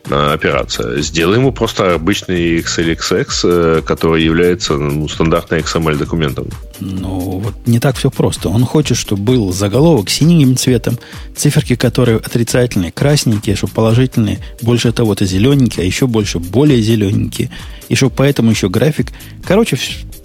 на 0.10 0.34
операция. 0.34 1.02
Сделай 1.02 1.38
ему 1.38 1.52
просто 1.52 1.94
обычный 1.94 2.60
XLXX, 2.60 3.28
э, 3.44 3.82
который 3.86 4.24
является 4.24 4.74
ну, 4.74 5.08
стандартным 5.08 5.62
XML 5.62 5.98
документом. 5.98 6.48
Ну, 6.80 7.40
вот 7.40 7.54
не 7.66 7.80
так 7.80 7.96
все 7.96 8.10
просто. 8.10 8.50
Он 8.50 8.66
хочет, 8.66 8.98
чтобы 8.98 9.22
был 9.24 9.54
заголовок 9.54 10.10
синим 10.10 10.58
цветом, 10.58 10.98
циферки, 11.36 11.76
которые 11.76 12.18
отрицательные, 12.18 12.92
красненькие, 12.92 13.56
чтобы 13.56 13.74
положительные, 13.74 14.40
больше 14.62 14.92
того-то 14.92 15.26
зелененькие, 15.26 15.84
а 15.84 15.86
еще 15.86 16.08
больше 16.08 16.40
более 16.40 16.82
зелененькие, 16.82 17.50
и 17.88 17.96
чтобы 17.96 18.14
поэтому 18.18 18.52
еще 18.52 18.68
график. 18.68 19.08
Короче, 19.46 19.78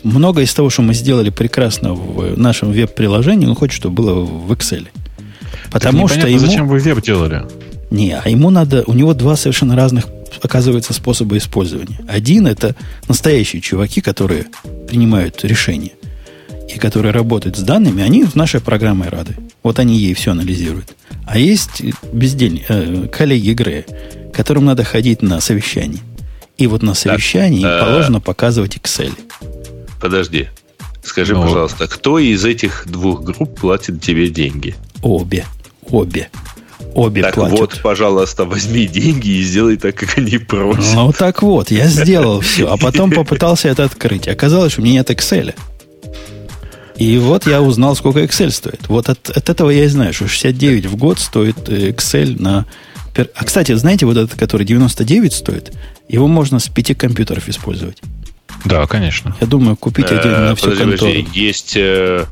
много 0.02 0.42
из 0.42 0.52
того, 0.54 0.70
что 0.70 0.82
мы 0.82 0.94
сделали 0.94 1.30
прекрасно 1.30 1.94
в 1.94 2.36
нашем 2.36 2.72
веб-приложении, 2.72 3.46
он 3.46 3.54
хочет, 3.54 3.76
чтобы 3.76 4.02
было 4.02 4.14
в 4.24 4.50
Excel. 4.52 4.88
Потому 5.70 6.08
что 6.08 6.26
ему... 6.26 6.38
зачем 6.38 6.68
вы 6.68 6.78
веб 6.78 7.02
делали? 7.02 7.44
Не, 7.90 8.12
а 8.12 8.28
ему 8.28 8.50
надо... 8.50 8.84
У 8.86 8.92
него 8.92 9.14
два 9.14 9.36
совершенно 9.36 9.76
разных, 9.76 10.06
оказывается, 10.42 10.92
способа 10.92 11.36
использования. 11.38 11.98
Один– 12.08 12.46
это 12.48 12.74
настоящие 13.08 13.62
чуваки, 13.62 14.00
которые 14.00 14.46
принимают 14.86 15.44
решения 15.44 15.92
и 16.68 16.78
которые 16.78 17.12
работают 17.12 17.56
с 17.56 17.62
данными, 17.62 18.02
они 18.02 18.24
в 18.24 18.34
нашей 18.34 18.60
программе 18.60 19.08
рады. 19.08 19.36
Вот 19.62 19.78
они 19.78 19.96
ей 19.96 20.14
все 20.14 20.32
анализируют. 20.32 20.94
А 21.26 21.38
есть 21.38 21.82
бездельные 22.12 22.64
э, 22.68 23.08
коллеги 23.10 23.52
Грея, 23.52 23.86
которым 24.32 24.66
надо 24.66 24.84
ходить 24.84 25.22
на 25.22 25.40
совещание. 25.40 26.00
И 26.58 26.66
вот 26.66 26.82
на 26.82 26.94
совещании 26.94 27.62
так, 27.62 27.86
положено 27.86 28.20
показывать 28.20 28.76
Excel. 28.76 29.12
Подожди. 30.00 30.48
Скажи, 31.02 31.34
Но... 31.34 31.42
пожалуйста, 31.42 31.86
кто 31.86 32.18
из 32.18 32.44
этих 32.44 32.84
двух 32.86 33.22
групп 33.22 33.60
платит 33.60 34.02
тебе 34.02 34.28
деньги? 34.28 34.74
Обе. 35.02 35.46
Обе. 35.90 36.28
Обе 36.94 37.22
так 37.22 37.34
платят. 37.34 37.58
вот, 37.58 37.80
пожалуйста, 37.82 38.44
возьми 38.44 38.86
деньги 38.86 39.28
и 39.28 39.42
сделай 39.42 39.76
так, 39.76 39.94
как 39.94 40.18
они 40.18 40.38
просят. 40.38 40.94
Ну, 40.94 41.12
так 41.12 41.42
вот, 41.42 41.70
я 41.70 41.86
сделал 41.86 42.40
все, 42.40 42.70
а 42.70 42.76
потом 42.76 43.10
попытался 43.10 43.68
это 43.68 43.84
открыть. 43.84 44.28
Оказалось, 44.28 44.72
что 44.72 44.82
у 44.82 44.84
меня 44.84 45.00
нет 45.00 45.10
Excel. 45.10 45.54
И 46.96 47.16
вот 47.18 47.46
я 47.46 47.62
узнал, 47.62 47.94
сколько 47.94 48.20
Excel 48.20 48.50
стоит. 48.50 48.88
Вот 48.88 49.08
от, 49.08 49.30
от 49.30 49.48
этого 49.48 49.70
я 49.70 49.84
и 49.84 49.88
знаю, 49.88 50.12
что 50.12 50.26
69 50.26 50.86
в 50.86 50.96
год 50.96 51.20
стоит 51.20 51.68
э, 51.68 51.90
Excel 51.90 52.40
на... 52.40 52.66
А, 53.16 53.44
кстати, 53.44 53.72
знаете, 53.74 54.04
вот 54.04 54.16
этот, 54.16 54.38
который 54.38 54.66
99 54.66 55.32
стоит, 55.32 55.72
его 56.08 56.26
можно 56.26 56.58
с 56.58 56.68
пяти 56.68 56.94
компьютеров 56.94 57.48
использовать. 57.48 58.00
Да, 58.64 58.86
конечно. 58.86 59.36
Я 59.40 59.46
думаю, 59.46 59.76
купить 59.76 60.06
отдельно 60.06 60.48
на 60.48 60.54
всю 60.56 60.72
контору. 60.72 61.12
Есть 61.32 61.76
э, 61.76 62.26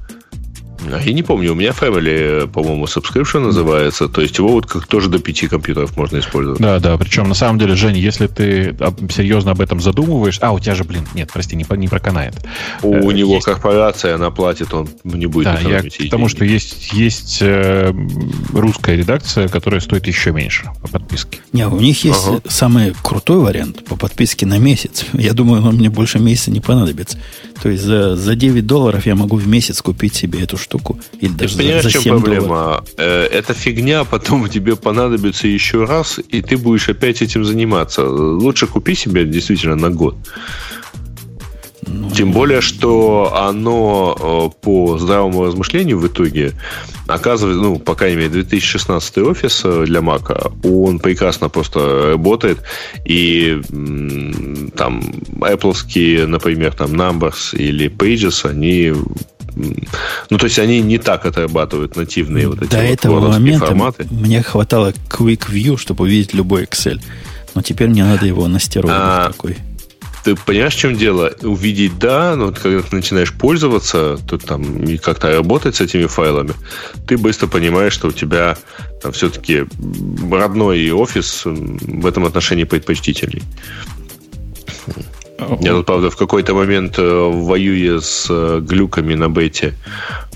А 0.92 1.00
я 1.00 1.12
не 1.12 1.22
помню, 1.22 1.52
у 1.52 1.54
меня 1.54 1.70
Family, 1.70 2.46
по-моему, 2.48 2.84
subscription 2.84 3.40
называется, 3.40 4.08
то 4.08 4.20
есть 4.20 4.38
его 4.38 4.48
вот 4.48 4.66
как 4.66 4.86
тоже 4.86 5.08
до 5.08 5.18
пяти 5.18 5.48
компьютеров 5.48 5.96
можно 5.96 6.18
использовать. 6.18 6.60
Да, 6.60 6.78
да, 6.78 6.96
причем 6.96 7.28
на 7.28 7.34
самом 7.34 7.58
деле, 7.58 7.74
Жень, 7.74 7.96
если 7.96 8.26
ты 8.26 8.76
серьезно 9.10 9.52
об 9.52 9.60
этом 9.60 9.80
задумываешь, 9.80 10.38
а, 10.40 10.52
у 10.52 10.58
тебя 10.58 10.74
же, 10.74 10.84
блин, 10.84 11.06
нет, 11.14 11.30
прости, 11.32 11.56
не, 11.56 11.66
не 11.76 11.88
проканает. 11.88 12.34
У 12.82 12.94
э, 12.94 13.12
него 13.12 13.34
есть... 13.34 13.46
корпорация, 13.46 14.14
она 14.14 14.30
платит, 14.30 14.72
он 14.74 14.88
не 15.04 15.26
будет 15.26 15.44
Да, 15.44 15.60
я 15.60 15.82
к 15.82 16.10
тому, 16.10 16.28
что 16.28 16.44
есть, 16.44 16.92
есть 16.92 17.38
э, 17.40 17.92
русская 18.52 18.96
редакция, 18.96 19.48
которая 19.48 19.80
стоит 19.80 20.06
еще 20.06 20.32
меньше 20.32 20.70
по 20.82 20.88
подписке. 20.88 21.38
Не, 21.52 21.66
у 21.66 21.80
них 21.80 22.04
есть 22.04 22.26
ага. 22.26 22.40
самый 22.48 22.94
крутой 23.02 23.38
вариант 23.38 23.84
по 23.84 23.96
подписке 23.96 24.46
на 24.46 24.58
месяц. 24.58 25.04
Я 25.12 25.32
думаю, 25.32 25.64
он 25.64 25.76
мне 25.76 25.90
больше 25.90 26.18
месяца 26.18 26.50
не 26.50 26.60
понадобится. 26.60 27.18
То 27.62 27.70
есть 27.70 27.84
за, 27.84 28.16
за 28.16 28.34
9 28.34 28.66
долларов 28.66 29.06
я 29.06 29.14
могу 29.14 29.36
в 29.36 29.46
месяц 29.46 29.82
купить 29.82 30.14
себе 30.14 30.42
эту 30.42 30.56
штуку. 30.56 30.98
Или 31.20 31.30
Ты 31.30 31.34
даже 31.34 31.56
понимаешь, 31.56 31.82
за, 31.82 31.90
за 31.90 31.98
7 31.98 32.02
чем 32.02 32.20
проблема? 32.20 32.46
Долларов. 32.46 32.88
Э, 32.98 33.26
эта 33.32 33.54
фигня 33.54 34.04
потом 34.04 34.48
тебе 34.48 34.76
понадобится 34.76 35.48
еще 35.48 35.84
раз, 35.84 36.20
и 36.28 36.42
ты 36.42 36.56
будешь 36.56 36.88
опять 36.88 37.22
этим 37.22 37.44
заниматься. 37.44 38.04
Лучше 38.08 38.66
купи 38.66 38.94
себе 38.94 39.24
действительно 39.24 39.76
на 39.76 39.90
год. 39.90 40.16
Ну, 41.86 42.10
Тем 42.10 42.32
более, 42.32 42.60
что 42.60 43.32
оно 43.36 44.50
э, 44.52 44.60
по 44.60 44.98
здравому 44.98 45.44
размышлению 45.44 45.98
в 45.98 46.06
итоге 46.06 46.52
оказывается, 47.06 47.62
ну, 47.62 47.78
по 47.78 47.94
крайней 47.94 48.16
мере, 48.16 48.30
2016 48.30 49.18
офис 49.18 49.62
э, 49.64 49.84
для 49.86 50.00
Mac, 50.00 50.52
он 50.68 50.98
прекрасно 50.98 51.48
просто 51.48 52.10
работает. 52.12 52.58
И 53.04 53.60
там 54.76 55.00
Apple, 55.40 56.26
например, 56.26 56.72
там 56.72 56.92
Numbers 56.92 57.56
или 57.56 57.88
Pages, 57.88 58.48
они 58.48 58.92
ну, 60.28 60.36
то 60.36 60.44
есть 60.44 60.58
они 60.58 60.82
не 60.82 60.98
так 60.98 61.24
отрабатывают 61.24 61.96
нативные 61.96 62.46
вот 62.46 62.60
эти 62.60 62.70
До 62.70 62.76
вот 62.76 62.84
этого 62.84 63.28
момента 63.28 63.66
форматы. 63.66 64.06
мне 64.10 64.42
хватало 64.42 64.92
Quick 65.08 65.50
View, 65.50 65.78
чтобы 65.78 66.04
увидеть 66.04 66.34
любой 66.34 66.64
Excel. 66.64 67.00
Но 67.54 67.62
теперь 67.62 67.88
мне 67.88 68.04
надо 68.04 68.26
его 68.26 68.46
настировать 68.48 68.94
а, 68.94 69.30
такой 69.30 69.56
ты 70.26 70.34
понимаешь, 70.34 70.74
в 70.74 70.78
чем 70.78 70.96
дело? 70.96 71.32
Увидеть, 71.42 72.00
да, 72.00 72.34
но 72.34 72.50
когда 72.50 72.82
ты 72.82 72.96
начинаешь 72.96 73.32
пользоваться, 73.32 74.18
то 74.28 74.38
там 74.38 74.82
и 74.82 74.96
как-то 74.96 75.30
работать 75.30 75.76
с 75.76 75.80
этими 75.80 76.06
файлами, 76.06 76.52
ты 77.06 77.16
быстро 77.16 77.46
понимаешь, 77.46 77.92
что 77.92 78.08
у 78.08 78.12
тебя 78.12 78.56
там 79.00 79.12
все-таки 79.12 79.66
родной 80.28 80.90
офис 80.90 81.42
в 81.44 82.06
этом 82.06 82.24
отношении 82.24 82.64
предпочтительней. 82.64 83.44
Я 85.60 85.74
тут, 85.74 85.86
правда, 85.86 86.10
в 86.10 86.16
какой-то 86.16 86.54
момент 86.54 86.98
э, 86.98 87.30
воюя 87.32 88.00
с 88.00 88.26
э, 88.28 88.60
глюками 88.62 89.14
на 89.14 89.28
бете, 89.28 89.74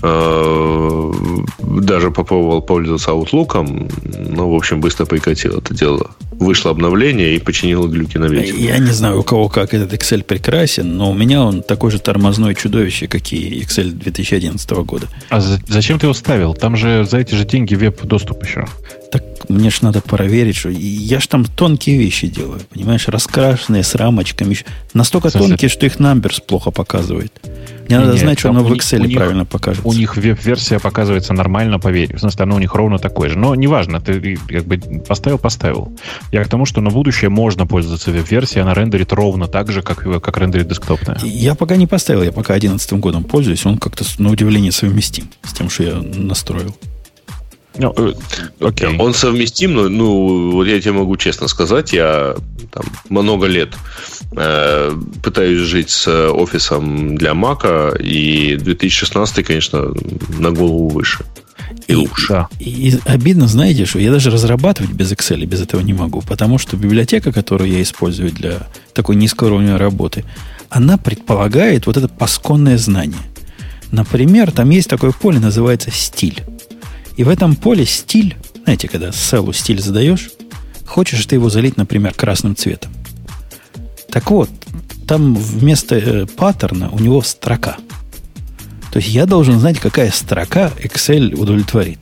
э, 0.01 1.13
даже 1.59 2.11
попробовал 2.11 2.61
пользоваться 2.61 3.11
Outlook, 3.11 3.89
но, 4.29 4.49
в 4.49 4.55
общем, 4.55 4.79
быстро 4.79 5.05
прекратил 5.05 5.57
это 5.57 5.73
дело. 5.73 6.11
Вышло 6.41 6.71
обновление 6.71 7.35
и 7.35 7.39
починило 7.39 7.87
глюки 7.87 8.17
на 8.17 8.27
бете. 8.27 8.55
Я 8.57 8.79
не 8.79 8.89
знаю, 8.91 9.19
у 9.19 9.23
кого 9.23 9.47
как 9.47 9.75
этот 9.75 9.93
Excel 9.93 10.23
прекрасен, 10.23 10.97
но 10.97 11.11
у 11.11 11.13
меня 11.13 11.43
он 11.43 11.61
такой 11.61 11.91
же 11.91 11.99
тормозной 11.99 12.55
чудовище, 12.55 13.07
как 13.07 13.31
и 13.31 13.61
Excel 13.61 13.91
2011 13.91 14.71
года. 14.71 15.07
А 15.29 15.39
зачем 15.39 15.99
ты 15.99 16.07
его 16.07 16.15
ставил? 16.15 16.55
Там 16.55 16.75
же 16.75 17.05
за 17.05 17.19
эти 17.19 17.35
же 17.35 17.45
деньги 17.45 17.75
веб-доступ 17.75 18.43
еще. 18.43 18.65
Так 19.11 19.23
мне 19.49 19.69
ж 19.69 19.83
надо 19.83 20.01
проверить, 20.01 20.55
что 20.55 20.69
я 20.69 21.19
ж 21.19 21.27
там 21.27 21.45
тонкие 21.45 21.97
вещи 21.97 22.25
делаю, 22.25 22.61
понимаешь, 22.73 23.07
раскрашенные 23.07 23.83
с 23.83 23.93
рамочками. 23.93 24.57
Настолько 24.95 25.29
Слушай, 25.29 25.49
тонкие, 25.49 25.69
что 25.69 25.85
их 25.85 25.97
Numbers 25.97 26.41
плохо 26.43 26.71
показывает. 26.71 27.33
Мне 27.87 27.99
надо 27.99 28.17
знать, 28.17 28.39
что 28.39 28.49
оно 28.49 28.63
в 28.63 28.71
Excel 28.71 29.05
них, 29.05 29.17
правильно 29.17 29.45
покажется. 29.45 29.87
У 29.87 29.93
них 29.93 30.15
веб-версия 30.15 30.79
показывается 30.79 31.33
нормально, 31.33 31.79
поверь. 31.79 32.15
В 32.15 32.19
смысле, 32.19 32.43
она 32.43 32.55
у 32.55 32.59
них 32.59 32.73
ровно 32.75 32.97
такой 32.99 33.29
же. 33.29 33.37
Но 33.37 33.55
неважно, 33.55 33.99
ты 33.99 34.37
как 34.47 34.65
бы 34.65 34.77
поставил, 35.07 35.37
поставил. 35.37 35.97
Я 36.31 36.43
к 36.43 36.47
тому, 36.47 36.65
что 36.65 36.81
на 36.81 36.89
будущее 36.89 37.29
можно 37.29 37.65
пользоваться 37.65 38.11
веб-версией, 38.11 38.61
она 38.61 38.73
рендерит 38.73 39.11
ровно 39.13 39.47
так 39.47 39.71
же, 39.71 39.81
как, 39.81 40.03
как 40.21 40.37
рендерит 40.37 40.67
десктопная. 40.67 41.17
Я 41.23 41.55
пока 41.55 41.75
не 41.75 41.87
поставил, 41.87 42.23
я 42.23 42.31
пока 42.31 42.53
11 42.53 42.93
годом 42.93 43.23
пользуюсь, 43.23 43.65
он 43.65 43.77
как-то 43.77 44.05
на 44.17 44.29
удивление 44.29 44.71
совместим 44.71 45.29
с 45.43 45.53
тем, 45.53 45.69
что 45.69 45.83
я 45.83 45.95
настроил. 45.95 46.75
Ну, 47.77 47.93
э. 47.95 48.97
Он 48.99 49.13
совместим, 49.13 49.73
но 49.73 49.89
ну, 49.89 50.51
вот 50.51 50.67
я 50.67 50.79
тебе 50.81 50.91
могу 50.91 51.15
честно 51.15 51.47
сказать, 51.47 51.93
я 51.93 52.35
там, 52.71 52.83
много 53.09 53.47
лет 53.47 53.73
э, 54.35 54.91
пытаюсь 55.23 55.59
жить 55.59 55.89
с 55.89 56.07
офисом 56.31 57.15
для 57.15 57.33
Мака, 57.33 57.95
и 57.97 58.57
2016, 58.57 59.45
конечно, 59.45 59.93
на 60.37 60.51
голову 60.51 60.89
выше. 60.89 61.23
И, 61.87 61.93
и 61.93 61.95
лучше. 61.95 62.27
Да. 62.29 62.49
И, 62.59 62.89
и 62.89 62.99
обидно, 63.05 63.47
знаете, 63.47 63.85
что 63.85 63.99
я 63.99 64.11
даже 64.11 64.31
разрабатывать 64.31 64.91
без 64.91 65.11
Excel 65.11 65.45
без 65.45 65.61
этого 65.61 65.81
не 65.81 65.93
могу, 65.93 66.21
потому 66.21 66.57
что 66.57 66.75
библиотека, 66.75 67.31
которую 67.31 67.71
я 67.71 67.81
использую 67.81 68.31
для 68.31 68.67
такой 68.93 69.15
низкого 69.15 69.47
уровня 69.47 69.77
работы, 69.77 70.25
она 70.69 70.97
предполагает 70.97 71.85
вот 71.85 71.97
это 71.97 72.07
пасконное 72.07 72.77
знание. 72.77 73.19
Например, 73.91 74.51
там 74.51 74.69
есть 74.69 74.89
такое 74.89 75.11
поле, 75.11 75.39
называется 75.39 75.91
стиль. 75.91 76.41
И 77.21 77.23
в 77.23 77.29
этом 77.29 77.55
поле 77.55 77.85
стиль, 77.85 78.35
знаете, 78.63 78.87
когда 78.87 79.11
селу 79.11 79.53
стиль 79.53 79.79
задаешь, 79.79 80.31
хочешь 80.87 81.23
ты 81.27 81.35
его 81.35 81.51
залить, 81.51 81.77
например, 81.77 82.15
красным 82.15 82.55
цветом. 82.55 82.91
Так 84.09 84.31
вот, 84.31 84.49
там 85.07 85.35
вместо 85.35 85.97
э, 85.97 86.25
паттерна 86.25 86.89
у 86.89 86.97
него 86.97 87.21
строка. 87.21 87.77
То 88.91 88.97
есть 88.97 89.09
я 89.09 89.27
должен 89.27 89.59
знать, 89.59 89.77
какая 89.77 90.09
строка 90.09 90.71
Excel 90.83 91.35
удовлетворит. 91.35 91.99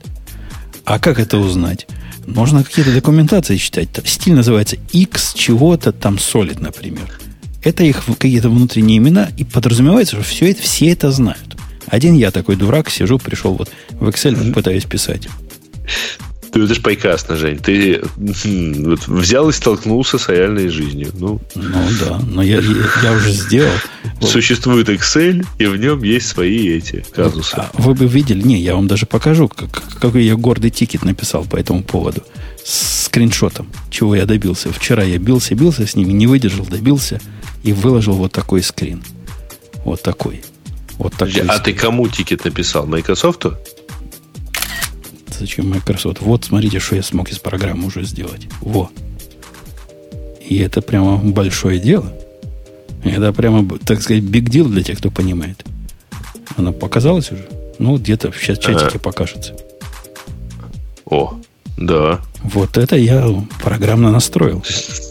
А 0.86 0.98
как 0.98 1.18
это 1.18 1.36
узнать? 1.36 1.86
Можно 2.26 2.64
какие-то 2.64 2.94
документации 2.94 3.58
читать. 3.58 3.90
Стиль 4.06 4.32
называется 4.32 4.78
X 4.90 5.34
чего-то 5.34 5.92
там 5.92 6.14
solid, 6.14 6.62
например. 6.62 7.20
Это 7.62 7.84
их 7.84 8.06
какие-то 8.06 8.48
внутренние 8.48 8.96
имена, 8.96 9.28
и 9.36 9.44
подразумевается, 9.44 10.16
что 10.16 10.24
все 10.24 10.50
это, 10.50 10.62
все 10.62 10.90
это 10.90 11.10
знают. 11.10 11.49
Один 11.90 12.14
я 12.14 12.30
такой 12.30 12.56
дурак, 12.56 12.88
сижу, 12.88 13.18
пришел 13.18 13.54
вот 13.54 13.70
в 13.90 14.08
Excel, 14.08 14.52
пытаюсь 14.52 14.84
писать. 14.84 15.28
Ты 16.52 16.64
это 16.64 16.74
же 16.74 16.80
прекрасно, 16.80 17.36
Жень. 17.36 17.58
Ты 17.58 18.02
вот, 18.16 19.06
взял 19.06 19.48
и 19.48 19.52
столкнулся 19.52 20.18
с 20.18 20.28
реальной 20.28 20.68
жизнью. 20.68 21.12
Ну, 21.14 21.40
ну 21.54 21.78
да, 22.00 22.20
но 22.26 22.42
я, 22.42 22.58
я, 22.58 22.74
я 23.02 23.12
уже 23.12 23.32
сделал. 23.32 23.72
Существует 24.20 24.88
Excel, 24.88 25.46
и 25.58 25.66
в 25.66 25.76
нем 25.76 26.02
есть 26.02 26.26
свои 26.26 26.68
эти 26.68 27.04
казусы. 27.14 27.54
А 27.54 27.70
вы 27.74 27.94
бы 27.94 28.06
видели, 28.06 28.42
не, 28.42 28.60
я 28.60 28.74
вам 28.74 28.88
даже 28.88 29.06
покажу, 29.06 29.48
как, 29.48 29.82
какой 30.00 30.24
я 30.24 30.34
гордый 30.34 30.70
тикет 30.70 31.04
написал 31.04 31.44
по 31.44 31.56
этому 31.56 31.84
поводу. 31.84 32.22
С 32.64 33.04
скриншотом, 33.04 33.68
чего 33.90 34.14
я 34.16 34.26
добился. 34.26 34.72
Вчера 34.72 35.02
я 35.04 35.18
бился, 35.18 35.54
бился 35.54 35.86
с 35.86 35.94
ними, 35.94 36.12
не 36.12 36.26
выдержал, 36.26 36.66
добился 36.66 37.20
и 37.62 37.72
выложил 37.72 38.14
вот 38.14 38.32
такой 38.32 38.62
скрин. 38.62 39.02
Вот 39.84 40.02
такой. 40.02 40.42
Вот 41.00 41.14
такой 41.14 41.40
а 41.48 41.58
ты 41.58 41.72
кому 41.72 42.08
тикет 42.08 42.44
написал? 42.44 42.86
Microsoft? 42.86 43.46
Зачем 45.38 45.70
Microsoft? 45.70 46.20
Вот 46.20 46.44
смотрите, 46.44 46.78
что 46.78 46.94
я 46.94 47.02
смог 47.02 47.30
из 47.30 47.38
программы 47.38 47.86
уже 47.86 48.04
сделать. 48.04 48.48
Во. 48.60 48.90
И 50.46 50.58
это 50.58 50.82
прямо 50.82 51.16
большое 51.16 51.78
дело. 51.78 52.12
Это 53.02 53.32
прямо, 53.32 53.66
так 53.78 54.02
сказать, 54.02 54.24
big 54.24 54.50
deal 54.50 54.68
для 54.68 54.82
тех, 54.82 54.98
кто 54.98 55.10
понимает. 55.10 55.64
Она 56.56 56.70
показалась 56.70 57.32
уже? 57.32 57.48
Ну, 57.78 57.96
где-то 57.96 58.30
сейчас 58.38 58.58
чатике 58.58 58.84
ага. 58.84 58.98
покажется. 58.98 59.56
О, 61.06 61.40
да. 61.80 62.20
Вот 62.42 62.76
это 62.76 62.96
я 62.96 63.26
программно 63.62 64.10
настроил 64.10 64.62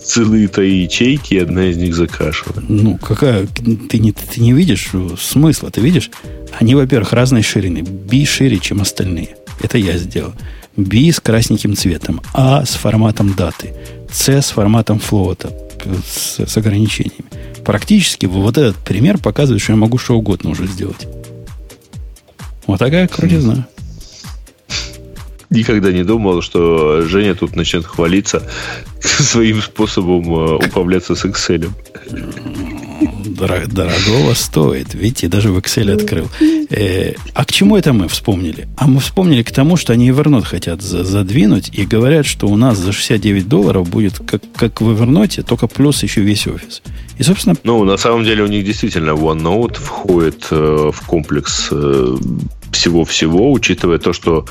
целые-то 0.10 0.62
ячейки, 0.62 1.36
одна 1.36 1.66
из 1.66 1.78
них 1.78 1.96
закашена. 1.96 2.64
Ну, 2.68 2.98
какая... 2.98 3.48
Ты 3.48 4.00
не, 4.00 4.12
ты 4.12 4.42
не 4.42 4.54
видишь 4.54 4.92
смысла, 5.20 5.70
ты 5.70 5.82
видишь? 5.82 6.10
Они, 6.60 6.76
во-первых, 6.76 7.14
разной 7.14 7.44
ширины. 7.44 7.84
B 7.84 8.26
шире, 8.26 8.60
чем 8.60 8.82
остальные. 8.82 9.36
Это 9.62 9.78
я 9.78 9.98
сделал. 9.98 10.34
B 10.76 11.12
с 11.12 11.20
красненьким 11.20 11.76
цветом. 11.76 12.22
А 12.34 12.66
с 12.66 12.76
форматом 12.76 13.34
даты. 13.34 13.74
C 14.12 14.42
с 14.42 14.50
форматом 14.50 15.00
флота. 15.00 15.52
С, 16.06 16.40
с 16.40 16.58
ограничениями. 16.58 17.26
Практически 17.64 18.26
вот 18.26 18.58
этот 18.58 18.78
пример 18.78 19.18
показывает, 19.18 19.62
что 19.62 19.74
я 19.74 19.78
могу 19.78 19.98
что 19.98 20.18
угодно 20.18 20.52
уже 20.52 20.66
сделать. 20.68 21.08
Вот 22.66 22.80
такая 22.80 23.08
крутизна 23.08 23.68
никогда 25.50 25.92
не 25.92 26.04
думал, 26.04 26.42
что 26.42 27.02
Женя 27.02 27.36
тут 27.36 27.56
начнет 27.56 27.86
хвалиться 27.86 28.44
своим 29.02 29.62
способом 29.62 30.34
э, 30.34 30.56
управляться 30.68 31.16
с 31.16 31.26
Excel. 31.26 31.70
Дорогого 33.40 34.34
стоит. 34.34 34.94
Видите, 34.94 35.28
даже 35.28 35.52
в 35.52 35.58
Excel 35.58 35.94
открыл. 35.94 36.28
Э, 36.70 37.14
а 37.34 37.46
к 37.46 37.52
чему 37.52 37.78
это 37.78 37.94
мы 37.94 38.08
вспомнили? 38.08 38.68
А 38.78 38.88
мы 38.88 39.00
вспомнили 39.00 39.44
к 39.44 39.52
тому, 39.52 39.78
что 39.78 39.94
они 39.94 40.10
Evernote 40.10 40.44
хотят 40.44 40.82
за 40.82 41.04
задвинуть 41.04 41.70
и 41.74 41.86
говорят, 41.86 42.26
что 42.26 42.48
у 42.48 42.58
нас 42.58 42.78
за 42.78 42.92
69 42.92 43.48
долларов 43.48 43.90
будет 43.90 44.20
как, 44.20 44.42
как 44.56 44.82
в 44.82 44.90
Evernote, 44.90 45.44
только 45.44 45.68
плюс 45.68 46.04
еще 46.04 46.22
весь 46.22 46.48
офис. 46.48 46.82
И, 47.18 47.24
собственно... 47.24 47.56
Ну, 47.64 47.84
на 47.86 47.98
самом 47.98 48.24
деле 48.24 48.44
у 48.44 48.48
них 48.48 48.66
действительно 48.66 49.12
OneNote 49.12 49.80
входит 49.80 50.48
э, 50.52 50.92
в 50.94 51.02
комплекс 51.08 51.70
э, 51.72 52.18
всего-всего, 52.72 53.52
учитывая 53.52 53.98
то, 53.98 54.14
что 54.14 54.46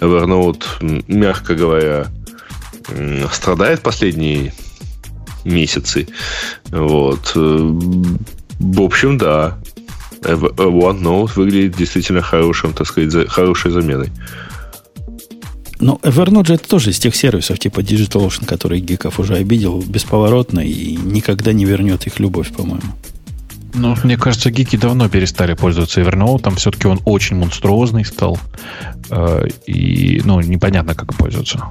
Evernote, 0.00 1.04
мягко 1.08 1.54
говоря, 1.54 2.06
страдает 3.32 3.80
последние 3.80 4.52
месяцы. 5.44 6.08
Вот. 6.70 7.32
В 7.34 8.80
общем, 8.80 9.18
да. 9.18 9.58
OneNote 10.22 11.32
выглядит 11.34 11.76
действительно 11.76 12.22
хорошим, 12.22 12.72
так 12.72 12.86
сказать, 12.86 13.28
хорошей 13.28 13.72
заменой. 13.72 14.10
Ну, 15.80 15.98
Evernote 16.04 16.46
же 16.46 16.54
это 16.54 16.68
тоже 16.68 16.90
из 16.90 17.00
тех 17.00 17.16
сервисов 17.16 17.58
типа 17.58 17.80
DigitalOcean, 17.80 18.46
который 18.46 18.78
гиков 18.78 19.18
уже 19.18 19.34
обидел 19.34 19.82
бесповоротно 19.82 20.60
и 20.60 20.94
никогда 20.94 21.52
не 21.52 21.64
вернет 21.64 22.06
их 22.06 22.20
любовь, 22.20 22.52
по-моему. 22.52 22.94
Ну, 23.74 23.96
мне 24.04 24.16
кажется, 24.16 24.50
гики 24.50 24.76
давно 24.76 25.08
перестали 25.08 25.54
пользоваться 25.54 26.00
Evernote. 26.00 26.42
Там 26.42 26.56
все-таки 26.56 26.86
он 26.86 27.00
очень 27.04 27.36
монструозный 27.36 28.04
стал. 28.04 28.38
Э, 29.10 29.46
и, 29.66 30.20
ну, 30.24 30.40
непонятно, 30.40 30.94
как 30.94 31.14
пользоваться. 31.14 31.64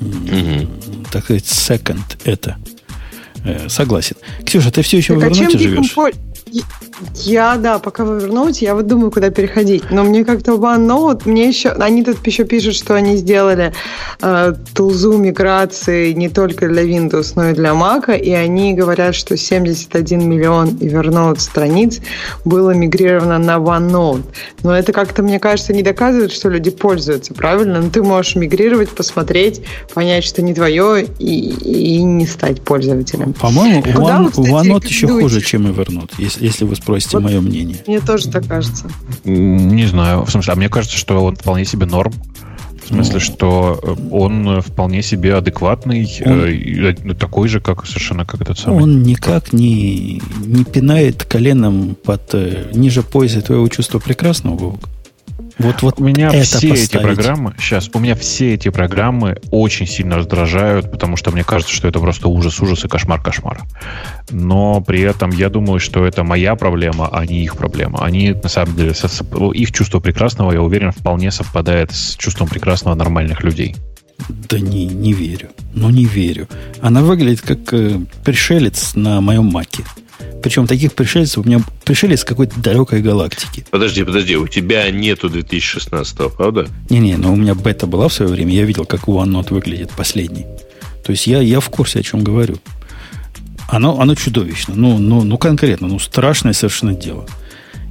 Mm-hmm. 0.00 1.08
Так 1.10 1.24
сказать, 1.24 1.44
second 1.44 2.18
это. 2.24 2.56
Э, 3.44 3.68
согласен. 3.68 4.16
Ксюша, 4.44 4.70
ты 4.70 4.82
все 4.82 4.98
еще 4.98 5.18
так, 5.18 5.30
в 5.30 5.32
Evernote 5.32 5.56
а 5.56 5.58
живешь? 5.58 5.94
Я, 7.14 7.56
да, 7.56 7.78
пока 7.78 8.04
вы 8.04 8.20
вернете, 8.20 8.66
я 8.66 8.74
вот 8.74 8.86
думаю, 8.86 9.10
куда 9.10 9.30
переходить. 9.30 9.90
Но 9.90 10.02
мне 10.02 10.24
как-то 10.24 10.52
OneNote, 10.52 11.22
мне 11.26 11.48
еще... 11.48 11.70
Они 11.70 12.02
тут 12.02 12.26
еще 12.26 12.44
пишут, 12.44 12.74
что 12.74 12.94
они 12.94 13.16
сделали 13.16 13.72
э, 14.20 14.54
тулзу 14.74 15.16
миграции 15.16 16.12
не 16.12 16.28
только 16.28 16.68
для 16.68 16.82
Windows, 16.82 17.32
но 17.36 17.50
и 17.50 17.54
для 17.54 17.70
Mac, 17.70 18.18
и 18.18 18.32
они 18.32 18.74
говорят, 18.74 19.14
что 19.14 19.36
71 19.36 20.28
миллион 20.28 20.68
Evernote 20.70 21.38
страниц 21.38 22.00
было 22.44 22.70
мигрировано 22.70 23.38
на 23.38 23.56
OneNote. 23.56 24.24
Но 24.62 24.76
это 24.76 24.92
как-то, 24.92 25.22
мне 25.22 25.38
кажется, 25.38 25.72
не 25.72 25.82
доказывает, 25.82 26.32
что 26.32 26.48
люди 26.48 26.70
пользуются, 26.70 27.34
правильно? 27.34 27.80
Но 27.80 27.90
ты 27.90 28.02
можешь 28.02 28.34
мигрировать, 28.36 28.90
посмотреть, 28.90 29.62
понять, 29.94 30.24
что 30.24 30.42
не 30.42 30.54
твое, 30.54 31.06
и, 31.18 31.50
и 31.98 32.02
не 32.02 32.26
стать 32.26 32.60
пользователем. 32.62 33.34
По-моему, 33.34 33.82
One, 33.82 34.32
OneNote 34.32 34.86
еще 34.86 35.06
хуже, 35.06 35.40
чем 35.40 35.66
Evernote, 35.66 36.10
если, 36.18 36.37
если 36.40 36.64
вы 36.64 36.76
спросите 36.76 37.16
вот 37.16 37.24
мое 37.24 37.40
мнение. 37.40 37.78
Мне 37.86 38.00
тоже 38.00 38.28
так 38.28 38.46
кажется. 38.46 38.90
Не 39.24 39.86
знаю. 39.86 40.24
В 40.24 40.30
смысле, 40.30 40.52
а 40.52 40.56
мне 40.56 40.68
кажется, 40.68 40.96
что 40.96 41.22
он 41.24 41.36
вполне 41.36 41.64
себе 41.64 41.86
норм. 41.86 42.12
В 42.84 42.88
смысле, 42.88 43.14
ну, 43.14 43.20
что 43.20 43.80
э, 43.82 43.96
он 44.10 44.62
вполне 44.62 45.02
себе 45.02 45.34
адекватный, 45.34 46.10
он, 46.24 46.32
э, 46.32 47.14
такой 47.14 47.48
же, 47.48 47.60
как 47.60 47.84
совершенно 47.84 48.24
как 48.24 48.40
этот 48.40 48.58
самый. 48.58 48.82
Он 48.82 49.02
никак 49.02 49.52
не, 49.52 50.22
не 50.46 50.64
пинает 50.64 51.24
коленом 51.24 51.96
под 52.02 52.30
э, 52.32 52.70
ниже 52.72 53.02
пояса 53.02 53.42
твоего 53.42 53.68
чувства 53.68 53.98
прекрасного, 53.98 54.56
Вовк. 54.56 54.88
Вот, 55.58 55.82
вот 55.82 56.00
у 56.00 56.04
меня 56.04 56.30
все 56.30 56.68
поставить. 56.70 56.84
эти 56.84 56.98
программы, 56.98 57.54
сейчас, 57.58 57.90
у 57.92 57.98
меня 57.98 58.14
все 58.14 58.54
эти 58.54 58.68
программы 58.68 59.38
очень 59.50 59.86
сильно 59.86 60.16
раздражают, 60.16 60.90
потому 60.90 61.16
что 61.16 61.32
мне 61.32 61.42
кажется, 61.42 61.74
что 61.74 61.88
это 61.88 61.98
просто 61.98 62.28
ужас, 62.28 62.60
ужас 62.60 62.84
и 62.84 62.88
кошмар, 62.88 63.20
кошмар. 63.20 63.62
Но 64.30 64.80
при 64.80 65.00
этом 65.00 65.30
я 65.30 65.48
думаю, 65.48 65.80
что 65.80 66.06
это 66.06 66.22
моя 66.22 66.54
проблема, 66.54 67.08
а 67.10 67.26
не 67.26 67.42
их 67.42 67.56
проблема. 67.56 68.04
Они, 68.04 68.32
на 68.32 68.48
самом 68.48 68.76
деле, 68.76 68.92
их 69.54 69.72
чувство 69.72 69.98
прекрасного, 69.98 70.52
я 70.52 70.62
уверен, 70.62 70.92
вполне 70.92 71.32
совпадает 71.32 71.90
с 71.90 72.16
чувством 72.16 72.48
прекрасного 72.48 72.94
нормальных 72.94 73.42
людей. 73.42 73.74
Да 74.28 74.58
не, 74.60 74.86
не 74.86 75.12
верю. 75.12 75.48
Ну, 75.74 75.90
не 75.90 76.04
верю. 76.04 76.48
Она 76.80 77.02
выглядит 77.02 77.40
как 77.40 77.72
э, 77.72 78.00
пришелец 78.24 78.94
на 78.94 79.20
моем 79.20 79.46
маке. 79.46 79.84
Причем 80.42 80.66
таких 80.66 80.92
пришельцев 80.94 81.44
у 81.44 81.48
меня 81.48 81.60
пришелец 81.84 82.24
какой-то 82.24 82.58
далекой 82.60 83.02
галактики. 83.02 83.64
Подожди, 83.70 84.04
подожди, 84.04 84.36
у 84.36 84.46
тебя 84.46 84.90
нету 84.90 85.28
2016, 85.28 86.32
правда? 86.36 86.68
Не-не, 86.90 87.16
но 87.16 87.32
у 87.32 87.36
меня 87.36 87.54
бета 87.54 87.86
была 87.86 88.08
в 88.08 88.12
свое 88.12 88.30
время, 88.30 88.54
я 88.54 88.64
видел, 88.64 88.84
как 88.84 89.04
OneNote 89.04 89.52
выглядит 89.52 89.90
последний. 89.90 90.46
То 91.04 91.12
есть 91.12 91.26
я, 91.26 91.40
я 91.40 91.60
в 91.60 91.68
курсе, 91.70 92.00
о 92.00 92.02
чем 92.02 92.22
говорю. 92.22 92.56
Оно, 93.68 94.00
оно 94.00 94.14
чудовищно, 94.14 94.74
ну, 94.74 94.98
ну, 94.98 95.24
ну 95.24 95.38
конкретно, 95.38 95.88
ну 95.88 95.98
страшное 95.98 96.52
совершенно 96.52 96.94
дело. 96.94 97.26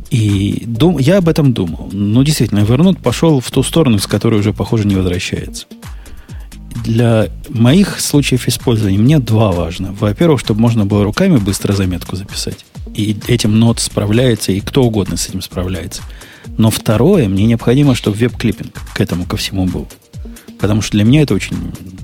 И 0.10 0.64
дум, 0.66 0.98
я 0.98 1.18
об 1.18 1.28
этом 1.28 1.54
думал. 1.54 1.90
Но 1.92 2.24
действительно, 2.24 2.60
Evernote 2.60 3.02
пошел 3.02 3.42
в 3.42 3.52
ту 3.52 3.62
сторону, 3.62 4.00
с 4.00 4.08
которой 4.08 4.40
уже, 4.40 4.54
похоже, 4.54 4.88
не 4.88 4.96
возвращается 4.96 5.68
для 6.84 7.30
моих 7.50 8.00
случаев 8.00 8.48
использования 8.48 8.98
мне 8.98 9.20
два 9.20 9.52
важно. 9.52 9.94
Во-первых, 9.94 10.40
чтобы 10.40 10.62
можно 10.62 10.86
было 10.86 11.04
руками 11.04 11.38
быстро 11.38 11.74
заметку 11.74 12.16
записать. 12.16 12.66
И 12.94 13.18
этим 13.28 13.60
нот 13.60 13.80
справляется, 13.80 14.52
и 14.52 14.60
кто 14.60 14.84
угодно 14.84 15.18
с 15.18 15.28
этим 15.30 15.42
справляется. 15.42 16.02
Но 16.58 16.72
второе, 16.72 17.28
мне 17.28 17.46
необходимо, 17.46 17.96
чтобы 17.96 18.18
веб-клиппинг 18.18 18.82
к 18.94 19.02
этому 19.02 19.26
ко 19.26 19.38
всему 19.38 19.66
был. 19.66 19.88
Потому 20.60 20.82
что 20.82 20.94
для 20.94 21.04
меня 21.04 21.22
это 21.22 21.36
очень 21.36 21.58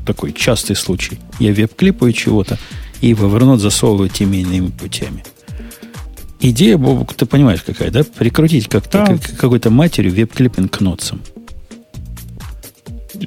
такой 0.05 0.33
частый 0.33 0.75
случай. 0.75 1.19
Я 1.39 1.53
веб-клипаю 1.53 2.13
чего-то 2.13 2.59
и 3.01 3.13
в 3.13 3.23
Evernote 3.23 3.57
засовываю 3.57 4.09
теми 4.09 4.37
или 4.37 4.55
иными 4.55 4.69
путями. 4.69 5.23
Идея, 6.39 6.77
Бобук, 6.77 7.13
ты 7.13 7.25
понимаешь, 7.25 7.63
какая, 7.63 7.89
да? 7.89 8.03
Прикрутить 8.03 8.67
как-то 8.67 9.05
да. 9.05 9.17
как, 9.17 9.37
какой-то 9.37 9.69
матерью 9.69 10.13
веб-клиппинг 10.13 10.77
к 10.77 10.81
нотсам. 10.81 11.21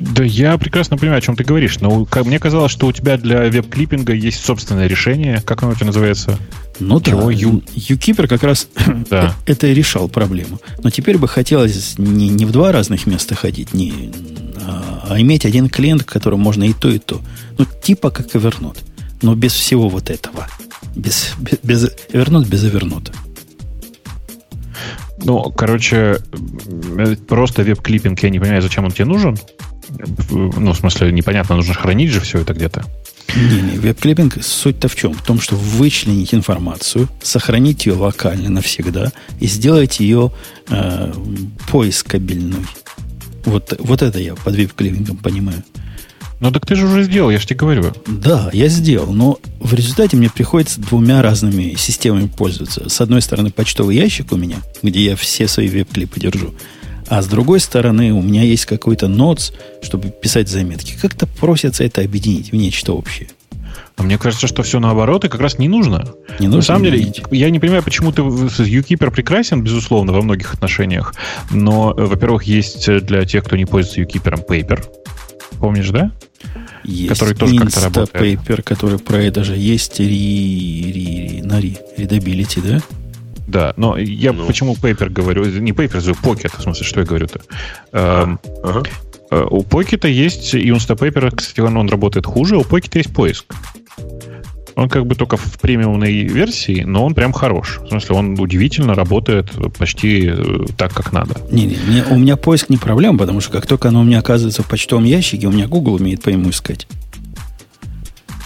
Да 0.00 0.24
я 0.24 0.58
прекрасно 0.58 0.96
понимаю, 0.96 1.18
о 1.18 1.22
чем 1.22 1.36
ты 1.36 1.44
говоришь, 1.44 1.80
но 1.80 2.06
мне 2.24 2.38
казалось, 2.38 2.72
что 2.72 2.86
у 2.86 2.92
тебя 2.92 3.16
для 3.16 3.48
веб-клиппинга 3.48 4.12
есть 4.12 4.44
собственное 4.44 4.86
решение. 4.86 5.40
Как 5.44 5.62
оно 5.62 5.72
у 5.72 5.74
тебя 5.74 5.86
называется? 5.86 6.38
Ну 6.78 7.00
Чего? 7.00 7.30
да. 7.30 7.60
Юкипер 7.74 8.28
как 8.28 8.42
раз 8.42 8.68
да. 9.10 9.34
это 9.46 9.66
и 9.66 9.74
решал 9.74 10.08
проблему. 10.08 10.60
Но 10.82 10.90
теперь 10.90 11.18
бы 11.18 11.28
хотелось 11.28 11.98
не, 11.98 12.28
не 12.28 12.44
в 12.44 12.52
два 12.52 12.72
разных 12.72 13.06
места 13.06 13.34
ходить, 13.34 13.72
не, 13.72 14.12
а, 14.60 15.06
а 15.10 15.20
иметь 15.20 15.46
один 15.46 15.68
клиент, 15.68 16.04
к 16.04 16.12
которому 16.12 16.42
можно 16.42 16.64
и 16.64 16.72
то, 16.72 16.90
и 16.90 16.98
то. 16.98 17.20
Ну, 17.58 17.66
типа 17.82 18.10
как 18.10 18.34
Evernote. 18.34 18.78
Но 19.22 19.34
без 19.34 19.52
всего 19.52 19.88
вот 19.88 20.10
этого. 20.10 20.46
Без, 20.94 21.32
без, 21.38 21.58
без 21.62 21.90
Evernote 22.12 22.48
без 22.48 22.64
Evernote. 22.64 23.12
Ну, 25.24 25.50
короче, 25.50 26.18
просто 27.26 27.62
веб-клиппинг, 27.62 28.22
я 28.22 28.30
не 28.30 28.38
понимаю, 28.38 28.62
зачем 28.62 28.84
он 28.84 28.92
тебе 28.92 29.06
нужен. 29.06 29.36
Ну, 30.30 30.72
в 30.72 30.76
смысле, 30.76 31.12
непонятно, 31.12 31.56
нужно 31.56 31.74
хранить 31.74 32.10
же 32.10 32.20
все 32.20 32.38
это 32.40 32.54
где-то. 32.54 32.84
Не, 33.34 33.60
не, 33.60 33.78
веб-клиппинг 33.78 34.42
суть-то 34.42 34.88
в 34.88 34.96
чем? 34.96 35.12
В 35.12 35.22
том, 35.22 35.40
что 35.40 35.56
вычленить 35.56 36.32
информацию, 36.32 37.08
сохранить 37.22 37.86
ее 37.86 37.94
локально 37.94 38.50
навсегда 38.50 39.12
и 39.40 39.46
сделать 39.46 40.00
ее 40.00 40.32
э, 40.68 41.12
поискабельной. 41.70 42.64
Вот, 43.44 43.74
вот 43.78 44.02
это 44.02 44.18
я 44.18 44.34
под 44.34 44.54
веб-клиппингом 44.56 45.16
понимаю. 45.16 45.62
Ну 46.38 46.50
так 46.50 46.66
ты 46.66 46.74
же 46.74 46.86
уже 46.86 47.04
сделал, 47.04 47.30
я 47.30 47.38
же 47.38 47.46
тебе 47.46 47.58
говорю. 47.58 47.92
Да, 48.06 48.50
я 48.52 48.68
сделал, 48.68 49.12
но 49.12 49.38
в 49.58 49.72
результате 49.72 50.16
мне 50.16 50.28
приходится 50.28 50.80
двумя 50.80 51.22
разными 51.22 51.74
системами 51.76 52.26
пользоваться. 52.26 52.88
С 52.88 53.00
одной 53.00 53.22
стороны, 53.22 53.50
почтовый 53.50 53.96
ящик 53.96 54.32
у 54.32 54.36
меня, 54.36 54.58
где 54.82 55.04
я 55.04 55.16
все 55.16 55.48
свои 55.48 55.68
веб-клипы 55.68 56.20
держу. 56.20 56.54
А 57.08 57.22
с 57.22 57.26
другой 57.26 57.60
стороны, 57.60 58.12
у 58.12 58.22
меня 58.22 58.42
есть 58.42 58.66
какой-то 58.66 59.08
ноц, 59.08 59.52
чтобы 59.82 60.10
писать 60.10 60.48
заметки. 60.48 60.96
Как-то 61.00 61.26
просятся 61.26 61.84
это 61.84 62.02
объединить 62.02 62.50
в 62.50 62.56
нечто 62.56 62.92
общее. 62.92 63.28
А 63.96 64.02
мне 64.02 64.18
кажется, 64.18 64.46
что 64.46 64.62
все 64.62 64.78
наоборот 64.78 65.24
и 65.24 65.28
как 65.28 65.40
раз 65.40 65.58
не 65.58 65.68
нужно. 65.68 66.06
Не 66.38 66.48
нужно. 66.48 66.56
На 66.56 66.62
самом 66.62 66.84
деле, 66.84 67.12
я 67.30 67.48
не 67.48 67.58
понимаю, 67.58 67.82
почему 67.82 68.12
ты 68.12 68.22
UKeeper 68.22 69.10
прекрасен, 69.10 69.62
безусловно, 69.62 70.12
во 70.12 70.20
многих 70.20 70.52
отношениях. 70.52 71.14
Но, 71.50 71.94
во-первых, 71.96 72.42
есть 72.44 72.90
для 73.04 73.24
тех, 73.24 73.44
кто 73.44 73.56
не 73.56 73.64
пользуется 73.64 74.02
UKeeper, 74.02 74.46
Paper. 74.46 74.84
Помнишь, 75.58 75.88
да? 75.88 76.12
Есть 76.84 77.08
который 77.08 77.34
тоже 77.34 77.56
как-то 77.56 77.80
работает. 77.80 78.40
Paper, 78.40 78.62
который 78.62 78.98
про 78.98 79.22
это 79.22 79.44
же 79.44 79.56
есть 79.56 79.98
ри, 79.98 80.92
ри, 80.92 81.42
на 81.42 81.58
ри, 81.58 81.78
readability, 81.96 82.60
да? 82.62 82.82
Да, 83.46 83.74
но 83.76 83.96
я 83.96 84.32
ну. 84.32 84.46
почему 84.46 84.74
Paper 84.74 85.08
говорю, 85.08 85.44
не 85.44 85.72
Paper, 85.72 85.98
а 85.98 86.26
Pocket, 86.26 86.52
в 86.56 86.62
смысле, 86.62 86.84
что 86.84 87.00
я 87.00 87.06
говорю-то? 87.06 87.40
Эм, 87.92 88.40
ага. 88.62 88.82
Э, 89.30 89.46
у 89.48 89.62
Pocket 89.62 90.08
есть, 90.08 90.54
и 90.54 90.70
у 90.72 90.76
Instapaper, 90.76 91.34
кстати, 91.34 91.60
он, 91.60 91.76
он 91.76 91.88
работает 91.88 92.26
хуже, 92.26 92.56
у 92.56 92.62
Pocket 92.62 92.90
есть 92.94 93.12
поиск. 93.12 93.46
Он 94.74 94.90
как 94.90 95.06
бы 95.06 95.14
только 95.14 95.38
в 95.38 95.58
премиумной 95.58 96.24
версии, 96.24 96.82
но 96.86 97.06
он 97.06 97.14
прям 97.14 97.32
хорош. 97.32 97.80
В 97.82 97.88
смысле, 97.88 98.16
он 98.16 98.38
удивительно 98.38 98.94
работает 98.94 99.50
почти 99.78 100.28
э, 100.28 100.66
так, 100.76 100.92
как 100.92 101.12
надо. 101.12 101.40
Не, 101.50 101.64
не, 101.64 101.76
не, 101.88 102.02
у 102.10 102.18
меня 102.18 102.36
поиск 102.36 102.68
не 102.68 102.76
проблема, 102.76 103.18
потому 103.18 103.40
что 103.40 103.52
как 103.52 103.66
только 103.66 103.88
оно 103.88 104.00
у 104.00 104.04
меня 104.04 104.18
оказывается 104.18 104.62
в 104.62 104.66
почтовом 104.66 105.04
ящике, 105.04 105.46
у 105.46 105.50
меня 105.50 105.66
Google 105.66 105.94
умеет 105.94 106.22
по 106.22 106.28
ему 106.28 106.50
искать. 106.50 106.86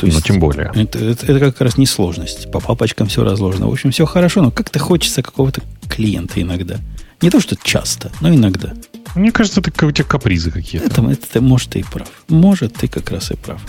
То 0.00 0.06
есть, 0.06 0.16
ну, 0.16 0.22
тем 0.22 0.40
более. 0.40 0.72
Это, 0.74 0.98
это, 0.98 1.26
это 1.26 1.38
как 1.38 1.60
раз 1.60 1.76
не 1.76 1.84
сложность. 1.84 2.50
По 2.50 2.58
папочкам 2.58 3.08
все 3.08 3.22
разложено. 3.22 3.68
В 3.68 3.72
общем, 3.72 3.90
все 3.90 4.06
хорошо, 4.06 4.40
но 4.40 4.50
как-то 4.50 4.78
хочется 4.78 5.22
какого-то 5.22 5.60
клиента 5.90 6.40
иногда. 6.40 6.76
Не 7.20 7.28
то, 7.28 7.38
что 7.38 7.54
часто, 7.62 8.10
но 8.22 8.34
иногда. 8.34 8.72
Мне 9.14 9.30
кажется, 9.30 9.60
это 9.60 9.86
у 9.86 9.90
тебя 9.90 10.06
капризы 10.06 10.50
какие-то. 10.50 10.86
Это, 10.86 11.02
это, 11.02 11.26
это, 11.28 11.40
может, 11.42 11.68
ты 11.68 11.80
и 11.80 11.82
прав. 11.82 12.08
Может, 12.28 12.76
ты 12.76 12.88
как 12.88 13.10
раз 13.10 13.30
и 13.30 13.36
прав. 13.36 13.60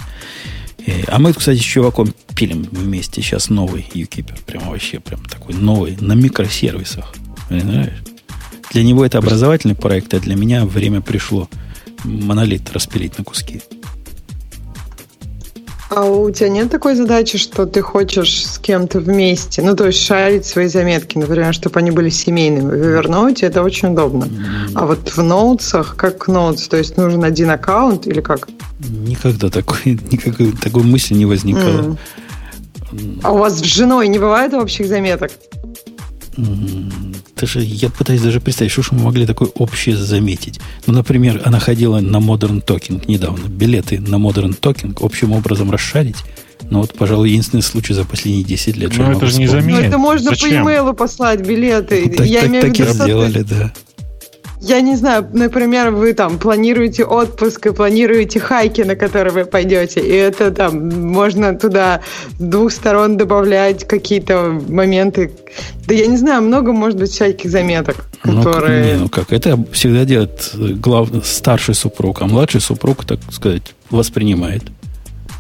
И, 0.78 0.90
э, 0.90 1.04
а 1.08 1.20
мы, 1.20 1.34
кстати, 1.34 1.60
с 1.60 1.64
чуваком 1.64 2.14
пилим 2.34 2.64
вместе 2.72 3.22
сейчас 3.22 3.50
новый 3.50 3.86
UKeeper. 3.94 4.42
Прям 4.46 4.70
вообще 4.70 5.02
прям 5.02 5.26
такой 5.26 5.54
новый, 5.54 5.98
на 6.00 6.14
микросервисах. 6.14 7.14
Понимаешь? 7.50 8.02
Для 8.72 8.84
него 8.84 9.06
это 9.06 9.18
образовательный 9.18 9.76
проект, 9.76 10.14
а 10.14 10.22
для 10.22 10.38
меня 10.38 10.66
время 10.66 11.02
пришло 11.02 11.50
монолит 12.06 12.72
распилить 12.72 13.18
на 13.18 13.26
куски. 13.26 13.62
А 15.94 16.06
у 16.06 16.32
тебя 16.32 16.48
нет 16.48 16.72
такой 16.72 16.96
задачи, 16.96 17.38
что 17.38 17.66
ты 17.66 17.82
хочешь 17.82 18.46
с 18.46 18.58
кем-то 18.60 19.02
вместе, 19.02 19.62
ну, 19.62 19.76
то 19.76 19.88
есть 19.88 20.00
шарить 20.00 20.46
свои 20.46 20.68
заметки, 20.68 21.18
например, 21.18 21.54
чтобы 21.54 21.80
они 21.80 21.92
были 21.92 22.08
семейными. 22.08 22.72
В 22.72 22.74
Evernote 22.74 23.46
это 23.46 23.62
очень 23.62 23.90
удобно. 23.90 24.30
А 24.74 24.86
вот 24.86 25.10
в 25.10 25.22
ноутсах, 25.22 25.98
как 25.98 26.30
ноутс, 26.30 26.70
то 26.70 26.78
есть 26.78 26.96
нужен 26.96 27.26
один 27.26 27.50
аккаунт 27.50 28.08
или 28.08 28.22
как? 28.22 28.48
Никогда 28.80 29.50
такой, 29.50 30.00
никакой 30.12 30.54
такой 30.54 30.84
мысли 30.84 31.14
не 31.14 31.26
возникало. 31.26 31.98
Mm. 32.92 33.20
А 33.24 33.32
у 33.34 33.38
вас 33.38 33.60
с 33.60 33.64
женой 33.64 34.08
не 34.08 34.18
бывает 34.18 34.54
общих 34.54 34.88
заметок? 34.88 35.32
Даже, 37.42 37.60
я 37.62 37.90
пытаюсь 37.90 38.22
даже 38.22 38.40
представить, 38.40 38.72
что 38.72 38.84
же 38.84 38.90
мы 38.92 39.02
могли 39.02 39.26
такое 39.26 39.50
общее 39.56 39.98
заметить. 39.98 40.60
Ну, 40.86 40.94
например, 40.94 41.42
она 41.44 41.60
ходила 41.60 42.00
на 42.00 42.18
Modern 42.18 42.64
Talking 42.64 43.04
недавно. 43.08 43.48
Билеты 43.48 44.00
на 44.00 44.16
Modern 44.16 44.58
Talking 44.58 44.96
общим 45.02 45.32
образом 45.32 45.72
расшарить. 45.72 46.18
Ну, 46.70 46.82
вот, 46.82 46.94
пожалуй, 46.94 47.30
единственный 47.30 47.64
случай 47.64 47.94
за 47.94 48.06
последние 48.06 48.44
10 48.44 48.78
лет. 48.78 48.94
Ну, 48.96 49.12
это 49.12 49.26
же 49.26 49.40
не 49.40 49.48
заметить. 49.48 49.82
Ну, 49.82 49.88
это 49.88 49.98
можно 49.98 50.30
Зачем? 50.30 50.64
по 50.64 50.70
e-mail 50.70 50.94
послать 50.94 51.42
билеты. 51.42 52.04
Ну, 52.06 52.16
так, 52.16 52.28
я 52.28 52.42
так, 52.42 52.50
имею 52.50 52.62
так, 52.62 52.72
в 52.72 52.74
виду, 52.76 52.86
так 52.86 52.96
и 52.96 53.04
сделали, 53.04 53.42
да 53.42 53.74
я 54.62 54.82
не 54.82 54.96
знаю, 54.96 55.28
например, 55.34 55.90
вы 55.90 56.14
там 56.14 56.38
планируете 56.38 57.04
отпуск 57.04 57.66
и 57.66 57.74
планируете 57.74 58.40
хайки, 58.40 58.82
на 58.82 58.96
которые 58.96 59.34
вы 59.34 59.46
пойдете, 59.46 60.02
и 60.02 60.14
это 60.14 60.52
там 60.52 60.88
можно 61.12 61.56
туда 61.56 62.02
с 62.38 62.42
двух 62.42 62.72
сторон 62.72 63.18
добавлять 63.18 63.88
какие-то 63.88 64.62
моменты. 64.70 65.32
Да 65.88 65.96
я 65.96 66.06
не 66.06 66.16
знаю, 66.16 66.44
много 66.44 66.74
может 66.74 67.00
быть 67.00 67.10
всяких 67.10 67.50
заметок, 67.50 68.06
ну, 68.24 68.44
которые... 68.44 68.94
Не, 68.94 69.00
ну 69.00 69.10
как, 69.10 69.34
это 69.34 69.58
всегда 69.72 70.06
делает 70.06 70.52
главный, 70.54 71.24
старший 71.24 71.74
супруг, 71.74 72.22
а 72.22 72.28
младший 72.28 72.62
супруг, 72.62 73.04
так 73.04 73.20
сказать, 73.32 73.74
воспринимает. 73.90 74.62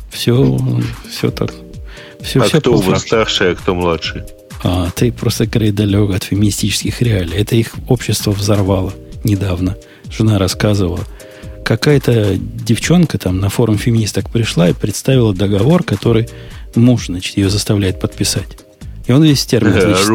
Все, 0.10 0.60
все 1.08 1.30
так. 1.30 1.52
Все, 2.22 2.42
а 2.42 2.46
все 2.46 2.60
кто 2.60 2.74
у 2.74 2.82
вас 2.82 3.04
старший, 3.04 3.52
а 3.52 3.56
кто 3.56 3.76
младший? 3.76 4.24
А, 4.64 4.90
ты 4.96 5.12
просто 5.12 5.46
край 5.46 5.72
далек 5.72 6.10
от 6.10 6.24
феминистических 6.24 7.02
реалий. 7.04 7.38
Это 7.38 7.56
их 7.56 7.74
общество 7.88 8.32
взорвало 8.32 8.94
недавно. 9.24 9.78
Жена 10.10 10.38
рассказывала. 10.38 11.06
Какая-то 11.64 12.38
девчонка 12.38 13.18
там 13.18 13.40
на 13.40 13.50
форум 13.50 13.78
феминисток 13.78 14.30
пришла 14.30 14.70
и 14.70 14.74
представила 14.74 15.34
договор, 15.34 15.84
который 15.84 16.28
муж, 16.76 17.08
значит, 17.08 17.38
ее 17.38 17.50
заставляет 17.50 18.00
подписать. 18.00 18.58
И 19.08 19.12
он 19.12 19.24
весь 19.24 19.46
термин. 19.46 19.74
Значит, 19.74 20.08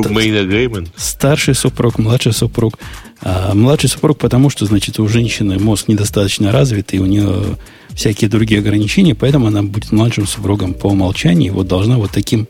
старший 0.97 1.55
супруг, 1.55 1.99
младший 1.99 2.33
супруг. 2.33 2.78
А 3.23 3.55
младший 3.55 3.89
супруг, 3.89 4.19
потому 4.19 4.51
что, 4.51 4.66
значит, 4.66 4.99
у 4.99 5.09
женщины 5.09 5.59
мозг 5.59 5.89
недостаточно 5.89 6.53
развит, 6.53 6.93
и 6.95 6.99
у 6.99 7.07
нее 7.07 7.57
всякие 7.95 8.28
другие 8.28 8.61
ограничения, 8.61 9.15
поэтому 9.15 9.47
она 9.47 9.62
будет 9.62 9.91
младшим 9.91 10.27
супругом 10.27 10.74
по 10.74 10.89
умолчанию, 10.89 11.53
и 11.53 11.55
вот 11.55 11.66
должна 11.66 11.97
вот 11.97 12.11
таким, 12.11 12.47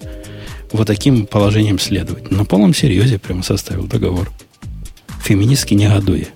вот 0.73 0.87
таким 0.89 1.27
положением 1.27 1.79
следовать. 1.79 2.31
На 2.31 2.45
полном 2.45 2.75
серьезе 2.75 3.19
прямо 3.19 3.43
составил 3.43 3.85
договор. 3.85 4.31
Феминистки 5.23 5.75
негодуя. 5.75 6.27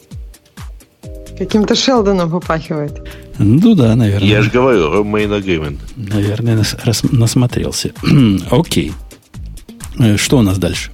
Каким-то 1.40 1.74
Шелдоном 1.74 2.30
попахивает. 2.30 3.00
Ну 3.38 3.74
да, 3.74 3.96
наверное. 3.96 4.28
Я 4.28 4.42
же 4.42 4.50
говорю, 4.50 4.92
Romain 4.92 5.40
Agreement. 5.40 5.78
Наверное, 5.96 6.54
нас, 6.54 6.76
рас, 6.84 7.02
насмотрелся. 7.02 7.92
Окей. 8.50 8.92
Э, 9.98 10.18
что 10.18 10.36
у 10.36 10.42
нас 10.42 10.58
дальше? 10.58 10.90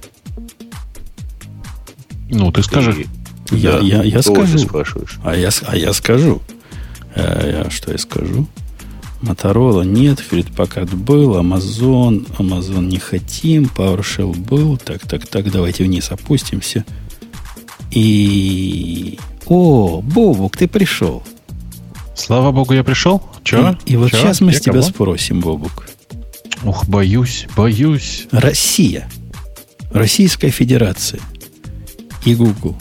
Ну, 2.29 2.49
ты 2.53 2.63
скажи. 2.63 3.07
Я, 3.51 3.73
да. 3.73 3.79
я, 3.79 4.03
я 4.03 4.21
скажу. 4.21 4.57
спрашиваешь? 4.57 5.19
А 5.25 5.35
я, 5.35 5.49
а 5.65 5.75
я 5.75 5.91
скажу. 5.91 6.41
А, 7.13 7.65
я, 7.65 7.69
что 7.69 7.91
я 7.91 7.97
скажу? 7.97 8.47
Моторола 9.21 9.81
нет, 9.81 10.23
Паккард 10.55 10.93
был, 10.93 11.35
Amazon, 11.35 12.25
Amazon 12.37 12.85
не 12.85 12.99
хотим, 12.99 13.65
PowerShell 13.65 14.33
был. 14.33 14.77
Так, 14.77 15.01
так, 15.01 15.27
так, 15.27 15.51
давайте 15.51 15.83
вниз 15.83 16.09
опустимся. 16.09 16.85
И 17.91 19.19
о, 19.49 20.01
Бобук, 20.01 20.57
ты 20.57 20.67
пришел. 20.67 21.23
Слава 22.15 22.51
богу, 22.51 22.73
я 22.73 22.83
пришел. 22.83 23.21
Че? 23.43 23.77
И, 23.85 23.93
и 23.93 23.95
вот 23.95 24.11
Че? 24.11 24.17
сейчас 24.17 24.41
мы 24.41 24.51
я 24.51 24.57
с 24.57 24.61
тебя 24.61 24.73
кого? 24.73 24.83
спросим, 24.83 25.39
Бобук. 25.39 25.87
Ух, 26.63 26.87
боюсь, 26.87 27.47
боюсь. 27.55 28.27
Россия. 28.31 29.07
Российская 29.91 30.49
Федерация. 30.49 31.21
И 32.25 32.35
Google. 32.35 32.75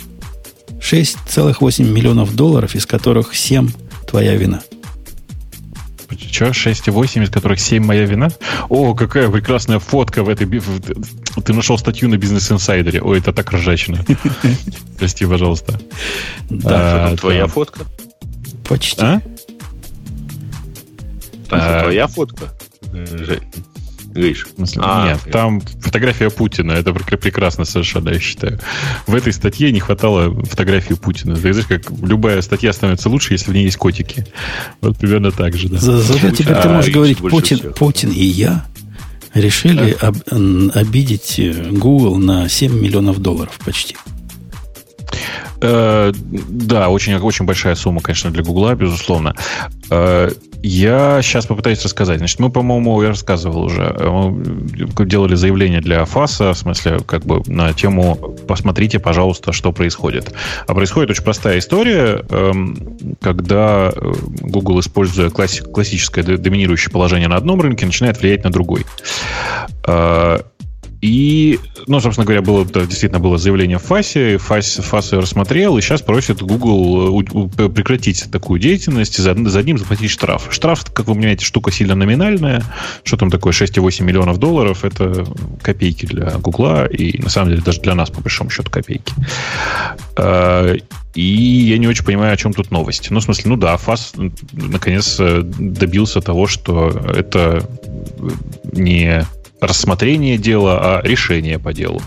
6,8 0.81 1.85
миллионов 1.85 2.35
долларов, 2.35 2.75
из 2.75 2.87
которых 2.87 3.35
7 3.35 3.71
твоя 4.07 4.35
вина. 4.35 4.63
Че, 6.17 6.47
6,8, 6.47 7.25
из 7.25 7.31
которых 7.31 7.61
7 7.61 7.85
моя 7.85 8.07
вина? 8.07 8.29
О, 8.69 8.95
какая 8.95 9.29
прекрасная 9.29 9.79
фотка 9.79 10.23
в 10.23 10.29
этой... 10.29 10.47
Ты 11.45 11.53
нашел 11.53 11.79
статью 11.79 12.09
на 12.09 12.17
Бизнес 12.17 12.51
Инсайдере. 12.51 13.01
Ой, 13.03 13.19
это 13.19 13.33
так 13.33 13.53
ржачно. 13.53 14.05
Прости, 14.99 15.27
пожалуйста. 15.27 15.79
Да, 16.49 17.09
а, 17.09 17.17
твоя 17.17 17.47
фотка? 17.47 17.81
Почти. 18.69 19.01
А? 19.01 19.21
а 21.51 21.83
твоя 21.83 22.07
фотка? 22.07 22.53
Гриш. 24.17 24.47
А, 24.79 25.09
Нет, 25.09 25.21
там 25.31 25.61
фотография 25.61 26.31
Путина. 26.31 26.73
Это 26.73 26.95
прекрасно 26.95 27.65
совершенно, 27.65 28.09
я 28.11 28.19
считаю. 28.19 28.59
В 29.07 29.15
этой 29.15 29.33
статье 29.33 29.71
не 29.71 29.81
хватало 29.81 30.35
фотографии 30.45 30.95
Путина. 30.95 31.35
Ты 31.37 31.53
знаешь, 31.53 31.69
как 31.69 31.91
любая 32.03 32.41
статья 32.41 32.73
становится 32.73 33.11
лучше, 33.11 33.35
если 33.35 33.51
в 33.51 33.55
ней 33.55 33.65
есть 33.65 33.77
котики. 33.77 34.27
Вот 34.81 34.97
примерно 34.97 35.33
так 35.33 35.55
же, 35.55 35.69
да. 35.69 35.79
За, 35.79 35.99
зато 35.99 36.31
теперь 36.31 36.55
а, 36.55 36.63
ты 36.63 36.69
можешь 36.71 36.93
говорить 36.93 37.19
Путин, 37.19 37.73
Путин 37.75 38.11
и 38.11 38.25
я 38.25 38.65
решили 39.37 39.97
об, 40.01 40.17
обидеть 40.75 41.39
э, 41.39 41.71
Google 41.71 42.17
на 42.17 42.49
7 42.49 42.81
миллионов 42.81 43.21
долларов 43.21 43.59
почти. 43.65 43.97
Э, 45.61 46.13
да, 46.15 46.89
очень, 46.89 47.15
очень 47.17 47.45
большая 47.45 47.75
сумма, 47.75 48.01
конечно, 48.01 48.31
для 48.31 48.43
Гугла, 48.43 48.75
безусловно. 48.75 49.35
Э, 49.91 50.31
я 50.63 51.23
сейчас 51.23 51.47
попытаюсь 51.47 51.83
рассказать. 51.85 52.19
Значит, 52.19 52.41
мы, 52.41 52.51
по-моему, 52.51 53.01
я 53.03 53.11
рассказывал 53.11 53.65
уже, 53.65 53.95
мы 54.01 55.07
делали 55.07 55.35
заявление 55.35 55.81
для 55.81 56.05
ФАСа, 56.05 56.55
в 56.55 56.59
смысле, 56.59 56.99
как 57.07 57.25
бы 57.25 57.43
на 57.47 57.73
тему 57.73 58.17
«посмотрите, 58.49 58.99
пожалуйста, 58.99 59.53
что 59.53 59.73
происходит». 59.73 60.33
А 60.67 60.75
происходит 60.75 61.11
очень 61.11 61.23
простая 61.23 61.59
история, 61.59 62.25
эм, 62.31 63.17
когда 63.21 63.93
э, 63.95 64.13
Google, 64.41 64.81
используя 64.81 65.31
классическое 65.31 66.25
доминирующее 66.25 66.91
положение 66.91 67.29
на 67.29 67.37
одном 67.37 67.61
рынке, 67.61 67.87
начинает 67.87 68.21
влиять 68.21 68.45
на 68.45 68.51
другой. 68.51 68.85
И, 71.03 71.59
ну, 71.87 72.01
собственно 72.01 72.25
говоря, 72.25 72.43
было, 72.43 72.65
да, 72.65 72.87
действительно 72.87 73.21
было 73.21 73.39
заявление 73.39 73.79
в 73.79 73.83
ФАСе, 73.83 74.39
ФАС, 74.39 74.77
ФАС 74.83 75.13
ее 75.13 75.21
рассмотрел, 75.21 75.77
и 75.77 75.81
сейчас 75.81 76.03
просит 76.03 76.41
Google 76.43 77.21
э, 77.21 77.69
прекратить 77.69 78.31
такую 78.31 78.61
деятельность, 78.61 79.19
за, 79.19 79.35
за 79.35 79.63
ним 79.63 79.79
заплатить 79.79 80.11
штраф. 80.11 80.49
Штраф, 80.51 80.85
как 80.93 81.07
вы 81.07 81.15
понимаете, 81.15 81.45
штука 81.45 81.71
сильно 81.71 81.95
номинальная. 81.95 82.63
Что 83.05 83.17
там 83.17 83.31
такое 83.31 83.53
6,8 83.53 84.03
миллионов 84.05 84.39
долларов? 84.39 84.85
Это 84.85 85.27
копейки 85.63 86.07
для 86.07 86.39
Гугла, 86.39 86.87
и 86.87 87.21
на 87.21 87.29
самом 87.29 87.51
деле 87.51 87.63
даже 87.63 87.81
для 87.83 87.95
нас, 87.95 88.11
по 88.11 88.21
большому 88.21 88.51
счету, 88.51 88.71
копейки. 88.71 89.13
А, 90.17 90.75
и 91.15 91.23
я 91.23 91.79
не 91.79 91.89
очень 91.89 92.05
понимаю, 92.05 92.33
о 92.33 92.37
чем 92.37 92.53
тут 92.53 92.71
новость. 92.71 93.11
Ну, 93.11 93.21
в 93.21 93.23
смысле, 93.23 93.51
ну 93.51 93.57
да, 93.57 93.77
ФАС 93.77 94.15
наконец 94.53 95.17
э, 95.19 95.43
добился 95.43 96.21
того, 96.21 96.47
что 96.47 96.89
это 96.89 97.69
не 98.73 99.27
рассмотрение 99.61 100.39
дела, 100.39 100.99
а 100.99 101.03
решение 101.03 101.59
по 101.59 101.73
делу. 101.73 102.03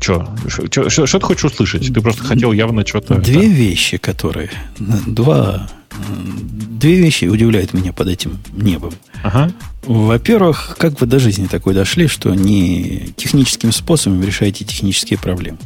Че, 0.00 0.26
что 0.48 1.18
ты 1.18 1.24
хочешь 1.24 1.44
услышать? 1.44 1.92
Ты 1.92 2.00
просто 2.00 2.24
хотел 2.24 2.52
явно 2.52 2.86
что-то... 2.86 3.16
Две 3.16 3.42
да? 3.42 3.46
вещи, 3.46 3.96
которые... 3.96 4.50
Два... 4.78 5.68
Две 5.90 6.96
вещи 6.96 7.24
удивляют 7.24 7.74
меня 7.74 7.92
под 7.92 8.08
этим 8.08 8.38
небом. 8.52 8.92
Ага. 9.22 9.52
Во-первых, 9.82 10.76
как 10.78 11.00
вы 11.00 11.06
до 11.06 11.18
жизни 11.18 11.46
такой 11.46 11.74
дошли, 11.74 12.06
что 12.06 12.34
не 12.34 13.12
техническим 13.16 13.72
способом 13.72 14.22
решаете 14.22 14.64
технические 14.64 15.18
проблемы. 15.18 15.58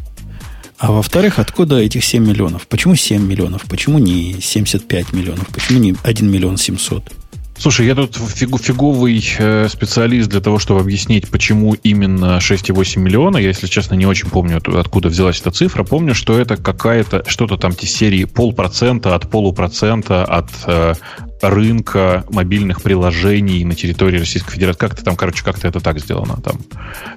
А 0.79 0.93
во-вторых, 0.93 1.39
откуда 1.39 1.79
этих 1.79 2.05
7 2.05 2.27
миллионов? 2.27 2.67
Почему 2.67 2.95
7 2.95 3.25
миллионов? 3.25 3.63
Почему 3.69 3.99
не 3.99 4.41
75 4.41 5.13
миллионов? 5.13 5.47
Почему 5.49 5.79
не 5.79 5.95
1 6.03 6.31
миллион 6.31 6.57
700? 6.57 7.13
Слушай, 7.57 7.87
я 7.87 7.95
тут 7.95 8.17
фигу, 8.17 8.59
фиговый 8.59 9.25
э, 9.39 9.69
специалист 9.69 10.29
для 10.29 10.41
того, 10.41 10.59
чтобы 10.59 10.81
объяснить, 10.81 11.31
почему 11.31 11.75
именно 11.75 12.39
6,8 12.39 12.99
миллиона. 12.99 13.39
Я, 13.39 13.49
если 13.49 13.69
честно, 13.69 13.95
не 13.95 14.07
очень 14.07 14.29
помню, 14.29 14.61
откуда 14.79 15.09
взялась 15.09 15.41
эта 15.41 15.51
цифра. 15.51 15.85
Помню, 15.85 16.15
что 16.15 16.39
это 16.39 16.57
какая-то, 16.57 17.23
что-то 17.27 17.57
там 17.57 17.73
те 17.75 17.87
серии 17.87 18.25
полпроцента 18.25 19.15
от 19.15 19.31
полупроцента 19.31 20.25
от 20.25 20.51
э, 20.67 20.95
рынка 21.41 22.25
мобильных 22.31 22.83
приложений 22.83 23.65
на 23.65 23.75
территории 23.75 24.19
Российской 24.19 24.53
Федерации. 24.53 24.81
Как-то 24.81 25.05
там, 25.05 25.17
короче, 25.17 25.45
как-то 25.45 25.69
это 25.69 25.81
так 25.81 26.01
сделано. 26.01 26.41
Там 26.43 26.59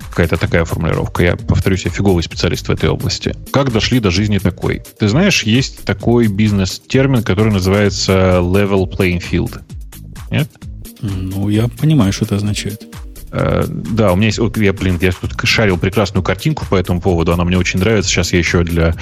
какая-то 0.10 0.38
такая 0.38 0.66
формулировка. 0.66 1.24
Я, 1.24 1.36
повторюсь, 1.36 1.86
я 1.86 1.92
фиговый 1.92 2.24
специалист 2.24 2.68
в 2.68 2.72
этой 2.72 2.90
области. 2.90 3.36
Как 3.52 3.72
дошли 3.72 4.00
до 4.00 4.12
жизни 4.12 4.38
такой? 4.38 4.84
Ты 5.00 5.08
знаешь, 5.08 5.44
есть 5.44 5.84
такой 5.84 6.28
бизнес-термин, 6.28 7.24
который 7.24 7.52
называется 7.52 8.40
level 8.42 8.90
playing 8.90 9.24
field. 9.30 9.62
Нет? 10.32 10.50
Ну, 11.02 11.50
я 11.50 11.68
понимаю, 11.68 12.12
что 12.12 12.26
это 12.26 12.36
означает. 12.36 12.84
Э, 13.32 13.66
да, 13.68 14.14
у 14.14 14.16
меня 14.16 14.28
есть... 14.28 14.40
Я, 14.58 14.74
блин, 14.74 14.98
я 15.02 15.12
тут 15.12 15.34
шарил 15.44 15.78
прекрасную 15.78 16.24
картинку 16.24 16.66
по 16.66 16.76
этому 16.76 17.02
поводу. 17.02 17.34
Она 17.34 17.44
мне 17.44 17.58
очень 17.58 17.80
нравится. 17.80 18.10
Сейчас 18.10 18.34
я 18.34 18.40
еще 18.40 18.64
для, 18.64 18.96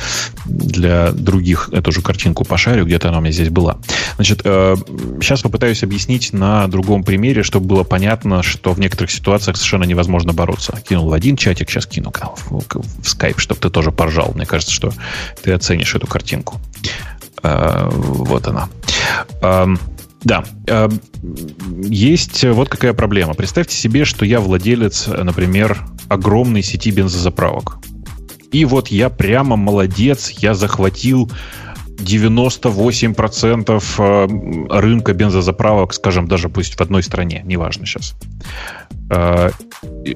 для 0.45 1.11
других 1.11 1.69
эту 1.71 1.91
же 1.91 2.01
картинку 2.01 2.43
пошарю. 2.43 2.85
Где-то 2.85 3.09
она 3.09 3.19
у 3.19 3.21
меня 3.21 3.31
здесь 3.31 3.49
была. 3.49 3.77
Значит, 4.15 4.41
сейчас 4.41 5.39
э, 5.39 5.43
попытаюсь 5.43 5.83
объяснить 5.83 6.33
на 6.33 6.67
другом 6.67 7.03
примере, 7.03 7.43
чтобы 7.43 7.67
было 7.67 7.83
понятно, 7.83 8.43
что 8.43 8.73
в 8.73 8.79
некоторых 8.79 9.11
ситуациях 9.11 9.57
совершенно 9.57 9.83
невозможно 9.83 10.33
бороться. 10.33 10.77
Кинул 10.87 11.09
в 11.09 11.13
один 11.13 11.37
чатик, 11.37 11.69
сейчас 11.69 11.85
кину 11.85 12.11
в, 12.49 12.63
в 12.69 13.07
скайп, 13.07 13.39
чтобы 13.39 13.61
ты 13.61 13.69
тоже 13.69 13.91
поржал. 13.91 14.33
Мне 14.35 14.45
кажется, 14.45 14.73
что 14.73 14.91
ты 15.43 15.51
оценишь 15.51 15.93
эту 15.95 16.07
картинку. 16.07 16.59
Э, 17.43 17.89
вот 17.91 18.47
она. 18.47 18.69
Да. 20.25 20.43
Эм, 20.67 20.99
есть 21.83 22.43
вот 22.43 22.67
какая 22.67 22.93
проблема. 22.93 23.35
Представьте 23.35 23.77
себе, 23.77 24.05
что 24.05 24.25
я 24.25 24.39
владелец, 24.39 25.07
например, 25.07 25.79
огромной 26.09 26.63
сети 26.63 26.91
бензозаправок. 26.91 27.77
И 28.51 28.65
вот 28.65 28.87
я 28.87 29.09
прямо 29.09 29.55
молодец, 29.55 30.31
я 30.31 30.55
захватил 30.55 31.31
98% 31.97 33.83
э, 33.97 34.79
рынка 34.79 35.13
бензозаправок, 35.13 35.93
скажем, 35.93 36.27
даже 36.27 36.49
пусть 36.49 36.75
в 36.75 36.81
одной 36.81 37.03
стране, 37.03 37.41
неважно 37.45 37.85
сейчас. 37.85 38.15
Э, 39.09 39.49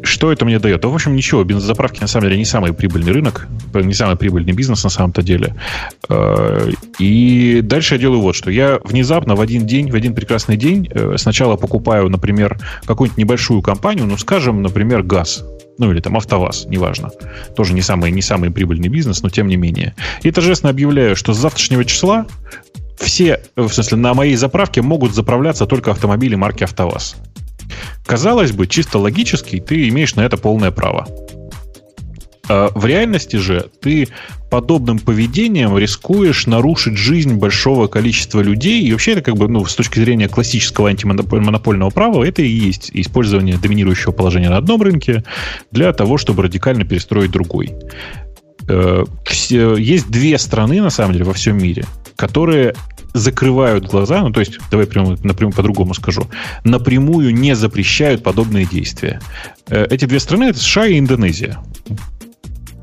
что 0.04 0.32
это 0.32 0.46
мне 0.46 0.60
дает? 0.60 0.82
Да, 0.82 0.88
в 0.90 0.94
общем, 0.94 1.16
ничего. 1.16 1.44
Бензозаправки, 1.44 2.02
на 2.02 2.08
самом 2.08 2.28
деле, 2.28 2.38
не 2.38 2.46
самый 2.46 2.74
прибыльный 2.74 3.12
рынок, 3.12 3.48
не 3.74 3.94
самый 3.94 4.16
прибыльный 4.18 4.54
бизнес 4.54 4.84
на 4.84 4.90
самом-то 4.90 5.22
деле. 5.22 5.56
Э, 6.10 6.72
и 7.00 7.62
дальше 7.64 7.96
я 7.96 8.02
делаю 8.02 8.22
вот 8.22 8.36
что. 8.36 8.52
Я 8.52 8.80
внезапно 8.84 9.36
в 9.36 9.42
один 9.42 9.66
день, 9.66 9.90
в 9.92 9.96
один 9.96 10.14
прекрасный 10.14 10.58
день 10.58 10.90
сначала 11.18 11.56
покупаю, 11.56 12.10
например, 12.10 12.60
какую-нибудь 12.86 13.18
небольшую 13.18 13.62
компанию, 13.62 14.06
ну, 14.06 14.18
скажем, 14.18 14.62
например, 14.62 15.04
газ 15.04 15.44
ну 15.80 15.92
или 15.92 16.00
там 16.02 16.16
АвтоВАЗ, 16.18 16.66
неважно. 16.68 17.10
Тоже 17.56 17.74
не 17.74 17.82
самый, 17.82 18.12
не 18.12 18.22
самый 18.22 18.52
прибыльный 18.52 18.90
бизнес, 18.90 19.24
но 19.24 19.30
тем 19.30 19.48
не 19.48 19.56
менее. 19.56 19.96
И 20.22 20.32
торжественно 20.32 20.70
объявляю, 20.70 21.16
что 21.16 21.34
с 21.34 21.38
завтрашнего 21.38 21.84
числа 21.86 22.28
все, 23.00 23.42
в 23.56 23.70
смысле, 23.70 23.98
на 23.98 24.14
моей 24.14 24.36
заправке 24.36 24.82
могут 24.82 25.16
заправляться 25.16 25.66
только 25.66 25.92
автомобили 25.92 26.36
марки 26.36 26.64
АвтоВАЗ. 26.64 27.16
Казалось 28.06 28.52
бы, 28.52 28.68
чисто 28.68 29.00
логически 29.00 29.60
ты 29.60 29.88
имеешь 29.90 30.16
на 30.16 30.22
это 30.22 30.38
полное 30.38 30.72
право. 30.72 31.08
А 32.50 32.72
в 32.74 32.86
реальности 32.86 33.38
же 33.38 33.70
ты 33.80 34.10
подобным 34.50 34.98
поведением 34.98 35.78
рискуешь 35.78 36.48
нарушить 36.48 36.98
жизнь 36.98 37.36
большого 37.36 37.88
количества 37.88 38.42
людей. 38.42 38.82
И 38.84 38.92
вообще 38.92 39.12
это 39.12 39.22
как 39.22 39.36
бы, 39.36 39.48
ну, 39.48 39.64
с 39.66 39.76
точки 39.76 40.00
зрения 40.00 40.28
классического 40.28 40.90
антимонопольного 40.90 41.92
права, 41.92 42.24
это 42.24 42.42
и 42.42 42.48
есть 42.48 42.90
использование 42.94 43.58
доминирующего 43.58 44.12
положения 44.12 44.50
на 44.50 44.58
одном 44.58 44.82
рынке 44.82 45.24
для 45.72 45.94
того, 45.94 46.18
чтобы 46.18 46.44
радикально 46.44 46.84
перестроить 46.86 47.32
другой. 47.32 47.74
Э, 48.68 49.06
есть 49.40 50.10
две 50.10 50.38
страны, 50.40 50.82
на 50.82 50.90
самом 50.90 51.14
деле, 51.14 51.26
во 51.26 51.34
всем 51.34 51.58
мире, 51.58 51.86
которые 52.16 52.74
закрывают 53.14 53.86
глаза, 53.86 54.22
ну 54.22 54.32
то 54.32 54.40
есть, 54.40 54.60
давай 54.70 54.86
прямо 54.86 55.18
напрямую 55.24 55.56
по-другому 55.56 55.94
скажу, 55.94 56.28
напрямую 56.64 57.34
не 57.34 57.56
запрещают 57.56 58.24
подобные 58.24 58.66
действия. 58.66 59.20
Э, 59.68 59.86
эти 59.90 60.06
две 60.06 60.20
страны 60.20 60.46
это 60.46 60.60
США 60.60 60.88
и 60.88 61.00
Индонезия. 61.00 61.60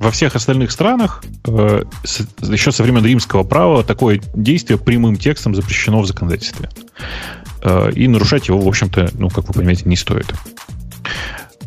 Во 0.00 0.10
всех 0.10 0.36
остальных 0.36 0.70
странах 0.70 1.24
э, 1.46 1.84
с, 2.04 2.26
еще 2.42 2.72
со 2.72 2.82
времен 2.82 3.04
римского 3.04 3.44
права 3.44 3.82
такое 3.82 4.20
действие 4.34 4.78
прямым 4.78 5.16
текстом 5.16 5.54
запрещено 5.54 6.00
в 6.00 6.06
законодательстве. 6.06 6.68
Э, 7.62 7.90
и 7.92 8.06
нарушать 8.06 8.48
его, 8.48 8.60
в 8.60 8.68
общем-то, 8.68 9.10
ну, 9.14 9.30
как 9.30 9.48
вы 9.48 9.54
понимаете, 9.54 9.82
не 9.86 9.96
стоит. 9.96 10.26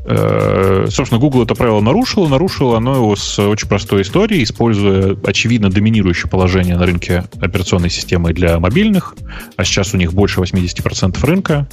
Э, 0.06 0.88
собственно, 0.90 1.20
Google 1.20 1.44
это 1.44 1.54
правило 1.54 1.82
нарушило. 1.82 2.28
Нарушило 2.28 2.78
оно 2.78 2.96
его 2.96 3.16
с 3.16 3.38
очень 3.40 3.68
простой 3.68 4.02
историей, 4.02 4.44
используя, 4.44 5.16
очевидно, 5.24 5.70
доминирующее 5.70 6.30
положение 6.30 6.78
на 6.78 6.86
рынке 6.86 7.26
операционной 7.40 7.92
системы 7.92 8.34
для 8.34 8.60
мобильных, 8.60 9.16
а 9.56 9.64
сейчас 9.64 9.94
у 9.94 9.98
них 9.98 10.14
больше 10.14 10.40
80% 10.40 11.24
рынка. 11.26 11.68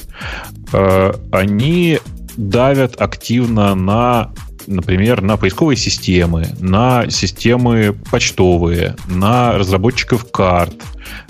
Э, 0.72 1.12
они 1.32 1.98
давят 2.36 3.00
активно 3.00 3.74
на 3.74 4.32
например, 4.66 5.22
на 5.22 5.36
поисковые 5.36 5.76
системы, 5.76 6.48
на 6.60 7.08
системы 7.10 7.96
почтовые, 8.10 8.96
на 9.08 9.52
разработчиков 9.52 10.30
карт, 10.30 10.74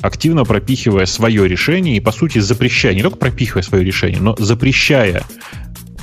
активно 0.00 0.44
пропихивая 0.44 1.06
свое 1.06 1.46
решение 1.48 1.96
и, 1.96 2.00
по 2.00 2.12
сути, 2.12 2.38
запрещая, 2.38 2.94
не 2.94 3.02
только 3.02 3.18
пропихивая 3.18 3.62
свое 3.62 3.84
решение, 3.84 4.20
но 4.20 4.34
запрещая 4.38 5.24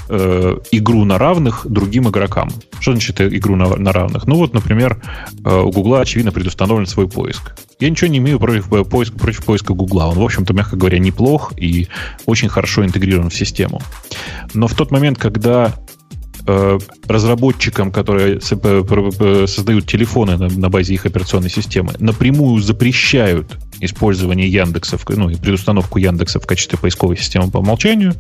э, 0.10 0.58
игру 0.72 1.06
на 1.06 1.18
равных 1.18 1.66
другим 1.68 2.10
игрокам. 2.10 2.50
Что 2.80 2.92
значит 2.92 3.22
игру 3.22 3.56
на, 3.56 3.76
на 3.76 3.92
равных? 3.92 4.28
Ну 4.28 4.36
вот, 4.36 4.54
например, 4.54 5.02
э, 5.44 5.60
у 5.60 5.72
Гугла, 5.72 6.02
очевидно, 6.02 6.32
предустановлен 6.32 6.86
свой 6.86 7.08
поиск. 7.08 7.56
Я 7.80 7.90
ничего 7.90 8.10
не 8.10 8.20
имею 8.20 8.40
против 8.40 8.72
э, 8.72 8.84
поиска, 8.84 9.18
против 9.18 9.44
поиска 9.44 9.74
Гугла. 9.74 10.06
Он, 10.06 10.18
в 10.18 10.24
общем-то, 10.24 10.54
мягко 10.54 10.76
говоря, 10.76 11.00
неплох 11.00 11.54
и 11.58 11.88
очень 12.26 12.50
хорошо 12.50 12.86
интегрирован 12.86 13.30
в 13.30 13.36
систему. 13.36 13.82
Но 14.54 14.68
в 14.68 14.74
тот 14.74 14.92
момент, 14.92 15.18
когда 15.18 15.74
Э, 16.46 16.78
разработчикам, 17.08 17.90
которые 17.90 18.42
создают 18.42 19.88
телефоны 19.88 20.36
на, 20.38 20.70
базе 20.70 20.94
их 20.94 21.06
операционной 21.06 21.50
системы, 21.50 21.94
напрямую 22.00 22.62
запрещают 22.62 23.58
использование 23.80 24.50
Яндексов, 24.50 25.06
ну 25.08 25.30
и 25.30 25.36
предустановку 25.36 26.00
Яндекса 26.00 26.42
в 26.42 26.46
качестве 26.46 26.78
поисковой 26.78 27.16
системы 27.16 27.50
по 27.50 27.60
умолчанию, 27.60 28.14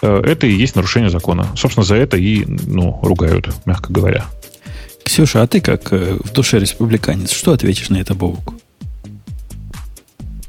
э, 0.00 0.22
это 0.24 0.46
и 0.46 0.54
есть 0.54 0.74
нарушение 0.74 1.10
закона. 1.10 1.46
Собственно, 1.54 1.84
за 1.84 1.96
это 1.96 2.16
и 2.16 2.46
ну, 2.46 2.98
ругают, 3.02 3.50
мягко 3.66 3.92
говоря. 3.92 4.24
Ксюша, 5.04 5.42
а 5.42 5.46
ты 5.46 5.60
как 5.60 5.92
э, 5.92 6.16
в 6.24 6.32
душе 6.32 6.58
республиканец, 6.58 7.30
что 7.30 7.52
ответишь 7.52 7.90
на 7.90 7.98
это, 7.98 8.14
Бобук? 8.14 8.54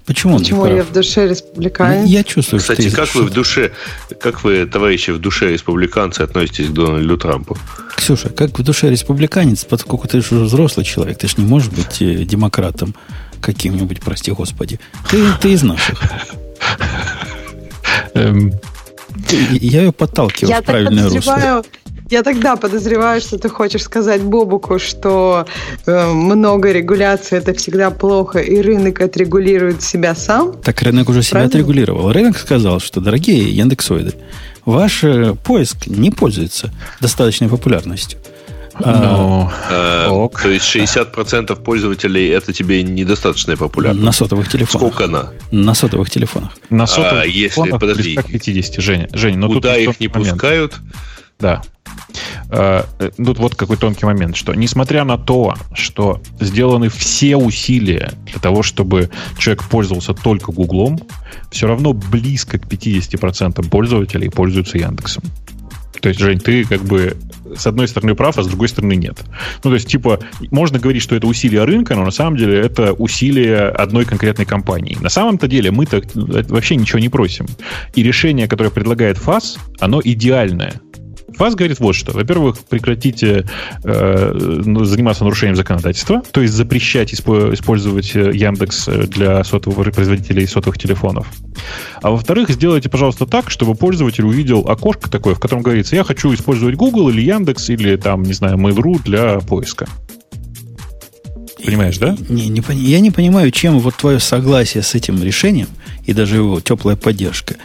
Почему 0.06 0.38
Почему 0.38 0.62
он 0.62 0.76
я 0.76 0.84
в 0.84 0.92
душе 0.92 1.28
республиканец? 1.28 2.08
Я 2.08 2.24
чувствую, 2.24 2.60
Кстати, 2.60 2.90
что 2.90 2.98
как 2.98 3.16
вы 3.16 3.24
в 3.24 3.32
душе, 3.32 3.72
как 4.20 4.44
вы, 4.44 4.68
товарищи, 4.68 5.10
в 5.10 5.20
душе 5.20 5.52
республиканцы 5.52 6.22
относитесь 6.22 6.68
к 6.68 6.74
Дональду 6.74 7.18
Трампу? 7.18 7.58
Ксюша, 7.96 8.30
как 8.30 8.60
в 8.60 8.64
душе 8.64 8.90
республиканец, 8.90 9.66
поскольку 9.66 10.08
ты 10.08 10.22
же 10.22 10.36
взрослый 10.36 10.86
человек, 10.86 11.18
ты 11.18 11.28
же 11.28 11.36
не 11.38 11.46
можешь 11.46 11.70
быть 11.70 12.02
э, 12.02 12.24
демократом 12.24 12.94
каким-нибудь, 13.42 14.02
прости 14.02 14.32
господи. 14.32 14.80
Ты, 15.10 15.24
ты 15.42 15.54
из 15.54 15.64
наших. 15.64 16.00
Эм. 18.14 18.54
Я 19.32 19.84
ее 19.84 19.92
подталкиваю 19.92 20.62
в 20.62 20.66
правильное 20.66 21.10
русло. 21.10 21.64
Я 22.10 22.22
тогда 22.22 22.56
подозреваю, 22.56 23.20
что 23.20 23.38
ты 23.40 23.50
хочешь 23.50 23.84
сказать 23.84 24.22
Бобуку, 24.22 24.78
что 24.78 25.48
э, 25.86 26.08
много 26.08 26.72
регуляции 26.72 27.38
это 27.38 27.54
всегда 27.54 27.90
плохо, 27.90 28.40
и 28.40 28.62
рынок 28.62 29.02
отрегулирует 29.02 29.82
себя 29.82 30.14
сам. 30.14 30.54
Так 30.62 30.82
рынок 30.84 31.10
уже 31.10 31.24
себя 31.24 31.44
отрегулировал. 31.44 32.12
Рынок 32.12 32.38
сказал, 32.38 32.80
что, 32.80 33.02
дорогие 33.02 33.50
яндексоиды, 33.50 34.14
ваш 34.66 35.04
э, 35.04 35.36
поиск 35.44 35.88
не 35.88 36.12
пользуется 36.12 36.72
достаточной 37.02 37.50
популярностью. 37.50 38.20
Но, 38.78 39.52
а, 39.70 40.08
э, 40.10 40.42
то 40.42 40.50
есть 40.50 40.66
60% 40.66 41.56
пользователей 41.64 42.28
это 42.28 42.52
тебе 42.52 42.84
недостаточная 42.84 43.56
популярность. 43.56 44.04
На 44.04 44.12
сотовых 44.12 44.50
телефонах. 44.50 44.94
Сколько 44.94 45.06
она? 45.06 45.30
На 45.52 45.74
сотовых 45.74 46.10
телефонах. 46.10 46.52
На 46.70 46.86
сотовых 46.86 47.24
а, 47.24 47.28
телефонах 47.28 47.68
если, 47.68 47.78
подожди, 47.80 48.16
50, 48.16 48.84
Женя. 48.84 49.10
Женя, 49.14 49.38
но 49.38 49.48
куда 49.48 49.76
тут 49.76 49.80
их 49.80 50.00
не 50.02 50.08
момент. 50.10 50.32
пускают? 50.32 50.74
Да. 51.40 51.62
Э, 52.50 52.84
тут 53.18 53.40
вот 53.40 53.56
какой 53.56 53.78
тонкий 53.78 54.06
момент, 54.06 54.36
что 54.36 54.54
несмотря 54.54 55.04
на 55.04 55.18
то, 55.18 55.56
что 55.74 56.22
сделаны 56.40 56.90
все 56.90 57.36
усилия 57.36 58.12
для 58.26 58.40
того, 58.40 58.64
чтобы 58.64 59.10
человек 59.38 59.64
пользовался 59.64 60.14
только 60.14 60.52
Гуглом, 60.52 61.00
все 61.52 61.68
равно 61.68 61.94
близко 61.94 62.60
к 62.60 62.66
50% 62.68 63.68
пользователей 63.70 64.30
пользуются 64.30 64.78
Яндексом. 64.78 65.24
То 66.02 66.10
есть, 66.10 66.20
Жень, 66.20 66.40
ты 66.40 66.66
как 66.66 66.84
бы 66.84 67.18
с 67.56 67.66
одной 67.68 67.88
стороны 67.88 68.16
прав, 68.16 68.38
а 68.38 68.44
с 68.44 68.48
другой 68.48 68.68
стороны 68.68 68.96
нет. 68.96 69.24
Ну, 69.64 69.72
то 69.72 69.74
есть, 69.74 69.88
типа, 69.88 70.20
можно 70.52 70.80
говорить, 70.80 71.02
что 71.02 71.16
это 71.16 71.28
усилие 71.28 71.64
рынка, 71.64 71.96
но 71.96 72.04
на 72.04 72.12
самом 72.12 72.38
деле 72.38 72.60
это 72.60 72.94
усилие 72.94 73.70
одной 73.70 74.06
конкретной 74.06 74.46
компании. 74.46 74.98
На 75.00 75.10
самом-то 75.10 75.48
деле 75.48 75.72
мы-то 75.72 76.02
вообще 76.14 76.76
ничего 76.76 77.00
не 77.00 77.10
просим. 77.10 77.48
И 77.96 78.04
решение, 78.04 78.48
которое 78.48 78.70
предлагает 78.70 79.18
ФАС, 79.18 79.58
оно 79.80 80.02
идеальное 80.04 80.74
ВАЗ 81.40 81.56
говорит 81.56 81.80
вот 81.80 81.94
что. 81.94 82.12
Во-первых, 82.14 82.60
прекратите 82.60 83.46
э, 83.84 84.62
ну, 84.66 84.84
заниматься 84.86 85.24
нарушением 85.24 85.56
законодательства, 85.56 86.22
то 86.32 86.42
есть 86.42 86.54
запрещать 86.54 87.14
использовать 87.14 88.16
э, 88.16 88.32
Яндекс 88.34 88.88
э, 88.88 89.08
для 89.08 89.44
сотовых 89.44 89.94
производителей 89.94 90.48
сотовых 90.48 90.78
телефонов. 90.78 91.28
А 92.02 92.12
во-вторых, 92.12 92.50
сделайте, 92.50 92.90
пожалуйста, 92.90 93.26
так, 93.26 93.50
чтобы 93.50 93.76
пользователь 93.76 94.26
увидел 94.26 94.62
окошко 94.68 95.10
такое, 95.10 95.36
в 95.36 95.40
котором 95.40 95.64
говорится, 95.64 95.96
я 95.96 96.04
хочу 96.04 96.34
использовать 96.34 96.76
Google 96.76 97.10
или 97.10 97.22
Яндекс 97.22 97.70
или 97.70 97.96
там, 97.98 98.24
не 98.24 98.34
знаю, 98.34 98.58
Mail.ru 98.58 99.02
для 99.04 99.40
поиска. 99.40 99.88
Понимаешь, 101.64 101.98
да? 101.98 102.16
Не, 102.30 102.48
не, 102.48 102.62
я 102.76 103.00
не 103.00 103.10
понимаю, 103.10 103.50
чем 103.52 103.80
вот 103.80 103.96
твое 103.96 104.20
согласие 104.20 104.84
с 104.84 104.94
этим 104.94 105.22
решением 105.24 105.68
и 106.06 106.14
даже 106.14 106.36
его 106.36 106.60
теплая 106.60 106.96
поддержка 106.96 107.56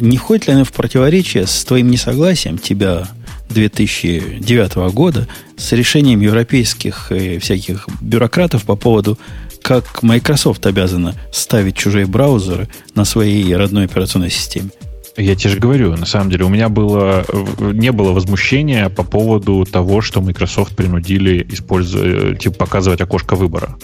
не 0.00 0.16
входит 0.16 0.46
ли 0.48 0.54
оно 0.54 0.64
в 0.64 0.72
противоречие 0.72 1.46
с 1.46 1.64
твоим 1.64 1.90
несогласием 1.90 2.58
тебя 2.58 3.08
2009 3.50 4.92
года 4.92 5.28
с 5.56 5.72
решением 5.72 6.20
европейских 6.20 7.12
и 7.12 7.38
всяких 7.38 7.88
бюрократов 8.00 8.64
по 8.64 8.76
поводу, 8.76 9.18
как 9.62 10.02
Microsoft 10.02 10.66
обязана 10.66 11.14
ставить 11.32 11.76
чужие 11.76 12.06
браузеры 12.06 12.68
на 12.94 13.04
своей 13.04 13.54
родной 13.56 13.84
операционной 13.86 14.30
системе? 14.30 14.70
Я 15.16 15.34
тебе 15.34 15.50
же 15.50 15.58
говорю, 15.58 15.96
на 15.96 16.04
самом 16.04 16.28
деле, 16.28 16.44
у 16.44 16.50
меня 16.50 16.68
было, 16.68 17.24
не 17.58 17.90
было 17.90 18.12
возмущения 18.12 18.90
по 18.90 19.02
поводу 19.02 19.64
того, 19.64 20.02
что 20.02 20.20
Microsoft 20.20 20.76
принудили 20.76 21.46
использовать, 21.50 22.38
типа, 22.40 22.56
показывать 22.56 23.00
окошко 23.00 23.34
выбора. 23.34 23.78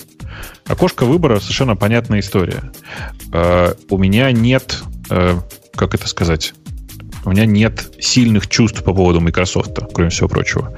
Окошко 0.67 1.07
выбора 1.07 1.41
совершенно 1.41 1.75
понятная 1.75 2.21
история. 2.21 2.71
У 3.89 3.97
меня 3.97 4.31
нет, 4.31 4.83
uh, 5.13 5.41
как 5.75 5.95
это 5.95 6.09
сказать, 6.09 6.55
у 7.25 7.31
меня 7.31 7.47
нет 7.47 7.93
сильных 8.01 8.49
чувств 8.49 8.83
по 8.83 8.93
поводу 8.93 9.21
Microsoft, 9.21 9.79
кроме 9.93 10.11
всего 10.11 10.29
прочего 10.29 10.77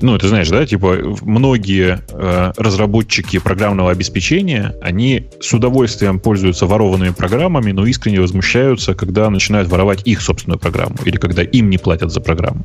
ну, 0.00 0.16
ты 0.16 0.28
знаешь, 0.28 0.48
да, 0.48 0.64
типа 0.64 0.96
многие 1.22 2.00
э, 2.10 2.52
разработчики 2.56 3.38
программного 3.38 3.90
обеспечения, 3.90 4.74
они 4.80 5.28
с 5.40 5.52
удовольствием 5.52 6.18
пользуются 6.18 6.66
ворованными 6.66 7.10
программами, 7.10 7.72
но 7.72 7.84
искренне 7.84 8.20
возмущаются, 8.20 8.94
когда 8.94 9.28
начинают 9.28 9.68
воровать 9.68 10.02
их 10.06 10.22
собственную 10.22 10.58
программу 10.58 10.96
или 11.04 11.16
когда 11.16 11.42
им 11.42 11.68
не 11.68 11.76
платят 11.76 12.10
за 12.10 12.20
программу. 12.20 12.64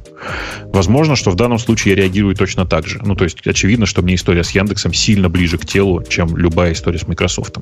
Возможно, 0.72 1.16
что 1.18 1.32
в 1.32 1.36
данном 1.36 1.60
случае 1.60 1.96
я 1.96 2.04
реагирую 2.04 2.36
точно 2.36 2.66
так 2.66 2.88
же. 2.88 3.02
Ну, 3.04 3.16
то 3.16 3.26
есть 3.26 3.46
очевидно, 3.46 3.86
что 3.86 4.02
мне 4.02 4.16
история 4.16 4.44
с 4.44 4.52
Яндексом 4.52 4.94
сильно 4.94 5.28
ближе 5.28 5.58
к 5.58 5.66
телу, 5.66 6.04
чем 6.08 6.38
любая 6.38 6.72
история 6.72 7.00
с 7.00 7.08
Microsoft. 7.08 7.58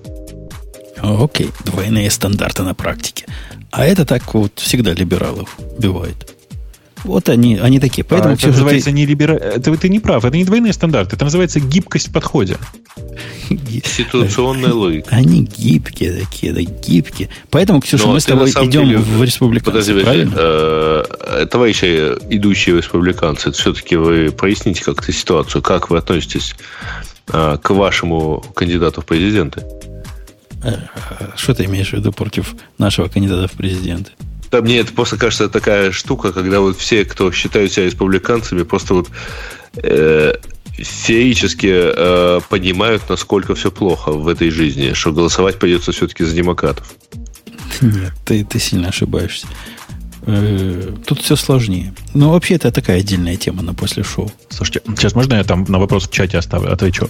Окей, 1.06 1.52
двойные 1.64 2.10
стандарты 2.10 2.64
на 2.64 2.73
практике. 2.73 3.26
А 3.72 3.86
это 3.86 4.06
так 4.06 4.34
вот 4.34 4.60
всегда 4.60 4.94
либералов 4.94 5.57
бывает. 5.77 6.36
Вот 7.06 7.30
они, 7.30 7.57
они 7.57 7.80
такие. 7.80 8.03
Поэтому 8.03 8.34
а 8.34 8.36
это 8.36 8.48
называется 8.48 8.90
ты... 8.90 8.91
не 8.91 9.06
либера... 9.06 9.34
это 9.34 9.76
ты 9.77 9.90
не 9.90 9.99
прав. 9.99 10.26
Это 10.26 10.36
не 10.36 10.44
двойные 10.44 10.73
стандарты. 10.73 11.15
Это 11.15 11.26
называется 11.26 11.60
гибкость 11.60 12.07
в 12.07 12.11
подходе. 12.11 12.57
Ситуационная 13.84 14.73
логика. 14.73 15.15
Они 15.15 15.44
гибкие 15.44 16.14
такие, 16.14 16.52
да, 16.52 16.61
гибкие. 16.61 17.30
Поэтому, 17.52 17.82
Ксюша, 17.82 18.07
Но 18.07 18.14
мы 18.14 18.19
с 18.19 18.26
тобой 18.26 18.49
идем 18.49 18.69
деле, 18.88 18.98
в 18.98 19.23
республиканцы, 19.23 19.72
подожди, 19.72 20.03
правильно? 20.03 20.34
Э, 20.36 21.45
товарищи, 21.52 22.14
идущие 22.32 22.76
в 22.76 22.80
республиканцы, 22.80 23.52
все-таки 23.52 23.95
вы 23.95 24.32
проясните 24.32 24.84
как-то 24.84 25.11
ситуацию. 25.11 25.61
Как 25.61 25.91
вы 25.91 25.99
относитесь 25.99 26.56
э, 27.27 27.57
к 27.61 27.69
вашему 27.69 28.44
кандидату 28.56 29.02
в 29.02 29.06
президенты? 29.06 29.64
Э, 30.65 30.77
что 31.35 31.53
ты 31.53 31.65
имеешь 31.65 31.89
в 31.89 31.93
виду 31.93 32.11
против 32.11 32.55
нашего 32.77 33.07
кандидата 33.07 33.47
в 33.47 33.51
президенты? 33.51 34.11
Да, 34.51 34.61
мне 34.61 34.79
это 34.79 34.93
просто 34.93 35.17
кажется 35.17 35.47
такая 35.49 35.91
штука, 35.91 36.31
когда 36.31 36.59
вот 36.59 36.77
все, 36.77 37.05
кто 37.05 37.31
считают 37.31 37.71
себя 37.71 37.85
республиканцами, 37.85 38.63
просто 38.63 38.95
вот 38.95 39.09
э, 39.75 40.35
феерически 40.73 41.71
э, 41.71 42.41
понимают, 42.49 43.03
насколько 43.09 43.53
все 43.55 43.71
плохо 43.71 44.11
в 44.11 44.27
этой 44.27 44.49
жизни, 44.49 44.93
что 44.93 45.11
голосовать 45.11 45.59
придется 45.59 45.91
все-таки 45.91 46.23
за 46.23 46.35
демократов. 46.35 46.95
Нет, 47.81 48.13
ты, 48.25 48.43
ты 48.43 48.59
сильно 48.59 48.89
ошибаешься. 48.89 49.47
Э, 50.25 50.93
тут 51.05 51.21
все 51.21 51.35
сложнее. 51.35 51.93
Но 52.13 52.31
вообще 52.31 52.55
это 52.55 52.71
такая 52.71 52.99
отдельная 52.99 53.35
тема 53.35 53.61
на 53.61 53.73
после 53.73 54.03
шоу. 54.03 54.31
Слушайте, 54.49 54.81
сейчас 54.95 55.13
можно 55.13 55.35
я 55.35 55.43
там 55.43 55.65
на 55.67 55.77
вопрос 55.77 56.07
в 56.07 56.11
чате 56.11 56.37
оставлю, 56.37 56.71
отвечу? 56.71 57.09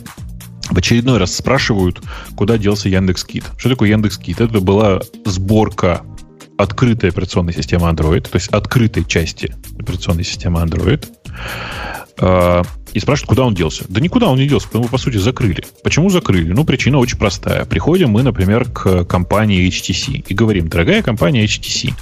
В 0.70 0.78
очередной 0.78 1.18
раз 1.20 1.36
спрашивают, 1.36 2.02
куда 2.36 2.58
делся 2.58 2.90
Яндекс 2.90 3.24
Кит. 3.24 3.44
Что 3.58 3.70
такое 3.70 3.90
Яндекс 3.90 4.18
Кит? 4.18 4.42
Это 4.42 4.60
была 4.60 5.02
сборка 5.26 6.02
открытой 6.58 7.10
операционной 7.10 7.54
системы 7.54 7.88
Android, 7.90 8.22
то 8.22 8.36
есть 8.36 8.48
открытой 8.50 9.06
части 9.06 9.54
операционной 9.78 10.24
системы 10.24 10.62
Android, 10.62 11.06
а, 12.18 12.64
и 12.94 13.00
спрашивают, 13.00 13.28
куда 13.28 13.44
он 13.44 13.54
делся. 13.54 13.84
Да 13.90 14.00
никуда 14.00 14.30
он 14.30 14.38
не 14.38 14.48
делся, 14.48 14.68
потому 14.68 14.88
по 14.88 14.98
сути, 14.98 15.18
закрыли. 15.18 15.66
Почему 15.84 16.10
закрыли? 16.10 16.54
Ну, 16.54 16.64
причина 16.64 16.98
очень 16.98 17.18
простая. 17.18 17.66
Приходим 17.66 18.10
мы, 18.10 18.24
например, 18.24 18.70
к 18.72 19.04
компании 19.04 19.68
HTC 19.68 20.24
и 20.26 20.34
говорим, 20.34 20.70
дорогая 20.70 21.02
компания 21.04 21.44
HTC, 21.44 21.94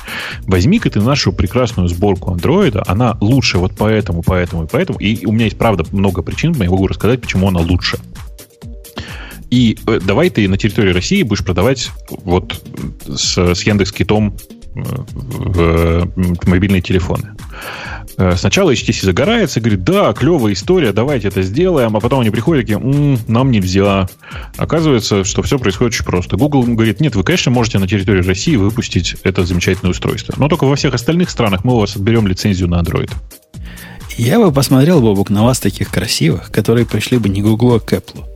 возьми-ка 0.43 0.91
ты 0.91 1.01
нашу 1.01 1.33
прекрасную 1.33 1.89
сборку 1.89 2.31
Android, 2.31 2.81
она 2.85 3.17
лучше 3.21 3.57
вот 3.57 3.73
поэтому, 3.75 4.21
поэтому 4.21 4.65
и 4.65 4.67
поэтому. 4.67 4.99
И 4.99 5.25
у 5.25 5.31
меня 5.31 5.45
есть, 5.45 5.57
правда, 5.57 5.83
много 5.91 6.21
причин, 6.21 6.53
я 6.53 6.69
могу 6.69 6.85
рассказать, 6.85 7.21
почему 7.21 7.47
она 7.47 7.59
лучше. 7.59 7.97
И 9.53 9.77
э, 9.85 9.99
давай 10.03 10.31
ты 10.31 10.49
на 10.49 10.57
территории 10.57 10.91
России 10.91 11.21
будешь 11.21 11.45
продавать 11.45 11.91
вот 12.09 12.59
с, 13.05 13.37
с 13.37 13.61
Яндекс 13.61 13.91
Китом 13.91 14.35
э, 14.75 14.79
в, 14.79 16.07
в 16.07 16.47
мобильные 16.47 16.81
телефоны. 16.81 17.35
Э, 18.17 18.35
сначала 18.35 18.73
HTC 18.73 19.05
загорается 19.05 19.59
говорит, 19.59 19.83
да, 19.83 20.11
клевая 20.13 20.53
история, 20.53 20.91
давайте 20.91 21.27
это 21.27 21.43
сделаем, 21.43 21.95
а 21.95 21.99
потом 21.99 22.21
они 22.21 22.31
приходят 22.31 22.63
и 22.63 22.73
такие, 22.73 22.83
М, 22.83 23.19
нам 23.27 23.51
нельзя. 23.51 24.09
Оказывается, 24.57 25.23
что 25.23 25.43
все 25.43 25.59
происходит 25.59 25.93
очень 25.93 26.05
просто. 26.05 26.35
Google 26.35 26.63
говорит, 26.63 26.99
нет, 26.99 27.15
вы, 27.15 27.23
конечно, 27.23 27.51
можете 27.51 27.77
на 27.77 27.87
территории 27.87 28.23
России 28.23 28.55
выпустить 28.55 29.17
это 29.21 29.45
замечательное 29.45 29.91
устройство, 29.91 30.33
но 30.35 30.49
только 30.49 30.63
во 30.63 30.75
всех 30.75 30.95
остальных 30.95 31.29
странах 31.29 31.63
мы 31.63 31.75
у 31.75 31.79
вас 31.79 31.95
отберем 31.95 32.25
лицензию 32.25 32.69
на 32.69 32.81
Android. 32.81 33.11
Я 34.17 34.39
бы 34.39 34.51
посмотрел, 34.51 34.99
Бобук, 34.99 35.29
на 35.29 35.43
вас 35.43 35.59
таких 35.59 35.91
красивых, 35.91 36.49
которые 36.49 36.87
пришли 36.87 37.19
бы 37.19 37.29
не 37.29 37.43
Google, 37.43 37.75
а 37.75 37.79
к 37.79 37.93
Apple. 37.93 38.32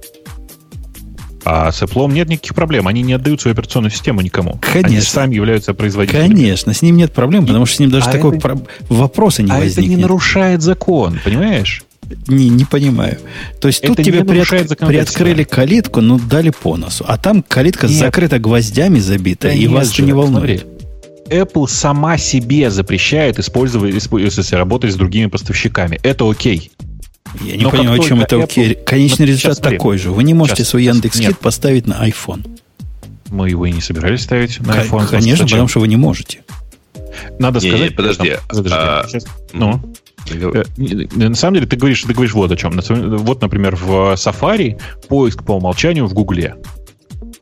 А 1.49 1.71
с 1.71 1.81
Apple 1.81 2.11
нет 2.11 2.27
никаких 2.27 2.53
проблем. 2.55 2.89
Они 2.89 3.01
не 3.01 3.13
отдают 3.13 3.39
свою 3.39 3.53
операционную 3.53 3.89
систему 3.89 4.19
никому. 4.19 4.59
Конечно. 4.61 4.89
Они 4.89 4.99
сами 4.99 5.35
являются 5.35 5.73
производителями. 5.73 6.27
Конечно, 6.27 6.73
с 6.73 6.81
ним 6.81 6.97
нет 6.97 7.13
проблем, 7.13 7.47
потому 7.47 7.65
что 7.65 7.77
с 7.77 7.79
ним 7.79 7.89
даже 7.89 8.09
а 8.09 8.11
такой 8.11 8.35
это... 8.35 8.59
вопроса 8.89 9.43
не 9.43 9.51
а 9.51 9.55
возникнет. 9.55 9.85
это 9.85 9.95
не 9.95 10.01
нарушает 10.01 10.61
закон, 10.61 11.21
понимаешь? 11.23 11.85
Не, 12.27 12.49
не 12.49 12.65
понимаю. 12.65 13.19
То 13.61 13.69
есть 13.69 13.79
это 13.79 13.93
тут 13.93 14.05
тебе 14.05 14.25
приотк... 14.25 14.77
приоткрыли 14.77 15.45
калитку, 15.45 16.01
но 16.01 16.19
дали 16.19 16.49
по 16.49 16.75
носу. 16.75 17.05
А 17.07 17.17
там 17.17 17.41
калитка 17.47 17.87
Нет. 17.87 17.97
закрыта 17.97 18.39
гвоздями 18.39 18.99
забита, 18.99 19.47
да 19.47 19.53
и 19.53 19.67
вас 19.67 19.93
это 19.93 20.01
не 20.01 20.11
волнует. 20.11 20.61
Смотри. 20.61 20.77
Apple 21.29 21.67
сама 21.69 22.17
себе 22.17 22.69
запрещает 22.71 23.39
использовать, 23.39 23.93
если 23.93 24.55
работать 24.55 24.91
с 24.91 24.95
другими 24.95 25.27
поставщиками. 25.27 25.97
Это 26.03 26.29
окей. 26.29 26.71
Я 27.41 27.57
не 27.57 27.63
Но 27.63 27.71
понимаю, 27.71 28.01
чем 28.01 28.21
это 28.21 28.41
окей. 28.41 28.73
Apple... 28.73 28.83
Конечный 28.83 29.25
ну, 29.25 29.31
результат 29.31 29.61
такой 29.61 29.97
же. 29.97 30.11
Вы 30.11 30.23
не 30.23 30.33
можете 30.33 30.63
сейчас, 30.63 30.69
свой 30.69 30.83
Яндекс.Кит 30.85 31.39
поставить 31.39 31.87
на 31.87 32.07
iPhone. 32.07 32.59
Мы 33.29 33.49
его 33.49 33.65
и 33.65 33.71
не 33.71 33.81
собирались 33.81 34.21
ставить 34.21 34.59
на 34.59 34.71
iPhone. 34.71 35.07
Конечно, 35.07 35.45
потому 35.45 35.67
что 35.67 35.79
вы 35.79 35.87
не 35.87 35.97
можете. 35.97 36.43
Надо 37.39 37.59
не, 37.59 37.69
сказать... 37.69 37.91
Не, 37.91 37.95
подожди. 37.95 38.29
Там, 38.29 38.39
подожди 38.47 38.77
а... 38.77 39.05
сейчас, 39.07 39.25
ну, 39.53 39.81
э, 40.29 40.63
на 41.15 41.35
самом 41.35 41.55
деле, 41.55 41.67
ты 41.67 41.75
говоришь, 41.75 42.03
ты 42.03 42.13
говоришь 42.13 42.33
вот 42.33 42.51
о 42.51 42.55
чем. 42.55 42.79
Вот, 42.79 43.41
например, 43.41 43.75
в 43.75 44.13
Safari 44.13 44.79
поиск 45.07 45.43
по 45.43 45.53
умолчанию 45.53 46.05
в 46.05 46.13
Гугле. 46.13 46.55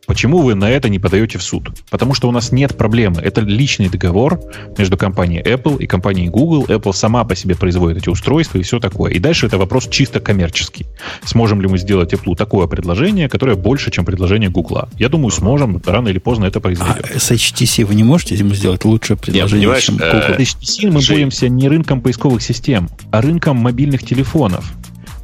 Почему 0.05 0.39
вы 0.39 0.55
на 0.55 0.69
это 0.69 0.89
не 0.89 0.99
подаете 0.99 1.37
в 1.37 1.43
суд? 1.43 1.69
Потому 1.89 2.13
что 2.13 2.29
у 2.29 2.31
нас 2.31 2.51
нет 2.51 2.77
проблемы. 2.77 3.21
Это 3.21 3.41
личный 3.41 3.89
договор 3.89 4.39
между 4.77 4.97
компанией 4.97 5.41
Apple 5.41 5.81
и 5.81 5.87
компанией 5.87 6.29
Google. 6.29 6.65
Apple 6.65 6.93
сама 6.93 7.23
по 7.23 7.35
себе 7.35 7.55
производит 7.55 7.97
эти 7.97 8.09
устройства 8.09 8.59
и 8.59 8.61
все 8.61 8.79
такое. 8.79 9.11
И 9.11 9.19
дальше 9.19 9.47
это 9.47 9.57
вопрос 9.57 9.87
чисто 9.87 10.19
коммерческий. 10.19 10.85
Сможем 11.23 11.61
ли 11.61 11.67
мы 11.67 11.77
сделать 11.77 12.13
Apple 12.13 12.35
такое 12.35 12.67
предложение, 12.67 13.29
которое 13.29 13.55
больше, 13.55 13.91
чем 13.91 14.05
предложение 14.05 14.49
Google? 14.49 14.89
Я 14.97 15.09
думаю, 15.09 15.31
сможем. 15.31 15.81
Рано 15.85 16.09
или 16.09 16.19
поздно 16.19 16.45
это 16.45 16.59
произойдет. 16.59 17.05
А 17.15 17.19
с 17.19 17.31
HTC 17.31 17.85
вы 17.85 17.95
не 17.95 18.03
можете 18.03 18.35
ему 18.35 18.53
сделать 18.53 18.85
лучшее 18.85 19.17
предложение, 19.17 19.69
Нет, 19.69 19.79
чем 19.79 19.97
Google? 19.97 20.21
С 20.21 20.39
HTC 20.39 20.91
мы 20.91 21.01
боремся 21.01 21.49
не 21.49 21.67
рынком 21.67 22.01
поисковых 22.01 22.41
систем, 22.41 22.89
а 23.11 23.21
рынком 23.21 23.57
мобильных 23.57 24.03
телефонов 24.03 24.71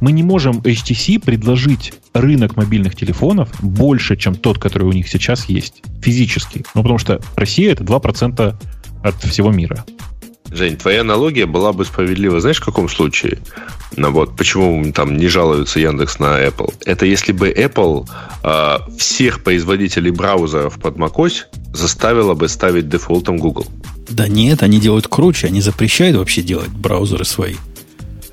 мы 0.02 0.10
не 0.10 0.24
можем 0.24 0.58
HTC 0.58 1.20
предложить 1.20 1.94
рынок 2.12 2.56
мобильных 2.56 2.96
телефонов 2.96 3.48
больше, 3.62 4.16
чем 4.16 4.34
тот, 4.34 4.58
который 4.58 4.82
у 4.82 4.92
них 4.92 5.08
сейчас 5.08 5.48
есть, 5.48 5.80
физически. 6.02 6.64
Ну, 6.74 6.82
потому 6.82 6.98
что 6.98 7.20
Россия 7.36 7.70
это 7.72 7.84
2% 7.84 8.54
от 9.04 9.14
всего 9.22 9.52
мира. 9.52 9.84
Жень, 10.50 10.76
твоя 10.76 11.02
аналогия 11.02 11.46
была 11.46 11.72
бы 11.72 11.84
справедлива, 11.84 12.40
знаешь, 12.40 12.60
в 12.60 12.64
каком 12.64 12.88
случае? 12.88 13.38
Ну, 13.96 14.10
вот, 14.10 14.36
почему 14.36 14.92
там 14.92 15.16
не 15.16 15.28
жалуется 15.28 15.78
Яндекс 15.78 16.18
на 16.18 16.44
Apple? 16.44 16.74
Это 16.84 17.06
если 17.06 17.30
бы 17.30 17.50
Apple 17.50 18.08
э, 18.42 18.78
всех 18.98 19.44
производителей 19.44 20.10
браузеров 20.10 20.80
под 20.80 20.96
macOS 20.96 21.44
заставила 21.72 22.34
бы 22.34 22.48
ставить 22.48 22.88
дефолтом 22.88 23.38
Google. 23.38 23.66
Да 24.10 24.26
нет, 24.26 24.64
они 24.64 24.80
делают 24.80 25.06
круче, 25.06 25.46
они 25.46 25.60
запрещают 25.60 26.16
вообще 26.16 26.42
делать 26.42 26.70
браузеры 26.70 27.24
свои. 27.24 27.54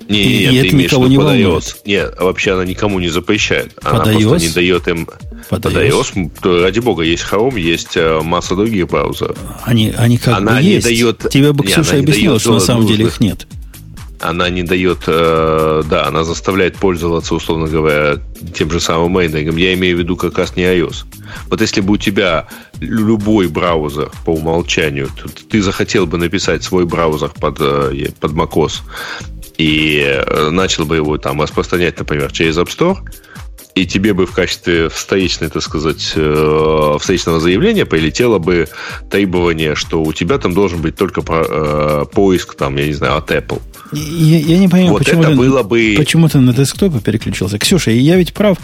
Не, 0.10 0.24
и, 0.24 0.48
нет, 0.50 0.66
это 0.66 0.76
никого 0.76 1.08
не 1.08 1.18
волнует. 1.18 1.64
iOS. 1.64 1.76
Нет, 1.86 2.16
вообще 2.20 2.54
она 2.54 2.66
никому 2.66 3.00
не 3.00 3.10
запрещает. 3.10 3.74
Она 3.84 4.00
под 4.00 4.20
просто 4.20 4.48
не 4.48 4.54
дает 4.54 4.88
им... 4.88 5.06
Под, 5.06 5.62
под 5.62 5.74
iOS? 5.74 6.14
iOS, 6.16 6.62
ради 6.64 6.80
бога, 6.80 7.04
есть 7.04 7.24
Chrome, 7.30 7.60
есть 7.60 7.96
э, 7.96 8.20
масса 8.24 8.56
других 8.56 8.88
браузеров. 8.88 9.38
Они, 9.64 9.94
они 9.96 10.18
как 10.18 10.38
она 10.38 10.56
бы 10.56 10.62
есть. 10.62 10.88
Дает, 10.88 11.30
Тебе 11.30 11.54
бы 11.54 11.64
Ксюша 11.64 11.96
не, 11.96 12.02
объяснила, 12.02 12.40
что 12.40 12.54
на 12.54 12.60
самом 12.60 12.88
деле 12.88 13.06
их 13.06 13.20
нет. 13.20 13.46
Она 14.20 14.50
не 14.50 14.64
дает, 14.64 15.04
э, 15.06 15.84
да, 15.88 16.08
она 16.08 16.24
заставляет 16.24 16.76
пользоваться, 16.76 17.36
условно 17.36 17.68
говоря, 17.68 18.18
тем 18.56 18.72
же 18.72 18.80
самым 18.80 19.12
мейнингом. 19.12 19.58
Я 19.58 19.76
имею 19.76 19.96
в 19.96 20.00
виду 20.00 20.18
как 20.18 20.40
раз 20.40 20.56
не 20.56 20.64
iOS. 20.64 21.06
Вот 21.50 21.62
если 21.62 21.82
бы 21.82 21.94
у 21.94 21.98
тебя 21.98 22.48
любой 22.80 23.48
браузер 23.48 24.12
по 24.26 24.32
умолчанию, 24.32 25.10
ты 25.50 25.62
захотел 25.62 26.08
бы 26.08 26.18
написать 26.18 26.64
свой 26.64 26.86
браузер 26.86 27.30
под, 27.40 27.58
э, 27.62 28.12
под 28.20 28.32
macOS, 28.32 28.82
и 29.60 30.02
э, 30.02 30.50
начал 30.50 30.86
бы 30.86 30.96
его 30.96 31.18
там 31.18 31.42
распространять, 31.42 32.00
например, 32.00 32.32
через 32.32 32.58
App 32.58 32.70
Store, 32.70 32.98
и 33.76 33.86
тебе 33.86 34.14
бы 34.14 34.26
в 34.26 34.32
качестве 34.32 34.88
вторичной, 34.88 35.50
так 35.50 35.62
сказать, 35.62 36.14
э, 36.16 36.98
встречного 37.00 37.42
заявления 37.42 37.86
прилетело 37.86 38.40
бы 38.40 38.70
требование, 39.12 39.76
что 39.76 40.02
у 40.02 40.14
тебя 40.14 40.38
там 40.38 40.54
должен 40.54 40.82
быть 40.82 40.96
только 40.96 41.22
э, 41.28 42.06
поиск, 42.12 42.56
там, 42.56 42.78
я 42.78 42.88
не 42.88 42.94
знаю, 42.94 43.18
от 43.18 43.32
Apple. 43.32 43.62
Я, 43.92 44.40
я 44.40 44.58
не 44.60 44.70
понимаю, 44.70 44.94
вот 44.94 45.00
почему, 45.00 45.24
это 45.24 45.32
ты, 45.32 45.38
было 45.38 45.64
бы... 45.64 45.96
почему 45.98 46.30
ты 46.30 46.40
на 46.40 46.54
десктопы 46.54 47.02
переключился. 47.02 47.60
Ксюша, 47.60 47.92
я 47.92 48.16
ведь 48.16 48.34
прав, 48.34 48.58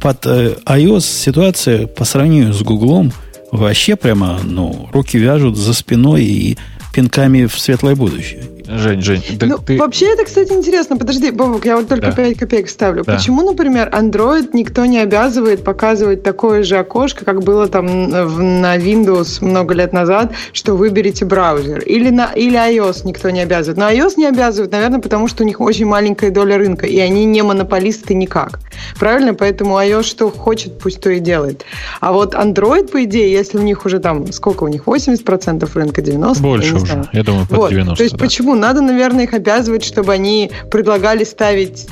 под 0.00 0.26
iOS 0.26 1.02
ситуация 1.02 1.86
по 1.86 2.04
сравнению 2.04 2.52
с 2.52 2.62
Гуглом 2.62 3.12
вообще 3.52 3.94
прямо, 3.94 4.40
ну, 4.42 4.88
руки 4.92 5.18
вяжут 5.18 5.56
за 5.56 5.72
спиной 5.72 6.24
и 6.24 6.58
пинками 6.92 7.46
в 7.46 7.56
светлое 7.58 7.94
будущее. 7.94 8.42
Жень, 8.78 9.02
Жень, 9.02 9.22
да 9.38 9.46
ну, 9.46 9.58
ты... 9.58 9.78
Вообще 9.78 10.12
это, 10.12 10.24
кстати, 10.24 10.52
интересно. 10.52 10.96
Подожди, 10.96 11.30
Бобок, 11.30 11.64
я 11.64 11.76
вот 11.76 11.88
только 11.88 12.08
да. 12.08 12.12
5 12.12 12.38
копеек 12.38 12.68
ставлю. 12.68 13.04
Да. 13.04 13.16
Почему, 13.16 13.42
например, 13.42 13.88
Android 13.92 14.50
никто 14.52 14.84
не 14.86 14.98
обязывает 14.98 15.64
показывать 15.64 16.22
такое 16.22 16.62
же 16.62 16.76
окошко, 16.78 17.24
как 17.24 17.42
было 17.42 17.68
там 17.68 18.10
на 18.10 18.76
Windows 18.76 19.44
много 19.44 19.74
лет 19.74 19.92
назад, 19.92 20.32
что 20.52 20.74
выберите 20.74 21.24
браузер? 21.24 21.80
Или, 21.80 22.10
на, 22.10 22.32
или 22.32 22.58
iOS 22.58 23.02
никто 23.04 23.30
не 23.30 23.40
обязывает? 23.40 23.78
Но 23.78 23.90
iOS 23.90 24.14
не 24.16 24.26
обязывает, 24.26 24.72
наверное, 24.72 25.00
потому 25.00 25.28
что 25.28 25.42
у 25.42 25.46
них 25.46 25.60
очень 25.60 25.86
маленькая 25.86 26.30
доля 26.30 26.58
рынка, 26.58 26.86
и 26.86 26.98
они 26.98 27.24
не 27.24 27.42
монополисты 27.42 28.14
никак. 28.14 28.60
Правильно? 28.98 29.34
Поэтому 29.34 29.78
iOS 29.78 30.04
что 30.04 30.30
хочет, 30.30 30.78
пусть 30.78 31.00
то 31.00 31.10
и 31.10 31.20
делает. 31.20 31.64
А 32.00 32.12
вот 32.12 32.34
Android, 32.34 32.88
по 32.88 33.04
идее, 33.04 33.32
если 33.32 33.58
у 33.58 33.62
них 33.62 33.84
уже 33.84 33.98
там, 33.98 34.32
сколько 34.32 34.64
у 34.64 34.68
них, 34.68 34.84
80% 34.84 35.68
рынка, 35.74 36.00
90%? 36.00 36.40
Больше 36.40 36.74
я 36.74 36.80
уже, 36.80 37.08
я 37.12 37.22
думаю, 37.22 37.46
под 37.46 37.58
вот. 37.58 37.72
90%. 37.72 37.96
То 37.96 38.02
есть 38.02 38.16
да. 38.16 38.24
почему 38.24 38.54
надо, 38.62 38.80
наверное, 38.80 39.24
их 39.24 39.34
обязывать, 39.34 39.84
чтобы 39.84 40.12
они 40.12 40.52
предлагали 40.70 41.24
ставить 41.24 41.88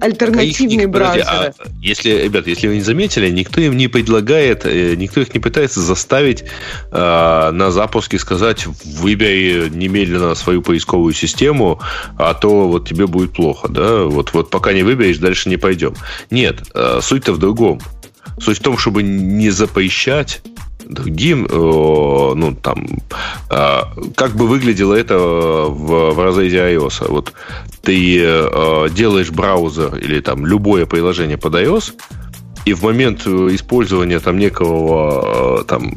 альтернативные 0.00 0.84
их, 0.84 0.90
браузеры. 0.90 1.24
Подожди, 1.26 1.60
а 1.60 1.68
если, 1.82 2.10
ребят, 2.22 2.46
если 2.46 2.68
вы 2.68 2.76
не 2.76 2.80
заметили, 2.80 3.28
никто 3.28 3.60
им 3.60 3.76
не 3.76 3.88
предлагает, 3.88 4.64
э, 4.64 4.94
никто 4.96 5.20
их 5.20 5.34
не 5.34 5.40
пытается 5.40 5.80
заставить 5.80 6.44
э, 6.90 7.50
на 7.52 7.70
запуске 7.70 8.18
сказать, 8.18 8.66
выбери 8.66 9.68
немедленно 9.68 10.34
свою 10.34 10.62
поисковую 10.62 11.12
систему, 11.12 11.80
а 12.16 12.32
то 12.32 12.68
вот 12.68 12.88
тебе 12.88 13.06
будет 13.06 13.32
плохо, 13.32 13.68
да, 13.68 14.04
вот, 14.04 14.32
вот 14.32 14.48
пока 14.48 14.72
не 14.72 14.82
выберешь, 14.82 15.18
дальше 15.18 15.50
не 15.50 15.58
пойдем. 15.58 15.94
Нет, 16.30 16.62
э, 16.74 17.00
суть-то 17.02 17.34
в 17.34 17.38
другом. 17.38 17.80
Суть 18.40 18.58
в 18.58 18.62
том, 18.62 18.78
чтобы 18.78 19.02
не 19.02 19.50
запрещать 19.50 20.40
другим, 20.88 21.46
э, 21.46 22.34
ну, 22.34 22.54
там, 22.54 22.86
э, 23.50 23.80
как 24.16 24.36
бы 24.36 24.46
выглядело 24.46 24.94
это 24.94 25.18
в, 25.18 26.12
в 26.12 26.22
разрезе 26.22 26.58
iOS. 26.58 27.06
Вот 27.08 27.32
ты 27.82 28.20
э, 28.22 28.88
делаешь 28.90 29.30
браузер 29.30 29.96
или 29.96 30.20
там 30.20 30.46
любое 30.46 30.86
приложение 30.86 31.36
под 31.36 31.54
iOS, 31.54 31.92
и 32.64 32.74
в 32.74 32.82
момент 32.82 33.26
использования 33.26 34.18
там 34.18 34.38
некого 34.38 35.64
там, 35.64 35.94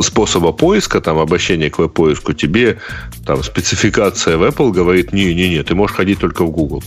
способа 0.00 0.52
поиска, 0.52 1.00
там, 1.00 1.18
обращения 1.18 1.70
к 1.70 1.78
веб-поиску, 1.78 2.32
тебе 2.32 2.78
там 3.26 3.42
спецификация 3.42 4.36
в 4.36 4.42
Apple 4.42 4.72
говорит, 4.72 5.12
не-не-не, 5.12 5.62
ты 5.62 5.74
можешь 5.74 5.96
ходить 5.96 6.18
только 6.20 6.44
в 6.44 6.50
Google. 6.50 6.82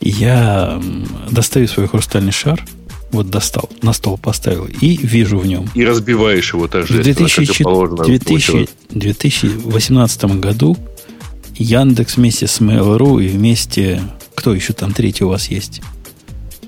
Я 0.00 0.80
достаю 1.30 1.68
свой 1.68 1.86
хрустальный 1.86 2.32
шар, 2.32 2.64
вот 3.14 3.30
достал, 3.30 3.68
на 3.82 3.92
стол 3.92 4.18
поставил, 4.18 4.66
и 4.66 4.96
вижу 4.96 5.38
в 5.38 5.46
нем. 5.46 5.68
И 5.74 5.84
разбиваешь 5.84 6.52
его 6.52 6.68
также. 6.68 6.94
В 6.94 7.02
2000, 7.02 7.64
2000, 8.04 8.68
2018 8.90 10.24
году 10.40 10.76
Яндекс 11.56 12.16
вместе 12.16 12.46
с 12.46 12.60
Mail.ru 12.60 13.22
и 13.24 13.28
вместе... 13.28 14.02
Кто 14.34 14.54
еще 14.54 14.72
там 14.72 14.92
третий 14.92 15.24
у 15.24 15.28
вас 15.28 15.48
есть? 15.48 15.80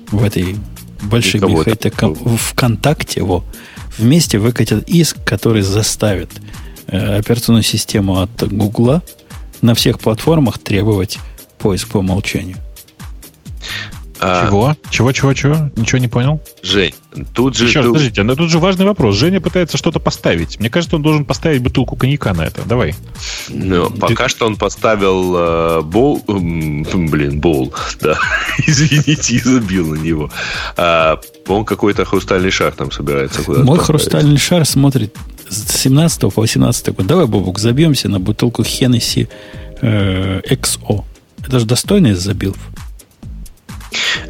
В 0.09 0.23
этой 0.23 0.55
большой 1.01 1.41
хай-тек 1.63 1.95
ВКонтакте 2.51 3.19
его 3.19 3.43
вместе 3.97 4.39
выкатят 4.39 4.87
иск, 4.87 5.17
который 5.25 5.61
заставит 5.61 6.29
э, 6.87 7.17
операционную 7.17 7.63
систему 7.63 8.21
от 8.21 8.47
Гугла 8.51 9.03
на 9.61 9.75
всех 9.75 9.99
платформах 9.99 10.59
требовать 10.59 11.19
поиск 11.57 11.89
по 11.89 11.97
умолчанию. 11.97 12.57
А... 14.19 14.47
Чего? 14.47 14.75
Чего, 14.89 15.11
чего, 15.11 15.33
чего? 15.33 15.69
Ничего 15.75 15.99
не 15.99 16.07
понял? 16.07 16.41
Жень, 16.63 16.93
тут 17.33 17.55
же... 17.55 17.65
Еще 17.65 17.79
раз, 17.79 17.87
подождите, 17.87 18.23
но 18.23 18.35
тут 18.35 18.49
же 18.49 18.59
важный 18.59 18.85
вопрос. 18.85 19.15
Женя 19.15 19.41
пытается 19.41 19.77
что-то 19.77 19.99
поставить. 19.99 20.59
Мне 20.59 20.69
кажется, 20.69 20.95
он 20.95 21.01
должен 21.01 21.25
поставить 21.25 21.61
бутылку 21.61 21.95
коньяка 21.95 22.33
на 22.33 22.43
это. 22.43 22.61
Давай. 22.65 22.95
Ну, 23.49 23.89
Ты... 23.89 23.99
пока 23.99 24.29
что 24.29 24.45
он 24.47 24.55
поставил 24.55 25.35
э, 25.35 25.81
бол... 25.81 26.21
Блин, 26.27 27.39
бол. 27.39 27.73
Да. 28.01 28.17
Извините, 28.67 29.35
я 29.35 29.43
забил 29.43 29.95
на 29.95 29.99
него. 29.99 30.31
А, 30.75 31.19
он 31.47 31.65
какой-то 31.65 32.05
хрустальный 32.05 32.51
шар 32.51 32.71
там 32.71 32.91
собирается 32.91 33.43
куда-то 33.43 33.65
Мой 33.65 33.77
поставить. 33.77 34.01
хрустальный 34.01 34.37
шар 34.37 34.65
смотрит 34.65 35.15
с 35.49 35.81
17 35.81 36.33
по 36.33 36.41
18 36.41 36.95
год. 36.95 37.05
Давай, 37.05 37.25
Бобук, 37.25 37.59
забьемся 37.59 38.09
на 38.09 38.19
бутылку 38.19 38.63
Hennessy 38.63 39.27
э, 39.81 40.41
XO. 40.41 41.03
Это 41.45 41.59
же 41.59 41.65
достойный 41.65 42.11
из 42.11 42.19
забилов. 42.19 42.57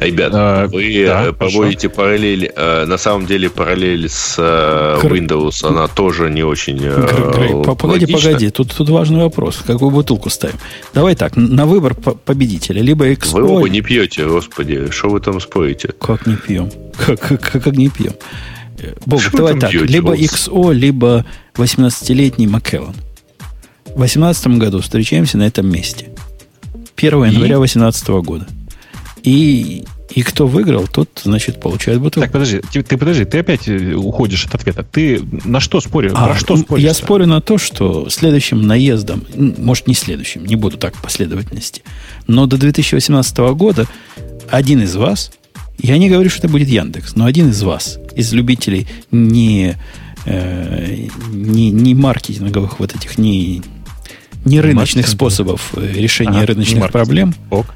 Ребят, 0.00 0.32
а, 0.34 0.68
вы 0.68 1.04
да, 1.06 1.26
э, 1.26 1.32
проводите 1.32 1.88
хорошо. 1.88 2.02
параллель, 2.02 2.52
э, 2.54 2.84
на 2.84 2.98
самом 2.98 3.26
деле 3.26 3.50
параллель 3.50 4.08
с 4.08 4.36
э, 4.38 5.00
Windows, 5.02 5.66
она 5.66 5.88
тоже 5.88 6.30
не 6.30 6.44
очень 6.44 6.78
Грей, 6.78 7.64
Погоди, 7.76 8.06
погоди, 8.06 8.50
тут, 8.50 8.74
тут 8.74 8.88
важный 8.90 9.20
вопрос. 9.20 9.60
Какую 9.66 9.90
бутылку 9.90 10.30
ставим? 10.30 10.56
Давай 10.94 11.16
так, 11.16 11.36
на 11.36 11.66
выбор 11.66 11.94
победителя. 11.94 12.80
Либо 12.80 13.10
Expo... 13.10 13.40
Вы 13.40 13.48
оба 13.48 13.68
не 13.68 13.80
пьете, 13.80 14.26
господи, 14.26 14.90
что 14.90 15.08
вы 15.08 15.20
там 15.20 15.40
спорите? 15.40 15.88
Как 16.00 16.26
не 16.26 16.36
пьем? 16.36 16.70
Как, 16.98 17.20
как, 17.20 17.40
как 17.40 17.76
не 17.76 17.88
пьем? 17.88 18.12
Бог, 19.06 19.22
давай 19.32 19.58
так, 19.58 19.70
пьете, 19.70 19.86
либо 19.86 20.10
вас? 20.10 20.18
XO, 20.18 20.72
либо 20.72 21.24
18-летний 21.54 22.46
Маккеллан. 22.46 22.94
В 23.84 23.98
2018 23.98 24.46
году 24.58 24.80
встречаемся 24.80 25.38
на 25.38 25.46
этом 25.46 25.70
месте. 25.70 26.10
1 26.96 27.24
января 27.24 27.56
2018 27.56 28.08
года. 28.08 28.46
И, 29.22 29.84
и 30.10 30.22
кто 30.22 30.46
выиграл, 30.46 30.86
тот, 30.86 31.20
значит, 31.22 31.60
получает 31.60 32.00
бутылку. 32.00 32.26
Так, 32.26 32.32
подожди, 32.32 32.60
ты, 32.72 32.82
ты 32.82 32.96
подожди, 32.96 33.24
ты 33.24 33.38
опять 33.38 33.68
э, 33.68 33.94
уходишь 33.94 34.44
от 34.46 34.54
ответа. 34.54 34.82
Ты 34.82 35.22
на 35.44 35.60
что 35.60 35.80
споришь? 35.80 36.12
А, 36.14 36.28
Про 36.28 36.38
что 36.38 36.56
споришь? 36.56 36.84
Я 36.84 36.94
спорю 36.94 37.26
на 37.26 37.40
то, 37.40 37.58
что 37.58 38.08
следующим 38.08 38.62
наездом, 38.62 39.24
может, 39.36 39.86
не 39.86 39.94
следующим, 39.94 40.44
не 40.44 40.56
буду 40.56 40.76
так 40.76 40.94
последовательности, 40.94 41.82
но 42.26 42.46
до 42.46 42.56
2018 42.56 43.38
года 43.54 43.86
один 44.50 44.82
из 44.82 44.96
вас, 44.96 45.30
я 45.78 45.98
не 45.98 46.08
говорю, 46.08 46.30
что 46.30 46.40
это 46.40 46.48
будет 46.48 46.68
Яндекс, 46.68 47.14
но 47.14 47.26
один 47.26 47.50
из 47.50 47.62
вас, 47.62 47.98
из 48.14 48.32
любителей 48.32 48.86
не, 49.10 49.76
э, 50.24 51.06
не, 51.30 51.70
не 51.70 51.94
маркетинговых 51.94 52.80
вот 52.80 52.94
этих, 52.94 53.18
не, 53.18 53.62
не 54.44 54.60
рыночных 54.60 55.06
способов 55.06 55.72
э, 55.76 55.92
решения 55.94 56.38
ага, 56.38 56.46
рыночных 56.46 56.90
проблем, 56.90 57.34
Ок 57.50 57.74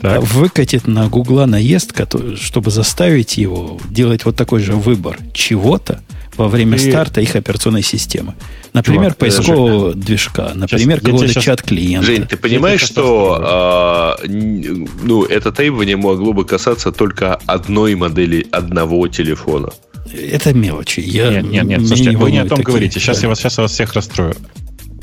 так. 0.00 0.22
выкатит 0.22 0.86
на 0.86 1.08
Гугла 1.08 1.46
наезд, 1.46 1.92
чтобы 2.36 2.70
заставить 2.70 3.36
его 3.36 3.78
делать 3.88 4.24
вот 4.24 4.36
такой 4.36 4.60
же 4.60 4.74
выбор 4.74 5.18
чего-то 5.32 6.00
во 6.36 6.48
время 6.48 6.76
и... 6.76 6.78
старта 6.78 7.20
их 7.20 7.36
операционной 7.36 7.82
системы. 7.82 8.34
Например, 8.72 9.12
Чувак, 9.12 9.18
поискового 9.18 9.92
Жень, 9.92 10.00
движка, 10.00 10.52
например, 10.54 11.00
какого-то 11.00 11.40
чат 11.40 11.62
клиента. 11.62 12.06
Жень, 12.06 12.26
ты 12.26 12.36
понимаешь, 12.36 12.80
что 12.80 14.18
э, 14.24 14.28
ну, 14.28 15.24
это 15.24 15.52
требование 15.52 15.96
могло 15.96 16.32
бы 16.32 16.44
касаться 16.44 16.92
только 16.92 17.34
одной 17.46 17.94
модели 17.94 18.46
одного 18.52 19.06
телефона? 19.08 19.70
Это 20.14 20.54
мелочи. 20.54 21.00
Я, 21.00 21.30
нет, 21.30 21.44
нет, 21.50 21.64
нет. 21.64 21.86
Слушайте, 21.86 22.10
не 22.10 22.16
вы 22.16 22.30
не 22.30 22.38
о 22.38 22.42
том 22.42 22.58
такие, 22.58 22.64
говорите. 22.64 23.00
Сейчас, 23.00 23.18
да. 23.18 23.22
я 23.22 23.28
вас, 23.28 23.38
сейчас 23.38 23.58
я 23.58 23.62
вас 23.62 23.72
всех 23.72 23.92
расстрою. 23.92 24.34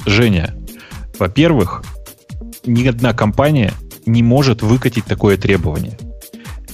Женя, 0.06 0.56
Во-первых, 1.20 1.84
ни 2.66 2.88
одна 2.88 3.14
компания 3.14 3.74
не 4.08 4.24
может 4.24 4.62
выкатить 4.62 5.06
такое 5.06 5.38
требование. 5.38 5.98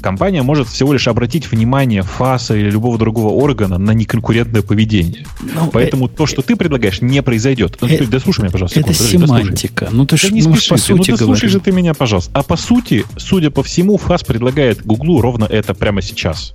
Компания 0.03 0.43
может 0.43 0.67
всего 0.67 0.91
лишь 0.91 1.07
обратить 1.07 1.49
внимание 1.49 2.01
ФАСа 2.01 2.57
или 2.57 2.69
любого 2.69 2.97
другого 2.97 3.29
органа 3.29 3.77
на 3.77 3.91
неконкурентное 3.91 4.61
поведение. 4.61 5.25
Ну, 5.41 5.69
Поэтому 5.71 6.07
э, 6.07 6.09
то, 6.09 6.25
что 6.25 6.41
ты 6.41 6.57
предлагаешь, 6.57 7.01
не 7.01 7.23
произойдет. 7.23 7.77
Ну, 7.79 7.87
э, 7.87 8.05
дослушай 8.05 8.41
меня, 8.41 8.51
пожалуйста. 8.51 8.81
Это 8.81 8.93
секунду, 8.93 9.27
семантика. 9.27 9.87
Ну 9.93 10.05
ты 10.05 10.17
ж, 10.17 10.29
не 10.31 10.41
ну, 10.41 10.55
по 10.55 10.77
сути 10.77 11.11
ну, 11.11 11.17
дослушай 11.17 11.47
же 11.47 11.61
ты 11.61 11.71
меня, 11.71 11.93
пожалуйста. 11.93 12.31
А 12.33 12.43
по 12.43 12.57
сути, 12.57 13.05
судя 13.15 13.49
по 13.49 13.63
всему, 13.63 13.97
ФАС 13.97 14.25
предлагает 14.25 14.85
Гуглу 14.85 15.21
ровно 15.21 15.45
это 15.45 15.73
прямо 15.73 16.01
сейчас. 16.01 16.53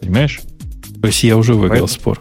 Понимаешь? 0.00 0.40
То 1.02 1.06
есть 1.06 1.22
я 1.22 1.36
уже 1.36 1.52
выиграл 1.52 1.80
Поэтому... 1.80 1.88
спор. 1.88 2.20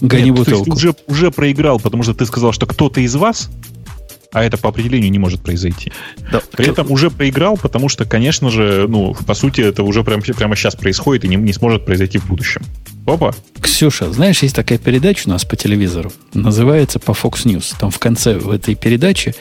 Гони 0.00 0.26
Нет, 0.26 0.36
бутылку. 0.36 0.64
То 0.66 0.70
есть 0.70 0.84
уже, 0.84 0.94
уже 1.08 1.30
проиграл, 1.32 1.80
потому 1.80 2.04
что 2.04 2.14
ты 2.14 2.26
сказал, 2.26 2.52
что 2.52 2.66
кто-то 2.66 3.00
из 3.00 3.16
вас 3.16 3.50
а 4.36 4.44
это 4.44 4.58
по 4.58 4.68
определению 4.68 5.10
не 5.10 5.18
может 5.18 5.40
произойти. 5.40 5.90
Да, 6.30 6.42
При 6.52 6.68
этом 6.68 6.90
уже 6.90 7.10
проиграл, 7.10 7.56
потому 7.56 7.88
что, 7.88 8.04
конечно 8.04 8.50
же, 8.50 8.86
ну, 8.86 9.14
по 9.26 9.32
сути, 9.32 9.62
это 9.62 9.82
уже 9.82 10.04
прямо, 10.04 10.20
прямо 10.20 10.54
сейчас 10.54 10.76
происходит 10.76 11.24
и 11.24 11.28
не, 11.28 11.36
не 11.36 11.54
сможет 11.54 11.86
произойти 11.86 12.18
в 12.18 12.26
будущем. 12.26 12.60
Опа. 13.06 13.32
Ксюша, 13.62 14.12
знаешь, 14.12 14.42
есть 14.42 14.54
такая 14.54 14.76
передача 14.76 15.22
у 15.26 15.30
нас 15.30 15.46
по 15.46 15.56
телевизору, 15.56 16.12
называется 16.34 16.98
по 16.98 17.12
Fox 17.12 17.46
News. 17.46 17.74
Там 17.80 17.90
в 17.90 17.98
конце 17.98 18.34
в 18.34 18.50
этой 18.50 18.74
передачи 18.74 19.34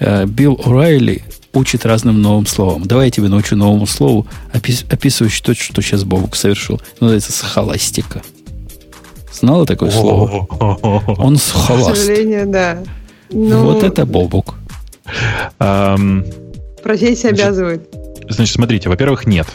э, 0.00 0.26
Билл 0.26 0.56
О'Райли 0.56 1.22
учит 1.52 1.86
разным 1.86 2.20
новым 2.20 2.46
словам. 2.46 2.84
Давай 2.86 3.04
я 3.04 3.10
тебе 3.12 3.28
научу 3.28 3.54
новому 3.54 3.86
слову, 3.86 4.26
опис, 4.52 4.84
описывающему 4.90 5.46
то, 5.46 5.54
что 5.54 5.80
сейчас 5.80 6.02
Бобук 6.02 6.34
совершил. 6.34 6.82
Называется 6.98 7.30
схоластика. 7.30 8.20
Знала 9.32 9.64
такое 9.64 9.92
слово? 9.92 10.44
Он 11.18 11.36
схоласт. 11.36 11.92
К 11.92 11.96
сожалению, 11.96 12.48
да. 12.48 12.82
Ну, 13.30 13.64
вот 13.64 13.82
это 13.82 14.06
Бобук. 14.06 14.54
Профессия 16.82 17.28
обязывает. 17.28 17.88
Значит, 18.28 18.54
смотрите, 18.54 18.88
во-первых, 18.88 19.26
нет. 19.26 19.46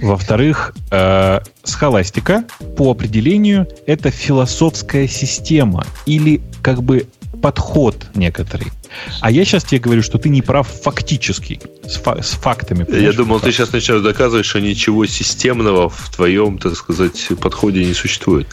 Во-вторых, 0.00 0.74
э, 0.90 1.40
схоластика 1.62 2.44
по 2.76 2.90
определению 2.90 3.68
это 3.86 4.10
философская 4.10 5.06
система 5.06 5.84
или 6.06 6.40
как 6.62 6.82
бы 6.82 7.06
подход 7.44 8.06
некоторый. 8.14 8.72
А 9.20 9.30
я 9.30 9.44
сейчас 9.44 9.64
тебе 9.64 9.78
говорю, 9.78 10.02
что 10.02 10.16
ты 10.16 10.30
не 10.30 10.40
прав 10.40 10.66
фактически, 10.66 11.60
с, 11.86 11.96
фа- 11.96 12.22
с 12.22 12.30
фактами. 12.30 12.86
Я 12.98 13.12
думал, 13.12 13.38
ты 13.38 13.52
сейчас 13.52 13.70
начнешь 13.70 14.00
доказывать, 14.00 14.46
что 14.46 14.62
ничего 14.62 15.04
системного 15.04 15.90
в 15.90 16.08
твоем, 16.08 16.56
так 16.56 16.74
сказать, 16.74 17.28
подходе 17.38 17.84
не 17.84 17.92
существует. 17.92 18.46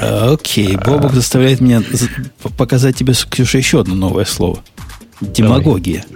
А, 0.00 0.32
окей, 0.32 0.74
Бобок 0.76 1.12
заставляет 1.12 1.60
меня 1.60 1.82
показать 2.56 2.96
тебе, 2.96 3.12
Ксюша, 3.12 3.58
еще 3.58 3.80
одно 3.80 3.94
новое 3.94 4.24
слово. 4.24 4.60
Демагогия. 5.20 6.06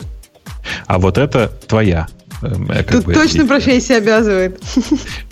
А 0.86 0.98
вот 0.98 1.18
это 1.18 1.52
твоя 1.68 2.08
Тут 2.40 3.04
бы, 3.04 3.14
точно 3.14 3.42
и... 3.42 3.46
профессия 3.46 3.96
обязывает. 3.96 4.60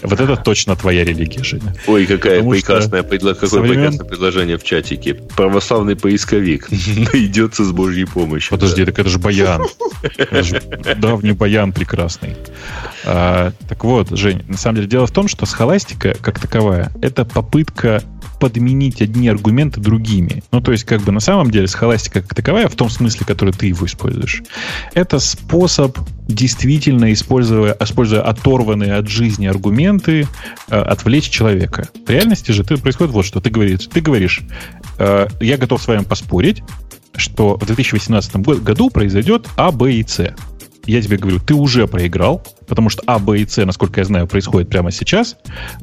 Вот 0.03 0.21
это 0.21 0.37
точно 0.37 0.77
твоя 0.77 1.05
религия, 1.05 1.43
Женя. 1.43 1.75
Ой, 1.87 2.07
какая 2.07 2.37
Потому 2.37 2.51
прекрасная, 2.53 3.03
предло... 3.03 3.35
какое 3.35 3.61
времен... 3.61 3.77
прекрасное 3.77 4.07
предложение 4.07 4.59
в 4.59 4.65
чатике. 4.65 5.15
Православный 5.15 5.97
поисковик 5.97 6.69
найдется 7.13 7.65
с 7.65 7.73
Божьей 7.73 8.05
помощью. 8.07 8.51
Подожди, 8.51 8.85
да. 8.85 8.91
так 8.91 8.99
это 9.01 9.09
же 9.09 9.19
баян. 9.19 9.63
Это 10.17 10.43
же 10.43 10.61
давний 10.97 11.33
баян 11.33 11.73
прекрасный. 11.73 12.37
А, 13.05 13.53
так 13.69 13.85
вот, 13.85 14.11
Жень, 14.11 14.43
на 14.49 14.57
самом 14.57 14.77
деле 14.77 14.89
дело 14.89 15.07
в 15.07 15.11
том, 15.11 15.29
что 15.29 15.47
схоластика, 15.47 16.15
как 16.21 16.41
таковая, 16.41 16.91
это 17.03 17.25
попытка 17.25 18.03
подменить 18.41 19.03
одни 19.03 19.29
аргументы 19.29 19.81
другими. 19.81 20.43
Ну, 20.53 20.61
то 20.61 20.73
есть, 20.73 20.85
как 20.85 21.03
бы 21.03 21.13
на 21.13 21.21
самом 21.21 21.51
деле 21.51 21.67
схоластика 21.67 22.23
как 22.23 22.35
таковая, 22.35 22.69
в 22.69 22.75
том 22.75 22.91
смысле, 22.91 23.27
который 23.27 23.53
ты 23.53 23.67
его 23.67 23.87
используешь, 23.87 24.43
это 24.95 25.19
способ 25.19 25.99
действительно, 26.29 27.13
используя, 27.13 27.77
используя 27.81 28.23
оторванные 28.23 28.95
от 28.95 29.09
жизни 29.09 29.47
аргументы, 29.47 30.27
э, 30.69 30.77
отвлечь 30.77 31.29
человека. 31.29 31.89
В 32.07 32.11
реальности 32.11 32.53
же 32.53 32.65
ты, 32.65 32.77
происходит 32.77 33.13
вот 33.13 33.27
что. 33.27 33.41
Ты 33.41 33.51
говоришь, 33.51 33.87
ты 33.93 34.01
говоришь 34.01 34.41
э, 34.99 35.29
я 35.41 35.57
готов 35.57 35.83
с 35.83 35.87
вами 35.87 36.05
поспорить, 36.05 36.63
что 37.17 37.57
в 37.57 37.67
2018 37.67 38.37
году 38.37 38.91
произойдет 38.91 39.47
А, 39.57 39.71
Б 39.71 39.93
и 39.93 40.07
С 40.07 40.35
я 40.87 41.01
тебе 41.01 41.17
говорю, 41.17 41.41
ты 41.41 41.55
уже 41.55 41.87
проиграл, 41.87 42.45
потому 42.67 42.89
что 42.89 43.03
А, 43.07 43.19
Б 43.19 43.39
и 43.39 43.47
С, 43.47 43.65
насколько 43.65 44.01
я 44.01 44.05
знаю, 44.05 44.27
происходит 44.27 44.69
прямо 44.69 44.91
сейчас. 44.91 45.37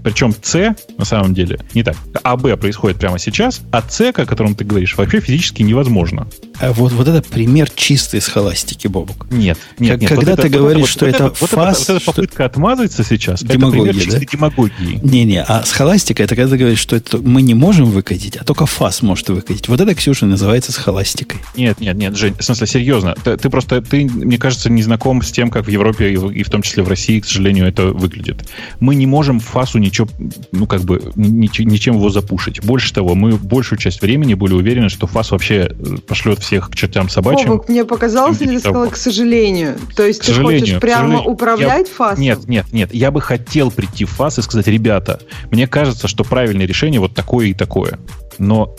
Причем 0.04 0.34
С, 0.42 0.76
на 0.98 1.06
самом 1.06 1.34
деле, 1.34 1.60
не 1.74 1.84
так. 1.84 1.96
А, 2.24 2.38
Б 2.38 2.56
происходит 2.58 2.98
прямо 2.98 3.20
сейчас, 3.20 3.62
а 3.72 3.84
С, 3.88 4.02
о 4.02 4.14
котором 4.14 4.56
ты 4.56 4.64
говоришь, 4.64 4.96
вообще 4.98 5.20
физически 5.20 5.64
невозможно. 5.64 6.28
А 6.60 6.72
вот, 6.74 6.92
вот 6.92 7.08
это 7.08 7.28
пример 7.28 7.70
чистой 7.70 8.22
схоластики, 8.22 8.88
Бобук. 8.88 9.28
Нет, 9.32 9.58
нет, 9.80 10.00
нет. 10.00 10.10
Когда 10.10 10.32
вот 10.32 10.42
ты 10.42 10.48
это, 10.48 10.58
говоришь, 10.58 10.82
вот, 10.82 10.90
что 10.90 11.06
вот 11.06 11.16
это, 11.16 11.34
фас... 11.34 11.90
Вот, 11.90 11.96
это 11.98 12.06
попытка 12.06 12.36
что... 12.36 12.46
отмазаться 12.46 13.04
сейчас, 13.04 13.44
демагогия, 13.44 13.84
это 13.84 13.92
пример 13.92 14.06
чистой 14.06 14.26
да? 14.26 14.32
демагогии. 14.32 15.00
Не-не, 15.04 15.44
а 15.44 15.64
схоластика, 15.66 16.24
это 16.24 16.36
когда 16.36 16.52
ты 16.52 16.58
говоришь, 16.58 16.80
что 16.80 16.96
это 16.96 17.18
мы 17.18 17.42
не 17.42 17.54
можем 17.54 17.86
выкатить, 17.86 18.38
а 18.38 18.44
только 18.44 18.66
фас 18.66 19.02
может 19.02 19.30
выкатить. 19.30 19.68
Вот 19.68 19.80
это, 19.82 19.96
Ксюша, 19.96 20.26
называется 20.26 20.72
схоластикой. 20.72 21.40
Нет, 21.56 21.80
нет, 21.80 21.96
нет, 21.96 22.16
Жень, 22.16 22.36
в 22.38 22.44
смысле, 22.44 22.68
серьезно. 22.68 23.16
Ты, 23.24 23.38
ты 23.38 23.50
просто, 23.50 23.82
ты, 23.82 24.06
мне 24.06 24.38
кажется, 24.38 24.70
не 24.70 24.84
знаком 24.84 25.22
с 25.22 25.32
тем, 25.32 25.50
как 25.50 25.66
в 25.66 25.70
Европе 25.70 26.14
и 26.14 26.44
в 26.44 26.50
том 26.50 26.62
числе 26.62 26.71
в 26.80 26.88
России, 26.88 27.20
к 27.20 27.26
сожалению, 27.26 27.68
это 27.68 27.88
выглядит. 27.88 28.50
Мы 28.80 28.96
не 28.96 29.06
можем 29.06 29.40
фасу 29.40 29.78
ничего, 29.78 30.08
ну, 30.52 30.66
как 30.66 30.82
бы, 30.82 31.12
ничем 31.16 31.96
его 31.96 32.10
запушить. 32.10 32.64
Больше 32.64 32.94
того, 32.94 33.16
мы 33.16 33.38
большую 33.38 33.80
часть 33.80 34.02
времени 34.02 34.34
были 34.34 34.54
уверены, 34.54 34.90
что 34.90 35.08
фас 35.08 35.32
вообще 35.32 35.70
э, 35.70 35.98
пошлет 36.08 36.40
всех 36.40 36.70
к 36.70 36.76
чертям 36.76 37.10
собачьим. 37.10 37.52
О, 37.52 37.64
мне 37.68 37.86
показалось, 37.86 38.42
или 38.42 38.58
сказала, 38.58 38.88
к 38.88 38.98
сожалению? 38.98 39.76
То 39.96 40.06
есть 40.06 40.22
к 40.22 40.26
ты 40.26 40.34
хочешь 40.34 40.80
прямо 40.80 41.22
управлять 41.22 41.88
я, 41.88 41.96
фасом? 41.96 42.22
Нет, 42.22 42.48
нет, 42.48 42.72
нет. 42.72 42.94
Я 42.94 43.12
бы 43.12 43.22
хотел 43.22 43.72
прийти 43.72 44.06
в 44.06 44.10
фас 44.12 44.40
и 44.40 44.42
сказать, 44.42 44.68
ребята, 44.68 45.20
мне 45.50 45.68
кажется, 45.68 46.08
что 46.08 46.24
правильное 46.24 46.66
решение 46.66 47.00
вот 47.00 47.14
такое 47.14 47.48
и 47.48 47.54
такое. 47.54 48.00
Но 48.38 48.76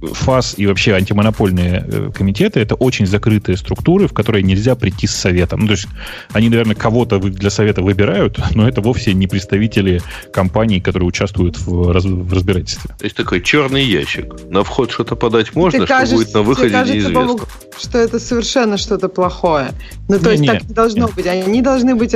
ФАС 0.00 0.54
и 0.56 0.66
вообще 0.66 0.92
антимонопольные 0.94 1.84
э, 1.86 2.10
комитеты 2.14 2.60
это 2.60 2.74
очень 2.74 3.06
закрытые 3.06 3.56
структуры, 3.56 4.06
в 4.06 4.12
которые 4.12 4.42
нельзя 4.42 4.74
прийти 4.74 5.06
с 5.06 5.14
советом. 5.14 5.60
Ну, 5.60 5.66
то 5.66 5.72
есть 5.72 5.88
они, 6.32 6.48
наверное, 6.48 6.76
кого-то 6.76 7.18
для 7.18 7.50
совета 7.50 7.82
выбирают, 7.82 8.38
но 8.54 8.68
это 8.68 8.80
вовсе 8.80 9.14
не 9.14 9.26
представители 9.26 10.00
компаний, 10.32 10.80
которые 10.80 11.08
участвуют 11.08 11.58
в, 11.58 11.92
раз, 11.92 12.04
в 12.04 12.32
разбирательстве. 12.32 12.94
То 12.98 13.04
есть 13.04 13.16
такой 13.16 13.40
черный 13.42 13.84
ящик. 13.84 14.34
На 14.48 14.62
вход 14.62 14.90
что-то 14.90 15.16
подать 15.16 15.54
можно, 15.54 15.80
что 15.80 15.86
кажется, 15.86 16.16
будет 16.16 16.34
на 16.34 16.42
выходе 16.42 16.70
кажется, 16.70 16.94
неизвестно. 16.94 17.38
что 17.78 17.98
это 17.98 18.18
совершенно 18.18 18.76
что-то 18.76 19.08
плохое. 19.08 19.70
Ну, 20.08 20.18
то 20.18 20.26
не, 20.26 20.30
есть 20.30 20.42
не, 20.42 20.48
так 20.48 20.62
не 20.68 20.74
должно 20.74 21.06
нет. 21.06 21.14
быть. 21.14 21.26
Они 21.26 21.62
должны 21.62 21.94
быть 21.94 22.14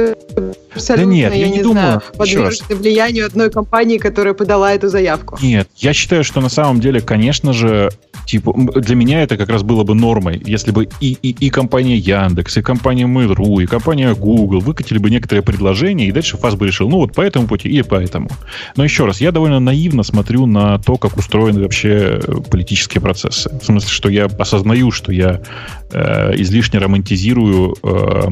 абсолютно, 0.74 1.06
да 1.06 1.12
нет, 1.12 1.34
я, 1.34 1.38
я 1.38 1.48
не, 1.48 1.56
не 1.58 1.62
думаю, 1.62 1.86
знаю, 1.86 2.02
подвержены 2.16 2.76
влиянию 2.76 3.26
одной 3.26 3.50
компании, 3.50 3.98
которая 3.98 4.34
подала 4.34 4.72
эту 4.72 4.88
заявку. 4.88 5.38
Нет, 5.42 5.68
я 5.76 5.92
считаю, 5.92 6.24
что 6.24 6.40
на 6.40 6.48
самом 6.48 6.80
деле, 6.80 7.00
конечно 7.00 7.52
же, 7.52 7.90
типа, 8.26 8.52
для 8.54 8.96
меня 8.96 9.22
это 9.22 9.36
как 9.36 9.48
раз 9.48 9.62
было 9.62 9.84
бы 9.84 9.94
нормой, 9.94 10.40
если 10.44 10.70
бы 10.70 10.88
и, 11.00 11.18
и, 11.22 11.30
и 11.30 11.50
компания 11.50 11.96
Яндекс, 11.96 12.56
и 12.56 12.62
компания 12.62 13.04
Mail.ru, 13.04 13.62
и 13.62 13.66
компания 13.66 14.14
Google 14.14 14.60
выкатили 14.60 14.98
бы 14.98 15.10
некоторые 15.10 15.42
предложения, 15.42 16.08
и 16.08 16.12
дальше 16.12 16.36
ФАС 16.36 16.54
бы 16.54 16.66
решил, 16.66 16.88
ну 16.88 16.98
вот 16.98 17.14
по 17.14 17.20
этому 17.20 17.46
пути 17.46 17.68
и 17.68 17.82
по 17.82 17.96
этому. 17.96 18.28
Но 18.76 18.84
еще 18.84 19.04
раз, 19.04 19.20
я 19.20 19.32
довольно 19.32 19.60
наивно 19.60 20.02
смотрю 20.02 20.46
на 20.46 20.78
то, 20.78 20.96
как 20.96 21.16
устроены 21.16 21.62
вообще 21.62 22.20
э, 22.22 22.34
политические 22.50 23.00
процессы. 23.00 23.50
В 23.50 23.64
смысле, 23.64 23.88
что 23.88 24.08
я 24.08 24.26
осознаю, 24.26 24.90
что 24.90 25.12
я 25.12 25.42
э, 25.90 26.34
излишне 26.36 26.78
романтизирую 26.78 27.76
э, 27.82 28.28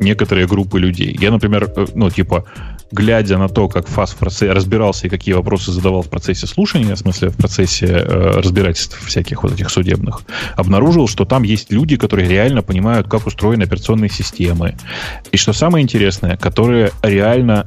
некоторые 0.00 0.46
группы 0.46 0.78
людей. 0.78 1.16
Я, 1.20 1.30
например, 1.30 1.70
э, 1.76 1.86
ну, 1.94 2.10
типа, 2.10 2.44
глядя 2.92 3.38
на 3.38 3.48
то, 3.48 3.68
как 3.68 3.86
ФАС 3.86 4.16
разбирался 4.40 5.06
и 5.06 5.10
какие 5.10 5.34
вопросы 5.34 5.72
задавал 5.72 6.02
в 6.02 6.08
процессе 6.08 6.46
слушания, 6.46 6.94
в 6.94 6.98
смысле 6.98 7.28
в 7.28 7.36
процессе 7.36 7.86
э, 7.86 8.32
разбирательств 8.36 8.98
всяких 9.06 9.42
вот 9.42 9.52
этих 9.52 9.70
судебных, 9.70 10.22
обнаружил, 10.56 11.08
что 11.08 11.24
там 11.24 11.42
есть 11.42 11.72
люди, 11.72 11.96
которые 11.96 12.28
реально 12.28 12.62
понимают, 12.62 13.08
как 13.08 13.26
устроены 13.26 13.62
операционные 13.64 14.10
системы. 14.10 14.76
И 15.32 15.36
что 15.36 15.52
самое 15.52 15.82
интересное, 15.82 16.36
которые 16.36 16.90
реально 17.02 17.64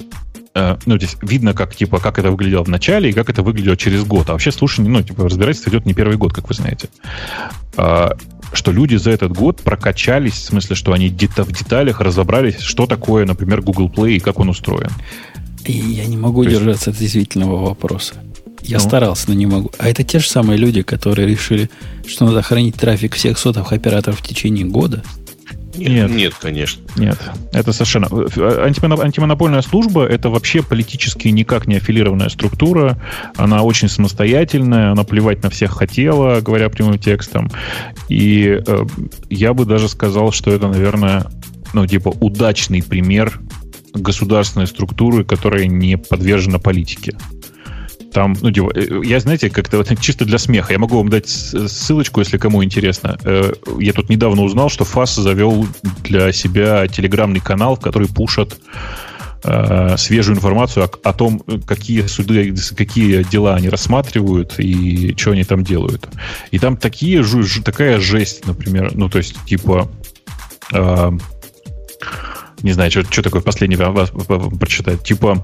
э, 0.53 0.77
ну, 0.85 0.97
здесь 0.97 1.17
видно, 1.21 1.53
как, 1.53 1.75
типа, 1.75 1.99
как 1.99 2.19
это 2.19 2.31
выглядело 2.31 2.63
в 2.63 2.69
начале 2.69 3.09
и 3.09 3.13
как 3.13 3.29
это 3.29 3.43
выглядело 3.43 3.77
через 3.77 4.03
год. 4.03 4.29
А 4.29 4.33
вообще 4.33 4.51
слушание, 4.51 4.91
ну, 4.91 5.01
типа, 5.01 5.23
разбирательство 5.23 5.69
идет 5.69 5.85
не 5.85 5.93
первый 5.93 6.17
год, 6.17 6.33
как 6.33 6.49
вы 6.49 6.55
знаете. 6.55 6.89
Что 8.53 8.71
люди 8.71 8.95
за 8.95 9.11
этот 9.11 9.33
год 9.33 9.61
прокачались, 9.61 10.33
в 10.33 10.45
смысле, 10.45 10.75
что 10.75 10.93
они 10.93 11.09
где-то 11.09 11.43
в 11.43 11.51
деталях 11.51 11.99
разобрались, 11.99 12.59
что 12.59 12.85
такое, 12.85 13.25
например, 13.25 13.61
Google 13.61 13.89
Play 13.89 14.13
и 14.13 14.19
как 14.19 14.39
он 14.39 14.49
устроен. 14.49 14.91
И 15.65 15.73
я 15.73 16.05
не 16.05 16.17
могу 16.17 16.43
То 16.43 16.51
держаться 16.51 16.89
есть... 16.89 16.97
от 16.97 17.01
действительного 17.01 17.65
вопроса. 17.65 18.15
Я 18.61 18.77
ну? 18.77 18.83
старался, 18.83 19.25
но 19.27 19.33
не 19.33 19.45
могу. 19.45 19.71
А 19.77 19.89
это 19.89 20.03
те 20.03 20.19
же 20.19 20.29
самые 20.29 20.57
люди, 20.57 20.83
которые 20.83 21.27
решили, 21.27 21.69
что 22.07 22.25
надо 22.25 22.41
хранить 22.41 22.75
трафик 22.75 23.15
всех 23.15 23.37
сотовых 23.37 23.73
операторов 23.73 24.19
в 24.19 24.27
течение 24.27 24.65
года? 24.65 25.03
Нет, 25.75 26.09
нет, 26.09 26.33
конечно. 26.39 26.83
Нет, 26.95 27.17
это 27.51 27.73
совершенно... 27.73 28.07
Антимонопольная 28.07 29.61
служба— 29.61 30.05
это 30.07 30.29
вообще 30.29 30.61
политически 30.61 31.29
никак 31.29 31.67
не 31.67 31.75
аффилированная 31.77 32.29
структура. 32.29 33.01
Она 33.35 33.63
очень 33.63 33.89
самостоятельная, 33.89 34.91
она 34.91 35.03
плевать 35.03 35.43
на 35.43 35.49
всех 35.49 35.71
хотела, 35.71 36.41
говоря 36.41 36.69
прямым 36.69 36.97
текстом. 36.99 37.49
И 38.09 38.61
э, 38.65 38.85
я 39.29 39.53
бы 39.53 39.65
даже 39.65 39.89
сказал, 39.89 40.31
что 40.31 40.51
это, 40.51 40.67
наверное, 40.67 41.25
ну, 41.73 41.87
типа, 41.87 42.09
удачный 42.09 42.83
пример 42.83 43.39
государственной 43.93 44.67
структуры, 44.67 45.23
которая 45.23 45.65
не 45.65 45.97
подвержена 45.97 46.59
политике. 46.59 47.15
Там, 48.13 48.37
ну, 48.41 48.51
типа, 48.51 48.71
э, 48.75 49.01
я, 49.03 49.19
знаете, 49.19 49.49
как-то 49.49 49.77
вот 49.77 49.89
чисто 50.01 50.25
для 50.25 50.37
смеха. 50.37 50.71
Я 50.71 50.79
могу 50.79 50.97
вам 50.97 51.09
дать 51.09 51.27
ссылочку, 51.27 52.19
если 52.19 52.37
кому 52.37 52.63
интересно. 52.63 53.17
Э, 53.23 53.51
я 53.79 53.93
тут 53.93 54.09
недавно 54.09 54.43
узнал, 54.43 54.69
что 54.69 54.85
ФАС 54.85 55.15
завел 55.15 55.67
для 56.03 56.31
себя 56.31 56.87
телеграмный 56.87 57.39
канал, 57.39 57.75
в 57.75 57.79
который 57.79 58.07
пушат 58.07 58.57
э, 59.43 59.97
свежую 59.97 60.37
информацию 60.37 60.85
о, 60.85 61.09
о 61.09 61.13
том, 61.13 61.43
какие 61.65 62.01
суды, 62.03 62.53
какие 62.77 63.23
дела 63.23 63.55
они 63.55 63.69
рассматривают 63.69 64.59
и 64.59 65.15
что 65.17 65.31
они 65.31 65.43
там 65.43 65.63
делают. 65.63 66.07
И 66.51 66.59
там 66.59 66.77
такие, 66.77 67.23
такая 67.65 67.99
жесть, 67.99 68.45
например, 68.45 68.91
ну, 68.93 69.09
то 69.09 69.17
есть, 69.17 69.35
типа, 69.45 69.91
э, 70.71 71.11
не 72.61 72.73
знаю, 72.73 72.91
что, 72.91 73.03
что 73.03 73.23
такое 73.23 73.41
последний 73.41 73.75
вас 73.75 74.11
прочитать, 74.59 75.03
типа, 75.03 75.43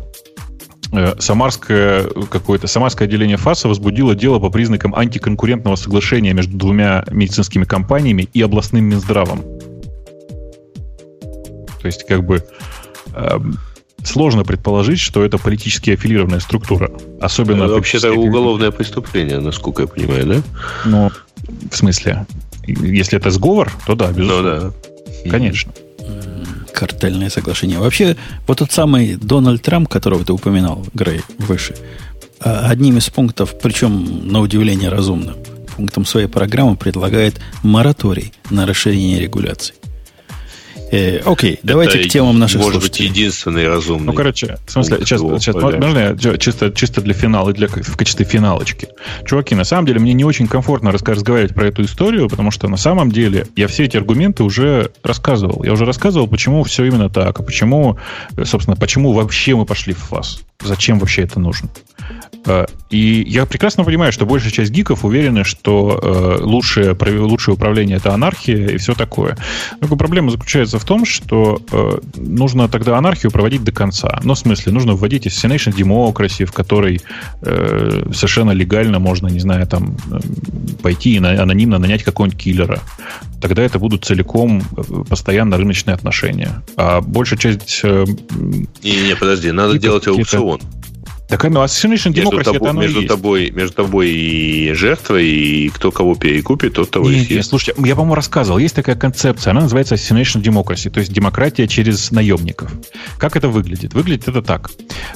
Самарское 1.19 2.05
какое-то 2.29 2.67
Самарское 2.67 3.07
отделение 3.07 3.37
ФАСа 3.37 3.67
возбудило 3.67 4.15
дело 4.15 4.39
по 4.39 4.49
признакам 4.49 4.95
антиконкурентного 4.95 5.75
соглашения 5.75 6.33
между 6.33 6.57
двумя 6.57 7.03
медицинскими 7.11 7.63
компаниями 7.63 8.27
и 8.33 8.41
областным 8.41 8.85
Минздравом. 8.85 9.41
То 11.81 11.85
есть, 11.85 12.05
как 12.07 12.25
бы 12.25 12.43
э, 13.13 13.39
сложно 14.03 14.43
предположить, 14.43 14.99
что 14.99 15.23
это 15.23 15.37
политически 15.37 15.91
аффилированная 15.91 16.39
структура. 16.39 16.91
Особенно... 17.21 17.65
Это 17.65 17.73
вообще-то 17.73 18.11
уголовное 18.11 18.71
преступление, 18.71 19.39
насколько 19.39 19.83
я 19.83 19.87
понимаю, 19.87 20.25
да? 20.25 20.41
Ну, 20.85 21.11
в 21.71 21.75
смысле? 21.75 22.25
Если 22.65 23.17
это 23.17 23.29
сговор, 23.29 23.71
то 23.85 23.95
да, 23.95 24.11
безусловно. 24.11 24.59
Ну, 24.59 24.73
да. 25.23 25.29
Конечно 25.29 25.71
картельное 26.71 27.29
соглашение. 27.29 27.79
Вообще, 27.79 28.15
вот 28.47 28.59
тот 28.59 28.71
самый 28.71 29.15
Дональд 29.15 29.61
Трамп, 29.61 29.87
которого 29.87 30.23
ты 30.23 30.33
упоминал, 30.33 30.85
Грей, 30.93 31.21
выше, 31.37 31.75
а, 32.39 32.69
одним 32.69 32.97
из 32.97 33.09
пунктов, 33.09 33.55
причем 33.61 34.31
на 34.31 34.39
удивление 34.39 34.89
разумным, 34.89 35.35
пунктом 35.75 36.05
своей 36.05 36.27
программы 36.27 36.75
предлагает 36.75 37.39
мораторий 37.63 38.33
на 38.49 38.65
расширение 38.65 39.19
регуляций. 39.19 39.75
Э, 40.91 41.19
окей, 41.25 41.59
давайте 41.63 41.99
к 41.99 42.07
темам 42.09 42.39
наших 42.39 42.61
может 42.61 42.81
слушателей. 42.81 43.09
быть, 43.09 43.17
единственный 43.17 43.67
разумный. 43.67 44.07
Ну, 44.07 44.13
короче, 44.13 44.57
в 44.65 44.71
смысле, 44.71 44.97
сейчас, 44.99 45.21
сейчас 45.21 45.55
можно 45.55 46.15
я 46.19 46.37
чисто, 46.37 46.71
чисто 46.71 47.01
для 47.01 47.13
финала, 47.13 47.53
для, 47.53 47.67
в 47.67 47.97
качестве 47.97 48.25
финалочки. 48.25 48.89
Чуваки, 49.25 49.55
на 49.55 49.63
самом 49.63 49.85
деле, 49.85 49.99
мне 49.99 50.13
не 50.13 50.25
очень 50.25 50.47
комфортно 50.47 50.91
разговаривать 50.91 51.53
про 51.53 51.67
эту 51.67 51.83
историю, 51.83 52.27
потому 52.27 52.51
что 52.51 52.67
на 52.67 52.77
самом 52.77 53.11
деле 53.11 53.47
я 53.55 53.67
все 53.67 53.85
эти 53.85 53.97
аргументы 53.97 54.43
уже 54.43 54.91
рассказывал. 55.03 55.63
Я 55.63 55.73
уже 55.73 55.85
рассказывал, 55.85 56.27
почему 56.27 56.63
все 56.63 56.85
именно 56.85 57.09
так, 57.09 57.39
и 57.39 57.43
почему, 57.43 57.97
собственно, 58.43 58.75
почему 58.75 59.13
вообще 59.13 59.55
мы 59.55 59.65
пошли 59.65 59.93
в 59.93 59.99
ФАС. 59.99 60.41
Зачем 60.63 60.99
вообще 60.99 61.23
это 61.23 61.39
нужно? 61.39 61.69
Э, 62.45 62.65
и 62.89 63.23
я 63.27 63.45
прекрасно 63.45 63.83
понимаю, 63.83 64.11
что 64.11 64.25
большая 64.25 64.51
часть 64.51 64.71
гиков 64.71 65.05
уверены, 65.05 65.43
что 65.43 65.99
э, 66.01 66.43
лучшее, 66.43 66.97
лучшее 67.19 67.55
управление 67.55 67.97
это 67.97 68.13
анархия 68.13 68.67
и 68.69 68.77
все 68.77 68.93
такое. 68.93 69.37
Но 69.81 69.95
проблема 69.95 70.31
заключается 70.31 70.79
в 70.79 70.85
том, 70.85 71.05
что 71.05 71.61
э, 71.71 71.99
нужно 72.15 72.67
тогда 72.67 72.97
анархию 72.97 73.31
проводить 73.31 73.63
до 73.63 73.71
конца. 73.71 74.19
Ну, 74.23 74.33
в 74.33 74.39
смысле, 74.39 74.71
нужно 74.71 74.93
вводить 74.93 75.27
Destination 75.27 75.75
Democracy, 75.75 76.45
в 76.45 76.51
которой 76.51 77.01
совершенно 77.41 78.51
легально 78.51 78.99
можно, 78.99 79.27
не 79.27 79.39
знаю, 79.39 79.67
там 79.67 79.97
пойти 80.81 81.15
и 81.15 81.17
анонимно 81.17 81.77
нанять 81.77 82.03
какого-нибудь 82.03 82.39
киллера. 82.39 82.79
Тогда 83.41 83.63
это 83.63 83.79
будут 83.79 84.05
целиком 84.05 84.61
постоянно 85.07 85.57
рыночные 85.57 85.95
отношения. 85.95 86.61
А 86.75 87.01
большая 87.01 87.39
часть... 87.39 87.83
Не-не, 87.83 89.15
подожди, 89.15 89.51
надо 89.51 89.77
делать 89.77 90.07
аукцион. 90.07 90.59
Так, 91.29 91.43
ну, 91.43 91.63
Assassination 91.63 92.11
между 92.15 92.31
Democracy 92.31 92.43
тобой, 92.43 92.57
это 92.57 92.69
оно 92.71 92.81
между, 92.81 93.07
тобой, 93.07 93.51
между 93.51 93.75
тобой 93.75 94.09
и 94.09 94.73
жертвой, 94.73 95.27
и 95.27 95.69
кто 95.69 95.91
кого 95.91 96.15
перекупит, 96.15 96.73
тот 96.73 96.89
того 96.89 97.07
нет, 97.07 97.29
и 97.29 97.35
нет, 97.35 97.45
слушайте, 97.45 97.79
я, 97.85 97.93
по-моему, 97.93 98.15
рассказывал. 98.15 98.57
Есть 98.57 98.75
такая 98.75 98.95
концепция, 98.95 99.51
она 99.51 99.61
называется 99.61 99.93
Assassination 99.93 100.41
Democracy, 100.41 100.89
то 100.89 100.99
есть 100.99 101.13
демократия 101.13 101.67
через 101.67 102.09
наемников. 102.09 102.71
Как 103.19 103.35
это 103.35 103.47
выглядит? 103.47 103.93
Выглядит 103.93 104.27
это 104.27 104.41
так. 104.41 104.71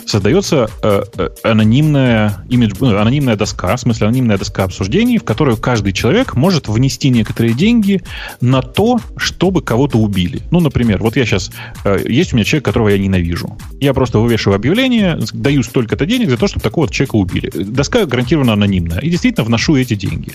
Создается 0.06 0.69
э, 0.84 1.03
э, 1.18 1.30
анонимная, 1.41 2.45
имидж, 2.48 2.73
ну, 2.80 2.95
анонимная 2.95 3.35
доска, 3.35 3.76
в 3.76 3.80
смысле 3.80 4.07
анонимная 4.07 4.38
доска 4.38 4.65
обсуждений, 4.65 5.18
в 5.18 5.23
которую 5.23 5.57
каждый 5.57 5.94
человек 5.94 6.35
может 6.35 6.68
внести 6.68 7.10
некоторые 7.10 7.56
деньги 7.56 8.03
на 8.40 8.61
то, 8.61 8.99
чтобы 9.18 9.64
кого-то 9.64 9.98
убили. 9.98 10.44
Ну, 10.52 10.60
например, 10.60 10.99
вот 10.99 11.15
я 11.15 11.26
сейчас... 11.26 11.52
Э, 11.85 11.98
есть 12.07 12.34
у 12.34 12.35
меня 12.35 12.45
человек, 12.45 12.65
которого 12.65 12.90
я 12.90 12.99
ненавижу. 12.99 13.57
Я 13.80 13.95
просто 13.95 14.19
вывешиваю 14.19 14.57
объявление, 14.57 15.19
даю 15.34 15.64
столько-то 15.64 16.03
столько 16.04 16.06
денег 16.06 16.30
за 16.30 16.38
то, 16.38 16.48
чтобы 16.48 16.64
такого 16.64 16.90
человека 16.90 17.16
убили. 17.16 17.50
Доска 17.50 18.06
гарантированно 18.06 18.54
анонимная. 18.54 19.00
И 19.00 19.10
действительно 19.10 19.46
вношу 19.46 19.76
эти 19.76 19.96
деньги. 19.96 20.34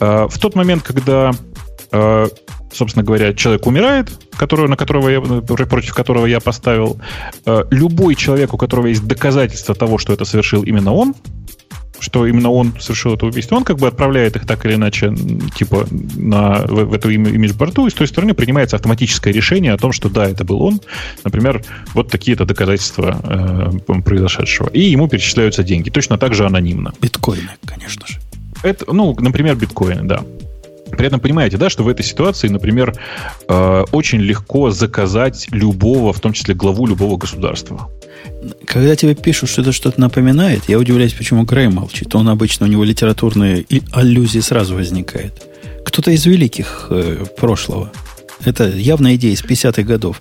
А, 0.00 0.28
в 0.28 0.38
тот 0.38 0.54
момент, 0.54 0.82
когда 0.82 1.32
а, 1.92 2.26
собственно 2.72 3.04
говоря, 3.04 3.32
человек 3.32 3.66
умирает, 3.66 4.10
которого, 4.36 4.68
на 4.68 4.76
которого 4.76 5.08
я, 5.08 5.20
против 5.20 5.94
которого 5.94 6.26
я 6.26 6.40
поставил, 6.40 7.00
а, 7.46 7.66
любой 7.70 8.14
человек, 8.14 8.54
у 8.54 8.58
которого 8.58 8.88
есть 8.88 9.06
доказательства 9.06 9.74
того, 9.74 9.98
что 9.98 10.12
это 10.12 10.24
совершил 10.24 10.62
именно 10.62 10.92
он, 10.92 11.14
что 12.00 12.26
именно 12.26 12.50
он 12.50 12.74
совершил 12.78 13.14
это 13.14 13.26
убийство, 13.26 13.56
он 13.56 13.64
как 13.64 13.78
бы 13.78 13.86
отправляет 13.86 14.36
их 14.36 14.46
так 14.46 14.64
или 14.66 14.74
иначе, 14.74 15.14
типа, 15.54 15.86
на, 15.90 16.62
в, 16.66 16.84
в 16.84 16.94
эту 16.94 17.10
имидж-борту, 17.10 17.86
и 17.86 17.90
с 17.90 17.94
той 17.94 18.06
стороны 18.06 18.34
принимается 18.34 18.76
автоматическое 18.76 19.32
решение 19.32 19.72
о 19.72 19.78
том, 19.78 19.92
что 19.92 20.08
да, 20.08 20.26
это 20.26 20.44
был 20.44 20.62
он, 20.62 20.80
например, 21.24 21.64
вот 21.94 22.10
такие-то 22.10 22.44
доказательства 22.44 23.80
э, 23.86 24.00
произошедшего. 24.02 24.68
И 24.68 24.80
ему 24.80 25.08
перечисляются 25.08 25.62
деньги, 25.62 25.90
точно 25.90 26.18
так 26.18 26.34
же 26.34 26.46
анонимно. 26.46 26.92
Биткоины, 27.00 27.50
конечно 27.64 28.06
же. 28.06 28.18
Это, 28.62 28.92
ну, 28.92 29.14
например, 29.18 29.56
биткоины, 29.56 30.02
да. 30.02 30.22
При 30.90 31.06
этом 31.06 31.20
понимаете, 31.20 31.56
да, 31.56 31.68
что 31.68 31.82
в 31.82 31.88
этой 31.88 32.04
ситуации, 32.04 32.48
например, 32.48 32.94
э, 33.48 33.84
очень 33.92 34.20
легко 34.20 34.70
заказать 34.70 35.48
любого, 35.50 36.12
в 36.12 36.20
том 36.20 36.32
числе 36.32 36.54
главу 36.54 36.86
любого 36.86 37.16
государства. 37.16 37.90
Когда 38.64 38.96
тебе 38.96 39.14
пишут, 39.14 39.50
что 39.50 39.62
это 39.62 39.72
что-то 39.72 40.00
напоминает, 40.00 40.64
я 40.68 40.78
удивляюсь, 40.78 41.12
почему 41.12 41.44
Грей 41.44 41.68
молчит. 41.68 42.14
Он 42.14 42.28
обычно, 42.28 42.66
у 42.66 42.68
него 42.68 42.84
литературные 42.84 43.64
аллюзии 43.92 44.40
сразу 44.40 44.74
возникает. 44.74 45.46
Кто-то 45.84 46.10
из 46.10 46.26
великих 46.26 46.88
э, 46.90 47.24
прошлого. 47.36 47.92
Это 48.44 48.68
явная 48.68 49.16
идея 49.16 49.32
из 49.32 49.42
50-х 49.42 49.82
годов 49.82 50.20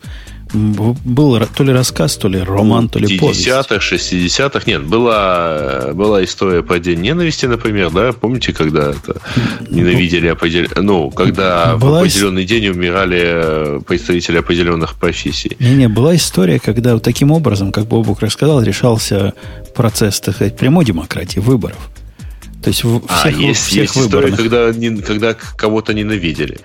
был 0.53 1.39
то 1.55 1.63
ли 1.63 1.73
рассказ, 1.73 2.17
то 2.17 2.27
ли 2.27 2.39
роман, 2.39 2.87
то 2.89 2.99
ли 2.99 3.17
повесть. 3.17 3.47
50-х, 3.47 3.75
60-х. 3.75 4.61
Нет, 4.65 4.83
была, 4.83 5.91
была 5.93 6.23
история 6.23 6.63
по 6.63 6.79
День 6.79 7.01
ненависти, 7.01 7.45
например, 7.45 7.89
да? 7.91 8.13
Помните, 8.13 8.53
когда 8.53 8.91
это 8.91 9.21
ненавидели 9.69 10.27
определенные... 10.27 10.81
Ну, 10.81 11.11
когда 11.11 11.75
была... 11.75 11.99
в 11.99 12.01
определенный 12.01 12.45
день 12.45 12.67
умирали 12.69 13.21
э, 13.23 13.81
представители 13.85 14.37
определенных 14.37 14.95
профессий. 14.95 15.57
Не-не, 15.59 15.89
была 15.89 16.15
история, 16.15 16.59
когда 16.59 16.97
таким 16.99 17.31
образом, 17.31 17.71
как 17.71 17.85
Бобук 17.85 18.21
рассказал, 18.21 18.61
решался 18.61 19.33
процесс, 19.75 20.19
так 20.21 20.35
сказать, 20.35 20.55
прямой 20.57 20.85
демократии, 20.85 21.39
выборов. 21.39 21.89
То 22.65 22.69
есть 22.69 22.79
всех, 22.79 23.03
а, 23.07 23.29
есть, 23.29 23.67
всех 23.67 23.95
есть 23.95 23.97
история, 23.97 24.35
когда, 24.35 24.73
когда 25.05 25.33
кого-то 25.33 25.93
ненавидели 25.93 26.57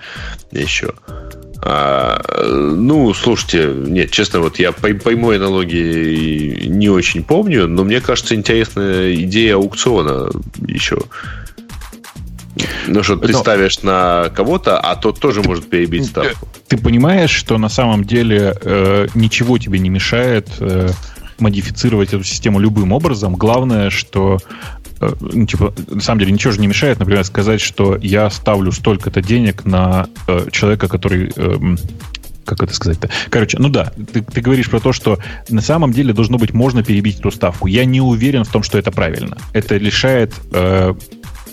еще. 0.51 0.95
А, 1.63 2.23
ну, 2.49 3.13
слушайте, 3.13 3.73
нет, 3.75 4.11
честно, 4.11 4.41
вот 4.41 4.59
я 4.59 4.73
по, 4.73 4.89
по 4.95 5.11
моей 5.11 5.39
аналогии 5.39 6.67
не 6.67 6.89
очень 6.89 7.23
помню, 7.23 7.69
но 7.69 7.85
мне 7.85 8.01
кажется, 8.01 8.35
интересная 8.35 9.15
идея 9.15 9.57
аукциона 9.57 10.31
еще. 10.67 10.99
Ну, 12.87 13.03
что 13.03 13.17
ты 13.17 13.33
но... 13.33 13.39
ставишь 13.39 13.83
на 13.83 14.31
кого-то, 14.35 14.79
а 14.79 14.97
тот 14.97 15.21
тоже 15.21 15.43
может 15.43 15.69
перебить 15.69 16.07
ставку. 16.07 16.49
Ты 16.69 16.79
понимаешь, 16.79 17.31
что 17.31 17.59
на 17.59 17.69
самом 17.69 18.05
деле 18.05 18.55
э, 18.63 19.07
ничего 19.15 19.59
тебе 19.59 19.79
не 19.79 19.89
мешает 19.89 20.49
э, 20.61 20.91
модифицировать 21.39 22.13
эту 22.13 22.25
систему 22.25 22.59
любым 22.59 22.93
образом. 22.93 23.35
Главное, 23.35 23.91
что 23.91 24.39
ну, 25.21 25.47
типа, 25.47 25.73
на 25.89 26.01
самом 26.01 26.21
деле 26.21 26.33
ничего 26.33 26.53
же 26.53 26.61
не 26.61 26.67
мешает, 26.67 26.99
например, 26.99 27.25
сказать, 27.25 27.61
что 27.61 27.97
я 28.01 28.29
ставлю 28.31 28.73
столько-то 28.73 29.23
денег 29.23 29.65
на 29.65 30.09
э, 30.27 30.47
человека, 30.51 30.89
который 30.89 31.33
э, 31.35 31.77
как 32.45 32.63
это 32.65 32.75
сказать-то? 32.75 33.09
Короче, 33.31 33.59
ну 33.59 33.69
да, 33.69 33.93
ты, 34.13 34.23
ты 34.23 34.41
говоришь 34.41 34.69
про 34.69 34.81
то, 34.81 34.93
что 34.93 35.19
на 35.49 35.61
самом 35.61 35.93
деле 35.93 36.13
должно 36.13 36.37
быть 36.37 36.53
можно 36.53 36.83
перебить 36.83 37.21
эту 37.21 37.31
ставку. 37.31 37.69
Я 37.69 37.85
не 37.85 38.01
уверен 38.01 38.43
в 38.45 38.49
том, 38.49 38.63
что 38.65 38.77
это 38.77 38.91
правильно. 38.91 39.37
Это 39.53 39.77
лишает 39.77 40.35
э, 40.53 40.95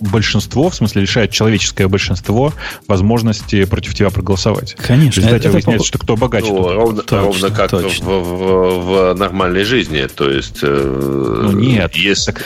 большинство, 0.02 0.70
в 0.70 0.76
смысле 0.76 1.04
лишает 1.04 1.32
человеческое 1.32 1.88
большинство 1.88 2.52
возможности 2.88 3.66
против 3.66 3.94
тебя 3.94 4.10
проголосовать. 4.10 4.76
Конечно. 4.76 5.22
В 5.22 5.26
результате 5.26 5.50
выясняется, 5.50 5.88
что 5.88 6.00
кто 6.00 6.16
богаче. 6.16 6.48
Ну, 6.48 6.74
ровно, 6.74 7.04
Точно, 7.04 7.22
ровно 7.22 7.50
как 7.52 7.70
точно. 7.70 8.06
В, 8.06 8.24
в- 8.24 9.14
в 9.14 9.14
нормальной 9.20 9.64
жизни. 9.66 10.08
То 10.08 10.30
есть... 10.30 10.60
э, 10.64 11.42
Ну, 11.44 11.52
нет. 11.52 11.96
Если, 11.96 12.32
Так 12.32 12.44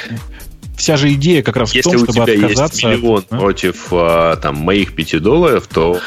вся 0.82 0.98
же 0.98 1.14
идея 1.14 1.44
как 1.44 1.58
раз 1.58 1.72
в 1.72 1.76
если 1.76 1.92
том, 1.92 2.02
у 2.02 2.04
чтобы 2.06 2.14
тебя 2.14 2.46
отказаться... 2.46 2.88
есть 2.88 3.02
миллион 3.02 3.24
А? 3.30 3.38
против 3.38 3.88
а, 3.92 4.36
там, 4.38 4.56
моих 4.56 4.94
5 4.94 5.22
долларов, 5.22 5.68
то 5.72 6.00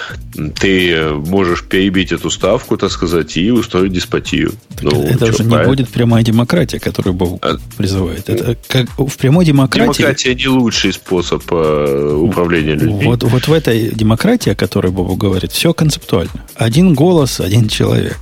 ты 0.58 1.10
можешь 1.12 1.62
перебить 1.62 2.10
эту 2.10 2.28
ставку, 2.28 2.76
так 2.76 2.90
сказать, 2.90 3.36
и 3.36 3.52
устроить 3.52 3.92
деспотию. 3.92 4.52
Ну, 4.82 5.04
это 5.04 5.26
уже 5.26 5.44
не 5.44 5.64
будет 5.64 5.88
прямая 5.90 6.24
демократия, 6.24 6.80
которую 6.80 7.14
Бог 7.14 7.38
А- 7.42 7.56
призывает. 7.76 8.28
Это 8.28 8.56
как 8.66 8.88
в 8.98 9.16
прямой 9.16 9.44
демократии. 9.44 9.98
Демократия 9.98 10.34
не 10.34 10.48
лучший 10.48 10.92
способ 10.92 11.44
э, 11.52 12.18
управления 12.20 12.74
людьми. 12.74 13.04
Вот, 13.04 13.22
вот 13.22 13.46
в 13.46 13.52
этой 13.52 13.90
демократии, 13.94 14.50
о 14.50 14.56
которой 14.56 14.90
Бобу 14.90 15.14
говорит, 15.14 15.52
все 15.52 15.72
концептуально. 15.72 16.44
Один 16.56 16.94
голос, 16.94 17.38
один 17.38 17.68
человек. 17.68 18.18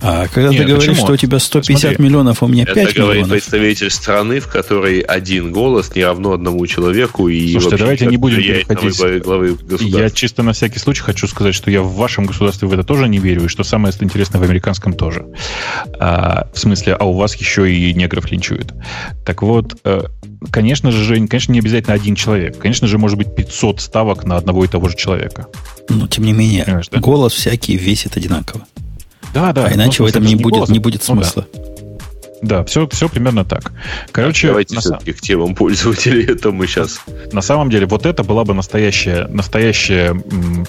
А 0.00 0.26
когда 0.28 0.50
Нет, 0.50 0.58
ты 0.62 0.68
говоришь, 0.68 0.88
почему? 0.88 1.04
что 1.06 1.12
у 1.14 1.16
тебя 1.16 1.38
150 1.38 1.80
Смотри. 1.80 2.04
миллионов, 2.04 2.42
а 2.42 2.46
у 2.46 2.48
меня 2.48 2.64
Это 2.64 2.74
5 2.74 2.94
говорит 2.94 3.22
миллионов, 3.22 3.30
представитель 3.30 3.90
страны, 3.90 4.40
в 4.40 4.48
которой 4.48 5.00
один 5.00 5.52
голос 5.52 5.94
не 5.94 6.04
равно 6.04 6.32
одному 6.32 6.66
человеку. 6.66 7.28
И 7.28 7.52
Слушайте, 7.52 7.76
давайте 7.78 8.06
не 8.06 8.16
будем 8.16 8.38
переходить. 8.38 9.22
главы 9.24 9.56
Я 9.80 10.10
чисто 10.10 10.42
на 10.42 10.52
всякий 10.52 10.78
случай 10.78 11.02
хочу 11.02 11.26
сказать, 11.26 11.54
что 11.54 11.70
я 11.70 11.82
в 11.82 11.94
вашем 11.94 12.26
государстве 12.26 12.68
в 12.68 12.72
это 12.72 12.84
тоже 12.84 13.08
не 13.08 13.18
верю, 13.18 13.44
и 13.44 13.48
что 13.48 13.64
самое 13.64 13.94
интересное 14.00 14.40
в 14.40 14.44
американском 14.44 14.92
тоже. 14.92 15.26
А, 15.98 16.48
в 16.52 16.58
смысле, 16.58 16.94
а 16.94 17.04
у 17.04 17.12
вас 17.14 17.34
еще 17.36 17.72
и 17.72 17.92
негров 17.94 18.30
линчуют. 18.30 18.74
Так 19.24 19.42
вот, 19.42 19.78
э, 19.84 20.02
конечно 20.50 20.90
же, 20.92 21.02
Жень, 21.04 21.28
конечно, 21.28 21.52
не 21.52 21.60
обязательно 21.60 21.94
один 21.94 22.14
человек. 22.16 22.58
Конечно 22.58 22.86
же, 22.86 22.98
может 22.98 23.16
быть 23.16 23.34
500 23.34 23.80
ставок 23.80 24.24
на 24.24 24.36
одного 24.36 24.64
и 24.64 24.68
того 24.68 24.88
же 24.88 24.96
человека. 24.96 25.46
но 25.88 26.06
тем 26.06 26.24
не 26.24 26.32
менее, 26.32 26.64
Понимаешь, 26.64 26.88
да? 26.90 27.00
голос 27.00 27.32
всякий 27.32 27.76
весит 27.76 28.16
одинаково. 28.16 28.66
Да, 29.34 29.52
да. 29.52 29.66
а 29.66 29.72
иначе 29.72 30.02
в 30.02 30.06
этом 30.06 30.22
это 30.22 30.34
не 30.34 30.36
будет, 30.36 30.68
не 30.68 30.78
будет 30.78 31.02
Ну 31.08 31.16
да. 31.16 31.22
смысла. 31.22 31.46
Да, 32.42 32.64
все, 32.64 32.86
все 32.88 33.08
примерно 33.08 33.44
так. 33.44 33.72
Короче, 34.12 34.48
Давайте 34.48 34.74
на, 34.74 34.80
все-таки 34.80 35.12
к 35.12 35.20
темам 35.20 35.54
пользователей. 35.54 36.24
Это 36.28 36.50
мы 36.50 36.66
сейчас... 36.66 37.00
на 37.32 37.40
самом 37.40 37.70
деле, 37.70 37.86
вот 37.86 38.04
это 38.04 38.22
была 38.22 38.44
бы 38.44 38.54
настоящая, 38.54 39.26
настоящая 39.28 40.20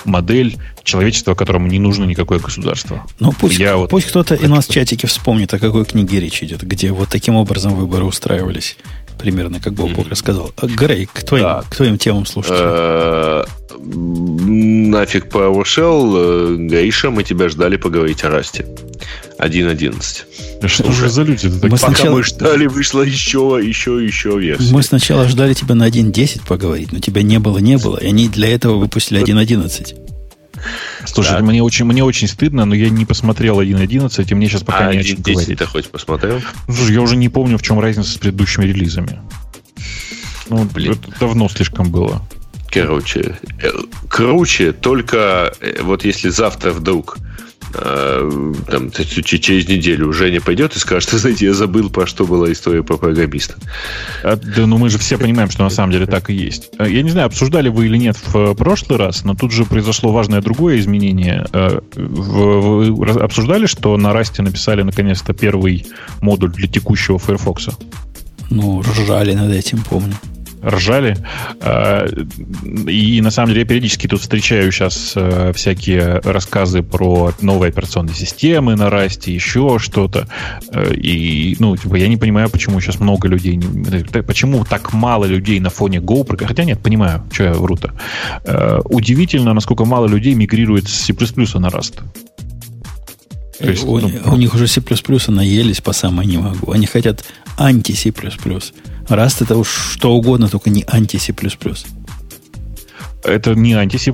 модель 0.06 0.58
человечества, 0.84 1.36
которому 1.36 1.68
не 1.68 1.80
нужно 1.80 2.06
никакое 2.06 2.40
государство. 2.40 3.06
Ну, 3.20 3.34
пусть, 3.34 3.60
Я 3.60 3.78
вот 3.78 3.90
пусть 3.90 4.08
кто-то 4.08 4.36
и 4.36 4.48
нас 4.48 4.68
в 4.68 4.74
чатике 4.74 5.08
вспомнит, 5.08 5.54
о 5.54 5.60
какой 5.60 5.86
книге 5.86 6.20
речь 6.20 6.42
идет, 6.42 6.64
где 6.64 6.92
вот 6.92 7.10
таким 7.10 7.36
образом 7.36 7.76
выборы 7.76 8.06
устраивались. 8.06 8.78
Примерно, 9.18 9.60
как 9.60 9.74
Боб 9.74 9.90
Мгм. 9.92 10.08
рассказал. 10.10 10.52
А, 10.58 10.68
Грей, 10.68 11.08
к 11.12 11.24
твоим, 11.24 11.44
Так. 11.46 11.70
к 11.70 11.76
твоим 11.76 11.98
темам 11.98 12.26
слушателям. 12.26 12.70
Э, 12.70 13.44
Нафиг 13.80 15.28
PowerShell, 15.28 16.16
э, 16.16 16.56
Гаиша, 16.70 17.10
мы 17.12 17.24
тебя 17.24 17.50
ждали 17.50 17.78
поговорить 17.78 18.24
о 18.24 18.30
Расте. 18.30 18.66
1.11. 19.38 20.26
Что 20.68 20.92
же 20.92 21.10
за 21.10 21.22
люди? 21.24 21.48
Мы 21.48 21.70
Пока 21.70 21.78
сначала- 21.78 22.16
мы 22.16 22.24
ждали, 22.24 22.66
вышла 22.66 23.02
еще, 23.04 23.60
еще, 23.64 24.04
еще 24.04 24.40
версия. 24.40 24.74
Мы 24.74 24.82
сначала 24.82 25.28
ждали 25.28 25.54
тебя 25.54 25.76
на 25.76 25.84
1.10 25.86 26.42
поговорить, 26.48 26.92
но 26.92 27.00
тебя 27.00 27.22
не 27.22 27.38
было, 27.40 27.60
не 27.60 27.78
было. 27.78 27.98
И 27.98 28.08
они 28.08 28.30
для 28.30 28.50
этого 28.50 28.78
выпустили 28.78 29.20
1.11. 29.20 29.96
Слушай, 31.06 31.30
Так. 31.34 31.42
мне 31.42 31.62
очень, 31.64 31.86
мне 31.86 32.04
очень 32.04 32.28
стыдно, 32.28 32.66
но 32.66 32.76
я 32.76 32.90
не 32.90 33.06
посмотрел 33.06 33.62
1.11, 33.62 34.26
и 34.30 34.34
мне 34.36 34.48
сейчас 34.48 34.64
пока 34.64 34.88
А 34.88 34.94
не 34.94 35.00
о 35.00 35.04
чем 35.04 35.18
1.10 35.20 35.34
говорить. 35.34 35.60
ты 35.60 35.66
хоть 35.66 35.90
посмотрел? 35.90 36.42
Слушай, 36.66 36.94
я 36.94 37.02
уже 37.02 37.16
не 37.16 37.30
помню, 37.30 37.58
в 37.58 37.62
чем 37.62 37.80
разница 37.80 38.10
с 38.12 38.18
предыдущими 38.18 38.66
релизами. 38.66 39.20
Ну, 40.50 40.64
Блин. 40.66 40.94
это 40.94 41.20
давно 41.20 41.50
слишком 41.50 41.90
было. 41.92 42.22
Короче, 42.70 43.38
э, 43.62 43.70
круче 44.10 44.72
только 44.74 45.54
э, 45.62 45.82
вот 45.82 46.04
если 46.06 46.30
завтра 46.30 46.72
вдруг 46.72 47.18
там, 47.74 48.90
т- 48.92 49.04
т- 49.04 49.22
через 49.40 49.68
неделю 49.68 50.12
Женя 50.14 50.42
пойдет 50.42 50.76
и 50.76 50.80
скажет, 50.80 51.10
«Ты 51.12 51.18
знаете, 51.18 51.46
я 51.46 51.54
забыл, 51.54 51.90
про 51.90 52.06
что 52.08 52.26
была 52.26 52.52
история 52.52 52.84
про 52.84 52.98
программиста. 52.98 53.56
А, 54.24 54.36
да, 54.36 54.66
ну 54.66 54.78
мы 54.78 54.90
же 54.90 54.98
все 54.98 55.18
понимаем, 55.18 55.50
что 55.50 55.64
на 55.64 55.70
самом 55.70 55.92
деле 55.92 56.06
так 56.06 56.30
и 56.30 56.34
есть. 56.34 56.70
А, 56.78 56.88
Я 56.88 57.02
не 57.02 57.10
знаю, 57.10 57.28
обсуждали 57.28 57.70
вы 57.70 57.88
или 57.88 57.98
нет 57.98 58.18
в 58.18 58.36
э, 58.36 58.56
прошлый 58.56 58.98
раз, 59.00 59.24
но 59.24 59.36
тут 59.36 59.52
же 59.52 59.66
произошло 59.66 60.12
важное 60.12 60.42
другое 60.42 60.80
изменение. 60.80 61.46
Э, 61.54 61.80
Вы 61.96 62.88
обсуждали, 63.20 63.66
что 63.66 63.96
на 63.98 64.14
Расте 64.14 64.42
написали 64.42 64.82
наконец-то 64.84 65.34
первый 65.34 65.86
модуль 66.22 66.52
для 66.52 66.68
текущего 66.68 67.18
Firefox? 67.20 67.70
Ну, 68.50 68.82
ржали 68.82 69.34
над 69.34 69.52
этим, 69.52 69.84
помню. 69.90 70.14
Ржали. 70.70 71.18
А, 71.62 72.08
И 72.88 73.22
на 73.22 73.32
самом 73.32 73.50
деле 73.50 73.62
я 73.62 73.68
периодически 73.68 74.08
тут 74.08 74.22
встречаю 74.22 74.72
сейчас 74.72 75.14
э, 75.16 75.52
всякие 75.54 76.20
рассказы 76.24 76.84
про 76.84 77.34
новые 77.42 77.70
операционные 77.70 78.16
системы 78.16 78.76
на 78.76 78.90
расте, 78.90 79.34
еще 79.34 79.78
что-то. 79.80 80.28
Э, 80.72 80.94
И, 80.94 81.56
ну, 81.60 81.76
типа, 81.76 81.96
я 81.96 82.08
не 82.08 82.18
понимаю, 82.18 82.50
почему 82.50 82.80
сейчас 82.82 83.00
много 83.00 83.28
людей, 83.28 83.60
э, 84.14 84.22
почему 84.24 84.66
так 84.66 84.94
мало 84.94 85.26
людей 85.26 85.60
на 85.60 85.70
фоне 85.70 86.00
Go, 86.00 86.46
хотя 86.46 86.64
нет, 86.64 86.80
понимаю, 86.80 87.24
что 87.32 87.44
я 87.44 87.54
вру-то. 87.54 87.94
Удивительно, 88.86 89.54
насколько 89.54 89.86
мало 89.86 90.08
людей 90.08 90.34
мигрирует 90.34 90.88
с 90.88 91.06
C++ 91.06 91.14
на 91.14 91.68
Rust. 91.68 92.02
То 93.60 93.70
есть, 93.70 93.84
у, 93.84 94.00
ну, 94.00 94.12
у 94.26 94.36
них 94.36 94.54
уже 94.54 94.68
C++ 94.68 94.82
наелись 95.28 95.82
по 95.82 95.94
самой 95.94 96.26
не 96.26 96.38
могу. 96.38 96.72
Они 96.72 96.86
хотят 96.86 97.26
анти-C++. 97.58 98.14
Раз 99.08 99.42
это 99.42 99.56
уж 99.56 99.70
что 99.70 100.14
угодно, 100.14 100.50
только 100.50 100.70
не 100.70 100.84
анти-C++. 100.88 101.34
Это 103.24 103.56
не 103.56 103.74
анти-C++, 103.74 104.12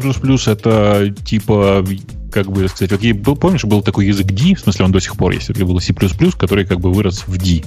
это 0.47 1.13
типа, 1.25 1.85
как 2.31 2.51
бы 2.51 2.67
сказать, 2.67 2.91
вот 2.91 3.21
был, 3.21 3.35
помнишь, 3.35 3.63
был 3.63 3.81
такой 3.81 4.07
язык 4.07 4.27
D, 4.27 4.55
в 4.55 4.59
смысле 4.59 4.85
он 4.85 4.91
до 4.91 4.99
сих 4.99 5.15
пор 5.17 5.31
есть, 5.33 5.49
это 5.49 5.65
был 5.65 5.79
C++, 5.79 5.93
который 6.37 6.65
как 6.65 6.79
бы 6.79 6.91
вырос 6.91 7.23
в 7.27 7.37
D. 7.37 7.63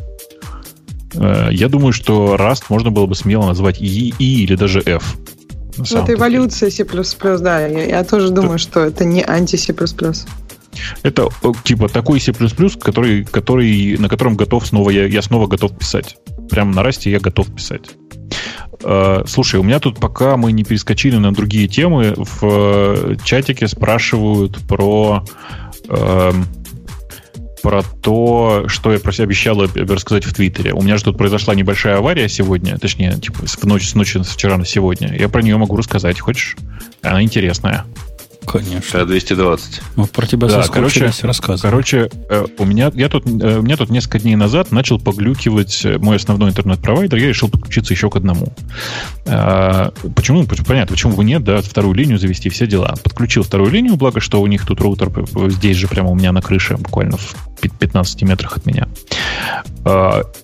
Э, 1.15 1.49
Я 1.53 1.69
думаю, 1.69 1.93
что 1.93 2.37
Rust 2.37 2.65
можно 2.69 2.91
было 2.91 3.07
бы 3.07 3.15
смело 3.15 3.47
назвать 3.47 3.81
и, 3.81 4.15
и 4.19 4.43
или 4.43 4.57
даже 4.57 4.81
F. 4.81 5.17
Ну, 5.77 5.85
это 5.85 6.07
деле. 6.07 6.19
эволюция 6.19 6.71
C++, 6.71 6.85
да. 6.85 7.67
Я, 7.67 7.85
я 7.85 8.05
тоже 8.05 8.31
думаю, 8.31 8.59
что 8.59 8.81
это 8.81 9.05
не 9.05 9.23
анти-C++. 9.23 9.75
Это 11.03 11.29
э, 11.43 11.53
типа 11.65 11.89
такой 11.89 12.21
C++, 12.21 12.33
который, 12.81 13.25
который, 13.25 13.97
на 13.99 14.09
котором 14.09 14.37
готов 14.37 14.67
снова, 14.67 14.91
я, 14.91 15.07
я 15.07 15.23
снова 15.23 15.47
готов 15.47 15.77
писать. 15.79 16.17
Прямо 16.51 16.73
на 16.75 16.83
расте 16.83 17.11
я 17.11 17.19
готов 17.21 17.55
писать. 17.55 17.83
Э, 18.83 19.25
Слушай, 19.27 19.61
у 19.61 19.63
меня 19.63 19.79
тут, 19.81 19.99
пока 19.99 20.37
мы 20.37 20.53
не 20.53 20.65
перескочили 20.65 21.17
на 21.17 21.33
другие 21.33 21.69
темы, 21.69 22.15
в 22.17 22.39
э, 22.43 23.17
чатике 23.25 23.69
спрашивают 23.69 24.59
про 24.67 25.25
эм, 25.89 26.47
про 27.63 27.83
то, 27.83 28.65
что 28.69 28.93
я 28.93 29.01
про 29.01 29.11
себя 29.13 29.25
обещал 29.25 29.61
э, 29.63 29.67
рассказать 29.75 30.25
в 30.25 30.33
Твиттере. 30.35 30.73
У 30.73 30.83
меня 30.83 30.97
же 30.99 31.05
тут 31.05 31.19
произошла 31.19 31.55
небольшая 31.55 31.97
авария 31.99 32.29
сегодня, 32.29 32.79
точнее, 32.79 33.13
типа 33.19 33.47
с- 33.47 33.57
в 33.57 33.65
ночь, 33.65 33.89
с 33.89 33.95
ночи 33.95 34.19
с 34.23 34.29
вчера 34.29 34.57
на 34.57 34.65
сегодня. 34.65 35.17
Я 35.19 35.29
про 35.29 35.43
нее 35.43 35.57
могу 35.57 35.77
рассказать, 35.77 36.21
хочешь? 36.21 36.57
Она 37.03 37.23
интересная. 37.23 37.85
Конечно. 38.47 39.05
Т-220. 39.07 39.61
Мы 39.97 40.07
про 40.07 40.27
тебя 40.27 40.49
Да, 40.49 40.63
соскучились, 40.63 41.23
рассказывай. 41.25 41.61
Короче, 41.71 42.11
э, 42.31 42.45
у 42.59 42.65
меня, 42.65 42.91
я 42.95 43.09
тут, 43.09 43.27
э, 43.27 43.59
у 43.59 43.63
меня 43.63 43.77
тут 43.77 43.91
несколько 43.91 44.19
дней 44.21 44.37
назад 44.37 44.73
начал 44.73 44.99
поглюкивать 44.99 45.85
э, 45.85 45.99
мой 45.99 46.17
основной 46.17 46.51
интернет-провайдер, 46.51 47.19
я 47.19 47.29
решил 47.29 47.49
подключиться 47.49 47.93
еще 47.93 48.11
к 48.11 48.17
одному. 48.17 48.53
Почему? 49.25 50.43
Пон- 50.45 50.65
Понятно, 50.67 50.95
почему 50.95 51.15
бы 51.15 51.25
нет, 51.25 51.45
да, 51.45 51.61
вторую 51.61 51.95
линию 51.95 52.19
завести, 52.19 52.49
все 52.49 52.67
дела. 52.67 52.95
Подключил 53.03 53.43
вторую 53.43 53.71
линию, 53.71 53.97
благо, 53.97 54.21
что 54.21 54.41
у 54.41 54.47
них 54.47 54.65
тут 54.65 54.81
роутер 54.81 55.11
здесь 55.51 55.77
же 55.77 55.89
прямо 55.89 56.11
у 56.11 56.15
меня 56.15 56.33
на 56.33 56.41
крыше, 56.43 56.77
буквально 56.77 57.17
в 57.17 57.35
пи- 57.61 57.69
15 57.69 58.23
метрах 58.23 58.57
от 58.57 58.67
меня. 58.67 58.89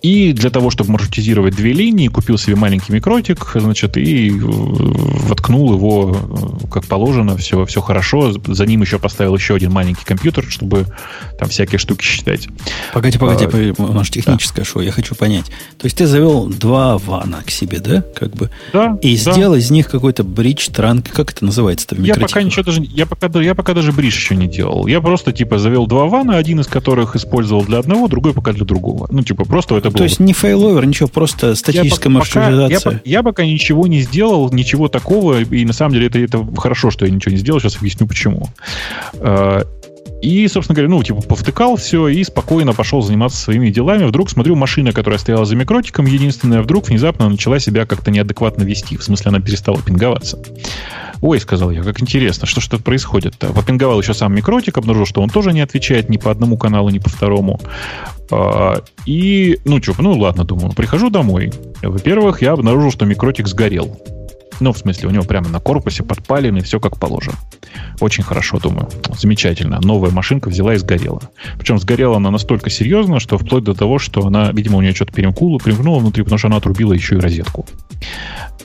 И 0.02 0.32
для 0.32 0.50
того, 0.50 0.70
чтобы 0.70 0.92
маршрутизировать 0.92 1.56
две 1.56 1.72
линии, 1.72 2.08
купил 2.08 2.38
себе 2.38 2.54
маленький 2.54 2.92
микротик, 2.92 3.52
значит, 3.54 3.96
и 3.96 4.30
э, 4.30 4.32
воткнул 4.38 5.72
его 5.72 6.16
э, 6.16 6.66
как 6.70 6.86
положено, 6.86 7.36
все, 7.36 7.64
все 7.66 7.80
хорошо. 7.80 8.32
За 8.46 8.66
ним 8.66 8.82
еще 8.82 9.00
поставил 9.00 9.34
еще 9.34 9.56
один 9.56 9.72
маленький 9.72 10.04
компьютер, 10.04 10.44
чтобы 10.48 10.86
там 11.38 11.48
всякие 11.48 11.78
штуки 11.78 12.04
считать. 12.04 12.48
Погоди, 12.92 13.18
погоди, 13.18 13.46
А, 13.78 14.04
же 14.04 14.10
техническое 14.10 14.64
шоу, 14.64 14.82
я 14.82 14.92
хочу 14.92 15.14
понять. 15.14 15.46
То 15.78 15.86
есть 15.86 15.96
ты 15.96 16.06
завел 16.06 16.46
два 16.46 16.98
WAN 16.98 17.31
а 17.31 17.42
к 17.44 17.50
себе, 17.50 17.80
да? 17.80 18.02
Как 18.14 18.30
бы. 18.34 18.50
Да, 18.72 18.98
И 19.02 19.16
да. 19.16 19.32
сделал 19.32 19.54
из 19.54 19.70
них 19.70 19.88
какой-то 19.88 20.22
bridge, 20.22 20.68
trunk, 20.70 21.10
как 21.10 21.32
это 21.32 21.44
называется-то 21.44 21.96
в 21.96 22.02
Я 22.02 22.14
пока 22.14 22.42
ничего 22.42 22.62
даже, 22.62 22.82
я 22.82 23.06
пока, 23.06 23.26
я 23.40 23.54
пока 23.54 23.74
даже 23.74 23.92
bridge 23.92 24.14
еще 24.14 24.36
не 24.36 24.46
делал. 24.46 24.86
Я 24.86 25.00
просто 25.00 25.32
типа 25.32 25.58
завел 25.58 25.86
два 25.86 26.06
WAN 26.06 26.24
а, 26.24 26.36
один 26.36 26.60
из 26.60 26.66
которых 26.66 27.16
использовал 27.16 27.64
для 27.64 27.78
одного, 27.78 28.06
другой 28.06 28.34
пока 28.34 28.52
для 28.52 28.64
другого. 28.64 28.81
Ну 29.10 29.22
типа 29.22 29.44
просто 29.44 29.76
это 29.76 29.88
было. 29.90 29.98
То 29.98 30.04
есть 30.04 30.20
не 30.20 30.32
failover, 30.32 30.84
ничего, 30.86 31.08
просто 31.08 31.48
Я 31.48 31.54
статическая 31.54 32.10
я, 32.10 32.14
маршрутизация. 32.18 32.98
по- 32.98 33.08
я 33.08 33.22
пока 33.22 33.44
ничего 33.44 33.86
не 33.86 34.00
сделал, 34.00 34.50
ничего 34.52 34.88
такого, 34.88 35.40
и 35.40 35.64
на 35.64 35.72
самом 35.72 35.94
деле 35.94 36.06
это, 36.08 36.18
это 36.18 36.46
хорошо, 36.56 36.90
что 36.90 37.06
я 37.06 37.12
ничего 37.12 37.32
не 37.32 37.38
сделал, 37.38 37.60
сейчас 37.60 37.76
объясню 37.76 38.06
почему. 38.06 38.48
Э, 39.14 39.62
И, 40.20 40.46
собственно 40.46 40.76
говоря, 40.76 40.88
ну, 40.88 41.02
типа, 41.02 41.20
повтыкал 41.22 41.74
все 41.76 42.06
и 42.06 42.22
спокойно 42.22 42.74
пошел 42.74 43.02
заниматься 43.02 43.38
своими 43.38 43.70
делами. 43.70 44.04
Вдруг 44.04 44.30
смотрю, 44.30 44.54
машина, 44.54 44.92
которая 44.92 45.18
стояла 45.18 45.44
за 45.44 45.56
микротиком, 45.56 46.06
единственная, 46.06 46.62
вдруг 46.62 46.88
внезапно 46.88 47.28
начала 47.28 47.58
себя 47.58 47.86
как-то 47.86 48.12
неадекватно 48.12 48.62
вести. 48.62 48.96
В 48.96 49.02
смысле, 49.02 49.30
она 49.30 49.40
перестала 49.40 49.82
пинговаться. 49.82 50.38
Ой, 51.22 51.40
сказал 51.40 51.72
я, 51.72 51.82
как 51.82 52.00
интересно, 52.00 52.46
что 52.46 52.60
что 52.60 52.78
происходит-то? 52.78 53.52
Попинговал 53.52 54.00
еще 54.00 54.14
сам 54.14 54.32
микротик, 54.34 54.78
обнаружил, 54.78 55.06
что 55.06 55.22
он 55.22 55.28
тоже 55.28 55.52
не 55.52 55.60
отвечает 55.60 56.08
ни 56.08 56.18
по 56.18 56.30
одному 56.30 56.56
каналу, 56.56 56.90
ни 56.90 56.98
по 56.98 57.08
второму. 57.08 57.60
А, 58.32 58.82
и, 59.04 59.58
ну, 59.64 59.82
что, 59.82 59.94
ну, 59.98 60.18
ладно, 60.18 60.44
думаю, 60.44 60.72
прихожу 60.72 61.10
домой. 61.10 61.52
Во-первых, 61.82 62.40
я 62.40 62.52
обнаружил, 62.52 62.90
что 62.90 63.04
микротик 63.04 63.46
сгорел. 63.46 63.98
Ну, 64.60 64.72
в 64.72 64.78
смысле, 64.78 65.08
у 65.08 65.10
него 65.10 65.24
прямо 65.24 65.48
на 65.48 65.58
корпусе 65.58 66.04
подпалины, 66.04 66.60
все 66.60 66.78
как 66.78 66.98
положено. 66.98 67.36
Очень 68.00 68.22
хорошо, 68.22 68.58
думаю. 68.58 68.88
Замечательно. 69.18 69.80
Новая 69.82 70.12
машинка 70.12 70.48
взяла 70.48 70.74
и 70.74 70.76
сгорела. 70.78 71.20
Причем 71.58 71.78
сгорела 71.78 72.16
она 72.16 72.30
настолько 72.30 72.70
серьезно, 72.70 73.18
что 73.18 73.38
вплоть 73.38 73.64
до 73.64 73.74
того, 73.74 73.98
что 73.98 74.24
она, 74.24 74.52
видимо, 74.52 74.78
у 74.78 74.80
нее 74.80 74.94
что-то 74.94 75.12
перемкнуло, 75.12 75.58
перемкнуло 75.58 75.98
внутри, 75.98 76.22
потому 76.22 76.38
что 76.38 76.46
она 76.46 76.58
отрубила 76.58 76.92
еще 76.92 77.16
и 77.16 77.18
розетку. 77.18 77.66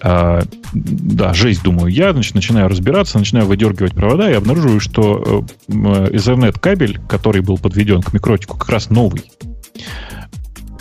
А, 0.02 0.44
да, 0.73 1.34
жесть, 1.34 1.64
думаю 1.64 1.91
я. 1.91 2.14
Значит, 2.14 2.35
начинаю 2.35 2.69
разбираться, 2.69 3.18
начинаю 3.18 3.48
выдергивать 3.48 3.95
провода 3.95 4.30
и 4.30 4.35
обнаруживаю, 4.35 4.80
что 4.80 5.45
э, 5.68 5.73
Ethernet 5.73 6.60
кабель, 6.60 6.99
который 7.10 7.41
был 7.41 7.57
подведен 7.57 8.03
к 8.03 8.14
микротику, 8.14 8.56
как 8.57 8.69
раз 8.69 8.91
новый. 8.91 9.23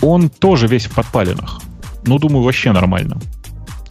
Он 0.02 0.28
тоже 0.28 0.66
весь 0.66 0.86
в 0.86 0.94
подпалинах. 0.94 1.60
Ну, 2.04 2.18
думаю, 2.18 2.44
вообще 2.44 2.72
нормально. 2.72 3.18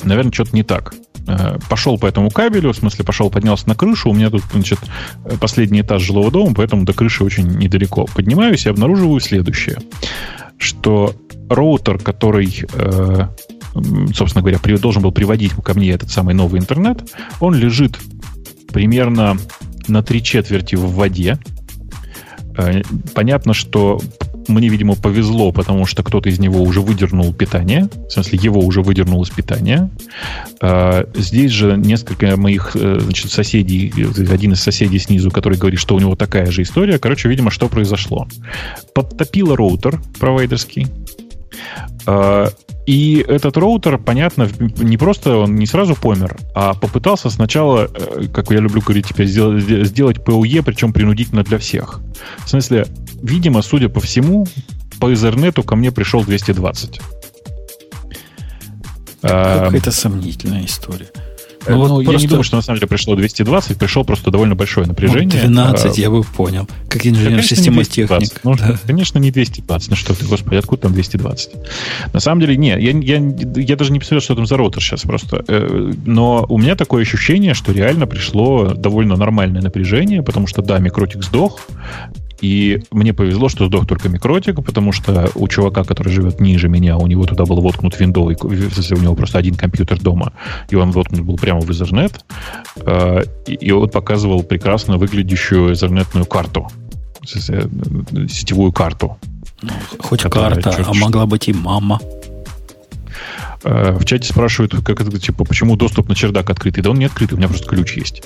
Наверное, 0.03 0.31
что-то 0.31 0.55
не 0.55 0.63
так. 0.63 0.93
Э, 1.27 1.57
пошел 1.69 1.97
по 1.97 2.05
этому 2.05 2.29
кабелю, 2.29 2.71
в 2.71 2.77
смысле 2.77 3.03
пошел, 3.03 3.29
поднялся 3.29 3.67
на 3.67 3.75
крышу. 3.75 4.09
У 4.09 4.13
меня 4.13 4.29
тут, 4.29 4.43
значит, 4.51 4.79
последний 5.39 5.81
этаж 5.81 6.01
жилого 6.01 6.31
дома, 6.31 6.53
поэтому 6.55 6.85
до 6.85 6.93
крыши 6.93 7.23
очень 7.23 7.47
недалеко. 7.47 8.05
Поднимаюсь 8.13 8.65
и 8.65 8.69
обнаруживаю 8.69 9.19
следующее, 9.19 9.77
что 10.57 11.15
роутер, 11.49 11.97
который, 11.97 12.65
э, 12.73 13.27
собственно 14.13 14.41
говоря, 14.41 14.59
должен 14.77 15.01
был 15.01 15.11
приводить 15.11 15.53
ко 15.53 15.73
мне 15.73 15.91
этот 15.91 16.11
самый 16.11 16.35
новый 16.35 16.59
интернет, 16.59 17.03
он 17.39 17.55
лежит 17.55 17.97
примерно 18.71 19.37
на 19.87 20.03
три 20.03 20.21
четверти 20.21 20.75
в 20.75 20.91
воде. 20.91 21.39
Э, 22.57 22.81
понятно, 23.13 23.53
что 23.53 23.99
мне, 24.47 24.69
видимо, 24.69 24.95
повезло, 24.95 25.51
потому 25.51 25.85
что 25.85 26.03
кто-то 26.03 26.29
из 26.29 26.39
него 26.39 26.61
уже 26.61 26.81
выдернул 26.81 27.33
питание. 27.33 27.89
В 28.07 28.11
смысле, 28.11 28.39
его 28.41 28.61
уже 28.61 28.81
выдернул 28.81 29.23
из 29.23 29.29
питания. 29.29 29.89
А, 30.61 31.07
здесь 31.15 31.51
же 31.51 31.77
несколько 31.77 32.37
моих 32.37 32.75
э, 32.75 32.99
значит, 32.99 33.31
соседей, 33.31 33.93
один 34.31 34.53
из 34.53 34.61
соседей 34.61 34.99
снизу, 34.99 35.31
который 35.31 35.57
говорит, 35.57 35.79
что 35.79 35.95
у 35.95 35.99
него 35.99 36.15
такая 36.15 36.51
же 36.51 36.61
история. 36.61 36.99
Короче, 36.99 37.29
видимо, 37.29 37.51
что 37.51 37.67
произошло? 37.67 38.27
Подтопило 38.93 39.55
роутер 39.55 40.01
провайдерский. 40.19 40.87
А, 42.05 42.49
и 42.85 43.25
этот 43.27 43.57
роутер, 43.57 43.97
понятно, 43.97 44.47
не 44.59 44.97
просто 44.97 45.37
он 45.37 45.55
не 45.55 45.65
сразу 45.65 45.95
помер, 45.95 46.37
а 46.53 46.73
попытался 46.73 47.29
сначала, 47.29 47.89
э, 47.91 48.27
как 48.31 48.51
я 48.51 48.59
люблю 48.59 48.81
говорить 48.81 49.07
теперь, 49.07 49.25
сделать, 49.25 49.63
сделать 49.63 50.17
PoE, 50.17 50.61
причем 50.63 50.93
принудительно 50.93 51.43
для 51.43 51.57
всех. 51.57 52.01
В 52.45 52.49
смысле, 52.49 52.85
видимо, 53.23 53.63
судя 53.63 53.89
по 53.89 53.99
всему, 53.99 54.45
по 54.99 55.11
Ethernet 55.11 55.63
ко 55.63 55.75
мне 55.75 55.91
пришел 55.91 56.23
220. 56.23 57.01
Какая-то 59.21 59.91
сомнительная 59.91 60.65
история. 60.65 61.09
Ну, 61.67 61.77
вот 61.77 61.89
ну, 61.89 61.95
просто... 62.03 62.11
Я 62.11 62.19
не 62.19 62.27
думаю, 62.27 62.43
что 62.43 62.55
на 62.55 62.61
самом 62.61 62.79
деле 62.79 62.87
пришло 62.87 63.15
220, 63.15 63.77
пришло 63.77 64.03
просто 64.03 64.31
довольно 64.31 64.55
большое 64.55 64.87
напряжение. 64.87 65.41
Ну, 65.43 65.49
12, 65.49 65.97
а, 65.97 66.01
я 66.01 66.09
бы 66.09 66.23
понял. 66.23 66.67
Как 66.89 67.05
инженер-системотехник. 67.05 68.41
Ну, 68.43 68.55
да. 68.55 68.77
Конечно, 68.85 69.19
не 69.19 69.31
220. 69.31 69.89
Ну 69.89 69.95
что 69.95 70.13
ты, 70.13 70.25
господи, 70.25 70.55
откуда 70.55 70.83
там 70.83 70.93
220? 70.93 71.51
На 72.13 72.19
самом 72.19 72.41
деле, 72.41 72.57
нет, 72.57 72.79
я, 72.79 72.91
я, 72.91 73.33
я 73.55 73.75
даже 73.75 73.91
не 73.91 73.99
представляю, 73.99 74.21
что 74.21 74.35
там 74.35 74.45
за 74.45 74.57
роутер 74.57 74.81
сейчас 74.81 75.01
просто. 75.01 75.43
Э, 75.47 75.93
но 76.05 76.45
у 76.49 76.57
меня 76.57 76.75
такое 76.75 77.01
ощущение, 77.03 77.53
что 77.53 77.71
реально 77.71 78.07
пришло 78.07 78.73
довольно 78.73 79.15
нормальное 79.15 79.61
напряжение, 79.61 80.23
потому 80.23 80.47
что, 80.47 80.61
да, 80.61 80.79
микротик 80.79 81.23
сдох, 81.23 81.61
и 82.41 82.81
мне 82.91 83.13
повезло, 83.13 83.49
что 83.49 83.65
сдох 83.65 83.87
только 83.87 84.09
микротик, 84.09 84.63
потому 84.63 84.91
что 84.91 85.29
у 85.35 85.47
чувака, 85.47 85.83
который 85.83 86.11
живет 86.11 86.39
ниже 86.39 86.69
меня, 86.69 86.97
у 86.97 87.07
него 87.07 87.25
туда 87.25 87.45
был 87.45 87.61
воткнут 87.61 87.99
виндовый, 87.99 88.37
у 88.41 88.47
него 89.01 89.15
просто 89.15 89.37
один 89.37 89.55
компьютер 89.55 89.99
дома, 89.99 90.33
и 90.69 90.75
он 90.75 90.91
воткнут 90.91 91.21
был 91.21 91.37
прямо 91.37 91.61
в 91.61 91.69
Ethernet, 91.69 92.19
э, 92.77 93.23
и 93.47 93.71
он 93.71 93.89
показывал 93.89 94.43
прекрасно 94.43 94.97
выглядящую 94.97 95.73
Ethernet 95.73 96.25
карту, 96.25 96.67
сетевую 97.23 98.71
карту. 98.71 99.17
Хоть 99.99 100.23
карта, 100.23 100.75
а 100.87 100.93
могла 100.93 101.25
быть 101.25 101.47
и 101.47 101.53
мама. 101.53 101.99
Э, 103.63 103.91
в 103.93 104.05
чате 104.05 104.27
спрашивают, 104.27 104.75
как 104.83 105.01
это, 105.01 105.19
типа, 105.19 105.43
почему 105.43 105.75
доступ 105.75 106.09
на 106.09 106.15
чердак 106.15 106.49
открытый. 106.49 106.83
Да 106.83 106.91
он 106.91 106.99
не 106.99 107.05
открытый, 107.05 107.35
у 107.35 107.37
меня 107.37 107.47
просто 107.47 107.67
ключ 107.67 107.97
есть. 107.97 108.23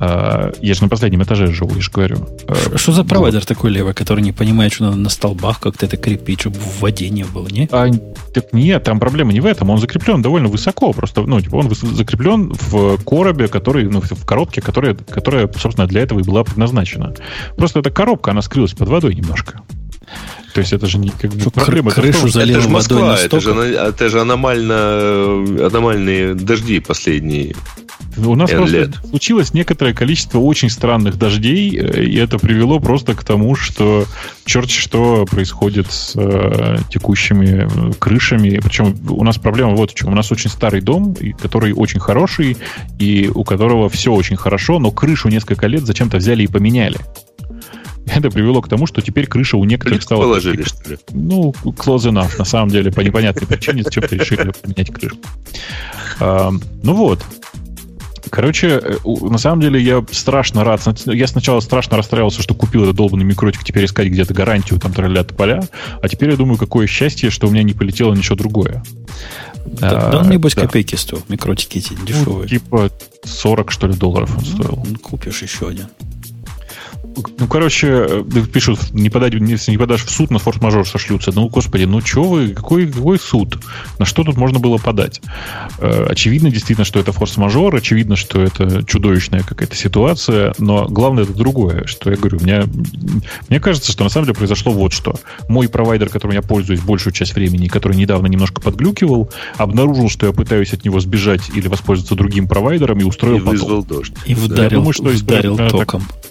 Э, 0.00 0.52
я 0.60 0.74
же 0.74 0.82
на 0.82 0.88
последнем 0.88 1.22
этаже 1.22 1.46
живу, 1.48 1.74
я 1.74 1.80
же 1.80 1.90
говорю. 1.90 2.28
Э, 2.46 2.76
что 2.76 2.92
за 2.92 3.04
провайдер 3.04 3.40
вот. 3.40 3.48
такой 3.48 3.70
левый, 3.70 3.94
который 3.94 4.20
не 4.20 4.32
понимает, 4.32 4.72
что 4.72 4.84
надо 4.84 4.96
на 4.96 5.10
столбах 5.10 5.60
как-то 5.60 5.86
это 5.86 5.96
крепить, 5.96 6.40
чтобы 6.40 6.56
в 6.58 6.80
воде 6.80 7.08
не 7.08 7.24
было, 7.24 7.48
не? 7.48 7.68
А, 7.70 7.88
так 8.34 8.52
нет, 8.52 8.84
там 8.84 9.00
проблема 9.00 9.32
не 9.32 9.40
в 9.40 9.46
этом. 9.46 9.70
Он 9.70 9.78
закреплен 9.78 10.22
довольно 10.22 10.48
высоко. 10.48 10.92
Просто, 10.92 11.22
ну, 11.22 11.40
типа, 11.40 11.56
он 11.56 11.70
закреплен 11.74 12.52
в 12.52 12.98
коробе, 13.04 13.48
который, 13.48 13.84
ну, 13.84 14.00
в 14.00 14.24
коробке, 14.24 14.60
которая, 14.60 14.94
которая, 14.94 15.48
собственно, 15.56 15.86
для 15.86 16.02
этого 16.02 16.20
и 16.20 16.22
была 16.22 16.44
предназначена. 16.44 17.14
Просто 17.56 17.80
эта 17.80 17.90
коробка, 17.90 18.32
она 18.32 18.42
скрылась 18.42 18.72
под 18.72 18.88
водой 18.88 19.14
немножко. 19.14 19.62
То 20.54 20.60
есть 20.60 20.72
это 20.72 20.86
же 20.86 20.98
не 20.98 21.10
как 21.10 21.32
бы 21.32 21.50
проблема. 21.50 21.90
Крышу 21.90 22.28
залила 22.28 22.58
это 22.58 22.68
водой 22.68 23.02
Москва, 23.02 23.18
это 23.18 23.40
же, 23.40 23.50
это 23.52 24.08
же 24.08 24.20
аномально, 24.20 25.66
аномальные 25.66 26.34
дожди 26.34 26.80
последние. 26.80 27.54
У 28.16 28.34
нас 28.34 28.50
просто 28.50 28.76
лет. 28.76 28.90
случилось 29.08 29.54
некоторое 29.54 29.94
количество 29.94 30.38
очень 30.38 30.70
странных 30.70 31.16
дождей, 31.16 31.76
э, 31.78 32.04
и 32.04 32.16
это 32.16 32.38
привело 32.38 32.80
просто 32.80 33.14
к 33.14 33.22
тому, 33.24 33.54
что 33.54 34.06
черт 34.44 34.70
что 34.70 35.24
происходит 35.24 35.90
с 35.90 36.14
э, 36.16 36.78
текущими 36.90 37.68
э, 37.68 37.92
крышами. 37.98 38.60
Причем 38.62 38.96
у 39.08 39.24
нас 39.24 39.38
проблема 39.38 39.74
вот 39.74 39.92
в 39.92 39.94
чем. 39.94 40.08
У 40.08 40.14
нас 40.14 40.32
очень 40.32 40.50
старый 40.50 40.80
дом, 40.80 41.16
который 41.40 41.72
очень 41.72 42.00
хороший, 42.00 42.56
и 42.98 43.30
у 43.32 43.44
которого 43.44 43.88
все 43.88 44.12
очень 44.12 44.36
хорошо, 44.36 44.78
но 44.78 44.90
крышу 44.90 45.28
несколько 45.28 45.66
лет 45.66 45.84
зачем-то 45.84 46.16
взяли 46.16 46.42
и 46.44 46.46
поменяли. 46.46 46.98
это 48.14 48.30
привело 48.30 48.60
к 48.62 48.68
тому, 48.68 48.86
что 48.86 49.00
теперь 49.00 49.26
крыша 49.26 49.56
у 49.56 49.64
некоторых 49.64 50.02
стала... 50.02 50.22
положили, 50.22 50.62
что 50.62 50.90
ли? 50.90 50.98
Ну, 51.10 51.54
close 51.64 52.10
enough, 52.10 52.38
на 52.38 52.44
самом 52.44 52.70
деле, 52.70 52.90
по 52.90 53.00
непонятной 53.00 53.46
причине, 53.48 53.82
зачем-то 53.82 54.14
решили 54.16 54.52
поменять 54.62 54.92
крышу. 54.92 55.16
А, 56.20 56.50
ну 56.82 56.94
вот. 56.94 57.24
Короче, 58.30 58.80
э, 58.82 58.96
на 59.04 59.38
самом 59.38 59.60
деле 59.60 59.80
я 59.80 60.04
страшно 60.10 60.62
рад. 60.64 60.82
Я 61.06 61.26
сначала 61.26 61.60
страшно 61.60 61.96
расстраивался, 61.96 62.42
что 62.42 62.54
купил 62.54 62.82
этот 62.84 62.96
долбанный 62.96 63.24
микротик, 63.24 63.64
теперь 63.64 63.86
искать 63.86 64.08
где-то 64.08 64.34
гарантию, 64.34 64.78
там 64.78 64.92
троллят 64.92 65.36
поля. 65.36 65.66
А 66.02 66.08
теперь 66.08 66.30
я 66.30 66.36
думаю, 66.36 66.58
какое 66.58 66.86
счастье, 66.86 67.30
что 67.30 67.46
у 67.46 67.50
меня 67.50 67.62
не 67.62 67.72
полетело 67.72 68.14
ничего 68.14 68.36
другое. 68.36 68.82
Да, 69.64 70.08
а, 70.08 70.10
да 70.12 70.18
он, 70.18 70.28
небось, 70.28 70.54
да. 70.54 70.62
копейки 70.62 70.94
стоил, 70.94 71.22
микротики 71.28 71.78
эти 71.78 71.94
дешевые. 71.94 72.42
Ну, 72.42 72.46
типа 72.46 72.90
40, 73.24 73.70
что 73.70 73.86
ли, 73.86 73.94
долларов 73.94 74.30
он 74.36 74.44
ну, 74.44 74.62
стоил. 74.62 74.86
Купишь 75.02 75.42
еще 75.42 75.68
один 75.68 75.86
ну, 77.38 77.46
короче, 77.46 77.88
э, 77.88 78.24
пишут, 78.52 78.92
не, 78.92 79.10
подать, 79.10 79.34
не, 79.34 79.56
не 79.70 79.78
подашь 79.78 80.04
в 80.04 80.10
суд, 80.10 80.30
на 80.30 80.38
форс-мажор 80.38 80.86
сошлются. 80.86 81.32
Ну, 81.34 81.48
господи, 81.48 81.84
ну 81.84 82.00
что 82.00 82.24
вы, 82.24 82.50
какой, 82.50 82.86
какой 82.86 83.18
суд? 83.18 83.58
На 83.98 84.04
что 84.04 84.24
тут 84.24 84.36
можно 84.36 84.58
было 84.58 84.78
подать? 84.78 85.20
Э, 85.78 86.06
очевидно, 86.10 86.50
действительно, 86.50 86.84
что 86.84 87.00
это 87.00 87.12
форс-мажор, 87.12 87.74
очевидно, 87.74 88.16
что 88.16 88.40
это 88.40 88.84
чудовищная 88.84 89.42
какая-то 89.42 89.76
ситуация, 89.76 90.54
но 90.58 90.86
главное 90.86 91.24
это 91.24 91.32
другое, 91.32 91.86
что 91.86 92.10
я 92.10 92.16
говорю, 92.16 92.38
мне, 92.40 92.64
мне 93.48 93.60
кажется, 93.60 93.92
что 93.92 94.04
на 94.04 94.10
самом 94.10 94.26
деле 94.26 94.36
произошло 94.36 94.72
вот 94.72 94.92
что. 94.92 95.14
Мой 95.48 95.68
провайдер, 95.68 96.08
которым 96.08 96.34
я 96.34 96.42
пользуюсь 96.42 96.80
большую 96.80 97.12
часть 97.12 97.34
времени, 97.34 97.68
который 97.68 97.96
недавно 97.96 98.26
немножко 98.26 98.60
подглюкивал, 98.60 99.30
обнаружил, 99.56 100.08
что 100.08 100.26
я 100.26 100.32
пытаюсь 100.32 100.72
от 100.72 100.84
него 100.84 101.00
сбежать 101.00 101.50
или 101.54 101.68
воспользоваться 101.68 102.14
другим 102.14 102.48
провайдером 102.48 102.98
и 102.98 103.04
устроил 103.04 103.38
и 103.38 103.40
вызвал 103.40 103.84
дождь. 103.84 104.12
И 104.26 104.34
вдарил, 104.34 104.80
думаю, 104.80 104.92
что 104.92 105.04
вдарил 105.04 105.56
током. 105.56 106.02
Так, 106.02 106.28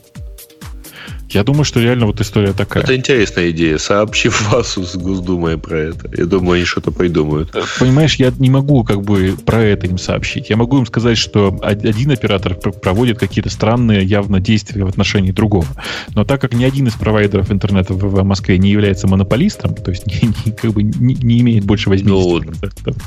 я 1.29 1.43
думаю, 1.43 1.65
что 1.65 1.79
реально 1.79 2.05
вот 2.05 2.21
история 2.21 2.53
такая. 2.53 2.83
Это 2.83 2.95
интересная 2.95 3.51
идея. 3.51 3.77
Сообщи 3.77 4.29
ВАСу 4.29 4.85
с 4.85 4.95
Госдумой 4.95 5.57
про 5.57 5.77
это. 5.77 6.09
Я 6.17 6.25
думаю, 6.25 6.57
они 6.57 6.65
что-то 6.65 6.91
придумают. 6.91 7.53
Понимаешь, 7.79 8.15
я 8.15 8.31
не 8.37 8.49
могу 8.49 8.83
как 8.83 9.01
бы 9.01 9.35
про 9.45 9.61
это 9.61 9.87
им 9.87 9.97
сообщить. 9.97 10.49
Я 10.49 10.57
могу 10.57 10.77
им 10.77 10.85
сказать, 10.85 11.17
что 11.17 11.57
один 11.61 12.11
оператор 12.11 12.55
проводит 12.55 13.19
какие-то 13.19 13.49
странные 13.49 14.03
явно 14.03 14.39
действия 14.39 14.85
в 14.85 14.87
отношении 14.87 15.31
другого. 15.31 15.67
Но 16.15 16.23
так 16.23 16.39
как 16.39 16.53
ни 16.53 16.63
один 16.63 16.87
из 16.87 16.93
провайдеров 16.93 17.51
интернета 17.51 17.93
в 17.93 18.23
Москве 18.23 18.57
не 18.57 18.69
является 18.69 19.07
монополистом, 19.07 19.75
то 19.75 19.91
есть 19.91 20.07
не, 20.23 20.29
не, 20.45 20.51
как 20.53 20.71
бы 20.71 20.83
не, 20.83 21.15
не 21.15 21.39
имеет 21.41 21.65
больше 21.65 21.89
80%. 21.89 22.03
Ну, 22.05 22.41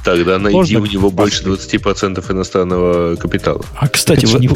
тогда 0.05 0.39
найди 0.39 0.77
у 0.77 0.87
него 0.87 1.11
больше 1.11 1.43
20% 1.45 2.33
иностранного 2.33 3.17
капитала. 3.17 3.65
А, 3.77 3.89
кстати, 3.89 4.27
вы, 4.27 4.47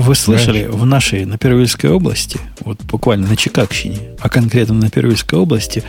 вы 0.00 0.14
слышали, 0.14 0.64
да? 0.64 0.72
в 0.72 0.86
нашей, 0.86 1.24
на 1.24 1.38
Первильской 1.38 1.90
области, 1.90 2.40
вот 2.60 2.80
буквально 2.82 3.11
буквально 3.12 3.28
на 3.28 3.36
Чикагщине, 3.36 4.16
а 4.20 4.30
конкретно 4.30 4.74
на 4.74 4.88
Пермской 4.88 5.38
области, 5.38 5.84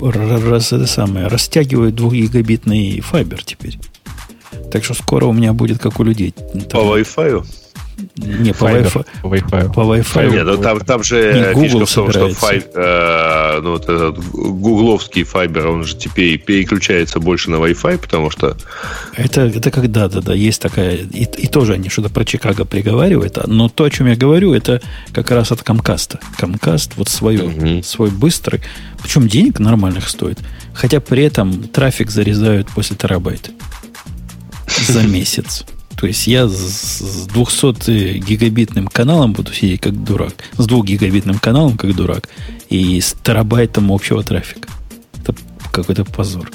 раз, 0.00 0.72
это 0.72 0.86
самое, 0.86 1.26
растягивают 1.26 1.96
двухгигабитный 1.96 3.00
файбер 3.00 3.42
теперь. 3.42 3.76
Так 4.70 4.84
что 4.84 4.94
скоро 4.94 5.26
у 5.26 5.32
меня 5.32 5.52
будет 5.52 5.80
как 5.80 5.98
у 5.98 6.04
людей. 6.04 6.32
По 6.70 6.76
Wi-Fi? 6.76 7.44
Не, 8.16 8.52
по 8.52 8.64
Wi-Fi. 8.64 9.06
По 9.22 9.26
Wi-Fi. 9.26 9.72
По 9.72 9.80
Wi-Fi. 9.80 10.30
Нет, 10.30 10.46
ну 10.46 10.56
там, 10.58 10.80
там 10.80 11.02
же 11.02 11.52
не 11.54 11.62
фишка 11.68 11.86
в 11.86 11.92
том, 11.92 12.10
что 12.10 12.28
фай, 12.30 12.62
э, 12.74 13.60
ну, 13.62 13.72
вот 13.72 13.84
этот 13.84 14.18
гугловский 14.18 15.22
файбер, 15.24 15.68
он 15.68 15.84
же 15.84 15.96
теперь 15.96 16.38
переключается 16.38 17.20
больше 17.20 17.50
на 17.50 17.56
Wi-Fi, 17.56 17.98
потому 17.98 18.30
что... 18.30 18.56
Это, 19.16 19.42
это 19.42 19.70
когда, 19.70 20.08
да, 20.08 20.20
да, 20.20 20.34
есть 20.34 20.60
такая... 20.60 20.96
И, 20.96 21.24
и 21.24 21.46
тоже 21.46 21.74
они 21.74 21.88
что-то 21.88 22.10
про 22.10 22.24
Чикаго 22.24 22.64
приговаривают, 22.64 23.38
а, 23.38 23.44
но 23.46 23.68
то, 23.68 23.84
о 23.84 23.90
чем 23.90 24.08
я 24.08 24.16
говорю, 24.16 24.54
это 24.54 24.80
как 25.12 25.30
раз 25.30 25.52
от 25.52 25.62
Камкаста. 25.62 26.18
Камкаст 26.36 26.96
вот 26.96 27.08
свое, 27.08 27.44
угу. 27.44 27.82
свой 27.82 28.10
быстрый, 28.10 28.60
причем 29.02 29.28
денег 29.28 29.60
нормальных 29.60 30.08
стоит, 30.08 30.38
хотя 30.72 31.00
при 31.00 31.22
этом 31.22 31.68
трафик 31.68 32.10
зарезают 32.10 32.68
после 32.74 32.96
терабайта 32.96 33.50
за 34.88 35.02
месяц. 35.02 35.64
То 36.04 36.08
есть 36.08 36.26
я 36.26 36.46
с 36.46 37.26
200 37.32 38.18
гигабитным 38.18 38.88
каналом 38.88 39.32
буду 39.32 39.54
сидеть 39.54 39.80
как 39.80 40.04
дурак. 40.04 40.34
С 40.58 40.66
2 40.66 40.82
гигабитным 40.82 41.38
каналом 41.38 41.78
как 41.78 41.96
дурак. 41.96 42.28
И 42.68 43.00
с 43.00 43.16
терабайтом 43.22 43.90
общего 43.90 44.22
трафика. 44.22 44.68
Это 45.22 45.34
какой-то 45.72 46.04
позор. 46.04 46.50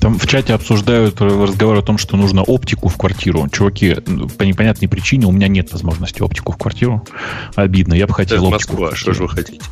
Там 0.00 0.18
в 0.18 0.26
чате 0.26 0.52
обсуждают 0.52 1.18
разговор 1.18 1.78
о 1.78 1.80
том, 1.80 1.96
что 1.96 2.18
нужно 2.18 2.42
оптику 2.42 2.88
в 2.88 2.98
квартиру. 2.98 3.48
Чуваки, 3.48 3.96
ну, 4.06 4.28
по 4.28 4.42
непонятной 4.42 4.86
причине 4.86 5.24
у 5.24 5.32
меня 5.32 5.48
нет 5.48 5.72
возможности 5.72 6.20
оптику 6.20 6.52
в 6.52 6.58
квартиру. 6.58 7.06
Обидно. 7.54 7.94
Я 7.94 8.06
бы 8.06 8.12
хотел 8.12 8.36
Это 8.36 8.54
оптику. 8.54 8.72
Москва, 8.72 8.94
что 8.94 9.14
же 9.14 9.22
вы 9.22 9.30
хотите? 9.30 9.62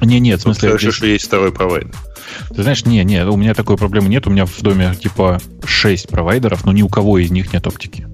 Не, 0.00 0.18
нет, 0.18 0.40
в 0.40 0.44
смысле... 0.44 0.70
Хорошо, 0.70 0.92
что 0.92 1.06
есть 1.06 1.26
второй 1.26 1.52
провайдер. 1.52 1.94
Ты 2.54 2.62
знаешь, 2.62 2.84
не, 2.84 3.02
не, 3.04 3.24
у 3.24 3.36
меня 3.36 3.54
такой 3.54 3.76
проблемы 3.76 4.08
нет. 4.08 4.26
У 4.26 4.30
меня 4.30 4.46
в 4.46 4.60
доме 4.62 4.94
типа 4.94 5.40
6 5.64 6.08
провайдеров, 6.08 6.64
но 6.64 6.72
ни 6.72 6.82
у 6.82 6.88
кого 6.88 7.18
из 7.18 7.30
них 7.30 7.52
нет 7.52 7.66
оптики. 7.66 8.06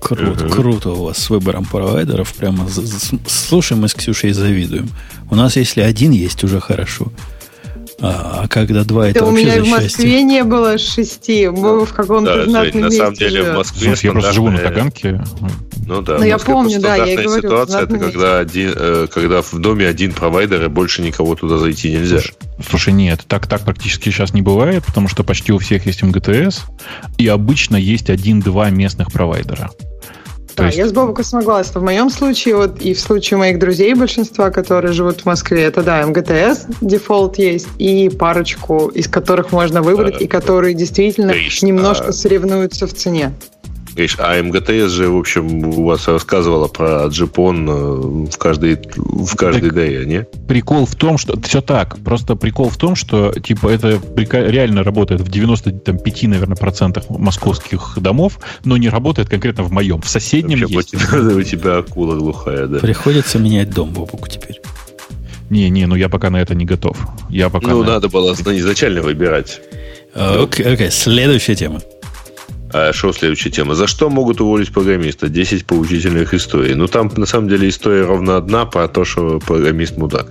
Круто, 0.00 0.46
uh-huh. 0.46 0.50
круто 0.50 0.90
у 0.90 1.04
вас 1.04 1.18
с 1.18 1.30
выбором 1.30 1.64
провайдеров. 1.64 2.32
Прямо 2.34 2.66
слушаем 3.26 3.82
мы 3.82 3.88
с 3.88 3.94
Ксюшей 3.94 4.32
завидуем. 4.32 4.88
У 5.30 5.34
нас, 5.34 5.56
если 5.56 5.82
один 5.82 6.12
есть, 6.12 6.44
уже 6.44 6.60
хорошо. 6.60 7.12
А, 8.00 8.42
а 8.44 8.48
когда 8.48 8.84
два, 8.84 9.08
это, 9.08 9.18
это 9.18 9.26
вообще 9.26 9.42
у 9.42 9.46
меня 9.46 9.64
в 9.64 9.68
Москве 9.68 9.88
счастье. 9.88 10.22
не 10.22 10.44
было 10.44 10.78
шести. 10.78 11.48
Мы 11.48 11.84
в 11.84 11.92
каком-то 11.92 12.36
да, 12.36 12.44
знатном 12.44 12.82
на 12.84 12.90
самом 12.90 13.14
деле 13.14 13.42
живет. 13.42 13.54
в 13.54 13.56
Москве 13.56 13.94
я 14.00 14.12
просто 14.12 14.32
живу 14.32 14.50
на 14.50 14.58
Таганке. 14.58 15.20
Ну 15.86 16.02
да. 16.02 16.18
Ну, 16.18 16.24
я 16.24 16.38
помню, 16.38 16.80
да, 16.80 16.96
я 16.96 17.22
говорю. 17.22 17.42
ситуация, 17.42 17.82
это 17.82 17.98
когда, 17.98 18.38
один, 18.40 18.72
э, 18.76 19.06
когда 19.12 19.40
в 19.40 19.54
доме 19.54 19.86
один 19.86 20.12
провайдер, 20.12 20.62
и 20.64 20.68
больше 20.68 21.00
никого 21.00 21.34
туда 21.34 21.56
зайти 21.56 21.90
нельзя. 21.90 22.18
Слушай, 22.18 22.34
слушай, 22.68 22.92
нет, 22.92 23.24
так, 23.26 23.46
так 23.46 23.62
практически 23.62 24.10
сейчас 24.10 24.34
не 24.34 24.42
бывает, 24.42 24.84
потому 24.84 25.08
что 25.08 25.24
почти 25.24 25.50
у 25.50 25.58
всех 25.58 25.86
есть 25.86 26.02
МГТС, 26.02 26.64
и 27.16 27.26
обычно 27.26 27.76
есть 27.76 28.10
один-два 28.10 28.68
местных 28.68 29.10
провайдера. 29.10 29.70
Да, 30.58 30.66
есть... 30.66 30.78
я 30.78 30.86
с 30.86 30.92
Бобуком 30.92 31.24
согласна. 31.24 31.80
В 31.80 31.84
моем 31.84 32.10
случае, 32.10 32.56
вот 32.56 32.80
и 32.80 32.94
в 32.94 33.00
случае 33.00 33.38
моих 33.38 33.58
друзей, 33.58 33.94
большинства, 33.94 34.50
которые 34.50 34.92
живут 34.92 35.22
в 35.22 35.26
Москве, 35.26 35.62
это 35.62 35.82
да, 35.82 36.06
МГТС 36.06 36.66
дефолт 36.80 37.38
есть, 37.38 37.68
и 37.78 38.08
парочку, 38.08 38.88
из 38.88 39.08
которых 39.08 39.52
можно 39.52 39.82
выбрать, 39.82 40.18
да, 40.18 40.24
и 40.24 40.26
которые 40.26 40.74
действительно 40.74 41.32
Конечно. 41.32 41.66
немножко 41.66 42.12
соревнуются 42.12 42.86
в 42.86 42.94
цене. 42.94 43.32
А 44.18 44.40
МГТС 44.42 44.92
же, 44.92 45.08
в 45.08 45.16
общем, 45.16 45.66
у 45.66 45.84
вас 45.86 46.06
рассказывала 46.06 46.68
про 46.68 47.06
джипон 47.06 47.68
э, 47.68 48.30
в 48.30 48.38
каждой, 48.38 48.78
в 48.96 49.34
каждой 49.36 49.70
ДЭ, 49.70 50.04
не? 50.04 50.26
Прикол 50.46 50.86
в 50.86 50.94
том, 50.94 51.18
что... 51.18 51.38
Все 51.40 51.60
так. 51.60 51.98
Просто 52.04 52.36
прикол 52.36 52.68
в 52.68 52.76
том, 52.76 52.94
что, 52.94 53.32
типа, 53.32 53.68
это 53.68 54.00
реально 54.16 54.84
работает 54.84 55.20
в 55.20 55.28
95, 55.28 56.22
наверное, 56.24 56.56
процентах 56.56 57.10
московских 57.10 57.98
домов, 58.00 58.38
но 58.64 58.76
не 58.76 58.88
работает 58.88 59.28
конкретно 59.28 59.64
в 59.64 59.72
моем. 59.72 60.00
В 60.00 60.08
соседнем 60.08 60.60
Вообще, 60.60 60.76
есть. 60.76 60.94
У 61.12 61.42
тебя 61.42 61.78
акула 61.78 62.16
глухая, 62.16 62.66
да. 62.66 62.78
Приходится 62.78 63.38
менять 63.38 63.70
дом, 63.70 63.90
Бобуку, 63.90 64.28
теперь. 64.28 64.60
Не, 65.50 65.70
не, 65.70 65.86
ну 65.86 65.94
я 65.94 66.08
пока 66.08 66.30
на 66.30 66.36
это 66.36 66.54
не 66.54 66.64
готов. 66.64 66.98
Я 67.30 67.48
пока 67.48 67.68
ну, 67.68 67.82
на... 67.82 67.94
надо 67.94 68.08
было 68.08 68.34
изначально 68.34 69.00
выбирать. 69.02 69.60
Окей, 70.14 70.66
okay, 70.66 70.76
okay. 70.76 70.90
следующая 70.90 71.54
тема. 71.54 71.80
А 72.72 72.92
что 72.92 73.12
следующая 73.12 73.50
тема? 73.50 73.74
За 73.74 73.86
что 73.86 74.10
могут 74.10 74.40
уволить 74.40 74.72
программиста? 74.72 75.28
10 75.28 75.66
поучительных 75.66 76.34
историй. 76.34 76.74
Ну, 76.74 76.86
там, 76.86 77.10
на 77.16 77.26
самом 77.26 77.48
деле, 77.48 77.68
история 77.68 78.04
ровно 78.04 78.36
одна 78.36 78.66
про 78.66 78.88
то, 78.88 79.04
что 79.04 79.38
программист 79.38 79.96
мудак. 79.96 80.26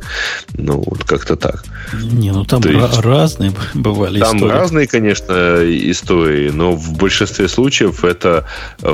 Ну, 0.54 0.84
вот 0.86 1.04
как-то 1.04 1.36
так. 1.36 1.64
Не, 1.94 2.32
ну 2.32 2.46
там 2.46 2.62
есть, 2.62 3.00
разные 3.00 3.54
бывали 3.74 4.20
там 4.20 4.38
истории. 4.38 4.52
Там 4.52 4.60
разные, 4.60 4.88
конечно, 4.88 5.58
истории, 5.64 6.50
но 6.50 6.74
в 6.74 6.98
большинстве 6.98 7.48
случаев 7.48 8.04
это 8.04 8.46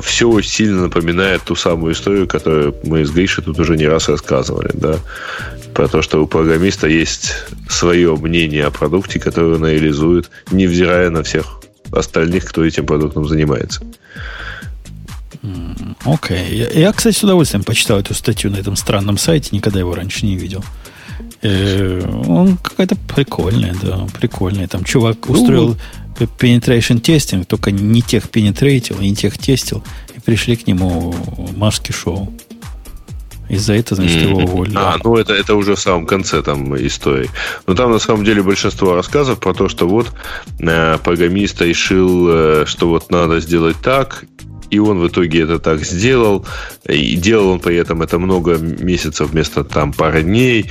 все 0.01 0.41
сильно 0.41 0.83
напоминает 0.83 1.41
ту 1.43 1.55
самую 1.55 1.93
историю, 1.93 2.27
которую 2.27 2.75
мы 2.83 3.05
с 3.05 3.11
Гришей 3.11 3.43
тут 3.43 3.59
уже 3.59 3.75
не 3.77 3.87
раз 3.87 4.09
рассказывали, 4.09 4.71
да, 4.73 4.95
про 5.73 5.87
то, 5.87 6.01
что 6.01 6.23
у 6.23 6.27
программиста 6.27 6.87
есть 6.87 7.33
свое 7.67 8.15
мнение 8.15 8.65
о 8.65 8.71
продукте, 8.71 9.19
которое 9.19 9.55
он 9.55 9.65
реализует, 9.65 10.29
невзирая 10.51 11.09
на 11.09 11.23
всех 11.23 11.62
остальных, 11.93 12.45
кто 12.45 12.65
этим 12.65 12.85
продуктом 12.85 13.27
занимается. 13.27 13.81
Окей. 16.05 16.37
Okay. 16.37 16.55
Я, 16.55 16.69
я, 16.69 16.93
кстати, 16.93 17.15
с 17.15 17.23
удовольствием 17.23 17.63
почитал 17.63 17.99
эту 17.99 18.13
статью 18.13 18.49
на 18.51 18.57
этом 18.57 18.75
странном 18.75 19.17
сайте, 19.17 19.49
никогда 19.51 19.79
его 19.79 19.93
раньше 19.93 20.25
не 20.25 20.35
видел. 20.35 20.63
Э, 21.41 22.01
он 22.27 22.57
какая-то 22.57 22.95
прикольная, 22.95 23.75
да, 23.81 24.07
прикольная. 24.19 24.67
Там 24.67 24.83
чувак 24.83 25.17
ну, 25.27 25.33
устроил 25.33 25.77
penetration 26.17 26.99
тестинг, 26.99 27.45
только 27.47 27.71
не 27.71 28.01
тех 28.01 28.29
пенетрейтил, 28.29 28.97
не 28.99 29.13
тех 29.15 29.37
тестил, 29.37 29.83
и 30.15 30.19
пришли 30.19 30.55
к 30.55 30.67
нему 30.67 31.13
маски 31.55 31.91
шоу. 31.91 32.33
Из-за 33.49 33.73
этого, 33.73 34.01
значит, 34.01 34.21
его 34.21 34.39
уволили. 34.39 34.75
А, 34.75 34.97
ну 35.03 35.17
это, 35.17 35.33
это 35.33 35.55
уже 35.55 35.75
в 35.75 35.79
самом 35.79 36.05
конце 36.05 36.41
там 36.41 36.75
истории. 36.75 37.29
Но 37.67 37.75
там 37.75 37.91
на 37.91 37.99
самом 37.99 38.23
деле 38.23 38.41
большинство 38.41 38.95
рассказов 38.95 39.39
про 39.39 39.53
то, 39.53 39.69
что 39.69 39.87
вот 39.87 40.11
э, 40.59 40.97
программист 41.03 41.61
решил, 41.61 42.27
э, 42.29 42.65
что 42.65 42.87
вот 42.87 43.11
надо 43.11 43.39
сделать 43.39 43.77
так, 43.81 44.25
и 44.73 44.79
он 44.79 44.99
в 44.99 45.07
итоге 45.07 45.41
это 45.41 45.59
так 45.59 45.83
сделал. 45.83 46.45
И 46.89 47.15
делал 47.15 47.49
он 47.49 47.59
при 47.59 47.75
этом 47.75 48.01
это 48.01 48.17
много 48.17 48.57
месяцев 48.57 49.29
вместо 49.29 49.63
там 49.63 49.93
пары 49.93 50.23
дней. 50.23 50.65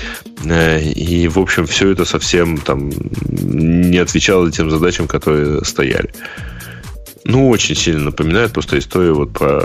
Э, 0.45 0.83
и, 0.83 1.29
в 1.29 1.39
общем, 1.39 1.67
все 1.67 1.91
это 1.91 2.05
совсем 2.05 2.59
там 2.59 2.91
не 3.31 3.99
отвечало 3.99 4.51
тем 4.51 4.71
задачам, 4.71 5.07
которые 5.07 5.65
стояли. 5.65 6.13
Ну, 7.25 7.49
очень 7.49 7.77
сильно 7.77 8.05
напоминает 8.05 8.53
просто 8.53 8.79
историю 8.79 9.15
вот 9.15 9.33
про 9.33 9.61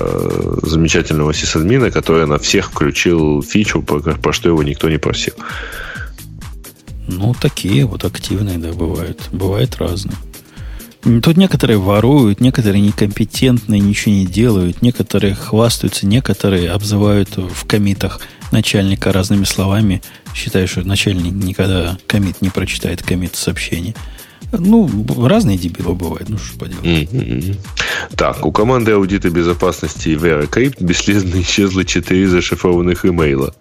замечательного 0.61 1.33
сисадмина, 1.33 1.89
который 1.89 2.27
на 2.27 2.37
всех 2.37 2.71
включил 2.71 3.41
фичу, 3.41 3.81
про, 3.81 3.99
про 3.99 4.33
что 4.33 4.49
его 4.49 4.61
никто 4.61 4.89
не 4.89 4.97
просил. 4.97 5.33
Ну, 7.07 7.33
такие 7.39 7.85
вот 7.85 8.03
активные, 8.03 8.57
да, 8.57 8.73
бывают. 8.73 9.29
Бывают 9.31 9.77
разные. 9.77 10.17
Тут 11.01 11.37
некоторые 11.37 11.77
воруют, 11.77 12.41
некоторые 12.41 12.81
некомпетентные, 12.81 13.79
ничего 13.79 14.13
не 14.13 14.25
делают, 14.25 14.81
некоторые 14.81 15.35
хвастаются, 15.35 16.05
некоторые 16.05 16.69
обзывают 16.71 17.37
в 17.37 17.65
комитах 17.65 18.19
начальника 18.51 19.13
разными 19.13 19.45
словами, 19.45 20.01
считая, 20.35 20.67
что 20.67 20.85
начальник 20.85 21.31
никогда 21.31 21.97
комит 22.07 22.41
не 22.41 22.49
прочитает 22.49 23.03
комит 23.03 23.35
сообщения. 23.35 23.95
Ну, 24.51 24.89
разные 25.25 25.57
дебилы 25.57 25.93
бывают, 25.93 26.29
ну 26.29 26.37
что 26.37 26.57
поделать. 26.59 27.57
Так, 28.15 28.45
у 28.45 28.51
команды 28.51 28.91
аудита 28.91 29.29
безопасности 29.29 30.09
VeraCrypt 30.09 30.83
бесследно 30.83 31.41
исчезло 31.41 31.83
4 31.83 32.27
зашифрованных 32.27 33.05
имейла. 33.05 33.53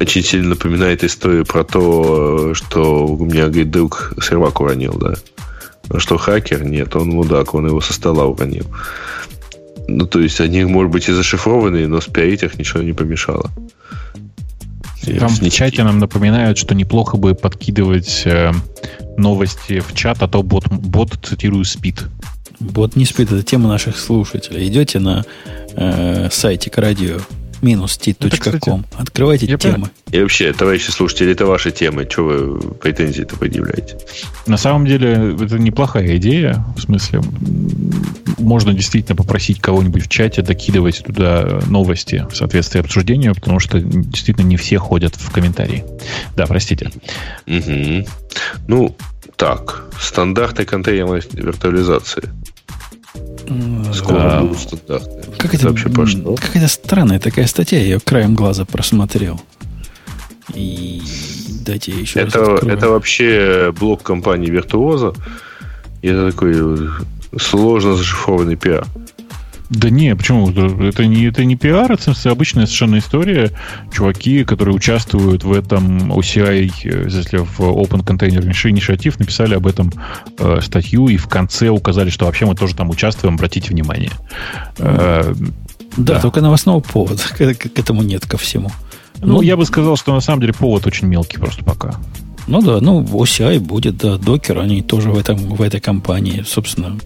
Очень 0.00 0.22
сильно 0.22 0.50
напоминает 0.50 1.04
историю 1.04 1.44
про 1.44 1.64
то, 1.64 2.54
что 2.54 3.06
у 3.06 3.24
меня, 3.24 3.46
говорит, 3.48 3.70
друг 3.70 4.14
сервак 4.22 4.60
уронил, 4.60 4.94
да. 4.94 5.14
А 5.90 5.98
что 5.98 6.16
хакер? 6.16 6.64
Нет, 6.64 6.96
он 6.96 7.08
мудак, 7.08 7.54
он 7.54 7.66
его 7.66 7.80
со 7.80 7.92
стола 7.92 8.24
уронил. 8.24 8.66
Ну, 9.88 10.06
то 10.06 10.20
есть, 10.20 10.40
они, 10.40 10.64
может 10.64 10.92
быть, 10.92 11.08
и 11.08 11.12
зашифрованные, 11.12 11.88
но 11.88 12.00
спиарить 12.00 12.42
их 12.42 12.58
ничего 12.58 12.82
не 12.82 12.92
помешало. 12.92 13.50
Там 15.18 15.28
в 15.28 15.50
чате 15.50 15.84
нам 15.84 15.98
напоминают, 15.98 16.58
что 16.58 16.74
неплохо 16.74 17.16
бы 17.16 17.34
подкидывать 17.34 18.22
э, 18.24 18.52
новости 19.16 19.80
в 19.80 19.94
чат, 19.94 20.22
а 20.22 20.28
то 20.28 20.42
бот, 20.42 20.68
бот 20.68 21.18
цитирую, 21.22 21.64
спит. 21.64 22.04
Бот 22.60 22.96
не 22.96 23.04
спит, 23.04 23.30
это 23.30 23.42
тема 23.42 23.68
наших 23.68 23.96
слушателей. 23.96 24.66
Идете 24.68 24.98
на 24.98 25.24
э, 25.74 26.28
сайте 26.30 26.70
к 26.70 26.78
радио 26.78 27.18
минус 27.62 27.96
t.com. 27.98 28.84
Открывайте 28.96 29.46
я 29.46 29.58
темы. 29.58 29.90
И 30.10 30.20
вообще, 30.20 30.52
товарищи 30.52 30.90
слушатели, 30.90 31.32
это 31.32 31.46
ваши 31.46 31.70
темы. 31.70 32.06
Чего 32.06 32.28
вы 32.28 32.60
претензии-то 32.74 33.36
предъявляете? 33.36 33.98
На 34.46 34.56
самом 34.56 34.86
деле, 34.86 35.36
это 35.40 35.58
неплохая 35.58 36.16
идея. 36.16 36.64
В 36.76 36.80
смысле, 36.80 37.20
можно 38.38 38.72
действительно 38.72 39.16
попросить 39.16 39.60
кого-нибудь 39.60 40.04
в 40.04 40.08
чате 40.08 40.42
докидывать 40.42 41.02
туда 41.04 41.60
новости 41.66 42.26
в 42.30 42.36
соответствии 42.36 42.80
обсуждению, 42.80 43.34
потому 43.34 43.60
что 43.60 43.80
действительно 43.80 44.46
не 44.46 44.56
все 44.56 44.78
ходят 44.78 45.16
в 45.16 45.30
комментарии. 45.30 45.84
Да, 46.36 46.46
простите. 46.46 46.90
Угу. 47.46 48.06
Ну, 48.66 48.96
так, 49.36 49.84
стандарты 50.00 50.64
контейнерной 50.64 51.22
виртуализации. 51.32 52.24
Скоро 53.94 54.38
а, 54.38 54.40
будут 54.42 54.58
стандарты. 54.58 55.32
Как 55.38 55.54
это, 55.54 55.68
вообще 55.68 55.88
пошло? 55.88 56.34
Какая-то 56.34 56.68
странная 56.68 57.18
такая 57.18 57.46
статья, 57.46 57.78
я 57.78 57.84
ее 57.84 58.00
краем 58.00 58.34
глаза 58.34 58.64
просмотрел. 58.64 59.40
И 60.54 61.02
дайте 61.64 61.92
я 61.92 62.00
еще 62.00 62.20
это, 62.20 62.40
раз 62.40 62.62
Это 62.62 62.88
вообще 62.90 63.72
блок 63.78 64.02
компании 64.02 64.50
Виртуоза. 64.50 65.14
И 66.02 66.08
это 66.08 66.30
такой 66.30 66.90
сложно 67.38 67.94
зашифрованный 67.94 68.56
пиар. 68.56 68.86
Да 69.70 69.90
не, 69.90 70.16
почему? 70.16 70.50
Это 70.50 71.06
не, 71.06 71.26
это 71.26 71.44
не 71.44 71.56
пиар, 71.56 71.92
это 71.92 72.14
обычная 72.30 72.64
совершенно 72.64 72.98
история. 72.98 73.52
Чуваки, 73.92 74.44
которые 74.44 74.74
участвуют 74.74 75.44
в 75.44 75.52
этом 75.52 76.10
OCI, 76.12 77.08
если 77.08 77.38
в 77.38 77.60
Open 77.60 78.02
Container 78.02 78.40
Initiative, 78.40 79.16
написали 79.18 79.54
об 79.54 79.66
этом 79.66 79.92
э, 80.38 80.60
статью 80.62 81.08
и 81.08 81.18
в 81.18 81.28
конце 81.28 81.68
указали, 81.68 82.08
что 82.08 82.24
вообще 82.24 82.46
мы 82.46 82.54
тоже 82.54 82.74
там 82.74 82.88
участвуем, 82.88 83.34
обратите 83.34 83.70
внимание. 83.70 84.12
Э, 84.78 85.34
да, 85.96 86.14
да, 86.14 86.20
только 86.20 86.40
новостного 86.40 86.80
повода 86.80 87.22
к, 87.28 87.54
к 87.54 87.78
этому 87.78 88.02
нет 88.02 88.24
ко 88.26 88.38
всему. 88.38 88.70
Ну, 89.20 89.34
ну, 89.34 89.42
я 89.42 89.56
бы 89.56 89.66
сказал, 89.66 89.96
что 89.96 90.14
на 90.14 90.20
самом 90.20 90.40
деле 90.40 90.54
повод 90.54 90.86
очень 90.86 91.08
мелкий 91.08 91.38
просто 91.38 91.64
пока. 91.64 91.96
Ну 92.46 92.62
да, 92.62 92.80
ну 92.80 93.02
OCI 93.02 93.60
будет, 93.60 93.98
да, 93.98 94.16
докер, 94.16 94.58
они 94.58 94.80
тоже 94.80 95.10
в, 95.10 95.18
этом, 95.18 95.36
в 95.36 95.60
этой 95.60 95.80
компании, 95.80 96.42
собственно, 96.46 96.96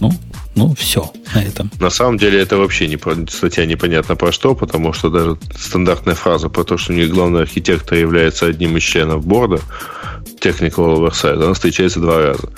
ну, 0.00 0.12
ну, 0.54 0.74
все 0.74 1.10
на 1.34 1.42
этом. 1.42 1.70
На 1.80 1.90
самом 1.90 2.18
деле 2.18 2.40
это 2.40 2.56
вообще 2.56 2.88
не, 2.88 2.98
статья 3.28 3.66
непонятно 3.66 4.16
про 4.16 4.32
что, 4.32 4.54
потому 4.54 4.92
что 4.92 5.08
даже 5.08 5.38
стандартная 5.56 6.14
фраза 6.14 6.48
про 6.48 6.64
то, 6.64 6.76
что 6.76 6.92
у 6.92 6.96
них 6.96 7.10
главный 7.10 7.42
архитектор 7.42 7.96
является 7.96 8.46
одним 8.46 8.76
из 8.76 8.82
членов 8.82 9.24
борда 9.24 9.60
Technical 10.40 10.96
Oversight, 10.96 11.42
она 11.42 11.54
встречается 11.54 12.00
два 12.00 12.20
раза. 12.20 12.48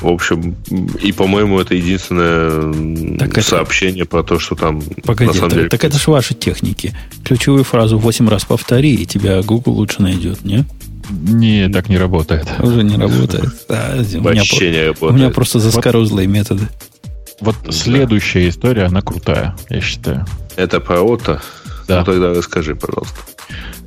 В 0.00 0.06
общем, 0.06 0.56
и, 1.02 1.12
по-моему, 1.12 1.60
это 1.60 1.74
единственное 1.74 3.18
так 3.18 3.42
сообщение 3.42 4.02
это... 4.02 4.10
про 4.10 4.22
то, 4.22 4.38
что 4.38 4.54
там 4.54 4.80
Погоди, 5.04 5.26
на 5.26 5.34
самом 5.34 5.50
так, 5.50 5.58
деле... 5.58 5.68
Так 5.68 5.84
это 5.84 5.98
же 5.98 6.10
ваши 6.10 6.34
техники. 6.34 6.96
Ключевую 7.24 7.64
фразу 7.64 7.98
8 7.98 8.28
раз 8.28 8.44
повтори, 8.44 8.94
и 8.94 9.04
тебя 9.04 9.42
Google 9.42 9.72
лучше 9.72 10.00
найдет, 10.00 10.44
не? 10.44 10.64
Не, 11.10 11.68
так 11.68 11.88
не 11.88 11.98
работает. 11.98 12.46
Уже 12.60 12.82
не 12.82 12.96
работает. 12.98 13.52
А, 13.68 13.96
у, 13.96 14.20
меня, 14.20 14.42
не 14.42 14.86
работает. 14.86 15.02
у 15.02 15.12
меня 15.12 15.30
просто 15.30 15.58
заскорузлые 15.58 16.28
вот, 16.28 16.34
методы. 16.34 16.68
Вот 17.40 17.56
да. 17.64 17.72
следующая 17.72 18.48
история, 18.48 18.84
она 18.84 19.00
крутая, 19.00 19.56
я 19.68 19.80
считаю. 19.80 20.26
Это 20.56 20.80
про 20.80 21.00
ОТО? 21.00 21.40
Да. 21.88 22.00
Ну, 22.00 22.04
тогда 22.04 22.30
расскажи, 22.30 22.74
пожалуйста. 22.74 23.18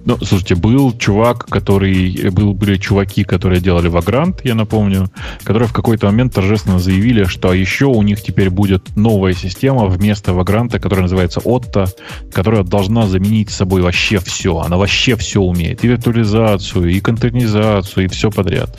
Ну, 0.05 0.17
слушайте, 0.17 0.55
был 0.55 0.97
чувак, 0.97 1.45
который... 1.45 2.29
Был, 2.31 2.53
были 2.53 2.77
чуваки, 2.77 3.23
которые 3.23 3.61
делали 3.61 3.89
Vagrant, 3.89 4.41
я 4.43 4.53
напомню, 4.53 5.09
которые 5.43 5.69
в 5.69 5.73
какой-то 5.73 6.07
момент 6.07 6.33
торжественно 6.33 6.79
заявили, 6.79 7.23
что 7.23 7.53
еще 7.53 7.85
у 7.85 8.01
них 8.01 8.21
теперь 8.21 8.49
будет 8.49 8.95
новая 8.97 9.33
система 9.33 9.85
вместо 9.85 10.31
Vagrant, 10.31 10.77
которая 10.79 11.03
называется 11.03 11.39
Otto, 11.39 11.87
которая 12.33 12.63
должна 12.63 13.07
заменить 13.07 13.49
собой 13.49 13.81
вообще 13.81 14.19
все. 14.19 14.57
Она 14.59 14.77
вообще 14.77 15.15
все 15.15 15.41
умеет. 15.41 15.83
И 15.83 15.87
виртуализацию, 15.87 16.89
и 16.89 16.99
контейнеризацию, 16.99 18.05
и 18.05 18.07
все 18.09 18.29
подряд. 18.29 18.77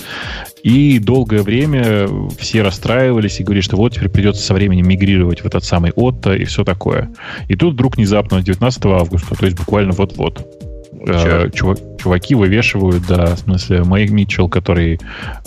И 0.63 0.99
долгое 0.99 1.43
время 1.43 2.09
все 2.39 2.63
расстраивались 2.63 3.41
и 3.41 3.45
говорили, 3.45 3.63
что 3.63 3.77
вот 3.77 3.95
теперь 3.95 4.09
придется 4.09 4.43
со 4.43 4.55
временем 4.55 4.89
мигрировать 4.89 5.43
в 5.43 5.47
этот 5.47 5.65
самый 5.65 5.91
Otto 5.93 6.37
и 6.37 6.45
все 6.45 6.65
такое. 6.65 7.11
И 7.49 7.57
тут 7.57 7.75
вдруг 7.75 7.97
внезапно, 7.97 8.43
19 8.43 8.87
августа, 8.87 9.35
то 9.35 9.45
есть 9.45 9.59
буквально 9.59 9.93
вот-вот, 9.93 10.64
э, 11.07 11.51
чуваки 12.05 12.35
вывешивают, 12.35 13.07
да, 13.07 13.35
в 13.35 13.39
смысле, 13.39 13.85
Майк 13.85 14.11
Митчелл, 14.11 14.49
который, 14.49 15.01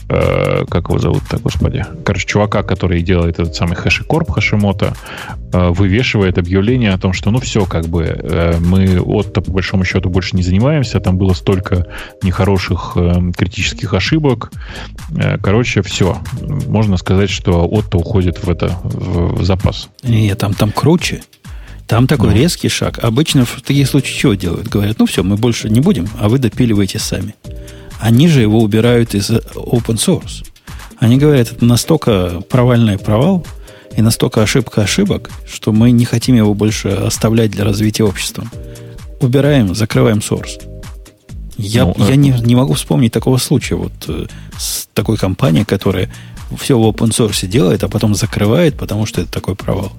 э, 0.10 0.66
как 0.70 0.90
его 0.90 0.98
зовут-то, 1.00 1.38
господи, 1.38 1.86
короче, 2.04 2.26
чувака, 2.26 2.64
который 2.64 3.02
делает 3.02 3.40
этот 3.40 3.56
самый 3.56 3.76
хэшикорп 3.76 4.32
Хашимота, 4.32 4.94
э, 5.54 5.70
вывешивает 5.70 6.38
объявление 6.38 6.94
о 6.94 6.98
том, 6.98 7.14
что, 7.14 7.30
ну, 7.32 7.40
все, 7.40 7.66
как 7.66 7.86
бы, 7.86 8.04
э, 8.04 8.58
мы 8.60 9.00
от 9.00 9.34
по 9.34 9.42
большому 9.42 9.84
счету 9.84 10.10
больше 10.10 10.36
не 10.36 10.44
занимаемся, 10.44 11.00
там 11.00 11.18
было 11.18 11.34
столько 11.34 11.88
нехороших 12.24 12.94
э, 12.96 13.32
критических 13.38 13.94
ошибок, 13.94 14.52
э, 15.16 15.38
короче, 15.38 15.82
все, 15.82 16.18
можно 16.68 16.98
сказать, 16.98 17.30
что 17.30 17.68
Отто 17.68 17.98
уходит 17.98 18.44
в 18.44 18.50
это, 18.50 18.70
в, 18.84 19.42
в 19.42 19.44
запас. 19.44 19.90
Нет, 20.04 20.38
там, 20.40 20.54
там 20.54 20.72
круче. 20.72 21.22
Там 21.88 22.06
такой 22.06 22.30
ну. 22.30 22.36
резкий 22.36 22.68
шаг. 22.68 23.00
Обычно 23.02 23.46
в 23.46 23.62
таких 23.62 23.88
случаях 23.88 24.18
чего 24.18 24.34
делают? 24.34 24.68
Говорят, 24.68 25.00
ну 25.00 25.06
все, 25.06 25.24
мы 25.24 25.38
больше 25.38 25.70
не 25.70 25.80
будем, 25.80 26.08
а 26.20 26.28
вы 26.28 26.38
допиливаете 26.38 27.00
сами. 27.00 27.34
Они 28.00 28.28
же 28.28 28.42
его 28.42 28.62
убирают 28.62 29.16
из 29.16 29.32
open 29.32 29.96
source. 29.96 30.46
Они 31.00 31.18
говорят, 31.18 31.52
это 31.52 31.64
настолько 31.64 32.42
провальный 32.50 32.98
провал 32.98 33.46
и 33.96 34.02
настолько 34.02 34.44
ошибка 34.44 34.82
ошибок, 34.82 35.32
что 35.50 35.72
мы 35.72 35.92
не 35.92 36.06
хотим 36.06 36.36
его 36.36 36.54
больше 36.54 36.90
оставлять 36.90 37.52
для 37.52 37.64
развития 37.64 38.04
общества. 38.04 38.46
Убираем, 39.22 39.74
закрываем 39.74 40.18
source. 40.18 40.62
Я, 41.58 41.86
ну, 41.86 41.96
я 42.08 42.16
не, 42.16 42.30
не 42.32 42.56
могу 42.56 42.74
вспомнить 42.74 43.12
такого 43.12 43.38
случая 43.38 43.76
вот 43.76 43.94
э, 44.08 44.28
с 44.60 44.88
такой 44.94 45.18
компанией, 45.18 45.66
которая 45.66 46.12
все 46.60 46.78
в 46.78 46.84
open 46.84 47.10
source 47.10 47.48
делает, 47.48 47.84
а 47.84 47.90
потом 47.90 48.14
закрывает, 48.14 48.78
потому 48.78 49.08
что 49.08 49.22
это 49.22 49.32
такой 49.32 49.56
провал. 49.56 49.92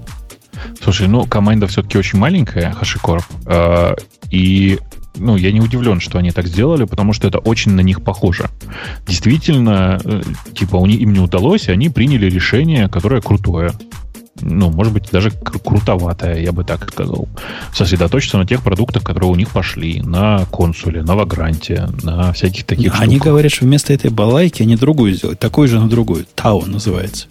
Слушай, 0.83 1.09
ну, 1.09 1.27
команда 1.27 1.67
все-таки 1.67 1.99
очень 1.99 2.19
маленькая, 2.19 2.75
HashiCorp, 2.81 3.25
э, 3.47 3.95
и 4.31 4.79
ну, 5.17 5.37
я 5.37 5.53
не 5.53 5.61
удивлен, 5.61 6.01
что 6.01 6.19
они 6.19 6.31
так 6.31 6.47
сделали, 6.47 6.85
потому 6.85 7.13
что 7.13 7.29
это 7.29 7.39
очень 7.39 7.73
на 7.73 7.81
них 7.81 8.03
похоже. 8.03 8.49
Действительно, 9.07 10.01
э, 10.05 10.23
типа, 10.55 10.77
у 10.77 10.87
них, 10.87 11.01
им 11.01 11.13
не 11.13 11.21
удалось, 11.21 11.69
и 11.69 11.73
они 11.73 11.89
приняли 11.89 12.31
решение, 12.31 12.89
которое 12.89 13.21
крутое. 13.21 13.73
Ну, 14.41 14.71
может 14.71 14.93
быть, 14.93 15.09
даже 15.11 15.31
крутоватое, 15.33 16.41
я 16.41 16.53
бы 16.53 16.63
так 16.63 16.89
сказал. 16.89 17.29
Сосредоточиться 17.75 18.39
на 18.39 18.47
тех 18.47 18.63
продуктах, 18.63 19.03
которые 19.03 19.31
у 19.31 19.35
них 19.35 19.51
пошли. 19.51 20.01
На 20.01 20.45
консуле, 20.47 21.03
на 21.03 21.17
Вагранте, 21.17 21.89
на 22.03 22.33
всяких 22.33 22.65
таких 22.65 22.95
Они 23.01 23.17
штуках. 23.17 23.33
говорят, 23.33 23.53
что 23.53 23.65
вместо 23.65 23.93
этой 23.93 24.11
балайки 24.11 24.63
они 24.63 24.77
другую 24.77 25.15
сделают. 25.15 25.41
Такой 25.41 25.67
же 25.67 25.81
на 25.81 25.89
другую. 25.89 26.25
Тау 26.37 26.65
называется. 26.67 27.27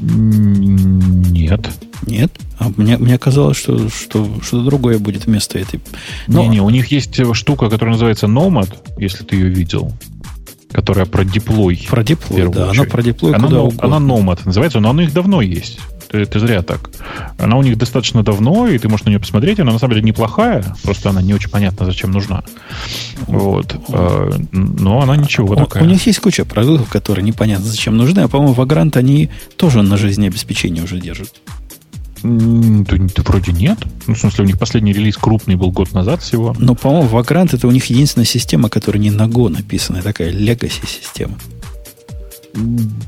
Нет. 0.00 1.70
Нет? 2.06 2.32
А 2.58 2.70
мне, 2.76 2.96
мне 2.96 3.18
казалось, 3.18 3.56
что, 3.56 3.88
что 3.88 4.28
что-то 4.42 4.64
другое 4.64 4.98
будет 4.98 5.26
вместо 5.26 5.58
этой. 5.58 5.80
Но... 6.26 6.42
Не-не, 6.42 6.60
у 6.60 6.70
них 6.70 6.88
есть 6.88 7.18
штука, 7.34 7.68
которая 7.68 7.94
называется 7.94 8.26
Nomad, 8.26 8.72
если 8.98 9.24
ты 9.24 9.36
ее 9.36 9.48
видел 9.48 9.92
которая 10.72 11.06
про 11.06 11.24
диплой. 11.24 11.86
Про 11.88 12.04
диплой, 12.04 12.48
да. 12.50 12.70
Она 12.70 12.84
про 12.84 13.02
диплой 13.02 13.32
она, 13.32 13.46
куда 13.46 13.62
угодно. 13.62 13.96
Она 13.96 14.06
Nomad 14.06 14.40
называется, 14.44 14.80
но 14.80 14.90
она 14.90 14.98
у 14.98 15.02
них 15.02 15.14
давно 15.14 15.40
есть. 15.40 15.78
Ты, 16.08 16.24
ты 16.24 16.40
зря 16.40 16.62
так. 16.62 16.90
Она 17.38 17.56
у 17.56 17.62
них 17.62 17.76
достаточно 17.76 18.22
давно, 18.22 18.66
и 18.66 18.78
ты 18.78 18.88
можешь 18.88 19.04
на 19.04 19.10
нее 19.10 19.20
посмотреть. 19.20 19.60
Она 19.60 19.72
на 19.72 19.78
самом 19.78 19.94
деле 19.94 20.06
неплохая, 20.06 20.64
просто 20.82 21.10
она 21.10 21.20
не 21.20 21.34
очень 21.34 21.50
понятна, 21.50 21.84
зачем 21.84 22.10
нужна. 22.12 22.42
Вот. 23.26 23.76
Э, 23.88 24.32
но 24.52 25.02
она 25.02 25.16
ничего 25.16 25.52
у, 25.52 25.56
такая. 25.56 25.82
У 25.82 25.86
них 25.86 26.06
есть 26.06 26.20
куча 26.20 26.46
продуктов, 26.46 26.88
которые 26.88 27.24
непонятно 27.24 27.66
зачем 27.66 27.96
нужны, 27.96 28.20
а, 28.20 28.28
по-моему, 28.28 28.54
Vagrant 28.54 28.96
они 28.96 29.28
тоже 29.56 29.82
на 29.82 29.98
жизнеобеспечение 29.98 30.82
уже 30.82 30.98
держат. 30.98 31.34
Да, 32.22 32.96
да 32.98 33.22
вроде 33.22 33.52
нет. 33.52 33.78
Ну, 34.06 34.14
в 34.14 34.18
смысле, 34.18 34.44
у 34.44 34.46
них 34.46 34.58
последний 34.58 34.92
релиз 34.92 35.16
крупный 35.16 35.56
был 35.56 35.70
год 35.70 35.92
назад 35.92 36.22
всего. 36.22 36.54
Но, 36.58 36.74
по-моему, 36.74 37.08
Vagrant 37.08 37.54
это 37.54 37.66
у 37.66 37.70
них 37.70 37.86
единственная 37.86 38.26
система, 38.26 38.68
которая 38.68 39.00
не 39.00 39.10
на 39.10 39.26
Go 39.26 39.48
написана, 39.48 40.02
такая 40.02 40.32
legacy 40.32 40.86
система. 40.86 41.38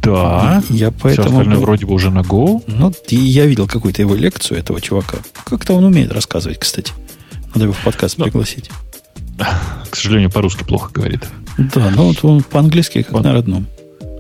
Да. 0.03 0.63
Я 0.69 0.91
поэтому... 0.91 1.29
Все 1.29 1.39
остальное 1.39 1.59
вроде 1.59 1.87
бы 1.87 1.95
уже 1.95 2.11
на 2.11 2.21
Go. 2.21 2.63
Ну, 2.67 2.93
я 3.09 3.47
видел 3.47 3.67
какую-то 3.67 4.03
его 4.03 4.15
лекцию 4.15 4.59
этого 4.59 4.81
чувака. 4.81 5.19
Как-то 5.45 5.75
он 5.75 5.85
умеет 5.85 6.13
рассказывать, 6.13 6.59
кстати. 6.59 6.93
Надо 7.55 7.65
его 7.65 7.73
в 7.73 7.83
подкаст 7.83 8.17
да. 8.17 8.25
пригласить. 8.25 8.71
К 9.91 9.97
сожалению, 9.97 10.31
по-русски 10.31 10.65
плохо 10.65 10.91
говорит. 10.93 11.27
Да, 11.59 11.91
но 11.91 12.07
вот 12.09 12.25
он 12.25 12.43
по-английски 12.43 13.03
как 13.03 13.15
он... 13.15 13.23
на 13.23 13.33
родном. 13.33 13.67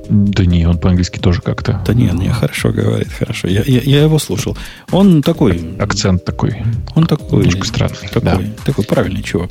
Да 0.08 0.44
не, 0.44 0.66
он 0.66 0.78
по-английски 0.78 1.18
тоже 1.18 1.40
как-то. 1.40 1.82
Да 1.86 1.94
нет, 1.94 2.14
не, 2.14 2.28
хорошо 2.28 2.72
говорит, 2.72 3.08
хорошо. 3.12 3.48
Я, 3.48 3.62
я, 3.66 3.80
я 3.80 4.02
его 4.02 4.18
слушал. 4.18 4.56
Он 4.90 5.22
такой... 5.22 5.76
Акцент 5.78 6.24
такой. 6.24 6.62
Он 6.94 7.06
такой... 7.06 7.44
Немножко 7.44 7.66
странный. 7.66 8.08
Такой, 8.12 8.22
да. 8.22 8.40
такой 8.64 8.84
правильный 8.84 9.22
чувак. 9.22 9.50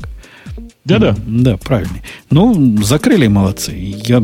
Да-да. 0.84 1.16
Да, 1.26 1.56
правильный. 1.56 2.02
Ну, 2.30 2.82
закрыли 2.82 3.26
молодцы. 3.26 3.72
Я 3.74 4.22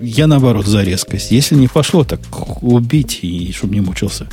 я 0.00 0.26
наоборот 0.26 0.66
за 0.66 0.82
резкость. 0.82 1.32
Если 1.32 1.56
не 1.56 1.66
пошло, 1.66 2.04
так 2.04 2.20
убить 2.62 3.20
и 3.22 3.52
чтобы 3.52 3.74
не 3.74 3.80
мучился. 3.80 4.28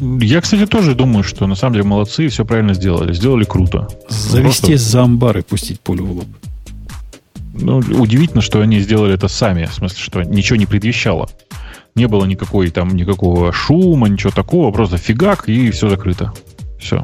Я, 0.00 0.40
кстати, 0.40 0.66
тоже 0.66 0.94
думаю, 0.94 1.24
что 1.24 1.46
на 1.46 1.54
самом 1.54 1.74
деле 1.74 1.84
молодцы 1.84 2.26
и 2.26 2.28
все 2.28 2.44
правильно 2.44 2.74
сделали. 2.74 3.12
Сделали 3.12 3.44
круто. 3.44 3.88
Завести 4.08 4.68
Просто... 4.68 4.90
за 4.90 5.02
амбар 5.02 5.38
и 5.38 5.42
пустить 5.42 5.80
пулю 5.80 6.04
в 6.04 6.12
лоб. 6.18 6.28
Ну, 7.60 7.78
удивительно, 7.78 8.40
что 8.40 8.60
они 8.60 8.80
сделали 8.80 9.14
это 9.14 9.28
сами. 9.28 9.66
В 9.66 9.74
смысле, 9.74 9.98
что 9.98 10.22
ничего 10.22 10.56
не 10.56 10.66
предвещало. 10.66 11.28
Не 11.94 12.06
было 12.06 12.24
никакой 12.24 12.70
там 12.70 12.94
никакого 12.94 13.52
шума, 13.52 14.08
ничего 14.08 14.30
такого. 14.30 14.70
Просто 14.70 14.96
фигак 14.96 15.48
и 15.48 15.70
все 15.70 15.88
закрыто. 15.88 16.32
Все. 16.78 17.02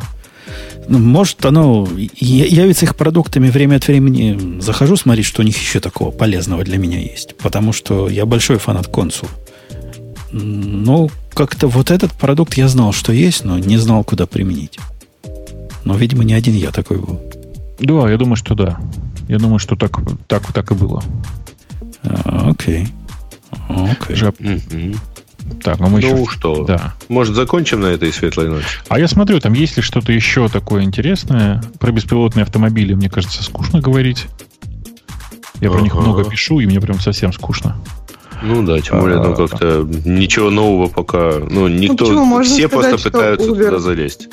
Ну, 0.86 0.98
может, 0.98 1.44
оно 1.46 1.88
явится 1.96 2.84
их 2.84 2.94
продуктами 2.94 3.48
время 3.48 3.76
от 3.76 3.88
времени. 3.88 4.60
Захожу 4.60 4.96
смотреть, 4.96 5.26
что 5.26 5.42
у 5.42 5.44
них 5.44 5.56
еще 5.56 5.80
такого 5.80 6.10
полезного 6.10 6.62
для 6.62 6.78
меня 6.78 6.98
есть. 6.98 7.36
Потому 7.38 7.72
что 7.72 8.08
я 8.08 8.26
большой 8.26 8.58
фанат 8.58 8.86
консул. 8.86 9.28
Ну, 10.30 11.10
как-то 11.32 11.68
вот 11.68 11.90
этот 11.90 12.12
продукт 12.12 12.54
я 12.54 12.68
знал, 12.68 12.92
что 12.92 13.12
есть, 13.12 13.44
но 13.44 13.58
не 13.58 13.78
знал, 13.78 14.04
куда 14.04 14.26
применить. 14.26 14.78
Но, 15.84 15.96
видимо, 15.96 16.24
не 16.24 16.34
один 16.34 16.54
я 16.54 16.70
такой 16.70 16.98
был. 16.98 17.20
Да, 17.80 18.10
я 18.10 18.16
думаю, 18.16 18.36
что 18.36 18.54
да. 18.54 18.78
Я 19.28 19.38
думаю, 19.38 19.58
что 19.58 19.76
так, 19.76 19.98
так, 20.26 20.52
так 20.52 20.70
и 20.70 20.74
было. 20.74 21.02
А, 22.02 22.50
окей. 22.50 22.88
Окей. 23.68 24.16
Жаб... 24.16 24.36
Mm-hmm. 24.38 24.96
Так, 25.62 25.78
ну 25.78 25.88
мы 25.88 26.00
ну 26.00 26.22
еще... 26.22 26.30
что, 26.30 26.64
да. 26.64 26.94
может, 27.08 27.34
закончим 27.34 27.80
на 27.80 27.86
этой 27.86 28.12
светлой 28.12 28.48
ночи? 28.48 28.66
А 28.88 28.98
я 28.98 29.08
смотрю, 29.08 29.40
там 29.40 29.52
есть 29.52 29.76
ли 29.76 29.82
что-то 29.82 30.12
еще 30.12 30.48
такое 30.48 30.82
интересное. 30.82 31.62
Про 31.78 31.92
беспилотные 31.92 32.44
автомобили, 32.44 32.94
мне 32.94 33.10
кажется, 33.10 33.42
скучно 33.42 33.80
говорить. 33.80 34.26
Я 35.60 35.68
ага. 35.68 35.76
про 35.76 35.82
них 35.82 35.94
много 35.94 36.24
пишу, 36.24 36.60
и 36.60 36.66
мне 36.66 36.80
прям 36.80 36.98
совсем 37.00 37.32
скучно. 37.32 37.76
Ну 38.42 38.62
да, 38.64 38.80
тем 38.80 39.00
более, 39.00 39.18
ну 39.18 39.32
а, 39.32 39.36
как-то 39.36 39.88
ничего 40.04 40.50
нового 40.50 40.88
пока. 40.88 41.38
Ну, 41.38 41.68
никто. 41.68 42.10
Ну, 42.10 42.42
все 42.42 42.68
сказать, 42.68 42.90
просто 42.90 43.10
пытаются 43.10 43.48
Uber... 43.48 43.64
туда 43.64 43.78
залезть. 43.78 44.28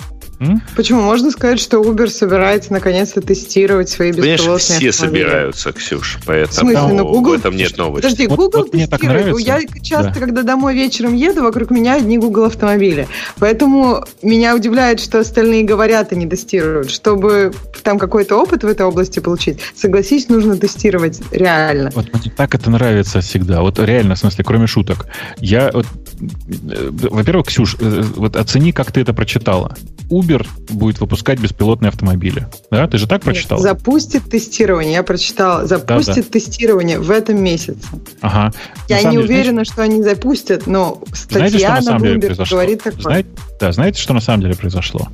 Почему? 0.75 1.01
Можно 1.01 1.31
сказать, 1.31 1.59
что 1.59 1.81
Uber 1.81 2.07
собирается 2.07 2.73
наконец-то 2.73 3.21
тестировать 3.21 3.89
свои 3.89 4.11
беспилотные 4.11 4.37
Понимаешь, 4.37 4.61
все 4.61 4.89
автомобили. 4.89 5.23
собираются, 5.23 5.71
Ксюш, 5.71 6.19
поэтому 6.25 6.69
в, 6.69 6.73
смысле? 6.73 6.93
Ну, 6.93 7.07
Google... 7.07 7.31
в 7.31 7.39
этом 7.39 7.55
нет 7.55 7.77
новости. 7.77 8.03
Подожди, 8.03 8.27
Google 8.27 8.43
вот, 8.43 8.55
вот 8.55 8.71
тестирует. 8.71 9.39
Я 9.39 9.61
часто, 9.81 10.13
да. 10.13 10.19
когда 10.19 10.43
домой 10.43 10.73
вечером 10.75 11.13
еду, 11.13 11.43
вокруг 11.43 11.71
меня 11.71 11.95
одни 11.95 12.17
Google 12.17 12.45
автомобили. 12.45 13.07
Поэтому 13.39 14.05
меня 14.21 14.55
удивляет, 14.55 14.99
что 14.99 15.19
остальные 15.19 15.63
говорят 15.63 16.11
и 16.11 16.15
не 16.15 16.27
тестируют. 16.27 16.89
Чтобы 16.89 17.53
там 17.83 17.99
какой-то 17.99 18.37
опыт 18.37 18.63
в 18.63 18.67
этой 18.67 18.85
области 18.85 19.19
получить, 19.19 19.59
согласись, 19.75 20.29
нужно 20.29 20.57
тестировать 20.57 21.21
реально. 21.31 21.91
Вот 21.93 22.13
мне 22.13 22.31
так 22.35 22.55
это 22.55 22.69
нравится 22.69 23.21
всегда. 23.21 23.61
Вот 23.61 23.79
реально, 23.79 24.15
в 24.15 24.19
смысле, 24.19 24.43
кроме 24.43 24.67
шуток. 24.67 25.07
Я 25.37 25.71
вот, 25.73 25.85
во-первых, 26.21 27.47
Ксюш, 27.47 27.75
э, 27.79 28.03
вот 28.15 28.35
оцени, 28.35 28.71
как 28.71 28.91
ты 28.91 29.01
это 29.01 29.13
прочитала. 29.13 29.75
Uber 30.09 30.45
будет 30.69 30.99
выпускать 30.99 31.39
беспилотные 31.39 31.89
автомобили. 31.89 32.47
Да, 32.69 32.87
ты 32.87 32.97
же 32.97 33.07
так 33.07 33.21
прочитал? 33.21 33.59
Запустит 33.59 34.29
тестирование, 34.29 34.93
я 34.93 35.03
прочитала. 35.03 35.65
Запустит 35.65 36.15
да, 36.15 36.21
да. 36.21 36.29
тестирование 36.29 36.99
в 36.99 37.09
этом 37.09 37.41
месяце. 37.41 37.87
Ага. 38.21 38.53
Я 38.89 39.03
не 39.03 39.11
деле, 39.11 39.23
уверена, 39.23 39.51
знаете, 39.51 39.71
что 39.71 39.81
они 39.83 40.03
запустят, 40.03 40.67
но 40.67 41.01
статья 41.13 41.49
знаете, 41.49 41.59
что 41.59 41.75
на, 41.75 41.81
самом 41.81 42.01
деле 42.01 42.19
произошло? 42.19 42.57
говорит 42.57 42.83
такое. 42.83 43.01
Знаете, 43.01 43.29
да, 43.59 43.71
знаете, 43.71 44.01
что 44.01 44.13
на 44.13 44.21
самом 44.21 44.41
деле 44.41 44.55
произошло? 44.55 45.07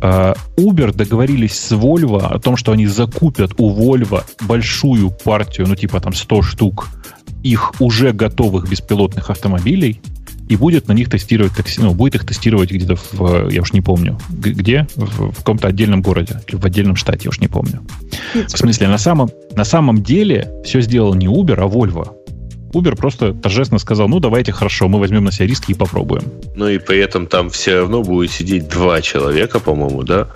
Uh, 0.00 0.36
Uber 0.56 0.92
договорились 0.92 1.56
с 1.56 1.70
Volvo 1.72 2.26
о 2.26 2.38
том, 2.40 2.56
что 2.56 2.72
они 2.72 2.86
закупят 2.86 3.52
у 3.58 3.70
Volvo 3.70 4.24
большую 4.40 5.10
партию, 5.10 5.68
ну 5.68 5.76
типа 5.76 6.00
там 6.00 6.12
100 6.12 6.42
штук 6.42 6.88
их 7.42 7.80
уже 7.80 8.12
готовых 8.12 8.68
беспилотных 8.68 9.30
автомобилей, 9.30 10.00
и 10.48 10.56
будет 10.56 10.88
на 10.88 10.92
них 10.92 11.08
тестировать 11.08 11.54
такси, 11.54 11.80
ну, 11.80 11.94
будет 11.94 12.14
их 12.16 12.26
тестировать 12.26 12.70
где-то 12.70 12.96
в, 13.12 13.48
я 13.48 13.62
уж 13.62 13.72
не 13.72 13.80
помню, 13.80 14.18
где, 14.30 14.86
в, 14.96 15.32
в 15.32 15.36
каком-то 15.36 15.68
отдельном 15.68 16.02
городе 16.02 16.40
или 16.46 16.56
в 16.56 16.64
отдельном 16.64 16.96
штате, 16.96 17.22
я 17.24 17.30
уж 17.30 17.40
не 17.40 17.48
помню. 17.48 17.82
В 18.34 18.56
смысле, 18.56 18.88
на 18.88 18.98
самом, 18.98 19.30
на 19.54 19.64
самом 19.64 20.02
деле 20.02 20.50
все 20.64 20.80
сделал 20.80 21.14
не 21.14 21.26
Uber, 21.26 21.54
а 21.58 21.66
Volvo. 21.66 22.12
Uber 22.72 22.96
просто 22.96 23.34
торжественно 23.34 23.78
сказал, 23.78 24.08
ну 24.08 24.18
давайте 24.18 24.52
хорошо, 24.52 24.88
мы 24.88 24.98
возьмем 24.98 25.24
на 25.24 25.32
себя 25.32 25.46
риски 25.46 25.72
и 25.72 25.74
попробуем. 25.74 26.24
Ну 26.56 26.68
и 26.68 26.78
при 26.78 26.98
этом 26.98 27.26
там 27.26 27.50
все 27.50 27.80
равно 27.80 28.02
будет 28.02 28.30
сидеть 28.30 28.68
два 28.68 29.02
человека, 29.02 29.60
по-моему, 29.60 30.02
да? 30.02 30.28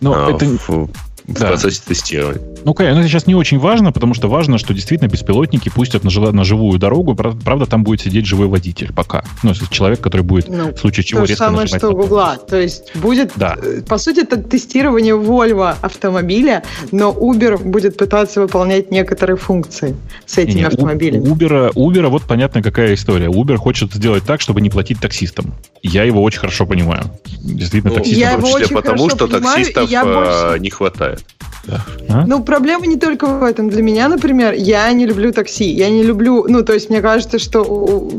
Но 0.00 0.26
а, 0.26 0.30
это... 0.32 0.46
В 0.46 0.90
в 1.30 1.38
да. 1.38 1.48
процессе 1.48 1.82
тестирования. 1.86 2.40
Ну, 2.64 2.74
конечно, 2.74 3.00
это 3.00 3.08
сейчас 3.08 3.26
не 3.26 3.34
очень 3.34 3.58
важно, 3.58 3.92
потому 3.92 4.14
что 4.14 4.28
важно, 4.28 4.58
что 4.58 4.74
действительно 4.74 5.08
беспилотники 5.08 5.68
пустят 5.68 6.04
на, 6.04 6.10
жив... 6.10 6.32
на 6.32 6.44
живую 6.44 6.78
дорогу. 6.78 7.14
Правда, 7.14 7.66
там 7.66 7.84
будет 7.84 8.00
сидеть 8.00 8.26
живой 8.26 8.46
водитель 8.46 8.92
пока. 8.92 9.24
Ну, 9.42 9.52
человек, 9.70 10.00
который 10.00 10.22
будет 10.22 10.48
ну, 10.48 10.72
в 10.72 10.78
случае 10.78 11.04
чего 11.04 11.22
то 11.22 11.26
резко 11.26 11.44
самое, 11.44 11.66
что 11.66 11.88
у 11.90 11.96
Гугла. 11.96 12.36
То 12.36 12.60
есть 12.60 12.94
будет, 12.96 13.32
да. 13.36 13.56
Э, 13.62 13.82
по 13.82 13.98
сути, 13.98 14.20
это 14.20 14.36
тестирование 14.36 15.14
Volvo 15.14 15.74
автомобиля, 15.80 16.62
но 16.92 17.10
Uber 17.10 17.62
будет 17.62 17.96
пытаться 17.96 18.40
выполнять 18.40 18.90
некоторые 18.90 19.36
функции 19.36 19.96
с 20.26 20.38
этими 20.38 20.52
не, 20.52 20.60
не, 20.60 20.66
автомобилями. 20.66 21.28
У 21.28 21.34
Uber, 21.34 21.72
Uber, 21.74 22.08
вот 22.08 22.22
понятно, 22.22 22.62
какая 22.62 22.94
история. 22.94 23.26
Uber 23.26 23.56
хочет 23.56 23.92
сделать 23.92 24.24
так, 24.24 24.40
чтобы 24.40 24.60
не 24.60 24.70
платить 24.70 25.00
таксистам. 25.00 25.54
Я 25.82 26.04
его 26.04 26.22
очень 26.22 26.40
хорошо 26.40 26.66
понимаю. 26.66 27.04
Действительно, 27.42 27.92
ну, 27.92 27.96
таксистам. 27.96 28.20
Я 28.20 28.36
в 28.36 28.42
том 28.42 28.60
числе 28.60 28.76
потому, 28.76 29.10
что 29.10 29.26
понимаю, 29.26 29.56
таксистов 29.56 29.90
я 29.90 30.04
больше... 30.04 30.56
Э, 30.56 30.58
не 30.58 30.70
хватает. 30.70 31.24
Да. 31.64 31.84
А? 32.08 32.26
Ну, 32.26 32.42
проблема 32.42 32.86
не 32.86 32.96
только 32.96 33.26
в 33.26 33.42
этом. 33.42 33.68
Для 33.68 33.82
меня, 33.82 34.08
например, 34.08 34.54
я 34.54 34.90
не 34.92 35.06
люблю 35.06 35.32
такси. 35.32 35.70
Я 35.70 35.90
не 35.90 36.02
люблю... 36.02 36.46
Ну, 36.48 36.62
то 36.62 36.72
есть, 36.72 36.90
мне 36.90 37.00
кажется, 37.00 37.38
что 37.38 38.10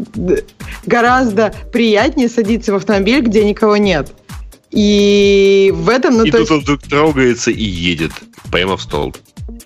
гораздо 0.85 1.53
приятнее 1.71 2.29
садиться 2.29 2.71
в 2.71 2.75
автомобиль, 2.75 3.21
где 3.21 3.43
никого 3.43 3.77
нет. 3.77 4.11
И 4.69 5.73
в 5.75 5.89
этом... 5.89 6.17
Ну, 6.17 6.25
и 6.25 6.31
то 6.31 6.37
тут 6.37 6.39
есть... 6.41 6.51
он 6.51 6.59
вдруг 6.61 6.81
трогается 6.83 7.51
и 7.51 7.63
едет 7.63 8.11
прямо 8.51 8.77
в 8.77 8.81
стол. 8.81 9.13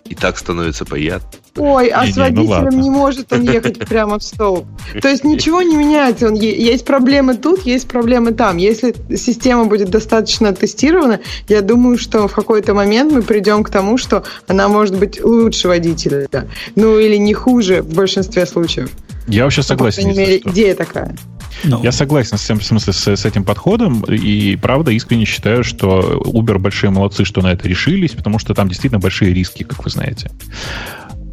И 0.07 0.13
так 0.13 0.37
становится 0.37 0.85
приятно. 0.85 1.39
Ой, 1.57 1.87
а 1.87 2.05
не, 2.05 2.11
с 2.11 2.17
водителем 2.17 2.69
ну 2.69 2.81
не 2.81 2.89
может 2.89 3.31
он 3.31 3.43
ехать 3.43 3.79
прямо 3.79 4.19
в 4.19 4.23
стол. 4.23 4.67
То 5.01 5.07
есть 5.07 5.23
ничего 5.23 5.61
не 5.61 5.75
меняется. 5.75 6.27
Он, 6.27 6.35
есть 6.35 6.85
проблемы 6.85 7.35
тут, 7.35 7.61
есть 7.61 7.87
проблемы 7.87 8.33
там. 8.33 8.57
Если 8.57 8.93
система 9.15 9.65
будет 9.65 9.89
достаточно 9.89 10.53
тестирована, 10.53 11.21
я 11.47 11.61
думаю, 11.61 11.97
что 11.97 12.27
в 12.27 12.33
какой-то 12.33 12.73
момент 12.73 13.13
мы 13.13 13.21
придем 13.21 13.63
к 13.63 13.69
тому, 13.69 13.97
что 13.97 14.23
она 14.47 14.67
может 14.67 14.97
быть 14.97 15.23
лучше 15.23 15.67
водителя. 15.69 16.27
Ну 16.75 16.99
или 16.99 17.15
не 17.15 17.33
хуже 17.33 17.81
в 17.81 17.95
большинстве 17.95 18.45
случаев. 18.45 18.91
Я 19.27 19.45
вообще 19.45 19.63
согласен. 19.63 20.03
По 20.03 20.13
крайней 20.13 20.19
мере, 20.19 20.41
идея 20.45 20.75
такая. 20.75 21.15
No. 21.63 21.77
Ну. 21.77 21.83
Я 21.83 21.91
согласен 21.91 22.37
с, 22.37 22.45
тем, 22.45 22.59
в 22.59 22.63
смысле, 22.63 22.93
с, 22.93 23.07
с 23.07 23.25
этим 23.25 23.43
подходом, 23.43 24.01
и 24.03 24.55
правда 24.55 24.91
искренне 24.91 25.25
считаю, 25.25 25.63
что 25.63 26.21
Uber 26.25 26.57
большие 26.57 26.89
молодцы, 26.89 27.25
что 27.25 27.41
на 27.41 27.51
это 27.51 27.67
решились, 27.67 28.11
потому 28.11 28.39
что 28.39 28.53
там 28.53 28.67
действительно 28.67 28.99
большие 28.99 29.33
риски, 29.33 29.63
как 29.63 29.83
вы 29.83 29.89
знаете. 29.89 30.31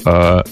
А, 0.05 0.45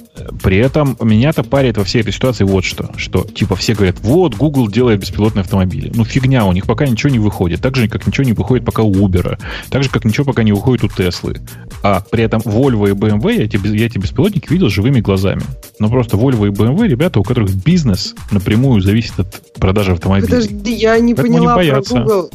при 0.42 0.58
этом 0.58 0.96
меня-то 1.00 1.42
парит 1.42 1.76
во 1.76 1.84
всей 1.84 2.02
этой 2.02 2.12
ситуации 2.12 2.44
вот 2.44 2.64
что. 2.64 2.90
Что, 2.96 3.24
типа, 3.24 3.56
все 3.56 3.74
говорят, 3.74 3.96
вот, 4.00 4.36
Google 4.36 4.68
делает 4.68 5.00
беспилотные 5.00 5.42
автомобили. 5.42 5.90
Ну, 5.94 6.04
фигня, 6.04 6.44
у 6.44 6.52
них 6.52 6.66
пока 6.66 6.86
ничего 6.86 7.10
не 7.10 7.18
выходит. 7.18 7.60
Так 7.60 7.76
же, 7.76 7.88
как 7.88 8.06
ничего 8.06 8.24
не 8.24 8.32
выходит 8.32 8.64
пока 8.64 8.82
у 8.82 8.92
Uber. 8.92 9.38
Так 9.70 9.82
же, 9.82 9.90
как 9.90 10.04
ничего 10.04 10.24
пока 10.24 10.42
не 10.42 10.52
выходит 10.52 10.84
у 10.84 10.88
Теслы. 10.88 11.40
А 11.82 12.00
при 12.00 12.24
этом 12.24 12.40
Volvo 12.40 12.88
и 12.88 12.92
BMW, 12.92 13.36
я 13.36 13.44
эти, 13.44 13.58
я 13.66 13.86
эти 13.86 13.98
беспилотники 13.98 14.52
видел 14.52 14.68
живыми 14.68 15.00
глазами. 15.00 15.42
Но 15.78 15.88
просто 15.88 16.16
Volvo 16.16 16.46
и 16.46 16.50
BMW, 16.50 16.88
ребята, 16.88 17.20
у 17.20 17.22
которых 17.22 17.54
бизнес 17.54 18.14
напрямую 18.30 18.82
зависит 18.82 19.18
от 19.18 19.52
продажи 19.54 19.92
автомобилей. 19.92 20.28
Подожди, 20.28 20.74
я 20.74 20.98
не 20.98 21.14
Поэтому 21.14 21.38
поняла 21.38 21.62
не 21.62 21.70
про 21.70 21.82
Google 21.82 22.30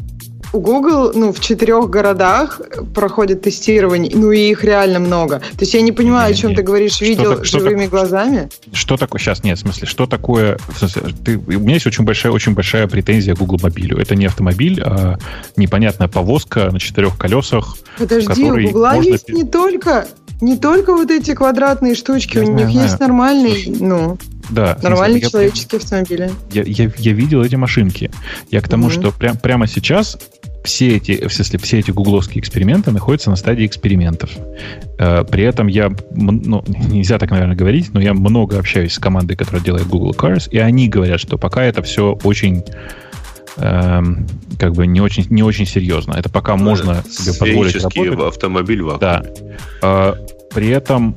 Google 0.59 1.11
ну, 1.13 1.33
в 1.33 1.39
четырех 1.39 1.89
городах 1.89 2.61
проходит 2.93 3.41
тестирование, 3.41 4.11
ну 4.15 4.31
и 4.31 4.49
их 4.49 4.63
реально 4.63 4.99
много. 4.99 5.39
То 5.39 5.61
есть 5.61 5.73
я 5.73 5.81
не 5.81 5.91
понимаю, 5.91 6.29
не, 6.29 6.33
о 6.33 6.37
чем 6.37 6.51
не. 6.51 6.55
ты 6.57 6.63
говоришь, 6.63 7.01
видел 7.01 7.43
что, 7.43 7.59
живыми 7.59 7.83
что, 7.83 7.91
глазами. 7.91 8.49
Что 8.73 8.97
такое? 8.97 9.19
Сейчас, 9.19 9.43
нет, 9.43 9.57
в 9.57 9.61
смысле, 9.61 9.87
что 9.87 10.05
такое... 10.05 10.57
В 10.67 10.77
смысле, 10.77 11.03
ты, 11.23 11.37
у 11.37 11.59
меня 11.59 11.75
есть 11.75 11.87
очень 11.87 12.03
большая, 12.03 12.31
очень 12.31 12.53
большая 12.53 12.87
претензия 12.87 13.35
к 13.35 13.37
Google 13.37 13.59
мобилю. 13.61 13.97
Это 13.97 14.15
не 14.15 14.25
автомобиль, 14.25 14.81
а 14.83 15.17
непонятная 15.55 16.07
повозка 16.07 16.71
на 16.71 16.79
четырех 16.79 17.17
колесах. 17.17 17.77
Подожди, 17.97 18.43
у 18.43 18.55
Google 18.55 18.85
можно... 18.85 19.09
есть 19.09 19.29
не 19.29 19.43
только 19.43 20.07
не 20.41 20.57
только 20.57 20.93
вот 20.93 21.11
эти 21.11 21.33
квадратные 21.33 21.95
штучки, 21.95 22.37
я 22.37 22.43
у 22.43 22.45
знаю, 22.45 22.59
них 22.59 22.69
знаю. 22.71 22.87
есть 22.87 22.99
нормальный, 22.99 23.77
ну, 23.79 24.17
да, 24.49 24.77
нормальные 24.81 25.21
смысле, 25.21 25.31
человеческие 25.31 25.79
я, 25.79 25.83
автомобили. 25.83 26.31
Я, 26.51 26.63
я, 26.63 26.91
я 26.97 27.13
видел 27.13 27.41
эти 27.41 27.55
машинки. 27.55 28.11
Я 28.51 28.61
к 28.61 28.67
тому, 28.67 28.87
mm 28.87 28.91
что 28.91 29.11
прям, 29.11 29.37
прямо 29.37 29.67
сейчас 29.67 30.17
все 30.65 30.97
эти, 30.97 31.27
в 31.27 31.33
смысле, 31.33 31.59
все 31.59 31.79
эти 31.79 31.91
гугловские 31.91 32.41
эксперименты 32.41 32.91
находятся 32.91 33.29
на 33.29 33.35
стадии 33.35 33.65
экспериментов. 33.65 34.31
Э, 34.99 35.23
при 35.23 35.43
этом 35.43 35.67
я, 35.67 35.91
ну, 36.11 36.63
нельзя 36.89 37.17
так, 37.17 37.31
наверное, 37.31 37.55
говорить, 37.55 37.93
но 37.93 38.01
я 38.01 38.13
много 38.13 38.59
общаюсь 38.59 38.93
с 38.93 38.99
командой, 38.99 39.35
которая 39.35 39.61
делает 39.61 39.87
Google 39.87 40.11
Cars, 40.11 40.49
и 40.51 40.57
они 40.57 40.89
говорят, 40.89 41.19
что 41.19 41.37
пока 41.37 41.63
это 41.63 41.81
все 41.81 42.17
очень 42.23 42.63
эм, 43.57 44.27
как 44.59 44.73
бы 44.73 44.87
не 44.87 45.01
очень, 45.01 45.25
не 45.29 45.43
очень 45.43 45.65
серьезно. 45.65 46.13
Это 46.13 46.29
пока 46.29 46.55
ну, 46.55 46.63
можно 46.63 47.03
себе 47.09 47.33
позволить 47.33 47.75
работать. 47.75 48.27
автомобиль 48.27 48.81
в 48.81 48.97
Да. 48.99 49.23
Э, 49.81 50.15
при 50.53 50.69
этом 50.69 51.15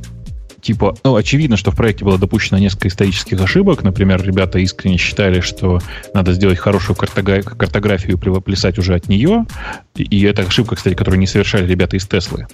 типа, 0.69 0.95
ну, 1.03 1.17
очевидно, 1.17 1.57
что 1.57 1.71
в 1.71 1.77
проекте 1.77 2.05
было 2.05 2.19
допущено 2.19 2.59
несколько 2.59 2.89
исторических 2.89 3.41
ошибок. 3.41 3.85
Например, 3.85 4.23
ребята 4.23 4.59
искренне 4.59 4.99
считали, 4.99 5.41
что 5.41 5.81
надо 6.13 6.35
сделать 6.35 6.59
хорошую 6.59 6.95
картографию 6.95 8.19
и 8.19 8.41
плясать 8.41 8.79
уже 8.79 8.95
от 8.95 9.09
нее. 9.09 9.47
И 9.95 10.23
это 10.25 10.43
ошибка, 10.43 10.77
кстати, 10.77 10.95
которую 10.95 11.21
не 11.21 11.27
совершали 11.27 11.67
ребята 11.67 11.97
из 11.97 12.07
Теслы. 12.07 12.47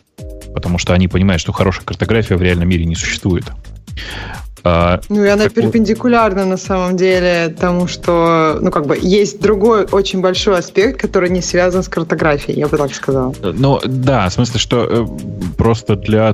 Потому 0.54 0.78
что 0.78 0.94
они 0.94 1.08
понимают, 1.08 1.40
что 1.40 1.50
хорошая 1.50 1.84
картография 1.84 2.36
в 2.36 2.42
реальном 2.42 2.68
мире 2.68 2.84
не 2.84 2.94
существует. 2.94 3.46
А, 4.66 5.00
ну 5.10 5.22
и 5.22 5.28
она 5.28 5.50
перпендикулярна 5.50 6.44
вот. 6.44 6.50
на 6.50 6.56
самом 6.56 6.96
деле 6.96 7.54
тому, 7.58 7.86
что, 7.86 8.58
ну 8.62 8.70
как 8.70 8.86
бы, 8.86 8.98
есть 8.98 9.40
другой 9.40 9.84
очень 9.84 10.22
большой 10.22 10.58
аспект, 10.58 10.98
который 10.98 11.28
не 11.28 11.42
связан 11.42 11.82
с 11.82 11.88
картографией, 11.88 12.58
я 12.58 12.66
бы 12.66 12.78
так 12.78 12.94
сказал. 12.94 13.36
Ну 13.42 13.78
да, 13.84 14.26
в 14.30 14.32
смысле, 14.32 14.58
что 14.58 14.84
э, 14.88 15.06
просто 15.58 15.96
для 15.96 16.32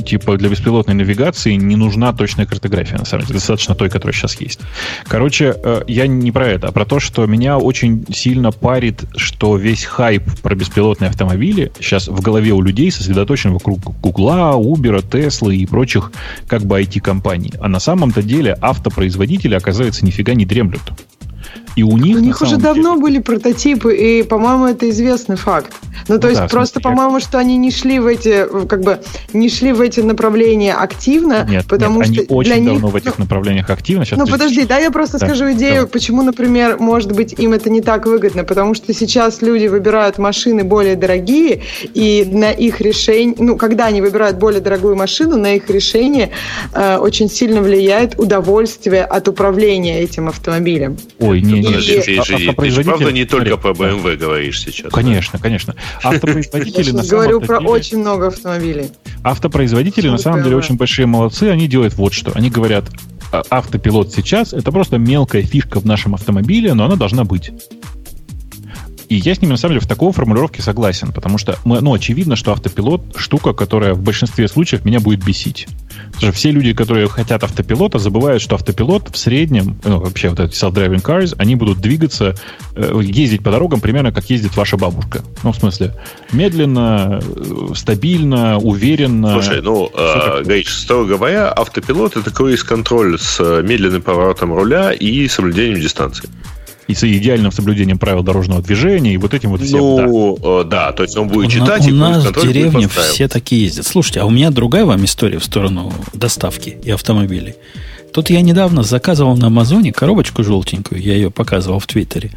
типа 0.00 0.36
для 0.38 0.48
беспилотной 0.48 0.94
навигации 0.94 1.54
не 1.54 1.76
нужна 1.76 2.12
точная 2.12 2.46
картография, 2.46 2.98
на 2.98 3.04
самом 3.04 3.26
деле. 3.26 3.38
Достаточно 3.38 3.74
той, 3.74 3.90
которая 3.90 4.14
сейчас 4.14 4.40
есть. 4.40 4.60
Короче, 5.04 5.54
э, 5.62 5.82
я 5.86 6.06
не 6.06 6.32
про 6.32 6.46
это, 6.48 6.68
а 6.68 6.72
про 6.72 6.84
то, 6.84 7.00
что 7.00 7.26
меня 7.26 7.58
очень 7.58 8.06
сильно 8.12 8.52
парит, 8.52 9.04
что 9.16 9.56
весь 9.56 9.84
хайп 9.84 10.22
про 10.40 10.54
беспилотные 10.54 11.10
автомобили 11.10 11.72
сейчас 11.78 12.08
в 12.08 12.20
голове 12.20 12.52
у 12.52 12.62
людей 12.62 12.90
сосредоточен 12.90 13.52
вокруг 13.52 13.80
Гугла, 14.00 14.54
Uber, 14.56 15.02
Tesla 15.02 15.54
и 15.54 15.66
прочих 15.66 16.12
как 16.46 16.62
бы 16.62 16.78
IT-компаний. 17.02 17.52
А 17.60 17.68
на 17.68 17.80
самом-то 17.80 18.22
деле 18.22 18.56
автопроизводители, 18.60 19.54
оказывается, 19.54 20.04
нифига 20.04 20.34
не 20.34 20.44
дремлют. 20.44 20.82
И 21.76 21.82
у 21.82 21.96
них, 21.96 22.16
у 22.16 22.20
них 22.20 22.42
уже 22.42 22.56
давно 22.56 22.96
были 22.96 23.18
прототипы, 23.18 23.96
и, 23.96 24.22
по-моему, 24.22 24.66
это 24.66 24.88
известный 24.90 25.36
факт. 25.36 25.72
Ну, 26.08 26.18
то 26.18 26.22
ну, 26.22 26.28
есть, 26.30 26.40
да, 26.40 26.48
просто, 26.48 26.80
по-моему, 26.80 27.20
что 27.20 27.38
они 27.38 27.56
не 27.56 27.70
шли 27.70 27.98
в 27.98 28.06
эти, 28.06 28.46
как 28.66 28.82
бы, 28.82 29.00
не 29.32 29.48
шли 29.48 29.72
в 29.72 29.80
эти 29.80 30.00
направления 30.00 30.74
активно, 30.74 31.46
нет, 31.48 31.66
потому 31.66 32.02
нет, 32.02 32.06
что 32.06 32.22
они 32.22 32.26
очень 32.28 32.52
для 32.52 32.72
давно 32.72 32.86
них... 32.86 32.92
в 32.92 32.96
этих 32.96 33.18
ну, 33.18 33.24
направлениях 33.24 33.70
активно. 33.70 34.04
Сейчас 34.04 34.18
ну, 34.18 34.26
ты... 34.26 34.32
подожди, 34.32 34.64
да, 34.64 34.78
я 34.78 34.90
просто 34.90 35.18
да, 35.18 35.26
скажу 35.26 35.52
идею, 35.52 35.82
да. 35.82 35.86
почему, 35.88 36.22
например, 36.22 36.78
может 36.78 37.12
быть, 37.12 37.34
им 37.38 37.52
это 37.52 37.70
не 37.70 37.80
так 37.80 38.06
выгодно, 38.06 38.44
потому 38.44 38.74
что 38.74 38.92
сейчас 38.92 39.42
люди 39.42 39.66
выбирают 39.66 40.18
машины 40.18 40.64
более 40.64 40.96
дорогие, 40.96 41.62
и 41.94 42.28
на 42.30 42.50
их 42.50 42.80
решение, 42.80 43.36
ну, 43.38 43.56
когда 43.56 43.86
они 43.86 44.00
выбирают 44.00 44.38
более 44.38 44.60
дорогую 44.60 44.96
машину, 44.96 45.36
на 45.36 45.54
их 45.54 45.70
решение 45.70 46.30
э, 46.74 46.96
очень 46.96 47.30
сильно 47.30 47.62
влияет 47.62 48.18
удовольствие 48.18 49.04
от 49.04 49.28
управления 49.28 50.00
этим 50.00 50.28
автомобилем. 50.28 50.96
Ой, 51.20 51.40
не, 51.40 51.61
не, 51.62 51.68
Подожди, 51.68 51.94
ты, 51.94 52.24
же, 52.24 52.52
ты 52.54 52.70
же 52.70 52.84
правда 52.84 53.12
не 53.12 53.24
только 53.24 53.56
про 53.56 53.70
BMW 53.70 54.16
говоришь 54.16 54.60
сейчас. 54.60 54.92
Конечно, 54.92 55.38
конечно. 55.38 55.74
Автопроизводители 56.02 56.94
Я 56.94 57.02
говорю 57.08 57.40
про 57.40 57.58
очень 57.58 57.98
много 57.98 58.28
автомобилей. 58.28 58.90
Автопроизводители 59.22 60.08
на 60.08 60.18
самом 60.18 60.42
деле 60.42 60.56
очень 60.56 60.76
большие 60.76 61.06
молодцы. 61.06 61.44
Они 61.44 61.68
делают 61.68 61.94
вот 61.94 62.12
что. 62.12 62.32
Они 62.34 62.50
говорят, 62.50 62.84
«А, 63.32 63.42
автопилот 63.48 64.12
сейчас 64.12 64.52
это 64.52 64.70
просто 64.72 64.98
мелкая 64.98 65.42
фишка 65.42 65.80
в 65.80 65.86
нашем 65.86 66.14
автомобиле, 66.14 66.74
но 66.74 66.84
она 66.84 66.96
должна 66.96 67.24
быть. 67.24 67.50
И 69.12 69.16
я 69.16 69.34
с 69.34 69.42
ними, 69.42 69.50
на 69.50 69.58
самом 69.58 69.74
деле, 69.74 69.84
в 69.84 69.86
такой 69.86 70.10
формулировке 70.10 70.62
согласен, 70.62 71.12
потому 71.12 71.36
что, 71.36 71.58
мы, 71.64 71.82
ну, 71.82 71.92
очевидно, 71.92 72.34
что 72.34 72.52
автопилот— 72.52 73.02
штука, 73.16 73.52
которая 73.52 73.92
в 73.92 74.00
большинстве 74.00 74.48
случаев 74.48 74.86
меня 74.86 75.00
будет 75.00 75.22
бесить. 75.22 75.68
Потому 76.06 76.20
что 76.20 76.32
все 76.32 76.50
люди, 76.50 76.72
которые 76.72 77.08
хотят 77.08 77.44
автопилота, 77.44 77.98
забывают, 77.98 78.40
что 78.40 78.54
автопилот 78.54 79.10
в 79.14 79.18
среднем, 79.18 79.78
ну, 79.84 79.98
вообще 79.98 80.30
вот 80.30 80.40
эти 80.40 80.54
self-driving 80.54 81.02
cars, 81.02 81.34
они 81.36 81.56
будут 81.56 81.82
двигаться, 81.82 82.36
э, 82.74 83.00
ездить 83.02 83.42
по 83.42 83.50
дорогам 83.50 83.82
примерно 83.82 84.12
как 84.12 84.30
ездит 84.30 84.56
ваша 84.56 84.78
бабушка. 84.78 85.20
Ну, 85.42 85.52
в 85.52 85.56
смысле, 85.56 85.94
медленно, 86.32 87.20
э, 87.22 87.74
стабильно, 87.74 88.56
уверенно. 88.56 89.42
Слушай, 89.42 89.60
ну, 89.60 89.90
э, 89.94 90.42
Гаич, 90.42 90.70
строго 90.70 91.16
говоря, 91.16 91.52
автопилот— 91.52 92.16
это 92.16 92.30
круиз-контроль 92.30 93.18
с 93.18 93.38
медленным 93.62 94.00
поворотом 94.00 94.54
руля 94.54 94.90
и 94.90 95.28
соблюдением 95.28 95.82
дистанции 95.82 96.30
и 96.88 96.94
с 96.94 97.04
идеальным 97.04 97.52
соблюдением 97.52 97.98
правил 97.98 98.22
дорожного 98.22 98.62
движения, 98.62 99.14
и 99.14 99.16
вот 99.16 99.34
этим 99.34 99.50
вот 99.50 99.62
всем. 99.62 99.80
Ну, 99.80 100.38
да, 100.40 100.60
э, 100.60 100.64
да 100.64 100.92
то 100.92 101.02
есть 101.02 101.16
он 101.16 101.28
будет 101.28 101.50
читать, 101.50 101.86
у 101.86 101.90
и 101.90 101.92
нас 101.92 102.24
в 102.24 102.46
деревне 102.46 102.88
все 102.88 103.28
такие 103.28 103.64
ездят. 103.64 103.86
Слушайте, 103.86 104.20
а 104.20 104.24
у 104.26 104.30
меня 104.30 104.50
другая 104.50 104.84
вам 104.84 105.04
история 105.04 105.38
в 105.38 105.44
сторону 105.44 105.92
доставки 106.12 106.76
и 106.82 106.90
автомобилей. 106.90 107.54
Тут 108.12 108.28
я 108.28 108.42
недавно 108.42 108.82
заказывал 108.82 109.36
на 109.36 109.46
Амазоне 109.46 109.92
коробочку 109.92 110.44
желтенькую, 110.44 111.00
я 111.00 111.14
ее 111.14 111.30
показывал 111.30 111.78
в 111.78 111.86
Твиттере, 111.86 112.30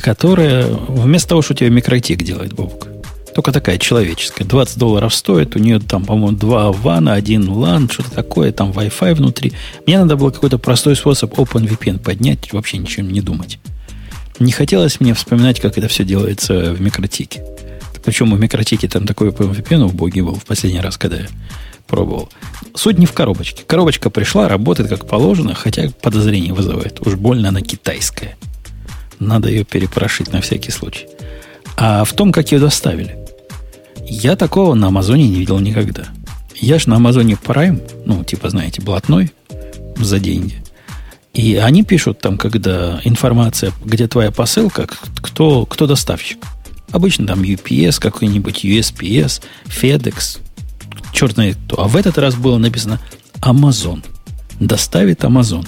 которая 0.00 0.66
вместо 0.66 1.30
того, 1.30 1.42
что 1.42 1.54
тебе 1.54 1.70
микротик 1.70 2.22
делает, 2.22 2.52
Бобок, 2.52 2.86
только 3.34 3.52
такая 3.52 3.78
человеческая. 3.78 4.44
20 4.44 4.78
долларов 4.78 5.14
стоит. 5.14 5.56
У 5.56 5.58
нее 5.58 5.78
там, 5.78 6.04
по-моему, 6.04 6.36
два 6.36 6.72
вана, 6.72 7.14
один 7.14 7.48
LAN, 7.48 7.90
что-то 7.90 8.10
такое, 8.10 8.52
там 8.52 8.70
Wi-Fi 8.70 9.14
внутри. 9.14 9.52
Мне 9.86 9.98
надо 9.98 10.16
было 10.16 10.30
какой-то 10.30 10.58
простой 10.58 10.96
способ 10.96 11.32
OpenVPN 11.34 12.00
поднять, 12.00 12.52
вообще 12.52 12.78
ничем 12.78 13.10
не 13.12 13.20
думать. 13.20 13.58
Не 14.40 14.52
хотелось 14.52 15.00
мне 15.00 15.12
вспоминать, 15.14 15.60
как 15.60 15.76
это 15.76 15.86
все 15.88 16.02
делается 16.02 16.72
в 16.72 16.80
микротике. 16.80 17.44
Причем 18.02 18.34
в 18.34 18.40
микротике 18.40 18.88
там 18.88 19.06
такой 19.06 19.28
OpenVPN 19.28 19.86
в 19.86 19.94
боге 19.94 20.22
был 20.22 20.34
в 20.34 20.44
последний 20.44 20.80
раз, 20.80 20.96
когда 20.96 21.18
я 21.18 21.28
пробовал. 21.86 22.30
Суть 22.74 22.98
не 22.98 23.04
в 23.04 23.12
коробочке. 23.12 23.64
Коробочка 23.66 24.08
пришла, 24.08 24.48
работает 24.48 24.88
как 24.88 25.06
положено, 25.06 25.54
хотя 25.54 25.90
подозрение 26.02 26.54
вызывает. 26.54 27.06
Уж 27.06 27.16
больно 27.16 27.50
она 27.50 27.60
китайская. 27.60 28.36
Надо 29.18 29.50
ее 29.50 29.64
перепрошить 29.64 30.32
на 30.32 30.40
всякий 30.40 30.70
случай. 30.70 31.06
А 31.76 32.04
в 32.04 32.12
том, 32.14 32.32
как 32.32 32.50
ее 32.52 32.58
доставили. 32.58 33.18
Я 34.06 34.36
такого 34.36 34.74
на 34.74 34.86
Амазоне 34.86 35.28
не 35.28 35.36
видел 35.36 35.58
никогда. 35.58 36.06
Я 36.54 36.78
ж 36.78 36.86
на 36.86 36.96
Амазоне 36.96 37.34
Prime, 37.34 37.82
ну, 38.06 38.24
типа, 38.24 38.48
знаете, 38.48 38.80
блатной, 38.80 39.32
за 39.96 40.18
деньги. 40.18 40.59
И 41.34 41.56
они 41.56 41.84
пишут 41.84 42.20
там, 42.20 42.36
когда 42.36 43.00
информация, 43.04 43.72
где 43.84 44.08
твоя 44.08 44.30
посылка, 44.30 44.88
кто, 45.20 45.64
кто 45.64 45.86
доставщик. 45.86 46.38
Обычно 46.90 47.26
там 47.26 47.42
UPS, 47.42 48.00
какой-нибудь 48.00 48.64
USPS, 48.64 49.42
FedEx, 49.66 50.40
черт 51.12 51.34
знает 51.34 51.56
кто. 51.66 51.82
А 51.82 51.88
в 51.88 51.96
этот 51.96 52.18
раз 52.18 52.34
было 52.34 52.58
написано 52.58 53.00
Amazon. 53.40 54.04
Доставит 54.58 55.22
Amazon. 55.22 55.66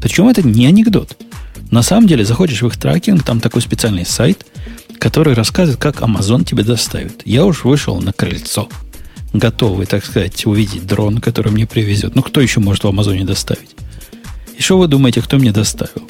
Причем 0.00 0.28
это 0.28 0.42
не 0.42 0.66
анекдот. 0.66 1.16
На 1.70 1.82
самом 1.82 2.06
деле, 2.06 2.24
заходишь 2.24 2.62
в 2.62 2.66
их 2.66 2.76
трекинг, 2.76 3.22
там 3.22 3.40
такой 3.40 3.62
специальный 3.62 4.06
сайт, 4.06 4.46
который 4.98 5.34
рассказывает, 5.34 5.80
как 5.80 6.00
Amazon 6.00 6.44
тебе 6.44 6.64
доставит. 6.64 7.22
Я 7.24 7.44
уж 7.44 7.64
вышел 7.64 8.00
на 8.00 8.12
крыльцо, 8.12 8.68
готовый, 9.32 9.86
так 9.86 10.04
сказать, 10.04 10.44
увидеть 10.46 10.86
дрон, 10.86 11.18
который 11.18 11.52
мне 11.52 11.66
привезет. 11.66 12.14
Ну, 12.14 12.22
кто 12.22 12.40
еще 12.40 12.60
может 12.60 12.84
в 12.84 12.88
Амазоне 12.88 13.24
доставить? 13.24 13.70
И 14.62 14.64
что 14.64 14.78
вы 14.78 14.86
думаете, 14.86 15.20
кто 15.20 15.38
мне 15.38 15.50
доставил? 15.50 16.08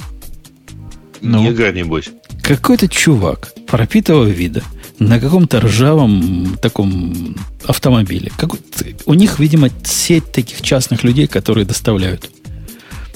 Ну, 1.22 1.50
Игорь, 1.50 1.74
небось. 1.74 2.10
Какой-то 2.42 2.86
чувак 2.86 3.55
пропитого 3.66 4.26
вида 4.26 4.62
на 4.98 5.18
каком-то 5.18 5.58
ржавом 5.62 6.58
таком 6.60 7.34
автомобиле. 7.64 8.31
Как, 8.36 8.50
у 9.06 9.14
них, 9.14 9.39
видимо, 9.39 9.70
сеть 9.84 10.31
таких 10.32 10.60
частных 10.60 11.02
людей, 11.02 11.28
которые 11.28 11.64
доставляют. 11.64 12.28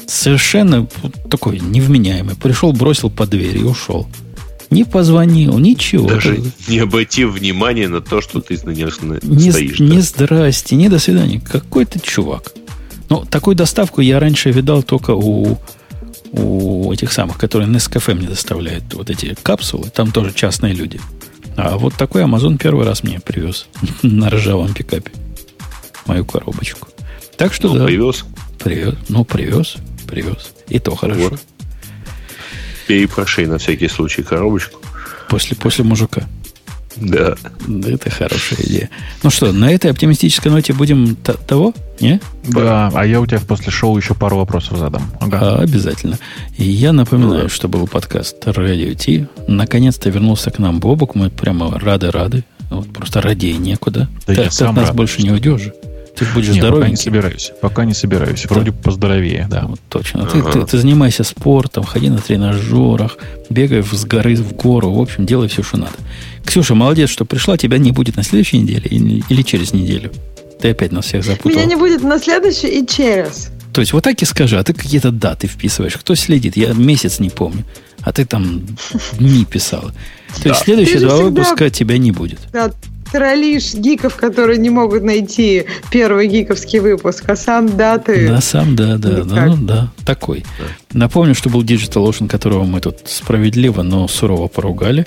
Совершенно 0.06 0.88
такой 1.28 1.60
невменяемый. 1.60 2.34
Пришел, 2.34 2.72
бросил 2.72 3.10
по 3.10 3.26
двери 3.26 3.58
и 3.58 3.64
ушел. 3.64 4.08
Не 4.70 4.84
позвонил, 4.84 5.58
ничего. 5.58 6.08
Даже 6.08 6.40
не 6.66 6.78
обратив 6.78 7.34
внимания 7.34 7.88
на 7.88 8.00
то, 8.00 8.22
что 8.22 8.40
ты 8.40 8.58
на 8.64 8.70
нем 8.70 8.88
не, 9.22 9.50
стоишь. 9.50 9.80
Не 9.80 9.96
да? 9.96 10.00
здрасте, 10.00 10.76
не 10.76 10.88
до 10.88 10.98
свидания. 10.98 11.42
Какой 11.42 11.84
ты 11.84 11.98
чувак. 11.98 12.54
Ну, 13.08 13.24
такую 13.24 13.56
доставку 13.56 14.00
я 14.00 14.18
раньше 14.20 14.50
видал 14.50 14.82
только 14.82 15.12
у, 15.12 15.58
у 16.32 16.92
этих 16.92 17.12
самых, 17.12 17.38
которые 17.38 17.68
Nescafe 17.70 18.14
мне 18.14 18.28
доставляют. 18.28 18.92
Вот 18.94 19.10
эти 19.10 19.36
капсулы, 19.42 19.90
там 19.90 20.12
тоже 20.12 20.32
частные 20.32 20.74
люди. 20.74 21.00
А 21.56 21.78
вот 21.78 21.94
такой 21.94 22.22
Amazon 22.22 22.58
первый 22.58 22.84
раз 22.84 23.02
мне 23.02 23.20
привез 23.20 23.66
на 24.02 24.30
ржавом 24.30 24.74
пикапе. 24.74 25.12
Мою 26.06 26.24
коробочку. 26.24 26.88
Так 27.36 27.52
что 27.52 27.68
ну, 27.68 27.80
да. 27.80 27.84
Привез? 27.86 28.24
Привез. 28.58 28.94
Ну, 29.08 29.24
привез. 29.24 29.76
Привез. 30.06 30.52
И 30.68 30.78
то 30.78 30.94
хорошо. 30.94 31.30
Вот 31.30 31.40
перепроши 32.86 33.46
на 33.46 33.58
всякий 33.58 33.88
случай 33.88 34.22
коробочку. 34.22 34.80
После, 35.28 35.56
после 35.56 35.84
мужика. 35.84 36.22
Да. 36.96 37.34
Да, 37.66 37.90
это 37.90 38.10
хорошая 38.10 38.58
идея. 38.62 38.90
Ну 39.22 39.30
что, 39.30 39.52
на 39.52 39.70
этой 39.70 39.90
оптимистической 39.90 40.50
ноте 40.50 40.72
будем 40.72 41.16
того? 41.16 41.74
Не? 42.00 42.20
Да, 42.44 42.90
а 42.94 43.06
я 43.06 43.20
у 43.20 43.26
тебя 43.26 43.40
после 43.40 43.70
шоу 43.70 43.96
еще 43.96 44.14
пару 44.14 44.36
вопросов 44.36 44.78
задам. 44.78 45.10
Ага. 45.20 45.38
А, 45.40 45.62
обязательно. 45.62 46.18
И 46.56 46.64
я 46.64 46.92
напоминаю, 46.92 47.44
ну, 47.44 47.48
что 47.48 47.68
был 47.68 47.86
подкаст 47.86 48.36
Radio 48.46 48.94
T. 48.94 49.28
Наконец-то 49.46 50.10
вернулся 50.10 50.50
к 50.50 50.58
нам 50.58 50.80
Бобук. 50.80 51.14
Мы 51.14 51.30
прямо 51.30 51.78
рады-рады. 51.78 52.44
Вот 52.70 52.92
просто 52.92 53.20
радей 53.20 53.56
некуда. 53.56 54.08
Да 54.26 54.34
ты, 54.34 54.40
я 54.42 54.48
ты 54.48 54.54
сам 54.54 54.70
от 54.70 54.76
нас 54.76 54.88
рад, 54.88 54.96
больше 54.96 55.14
что... 55.14 55.22
не 55.22 55.32
уйдешь. 55.32 55.70
Ты 56.16 56.24
будешь 56.32 56.48
Нет, 56.48 56.56
здоровенький. 56.56 56.80
Пока 56.80 56.90
не 56.90 56.96
собираюсь. 56.96 57.52
Пока 57.60 57.84
не 57.84 57.94
собираюсь. 57.94 58.46
Вроде 58.46 58.70
да. 58.70 58.76
поздоровее, 58.82 59.46
да. 59.50 59.66
Вот, 59.66 59.80
точно. 59.90 60.22
Ага. 60.22 60.50
Ты, 60.50 60.60
ты, 60.60 60.66
ты 60.66 60.78
занимайся 60.78 61.24
спортом, 61.24 61.84
ходи 61.84 62.08
на 62.08 62.18
тренажерах, 62.18 63.18
бегай 63.50 63.82
с 63.82 64.04
горы 64.06 64.34
в 64.36 64.54
гору. 64.54 64.92
В 64.92 65.00
общем, 65.00 65.26
делай 65.26 65.48
все, 65.48 65.62
что 65.62 65.76
надо. 65.76 65.92
Ксюша, 66.46 66.74
молодец, 66.74 67.10
что 67.10 67.24
пришла. 67.24 67.56
Тебя 67.56 67.78
не 67.78 67.92
будет 67.92 68.16
на 68.16 68.22
следующей 68.22 68.58
неделе 68.58 68.86
или, 68.88 69.22
или 69.28 69.42
через 69.42 69.72
неделю? 69.72 70.12
Ты 70.60 70.70
опять 70.70 70.92
нас 70.92 71.06
всех 71.06 71.24
запутал. 71.24 71.50
Меня 71.50 71.64
не 71.64 71.76
будет 71.76 72.02
на 72.02 72.18
следующий 72.18 72.80
и 72.80 72.86
через. 72.86 73.50
То 73.72 73.80
есть 73.80 73.92
вот 73.92 74.04
так 74.04 74.22
и 74.22 74.24
скажи, 74.24 74.58
а 74.58 74.64
ты 74.64 74.72
какие-то 74.72 75.10
даты 75.10 75.48
вписываешь. 75.48 75.96
Кто 75.96 76.14
следит? 76.14 76.56
Я 76.56 76.72
месяц 76.72 77.18
не 77.18 77.28
помню. 77.28 77.64
А 78.00 78.12
ты 78.12 78.24
там 78.24 78.62
дни 79.18 79.44
писал. 79.44 79.90
То 80.42 80.48
есть 80.48 80.62
следующие 80.62 81.00
два 81.00 81.16
выпуска 81.16 81.68
тебя 81.68 81.98
не 81.98 82.12
будет. 82.12 82.38
Да, 82.52 82.70
троллишь 83.12 83.74
гиков, 83.74 84.16
которые 84.16 84.58
не 84.58 84.70
могут 84.70 85.02
найти 85.02 85.66
первый 85.90 86.28
гиковский 86.28 86.78
выпуск, 86.78 87.24
а 87.28 87.36
сам 87.36 87.76
даты... 87.76 88.28
Да, 88.28 88.40
сам, 88.40 88.76
да, 88.76 88.96
да, 88.96 89.24
да, 89.24 89.46
ну, 89.46 89.56
да, 89.56 89.92
такой. 90.04 90.44
Напомню, 90.92 91.34
что 91.34 91.50
был 91.50 91.62
Digital 91.62 92.08
Ocean, 92.08 92.28
которого 92.28 92.64
мы 92.64 92.80
тут 92.80 92.98
справедливо, 93.06 93.82
но 93.82 94.08
сурово 94.08 94.48
поругали. 94.48 95.06